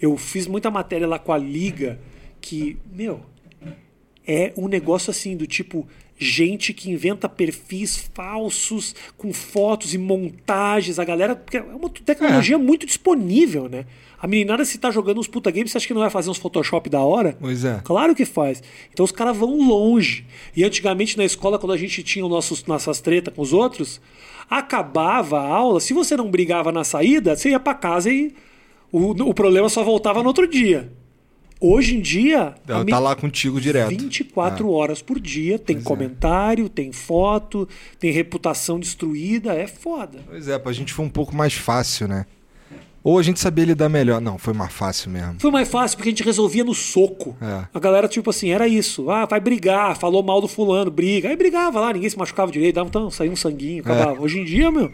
eu 0.00 0.16
fiz 0.16 0.48
muita 0.48 0.68
matéria 0.70 1.06
lá 1.06 1.18
com 1.18 1.32
a 1.32 1.38
Liga 1.38 2.00
que, 2.40 2.76
meu, 2.92 3.20
é 4.26 4.52
um 4.56 4.66
negócio 4.66 5.10
assim 5.10 5.36
do 5.36 5.46
tipo 5.46 5.86
gente 6.18 6.72
que 6.72 6.90
inventa 6.90 7.28
perfis 7.28 8.08
falsos 8.14 8.94
com 9.16 9.32
fotos 9.32 9.94
e 9.94 9.98
montagens. 9.98 10.98
A 10.98 11.04
galera. 11.04 11.34
Porque 11.36 11.56
é 11.56 11.62
uma 11.62 11.88
tecnologia 11.88 12.58
muito 12.58 12.86
disponível, 12.86 13.68
né? 13.68 13.86
A 14.22 14.28
meninada, 14.28 14.64
se 14.64 14.78
tá 14.78 14.88
jogando 14.90 15.18
uns 15.18 15.26
puta 15.26 15.50
games, 15.50 15.72
você 15.72 15.78
acha 15.78 15.86
que 15.86 15.92
não 15.92 16.00
vai 16.00 16.10
fazer 16.10 16.30
uns 16.30 16.38
Photoshop 16.38 16.88
da 16.88 17.00
hora? 17.00 17.36
Pois 17.40 17.64
é. 17.64 17.80
Claro 17.82 18.14
que 18.14 18.24
faz. 18.24 18.62
Então 18.92 19.04
os 19.04 19.10
caras 19.10 19.36
vão 19.36 19.66
longe. 19.66 20.24
E 20.54 20.62
antigamente 20.62 21.18
na 21.18 21.24
escola, 21.24 21.58
quando 21.58 21.72
a 21.72 21.76
gente 21.76 22.04
tinha 22.04 22.24
os 22.24 22.30
nossos, 22.30 22.64
nossas 22.64 23.00
tretas 23.00 23.34
com 23.34 23.42
os 23.42 23.52
outros, 23.52 24.00
acabava 24.48 25.40
a 25.40 25.48
aula, 25.48 25.80
se 25.80 25.92
você 25.92 26.16
não 26.16 26.30
brigava 26.30 26.70
na 26.70 26.84
saída, 26.84 27.34
você 27.34 27.50
ia 27.50 27.58
pra 27.58 27.74
casa 27.74 28.12
e 28.12 28.32
o, 28.92 29.10
o 29.10 29.34
problema 29.34 29.68
só 29.68 29.82
voltava 29.82 30.22
no 30.22 30.28
outro 30.28 30.46
dia. 30.46 30.92
Hoje 31.64 31.96
em 31.96 32.00
dia, 32.00 32.54
Ela 32.66 32.84
tá 32.84 32.98
lá 32.98 33.14
contigo 33.14 33.60
direto. 33.60 33.90
24 33.90 34.66
É. 34.66 34.70
horas 34.70 35.00
por 35.00 35.20
dia, 35.20 35.60
tem 35.60 35.80
comentário, 35.80 36.68
tem 36.68 36.90
foto, 36.90 37.68
tem 38.00 38.10
reputação 38.10 38.80
destruída, 38.80 39.54
é 39.54 39.68
foda. 39.68 40.18
Pois 40.28 40.48
é, 40.48 40.58
pra 40.58 40.72
gente 40.72 40.92
foi 40.92 41.04
um 41.04 41.08
pouco 41.08 41.36
mais 41.36 41.54
fácil, 41.54 42.08
né? 42.08 42.26
Ou 43.04 43.18
a 43.18 43.22
gente 43.22 43.38
sabia 43.40 43.64
lidar 43.64 43.88
melhor. 43.88 44.20
Não, 44.20 44.38
foi 44.38 44.52
mais 44.54 44.72
fácil 44.72 45.10
mesmo. 45.10 45.34
Foi 45.38 45.50
mais 45.50 45.68
fácil 45.68 45.96
porque 45.96 46.08
a 46.08 46.12
gente 46.12 46.22
resolvia 46.22 46.62
no 46.64 46.72
soco. 46.74 47.36
É. 47.40 47.64
A 47.74 47.78
galera, 47.80 48.06
tipo 48.08 48.30
assim, 48.30 48.50
era 48.50 48.66
isso. 48.68 49.10
Ah, 49.10 49.24
vai 49.26 49.40
brigar, 49.40 49.96
falou 49.96 50.22
mal 50.22 50.40
do 50.40 50.46
fulano, 50.48 50.90
briga. 50.90 51.28
Aí 51.28 51.36
brigava 51.36 51.80
lá, 51.80 51.92
ninguém 51.92 52.08
se 52.10 52.16
machucava 52.18 52.50
direito, 52.52 52.76
dava 52.76 52.88
então, 52.88 53.10
saía 53.10 53.30
um 53.30 53.36
sanguinho, 53.36 53.82
acabava. 53.82 54.20
Hoje 54.20 54.38
em 54.38 54.44
dia, 54.44 54.70
meu, 54.70 54.90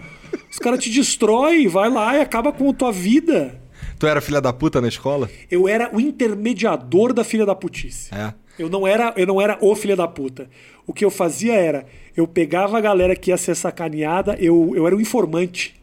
os 0.50 0.58
caras 0.58 0.82
te 0.82 0.90
destroem, 0.90 1.68
vai 1.68 1.90
lá 1.90 2.16
e 2.16 2.20
acaba 2.20 2.50
com 2.52 2.70
a 2.70 2.72
tua 2.74 2.92
vida. 2.92 3.60
Tu 3.99 4.07
era 4.07 4.20
filha 4.20 4.40
da 4.40 4.53
puta 4.53 4.80
na 4.80 4.88
escola? 4.88 5.28
Eu 5.51 5.66
era 5.66 5.94
o 5.94 6.01
intermediador 6.01 7.12
da 7.12 7.24
filha 7.24 7.44
da 7.44 7.55
putice. 7.55 8.14
É. 8.14 8.32
Eu 8.59 8.68
não 8.68 8.86
era, 8.86 9.12
eu 9.16 9.26
não 9.26 9.40
era 9.40 9.59
o 9.61 9.74
filho 9.74 9.96
da 9.96 10.07
puta. 10.07 10.49
O 10.86 10.92
que 10.92 11.05
eu 11.05 11.11
fazia 11.11 11.55
era, 11.55 11.86
eu 12.16 12.26
pegava 12.26 12.78
a 12.78 12.80
galera 12.80 13.16
que 13.16 13.30
ia 13.30 13.36
ser 13.36 13.55
sacaneada, 13.55 14.36
eu, 14.38 14.72
eu 14.74 14.86
era 14.86 14.94
um 14.94 15.01
informante. 15.01 15.74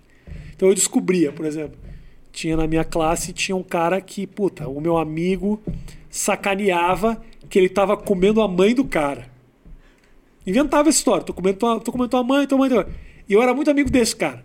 Então 0.55 0.69
eu 0.69 0.75
descobria, 0.75 1.31
por 1.31 1.45
exemplo, 1.45 1.77
tinha 2.31 2.55
na 2.55 2.67
minha 2.67 2.83
classe, 2.83 3.33
tinha 3.33 3.55
um 3.55 3.63
cara 3.63 3.99
que, 4.01 4.25
puta, 4.25 4.67
o 4.67 4.79
meu 4.79 4.97
amigo 4.97 5.61
sacaneava 6.09 7.21
que 7.49 7.59
ele 7.59 7.69
tava 7.69 7.95
comendo 7.97 8.41
a 8.41 8.47
mãe 8.47 8.73
do 8.73 8.85
cara. 8.85 9.29
Inventava 10.47 10.89
essa 10.89 10.97
história, 10.97 11.23
tô 11.23 11.33
comendo 11.33 11.57
tua, 11.57 11.79
tô 11.79 11.91
comendo 11.91 12.09
tua 12.09 12.23
mãe, 12.23 12.47
tua 12.47 12.57
mãe, 12.57 12.69
tua 12.69 12.83
mãe. 12.83 12.93
E 13.27 13.33
eu 13.33 13.41
era 13.41 13.53
muito 13.53 13.71
amigo 13.71 13.89
desse 13.89 14.15
cara. 14.15 14.43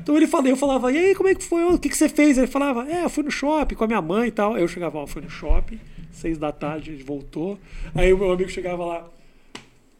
Então 0.00 0.16
ele 0.16 0.26
falava, 0.26 0.48
eu 0.48 0.56
falava, 0.56 0.92
e 0.92 0.98
aí, 0.98 1.14
como 1.14 1.28
é 1.28 1.34
que 1.34 1.44
foi? 1.44 1.64
O 1.64 1.78
que, 1.78 1.88
que 1.88 1.96
você 1.96 2.08
fez? 2.08 2.36
Ele 2.36 2.46
falava, 2.46 2.86
é, 2.90 3.04
eu 3.04 3.10
fui 3.10 3.24
no 3.24 3.30
shopping 3.30 3.74
com 3.74 3.84
a 3.84 3.86
minha 3.86 4.02
mãe 4.02 4.28
e 4.28 4.32
tal. 4.32 4.56
Eu 4.56 4.68
chegava, 4.68 4.98
ó, 4.98 5.06
fui 5.06 5.22
no 5.22 5.30
shopping, 5.30 5.80
seis 6.12 6.38
da 6.38 6.52
tarde, 6.52 6.92
gente 6.92 7.04
voltou. 7.04 7.58
Aí 7.94 8.12
o 8.12 8.18
meu 8.18 8.32
amigo 8.32 8.50
chegava 8.50 8.84
lá, 8.84 9.08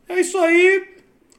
é 0.09 0.21
isso 0.21 0.37
aí. 0.39 0.94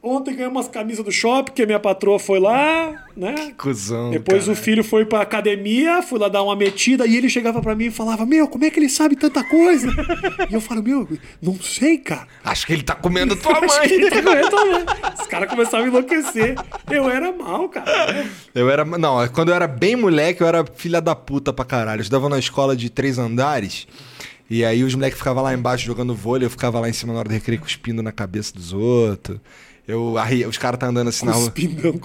Ontem 0.08 0.36
ganhei 0.36 0.48
umas 0.48 0.68
camisas 0.68 1.04
do 1.04 1.12
shopping, 1.12 1.52
que 1.52 1.64
a 1.64 1.66
minha 1.66 1.80
patroa 1.80 2.20
foi 2.20 2.40
lá, 2.40 3.06
né? 3.18 3.54
Cusão. 3.58 4.12
Depois 4.12 4.42
cara. 4.44 4.52
o 4.52 4.56
filho 4.56 4.84
foi 4.84 5.04
pra 5.04 5.22
academia, 5.22 6.04
fui 6.04 6.20
lá 6.20 6.30
dar 6.30 6.44
uma 6.44 6.56
metida, 6.56 7.08
e 7.08 7.18
ele 7.18 7.28
chegava 7.28 7.60
pra 7.60 7.74
mim 7.74 7.86
e 7.86 7.92
falava, 7.92 8.24
meu, 8.24 8.48
como 8.48 8.64
é 8.66 8.70
que 8.70 8.80
ele 8.80 8.88
sabe 8.88 9.16
tanta 9.16 9.44
coisa? 9.44 9.88
e 10.48 10.54
eu 10.54 10.62
falo, 10.62 10.84
meu, 10.84 11.10
não 11.42 11.60
sei, 11.60 11.98
cara. 11.98 12.28
Acho 12.44 12.68
que 12.68 12.74
ele 12.74 12.84
tá 12.84 12.94
comendo 12.94 13.36
tua 13.42 13.58
Acho 13.58 13.82
que 13.82 13.94
ele 13.96 14.04
mãe. 14.04 14.12
tá 14.12 14.22
comendo 14.22 14.50
tua 14.52 14.66
mãe. 14.66 14.86
Os 15.20 15.26
caras 15.26 15.50
começaram 15.50 15.86
a 15.86 15.88
enlouquecer. 15.88 16.56
Eu 16.92 17.10
era 17.10 17.32
mal, 17.32 17.68
cara. 17.68 18.28
Eu 18.54 18.70
era. 18.70 18.86
Não, 18.86 19.28
quando 19.30 19.50
eu 19.50 19.56
era 19.56 19.68
bem 19.68 19.96
moleque, 19.96 20.40
eu 20.40 20.48
era 20.48 20.64
filha 20.76 21.02
da 21.02 21.16
puta 21.16 21.52
pra 21.52 21.66
caralho. 21.66 22.00
Eu 22.00 22.04
estudava 22.04 22.30
na 22.30 22.38
escola 22.38 22.76
de 22.76 22.92
três 22.92 23.18
andares. 23.18 23.88
E 24.48 24.64
aí 24.64 24.84
os 24.84 24.94
moleques 24.94 25.18
ficavam 25.18 25.42
lá 25.42 25.52
embaixo 25.52 25.84
jogando 25.84 26.14
vôlei, 26.14 26.46
eu 26.46 26.52
ficava 26.52 26.80
lá 26.80 26.88
em 26.88 26.94
cima 26.94 27.12
na 27.12 27.20
hora 27.20 27.30
do 27.30 27.34
recreio 27.34 27.60
cuspindo 27.60 28.04
na 28.04 28.12
cabeça 28.12 28.54
dos 28.54 28.72
outros. 28.72 29.40
Eu 29.88 30.18
arria, 30.18 30.48
os 30.50 30.58
caras 30.58 30.80
tá 30.80 30.88
andando 30.88 31.10
assim 31.10 31.26
na 31.26 31.34
rua. 31.34 31.54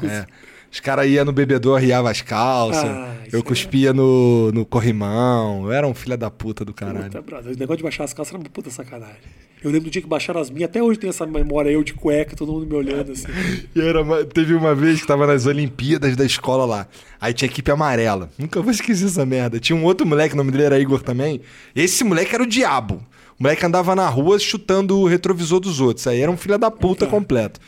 É. 0.08 0.26
Os 0.72 0.78
caras 0.78 1.08
iam 1.08 1.24
no 1.24 1.32
bebedor, 1.32 1.78
arriava 1.78 2.08
as 2.10 2.22
calças. 2.22 2.84
Ah, 2.84 3.16
eu 3.32 3.40
é- 3.40 3.42
cuspia 3.42 3.92
no, 3.92 4.52
no 4.52 4.64
corrimão. 4.64 5.64
Eu 5.64 5.72
era 5.72 5.86
um 5.86 5.94
filho 5.94 6.16
da 6.16 6.30
puta 6.30 6.64
do 6.64 6.72
caralho. 6.72 7.04
Puta, 7.06 7.20
brother, 7.20 7.52
o 7.54 7.58
negócio 7.58 7.78
de 7.78 7.82
baixar 7.82 8.04
as 8.04 8.12
calças 8.12 8.32
era 8.34 8.40
uma 8.42 8.48
puta 8.48 8.70
sacanagem. 8.70 9.16
Eu 9.62 9.70
lembro 9.70 9.90
do 9.90 9.92
dia 9.92 10.00
que 10.00 10.08
baixaram 10.08 10.40
as 10.40 10.48
minhas, 10.48 10.70
até 10.70 10.80
hoje 10.82 10.98
tem 10.98 11.10
essa 11.10 11.26
memória, 11.26 11.68
eu 11.70 11.82
de 11.82 11.92
cueca, 11.92 12.34
todo 12.36 12.52
mundo 12.52 12.66
me 12.66 12.74
olhando 12.74 13.12
assim. 13.12 13.26
E 13.74 13.80
era 13.80 14.00
uma- 14.02 14.24
teve 14.24 14.54
uma 14.54 14.74
vez 14.74 15.00
que 15.00 15.06
tava 15.08 15.26
nas 15.26 15.44
Olimpíadas 15.44 16.14
da 16.16 16.24
escola 16.24 16.64
lá. 16.64 16.86
Aí 17.20 17.34
tinha 17.34 17.48
equipe 17.50 17.68
amarela. 17.70 18.30
Nunca 18.38 18.62
vou 18.62 18.70
esquecer 18.70 19.06
essa 19.06 19.26
merda. 19.26 19.58
Tinha 19.58 19.76
um 19.76 19.84
outro 19.84 20.06
moleque, 20.06 20.34
o 20.34 20.36
nome 20.36 20.52
dele 20.52 20.64
era 20.64 20.78
Igor 20.78 21.02
também. 21.02 21.40
Esse 21.74 22.04
moleque 22.04 22.32
era 22.34 22.44
o 22.44 22.46
diabo. 22.46 23.02
O 23.40 23.42
moleque 23.42 23.64
andava 23.64 23.96
na 23.96 24.06
rua 24.06 24.38
chutando 24.38 24.98
o 25.00 25.06
retrovisor 25.08 25.58
dos 25.60 25.80
outros. 25.80 26.06
Aí 26.06 26.20
era 26.20 26.30
um 26.30 26.36
filho 26.36 26.58
da 26.58 26.70
puta 26.70 27.06
completo. 27.06 27.58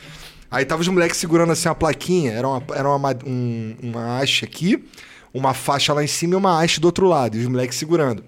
Aí 0.50 0.66
tava 0.66 0.82
os 0.82 0.88
moleques 0.88 1.16
segurando 1.16 1.50
assim 1.52 1.66
uma 1.66 1.74
plaquinha. 1.74 2.32
Era 2.32 2.46
uma, 2.46 2.62
era 2.74 2.86
uma, 2.88 2.98
ma- 2.98 3.14
um- 3.26 3.74
uma 3.82 4.18
haste 4.20 4.44
aqui, 4.44 4.84
uma 5.32 5.54
faixa 5.54 5.94
lá 5.94 6.04
em 6.04 6.06
cima 6.06 6.34
e 6.34 6.36
uma 6.36 6.62
haste 6.62 6.78
do 6.78 6.84
outro 6.84 7.08
lado. 7.08 7.38
E 7.38 7.40
os 7.40 7.46
moleques 7.46 7.78
segurando. 7.78 8.22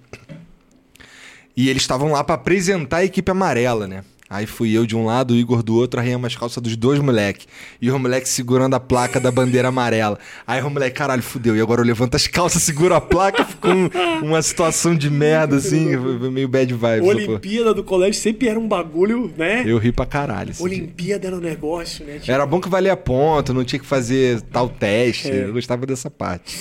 E 1.54 1.68
eles 1.68 1.82
estavam 1.82 2.10
lá 2.12 2.24
pra 2.24 2.34
apresentar 2.36 2.96
a 2.98 3.04
equipe 3.04 3.30
amarela, 3.30 3.86
né? 3.86 4.02
Aí 4.28 4.46
fui 4.46 4.72
eu 4.72 4.86
de 4.86 4.96
um 4.96 5.04
lado, 5.04 5.34
o 5.34 5.36
Igor 5.36 5.62
do 5.62 5.76
outro, 5.76 6.00
arranhamos 6.00 6.26
as 6.28 6.34
calças 6.36 6.60
dos 6.62 6.74
dois 6.76 6.98
moleques. 6.98 7.46
E 7.80 7.90
o 7.90 7.98
moleque 7.98 8.26
segurando 8.28 8.74
a 8.74 8.80
placa 8.80 9.20
da 9.20 9.30
bandeira 9.30 9.68
amarela. 9.68 10.18
Aí 10.46 10.62
o 10.62 10.70
moleque, 10.70 10.96
caralho, 10.96 11.22
fudeu. 11.22 11.54
E 11.54 11.60
agora 11.60 11.82
eu 11.82 11.84
levanto 11.84 12.14
as 12.16 12.26
calças, 12.26 12.62
seguro 12.62 12.94
a 12.94 13.00
placa, 13.02 13.44
ficou 13.44 13.70
um- 13.70 13.90
uma 14.22 14.40
situação 14.40 14.96
de 14.96 15.10
merda, 15.10 15.56
assim, 15.56 15.94
meio 16.32 16.48
bad 16.48 16.72
vibes. 16.72 17.06
Olimpíada 17.06 17.74
do 17.74 17.84
colégio 17.84 18.20
sempre 18.20 18.48
era 18.48 18.58
um 18.58 18.66
bagulho, 18.66 19.30
né? 19.36 19.62
Eu 19.66 19.76
ri 19.78 19.92
pra 19.92 20.06
caralho. 20.06 20.50
esse 20.52 20.62
dia. 20.68 20.78
Olimpíada 20.78 21.26
era 21.26 21.36
um 21.36 21.40
negócio, 21.40 22.04
né? 22.04 22.18
Tipo, 22.18 22.32
Era 22.32 22.46
bom 22.46 22.60
que 22.60 22.68
valia 22.68 22.96
ponto, 22.96 23.52
não 23.52 23.62
tinha 23.62 23.78
que 23.78 23.86
fazer 23.86 24.40
tal 24.40 24.68
teste. 24.70 25.30
É. 25.30 25.44
Eu 25.44 25.52
gostava 25.52 25.84
dessa 25.86 26.10
parte. 26.10 26.58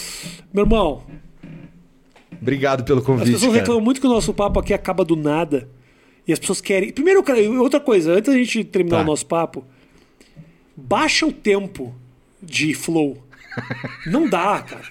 Meu 0.54 0.66
irmão, 0.66 1.02
Obrigado 2.42 2.84
pelo 2.84 3.00
as 3.00 3.06
convite. 3.06 3.32
pessoas 3.32 3.52
cara. 3.52 3.60
reclamam 3.62 3.82
muito 3.82 4.02
que 4.02 4.08
o 4.08 4.10
nosso 4.10 4.34
papo 4.34 4.60
aqui 4.60 4.74
acaba 4.74 5.06
do 5.06 5.16
nada. 5.16 5.68
E 6.28 6.32
as 6.34 6.40
pessoas 6.40 6.62
querem. 6.62 6.92
Primeiro, 6.92 7.24
outra 7.62 7.80
coisa, 7.80 8.14
antes 8.14 8.32
da 8.32 8.38
gente 8.38 8.64
terminar 8.64 8.98
Tá. 8.98 9.04
o 9.04 9.06
nosso 9.06 9.26
papo, 9.26 9.66
baixa 10.76 11.26
o 11.26 11.32
tempo 11.32 11.94
de 12.42 12.74
flow. 12.74 13.18
Não 14.08 14.30
dá, 14.30 14.62
cara. 14.64 14.82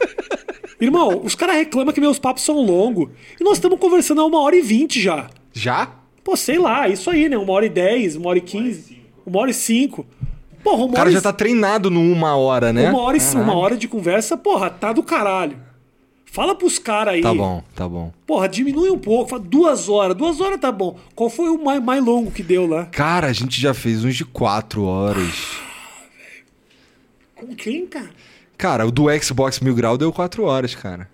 Irmão, 0.80 1.20
os 1.24 1.34
caras 1.34 1.56
reclamam 1.56 1.92
que 1.92 2.00
meus 2.00 2.18
papos 2.18 2.42
são 2.42 2.60
longos. 2.60 3.08
E 3.40 3.44
nós 3.44 3.54
estamos 3.54 3.78
conversando 3.78 4.20
há 4.20 4.26
uma 4.26 4.40
hora 4.40 4.56
e 4.56 4.60
vinte 4.60 5.00
já. 5.00 5.28
Já? 5.52 5.90
Pô, 6.24 6.36
sei 6.36 6.58
lá, 6.58 6.88
isso 6.88 7.10
aí, 7.10 7.28
né? 7.28 7.36
Uma 7.36 7.52
hora 7.52 7.66
e 7.66 7.68
dez, 7.68 8.14
uma 8.16 8.28
hora 8.28 8.38
e 8.38 8.42
quinze, 8.42 8.98
uma 9.26 9.40
hora 9.40 9.50
e 9.50 9.54
cinco. 9.54 10.06
Porra, 10.62 10.76
uma 10.78 10.86
O 10.86 10.90
cara 10.90 11.00
hora 11.02 11.10
e 11.10 11.14
já 11.14 11.20
tá 11.20 11.32
treinado 11.32 11.90
no 11.90 12.00
uma 12.00 12.36
hora, 12.36 12.72
né? 12.72 12.88
Uma 12.90 13.00
hora, 13.00 13.16
e, 13.16 13.20
Caralho. 13.20 13.42
uma 13.42 13.56
hora 13.56 13.76
de 13.76 13.88
conversa, 13.88 14.36
porra, 14.36 14.70
tá 14.70 14.92
do 14.92 15.02
caralho. 15.02 15.56
Fala 16.32 16.54
pros 16.54 16.78
caras 16.78 17.12
aí. 17.12 17.20
Tá 17.20 17.34
bom, 17.34 17.62
tá 17.74 17.86
bom. 17.86 18.10
Porra, 18.26 18.48
diminui 18.48 18.88
um 18.88 18.96
pouco. 18.98 19.28
Fala 19.28 19.42
duas 19.42 19.90
horas. 19.90 20.16
Duas 20.16 20.40
horas 20.40 20.58
tá 20.58 20.72
bom. 20.72 20.98
Qual 21.14 21.28
foi 21.28 21.50
o 21.50 21.62
mais, 21.62 21.82
mais 21.84 22.02
longo 22.02 22.30
que 22.30 22.42
deu 22.42 22.66
lá? 22.66 22.86
Cara, 22.86 23.26
a 23.26 23.32
gente 23.34 23.60
já 23.60 23.74
fez 23.74 24.02
uns 24.02 24.16
de 24.16 24.24
quatro 24.24 24.82
horas. 24.84 25.58
Com 27.36 27.54
quem, 27.54 27.86
cara? 27.86 28.08
Cara, 28.56 28.86
o 28.86 28.90
do 28.90 29.08
Xbox 29.22 29.60
Mil 29.60 29.74
Grau 29.74 29.98
deu 29.98 30.10
quatro 30.10 30.44
horas, 30.44 30.74
cara. 30.74 31.06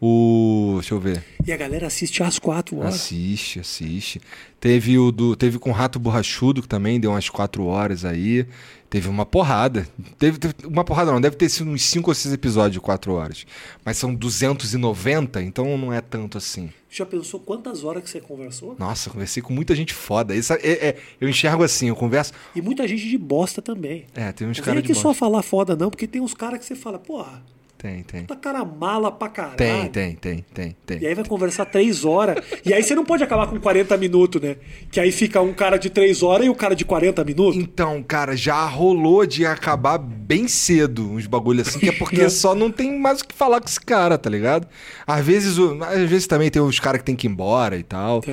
O. 0.00 0.76
Deixa 0.76 0.94
eu 0.94 0.98
ver. 0.98 1.22
E 1.46 1.52
a 1.52 1.56
galera 1.58 1.86
assiste 1.86 2.22
às 2.22 2.38
quatro 2.38 2.78
horas. 2.78 2.94
Assiste, 2.94 3.60
assiste. 3.60 4.18
Teve 4.58 4.98
o 4.98 5.12
do. 5.12 5.36
Teve 5.36 5.58
com 5.58 5.68
o 5.68 5.74
Rato 5.74 5.98
Borrachudo, 5.98 6.62
que 6.62 6.68
também 6.68 6.98
deu 6.98 7.10
umas 7.10 7.28
quatro 7.28 7.66
horas 7.66 8.02
aí. 8.02 8.46
Teve 8.94 9.08
uma 9.08 9.26
porrada. 9.26 9.88
Teve, 10.20 10.38
teve- 10.38 10.54
uma 10.64 10.84
porrada 10.84 11.10
não, 11.10 11.20
deve 11.20 11.34
ter 11.34 11.48
sido 11.48 11.68
uns 11.68 11.82
cinco 11.82 12.12
ou 12.12 12.14
seis 12.14 12.32
episódios 12.32 12.74
de 12.74 12.80
quatro 12.80 13.12
horas. 13.14 13.44
Mas 13.84 13.96
são 13.98 14.14
290, 14.14 15.42
então 15.42 15.76
não 15.76 15.92
é 15.92 16.00
tanto 16.00 16.38
assim. 16.38 16.70
Já 16.88 17.04
pensou 17.04 17.40
quantas 17.40 17.82
horas 17.82 18.04
que 18.04 18.08
você 18.10 18.20
conversou? 18.20 18.76
Nossa, 18.78 19.10
conversei 19.10 19.42
com 19.42 19.52
muita 19.52 19.74
gente 19.74 19.92
foda. 19.92 20.32
Isso 20.36 20.52
é- 20.52 20.58
é- 20.62 20.96
eu 21.20 21.28
enxergo 21.28 21.64
assim, 21.64 21.88
eu 21.88 21.96
converso. 21.96 22.32
E 22.54 22.62
muita 22.62 22.86
gente 22.86 23.08
de 23.08 23.18
bosta 23.18 23.60
também. 23.60 24.06
É, 24.14 24.30
tem 24.30 24.46
uns 24.46 24.58
Não 24.58 24.64
vem 24.64 24.74
caras 24.74 24.84
de 24.84 24.92
aqui 24.92 25.00
só 25.00 25.12
falar 25.12 25.42
foda, 25.42 25.74
não, 25.74 25.90
porque 25.90 26.06
tem 26.06 26.20
uns 26.22 26.32
caras 26.32 26.60
que 26.60 26.64
você 26.64 26.76
fala, 26.76 26.96
porra, 26.96 27.42
Tem, 27.84 28.02
tem. 28.02 28.24
tá 28.24 28.34
cara 28.34 28.64
mala 28.64 29.12
pra 29.12 29.28
caralho. 29.28 29.58
Tem, 29.58 29.90
tem, 29.90 30.14
tem, 30.14 30.44
tem, 30.54 30.76
tem. 30.86 31.02
E 31.02 31.06
aí 31.06 31.14
vai 31.14 31.22
conversar 31.22 31.66
três 31.66 32.02
horas. 32.02 32.42
E 32.64 32.72
aí 32.72 32.82
você 32.82 32.94
não 32.94 33.04
pode 33.04 33.22
acabar 33.22 33.46
com 33.46 33.60
40 33.60 33.94
minutos, 33.98 34.40
né? 34.40 34.56
Que 34.90 34.98
aí 34.98 35.12
fica 35.12 35.42
um 35.42 35.52
cara 35.52 35.76
de 35.76 35.90
três 35.90 36.22
horas 36.22 36.46
e 36.46 36.48
o 36.48 36.54
cara 36.54 36.74
de 36.74 36.82
40 36.82 37.22
minutos. 37.24 37.62
Então, 37.62 38.02
cara, 38.02 38.34
já 38.34 38.64
rolou 38.64 39.26
de 39.26 39.44
acabar 39.44 39.98
bem 39.98 40.48
cedo 40.48 41.10
uns 41.10 41.26
bagulho 41.26 41.60
assim, 41.60 41.78
que 41.78 41.90
é 41.90 41.92
porque 41.92 42.26
só 42.30 42.54
não 42.54 42.72
tem 42.72 42.98
mais 42.98 43.20
o 43.20 43.28
que 43.28 43.34
falar 43.34 43.60
com 43.60 43.68
esse 43.68 43.80
cara, 43.80 44.16
tá 44.16 44.30
ligado? 44.30 44.66
Às 45.06 45.22
vezes, 45.22 45.58
às 45.58 46.08
vezes 46.08 46.26
também 46.26 46.50
tem 46.50 46.62
os 46.62 46.80
caras 46.80 47.00
que 47.00 47.04
tem 47.04 47.14
que 47.14 47.26
ir 47.26 47.30
embora 47.30 47.76
e 47.76 47.82
tal. 47.82 48.22
Tá. 48.22 48.32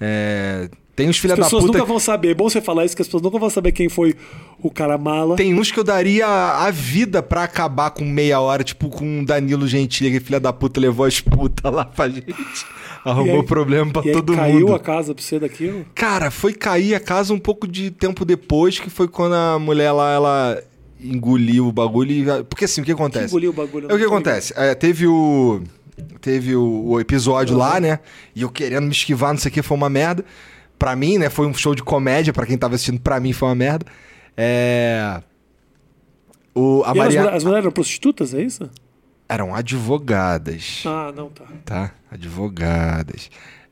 É, 0.00 0.68
tem 0.98 1.08
uns 1.08 1.16
filha 1.16 1.34
As 1.34 1.38
da 1.38 1.44
pessoas 1.44 1.62
puta. 1.64 1.78
nunca 1.78 1.88
vão 1.88 2.00
saber. 2.00 2.30
É 2.30 2.34
bom 2.34 2.50
você 2.50 2.60
falar 2.60 2.84
isso, 2.84 2.96
que 2.96 3.02
as 3.02 3.06
pessoas 3.06 3.22
nunca 3.22 3.38
vão 3.38 3.48
saber 3.48 3.70
quem 3.70 3.88
foi 3.88 4.16
o 4.60 4.68
cara 4.68 4.98
mala. 4.98 5.36
Tem 5.36 5.54
uns 5.54 5.70
que 5.70 5.78
eu 5.78 5.84
daria 5.84 6.26
a 6.26 6.68
vida 6.72 7.22
pra 7.22 7.44
acabar 7.44 7.90
com 7.92 8.04
meia 8.04 8.40
hora, 8.40 8.64
tipo 8.64 8.88
com 8.88 9.20
o 9.20 9.24
Danilo 9.24 9.68
Gentili, 9.68 10.10
que 10.10 10.18
filha 10.18 10.40
da 10.40 10.52
puta 10.52 10.80
levou 10.80 11.06
as 11.06 11.20
putas 11.20 11.72
lá 11.72 11.84
pra 11.84 12.08
gente. 12.08 12.34
Arrumou 13.04 13.42
aí- 13.42 13.46
problema 13.46 13.92
pra 13.92 14.02
todo 14.02 14.34
caiu 14.34 14.58
mundo. 14.66 14.74
a 14.74 14.80
casa 14.80 15.14
pra 15.14 15.22
você 15.22 15.38
daquilo? 15.38 15.86
Cara, 15.94 16.32
foi 16.32 16.52
cair 16.52 16.96
a 16.96 17.00
casa 17.00 17.32
um 17.32 17.38
pouco 17.38 17.68
de 17.68 17.92
tempo 17.92 18.24
depois, 18.24 18.80
que 18.80 18.90
foi 18.90 19.06
quando 19.06 19.34
a 19.36 19.56
mulher 19.56 19.92
lá, 19.92 20.10
ela 20.12 20.62
engoliu 21.00 21.68
o 21.68 21.72
bagulho. 21.72 22.10
E... 22.10 22.42
Porque 22.42 22.64
assim, 22.64 22.80
o 22.80 22.84
que 22.84 22.90
acontece? 22.90 23.26
engoliu 23.26 23.50
o 23.50 23.54
bagulho? 23.54 23.86
É 23.88 23.94
o 23.94 23.98
que 23.98 24.04
acontece? 24.04 24.52
É, 24.56 24.74
teve 24.74 25.06
o. 25.06 25.62
Teve 26.20 26.56
o, 26.56 26.84
o 26.88 27.00
episódio 27.00 27.56
lá, 27.56 27.78
né? 27.78 28.00
E 28.34 28.42
eu 28.42 28.50
querendo 28.50 28.84
me 28.86 28.92
esquivar, 28.92 29.32
não 29.32 29.38
sei 29.38 29.48
o 29.50 29.52
que, 29.54 29.62
foi 29.62 29.76
uma 29.76 29.88
merda. 29.88 30.24
Pra 30.78 30.94
mim, 30.94 31.18
né? 31.18 31.28
Foi 31.28 31.46
um 31.46 31.54
show 31.54 31.74
de 31.74 31.82
comédia. 31.82 32.32
Pra 32.32 32.46
quem 32.46 32.56
tava 32.56 32.74
assistindo, 32.74 33.00
pra 33.00 33.18
mim 33.20 33.32
foi 33.32 33.48
uma 33.48 33.54
merda. 33.54 33.84
É. 34.36 35.20
O, 36.54 36.82
a 36.84 36.88
E 36.88 36.90
as, 36.90 36.96
Maria... 36.96 37.18
mulheres, 37.20 37.36
as 37.36 37.44
mulheres 37.44 37.64
eram 37.64 37.72
prostitutas, 37.72 38.34
é 38.34 38.42
isso? 38.42 38.70
Eram 39.28 39.54
advogadas 39.54 40.82
Ah, 40.86 41.12
não, 41.14 41.28
tá. 41.28 41.44
tá? 41.64 41.90
Advogadas. 42.10 43.30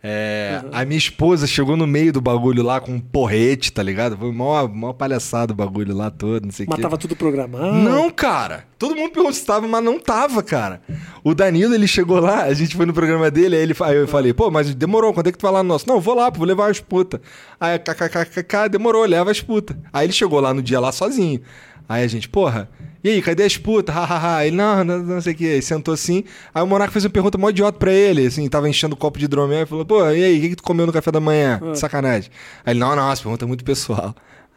É, 0.09 0.62
A 0.70 0.84
minha 0.84 0.96
esposa 0.96 1.48
chegou 1.48 1.76
no 1.76 1.84
meio 1.84 2.12
do 2.12 2.20
bagulho 2.20 2.62
lá 2.62 2.80
com 2.80 2.92
um 2.92 3.00
porrete, 3.00 3.72
tá 3.72 3.82
ligado? 3.82 4.16
Foi 4.16 4.30
mó, 4.30 4.68
mó 4.68 4.92
palhaçada 4.92 5.52
o 5.52 5.57
bagulho 5.57 5.92
lá 5.96 6.12
todo, 6.12 6.44
não 6.44 6.52
sei 6.52 6.64
o 6.64 6.68
Mas 6.70 6.76
quê. 6.76 6.82
tava 6.82 6.96
tudo 6.96 7.16
programado? 7.16 7.72
Não, 7.74 8.09
cara. 8.09 8.64
Todo 8.78 8.94
mundo 8.94 9.11
perguntou 9.11 9.32
se 9.32 9.44
tava, 9.44 9.66
mas 9.66 9.82
não 9.82 9.98
tava, 9.98 10.44
cara. 10.44 10.80
O 11.24 11.34
Danilo, 11.34 11.74
ele 11.74 11.88
chegou 11.88 12.20
lá, 12.20 12.44
a 12.44 12.54
gente 12.54 12.76
foi 12.76 12.86
no 12.86 12.92
programa 12.92 13.32
dele, 13.32 13.57
aí, 13.57 13.62
ele, 13.62 13.74
aí 13.80 13.96
eu 13.96 14.07
falei, 14.07 14.32
pô, 14.32 14.48
mas 14.48 14.72
demorou, 14.76 15.12
quando 15.12 15.26
é 15.26 15.32
que 15.32 15.38
tu 15.38 15.42
vai 15.42 15.50
lá 15.52 15.62
no 15.64 15.70
nosso? 15.70 15.88
Não, 15.88 16.00
vou 16.00 16.14
lá, 16.14 16.30
pô, 16.30 16.38
vou 16.38 16.46
levar 16.46 16.70
as 16.70 16.78
putas. 16.78 17.18
Aí, 17.59 17.76
kkkk, 17.76 18.68
demorou, 18.70 19.04
leva 19.07 19.32
as 19.32 19.40
putas. 19.40 19.76
Aí 19.92 20.07
ele 20.07 20.12
chegou 20.12 20.38
lá 20.38 20.54
no 20.54 20.62
dia 20.62 20.78
lá 20.78 20.92
sozinho. 20.92 21.40
Aí 21.89 22.03
a 22.03 22.07
gente, 22.09 22.28
porra, 22.28 22.68
e 23.05 23.09
aí, 23.09 23.22
cadê 23.22 23.45
as 23.45 23.57
putas? 23.57 23.95
Hahaha. 23.95 24.45
Ele, 24.47 24.57
não, 24.57 24.82
não, 24.82 24.99
não 24.99 25.20
sei 25.20 25.32
o 25.32 25.37
que. 25.37 25.47
Aí 25.47 25.62
sentou 25.62 25.95
assim. 25.95 26.24
Aí 26.53 26.62
o 26.62 26.66
Monarca 26.66 26.93
fez 26.93 27.05
uma 27.05 27.11
pergunta 27.11 27.39
mó 27.39 27.51
idiota 27.51 27.78
pra 27.78 27.93
ele, 27.93 28.26
assim, 28.26 28.49
tava 28.49 28.68
enchendo 28.68 28.95
o 28.95 28.99
copo 28.99 29.18
de 29.18 29.26
hidromel 29.26 29.62
e 29.62 29.66
falou, 29.66 29.84
pô, 29.84 30.05
e 30.11 30.24
aí, 30.24 30.39
o 30.39 30.41
que, 30.41 30.49
que 30.51 30.57
tu 30.57 30.62
comeu 30.62 30.87
no 30.87 30.93
café 30.93 31.12
da 31.12 31.20
manhã? 31.20 31.61
Sacanagem. 31.74 32.30
Aí 32.64 32.72
ele, 32.72 32.80
não, 32.80 32.97
não, 32.97 33.11
essa 33.11 33.22
pergunta 33.22 33.45
é 33.45 33.49
muito 33.49 33.64
pessoal. 33.64 34.14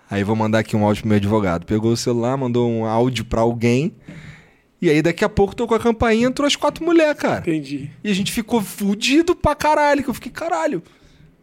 Aí 0.09 0.23
vou 0.23 0.35
mandar 0.35 0.59
aqui 0.59 0.75
um 0.75 0.83
áudio 0.83 1.03
pro 1.03 1.09
meu 1.09 1.17
advogado. 1.17 1.65
Pegou 1.65 1.91
o 1.91 1.97
celular, 1.97 2.35
mandou 2.35 2.67
um 2.67 2.85
áudio 2.85 3.23
pra 3.23 3.41
alguém. 3.41 3.93
E 4.81 4.89
aí 4.89 5.01
daqui 5.01 5.23
a 5.23 5.29
pouco 5.29 5.55
tocou 5.55 5.77
a 5.77 5.79
campainha 5.79 6.27
entrou 6.27 6.47
as 6.47 6.55
quatro 6.55 6.83
mulheres, 6.83 7.21
cara. 7.21 7.41
Entendi. 7.41 7.91
E 8.03 8.09
a 8.09 8.15
gente 8.15 8.31
ficou 8.31 8.61
fudido 8.61 9.35
pra 9.35 9.53
caralho. 9.53 10.01
Que 10.03 10.09
eu 10.09 10.13
fiquei, 10.13 10.31
caralho. 10.31 10.81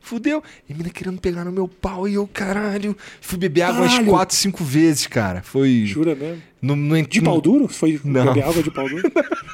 Fudeu. 0.06 0.40
E 0.68 0.72
a 0.72 0.76
mina 0.76 0.88
querendo 0.88 1.20
pegar 1.20 1.44
no 1.44 1.50
meu 1.50 1.66
pau 1.66 2.06
e 2.06 2.14
eu, 2.14 2.28
caralho. 2.32 2.96
Fui 3.20 3.36
beber 3.36 3.62
água 3.62 3.82
umas 3.82 3.98
quatro, 4.06 4.36
cinco 4.36 4.62
vezes, 4.62 5.08
cara. 5.08 5.42
Foi. 5.42 5.82
Jura 5.84 6.14
mesmo? 6.14 6.40
No, 6.62 6.76
no, 6.76 7.02
De 7.02 7.20
pau 7.20 7.40
duro? 7.40 7.66
Foi 7.66 8.00
Não. 8.04 8.26
beber 8.26 8.44
água 8.44 8.62
de 8.62 8.70
pau 8.70 8.88
duro? 8.88 9.02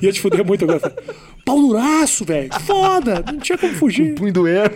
Ia 0.02 0.12
te 0.12 0.20
fuder 0.20 0.44
muito 0.44 0.64
agora. 0.64 0.94
Pau 1.42 1.58
duraço, 1.58 2.26
velho. 2.26 2.50
Foda. 2.66 3.24
Não 3.32 3.38
tinha 3.38 3.56
como 3.56 3.72
fugir. 3.72 4.14
punho 4.14 4.30
doendo. 4.30 4.74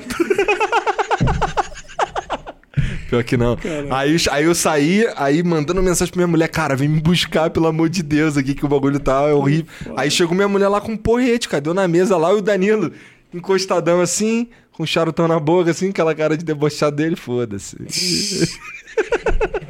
Pior 3.10 3.22
que 3.22 3.36
não. 3.36 3.58
Aí, 3.90 4.16
aí 4.30 4.44
eu 4.44 4.54
saí, 4.54 5.06
aí 5.14 5.42
mandando 5.42 5.82
mensagem 5.82 6.10
pra 6.10 6.20
minha 6.20 6.26
mulher, 6.26 6.48
cara, 6.48 6.74
vem 6.74 6.88
me 6.88 7.00
buscar, 7.00 7.50
pelo 7.50 7.66
amor 7.66 7.90
de 7.90 8.02
Deus, 8.02 8.38
aqui 8.38 8.54
que 8.54 8.64
o 8.64 8.68
bagulho 8.68 8.98
tá 8.98 9.28
é 9.28 9.32
horrível. 9.34 9.66
Aí 9.94 10.10
chegou 10.10 10.34
minha 10.34 10.48
mulher 10.48 10.68
lá 10.68 10.80
com 10.80 10.92
um 10.92 10.96
porrete, 10.96 11.50
cara, 11.50 11.60
deu 11.60 11.74
na 11.74 11.86
mesa 11.86 12.16
lá 12.16 12.32
e 12.32 12.36
o 12.36 12.40
Danilo 12.40 12.92
encostadão 13.36 14.00
assim, 14.00 14.48
com 14.76 14.82
um 14.82 14.86
charutão 14.86 15.26
na 15.26 15.40
boca, 15.40 15.70
assim, 15.70 15.88
aquela 15.90 16.14
cara 16.14 16.36
de 16.36 16.44
debochado 16.44 16.96
dele, 16.96 17.16
foda-se. 17.16 17.76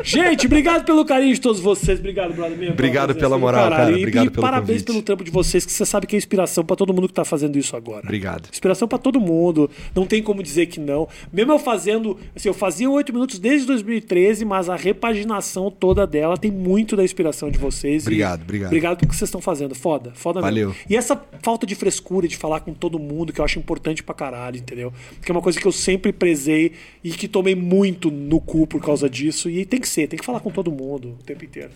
Gente, 0.03 0.47
obrigado 0.47 0.85
pelo 0.85 1.05
carinho 1.05 1.35
de 1.35 1.41
todos 1.41 1.61
vocês. 1.61 1.99
Obrigado, 1.99 2.33
brother. 2.33 2.57
Minha 2.57 2.71
Obrigado 2.71 3.13
pela 3.15 3.35
do 3.37 3.41
moral, 3.41 3.65
caralho. 3.71 3.77
cara. 3.87 3.91
E- 3.91 3.99
Obrigado 4.03 4.27
e 4.27 4.31
pelo 4.31 4.43
parabéns 4.43 4.69
convite. 4.69 4.87
pelo 4.87 5.03
trampo 5.03 5.25
de 5.25 5.31
vocês, 5.33 5.67
que 5.67 5.73
você 5.73 5.85
sabe 5.85 6.07
que 6.07 6.15
é 6.15 6.19
inspiração 6.19 6.65
pra 6.65 6.77
todo 6.77 6.95
mundo 6.95 7.09
que 7.09 7.15
tá 7.15 7.25
fazendo 7.25 7.59
isso 7.59 7.77
agora. 7.77 8.03
Obrigado. 8.05 8.49
Inspiração 8.53 8.87
pra 8.87 8.99
todo 8.99 9.19
mundo. 9.21 9.69
Não 9.97 10.07
tem 10.07 10.23
como 10.23 10.45
dizer 10.45 10.67
que 10.67 10.79
não. 10.79 11.09
Mesmo 11.33 11.51
eu 11.53 11.59
fazendo. 11.59 12.17
Assim, 12.37 12.49
eu 12.49 12.55
fazia 12.55 12.89
oito 12.89 13.13
minutos 13.13 13.41
desde 13.41 13.67
2013, 13.67 14.45
mas 14.45 14.69
a 14.69 14.77
repaginação 14.77 15.73
toda 15.73 16.07
dela 16.07 16.37
tem 16.37 16.53
muito 16.53 16.95
da 16.97 17.03
inspiração 17.03 17.51
de 17.51 17.59
vocês. 17.59 18.05
E 18.05 18.07
Obrigado, 18.07 18.43
obrigado. 18.43 18.69
Obrigado 18.69 18.97
pelo 18.99 19.09
que 19.11 19.17
vocês 19.17 19.27
estão 19.29 19.41
fazendo. 19.41 19.75
Foda, 19.75 20.13
foda 20.15 20.41
Valeu. 20.41 20.69
mesmo. 20.69 20.83
E 20.89 20.95
essa 20.97 21.21
falta 21.43 21.67
de 21.67 21.75
frescura 21.75 22.29
de 22.29 22.37
falar 22.37 22.61
com 22.61 22.73
todo 22.73 22.97
mundo, 22.97 23.33
que 23.33 23.41
eu 23.41 23.45
acho 23.45 23.59
importante 23.59 24.05
pra 24.05 24.15
caralho, 24.15 24.57
entendeu? 24.57 24.93
Que 25.23 25.31
é 25.31 25.35
uma 25.35 25.43
coisa 25.43 25.61
que 25.61 25.67
eu 25.67 25.73
sempre 25.73 26.13
prezei 26.13 26.73
e 27.03 27.11
que 27.11 27.29
tomei 27.29 27.55
muito 27.55 28.11
no 28.11 28.41
cu 28.41 28.67
por 28.67 28.81
causa 28.83 29.09
disso. 29.09 29.49
E 29.51 29.65
tem 29.65 29.81
que 29.81 29.89
ser, 29.89 30.07
tem 30.09 30.19
que 30.19 30.25
falar 30.25 30.41
com 30.41 30.51
todo 30.51 30.71
mundo 30.71 31.17
o 31.21 31.25
tempo 31.25 31.45
inteiro. 31.45 31.71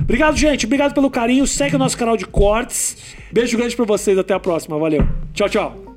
Obrigado, 0.00 0.36
gente. 0.36 0.66
Obrigado 0.66 0.94
pelo 0.94 1.10
carinho. 1.10 1.46
Segue 1.46 1.76
o 1.76 1.78
nosso 1.78 1.96
canal 1.96 2.16
de 2.16 2.26
cortes. 2.26 2.96
Beijo 3.30 3.56
grande 3.56 3.76
pra 3.76 3.84
vocês. 3.84 4.16
Até 4.16 4.34
a 4.34 4.40
próxima. 4.40 4.78
Valeu. 4.78 5.06
Tchau, 5.34 5.48
tchau. 5.48 5.87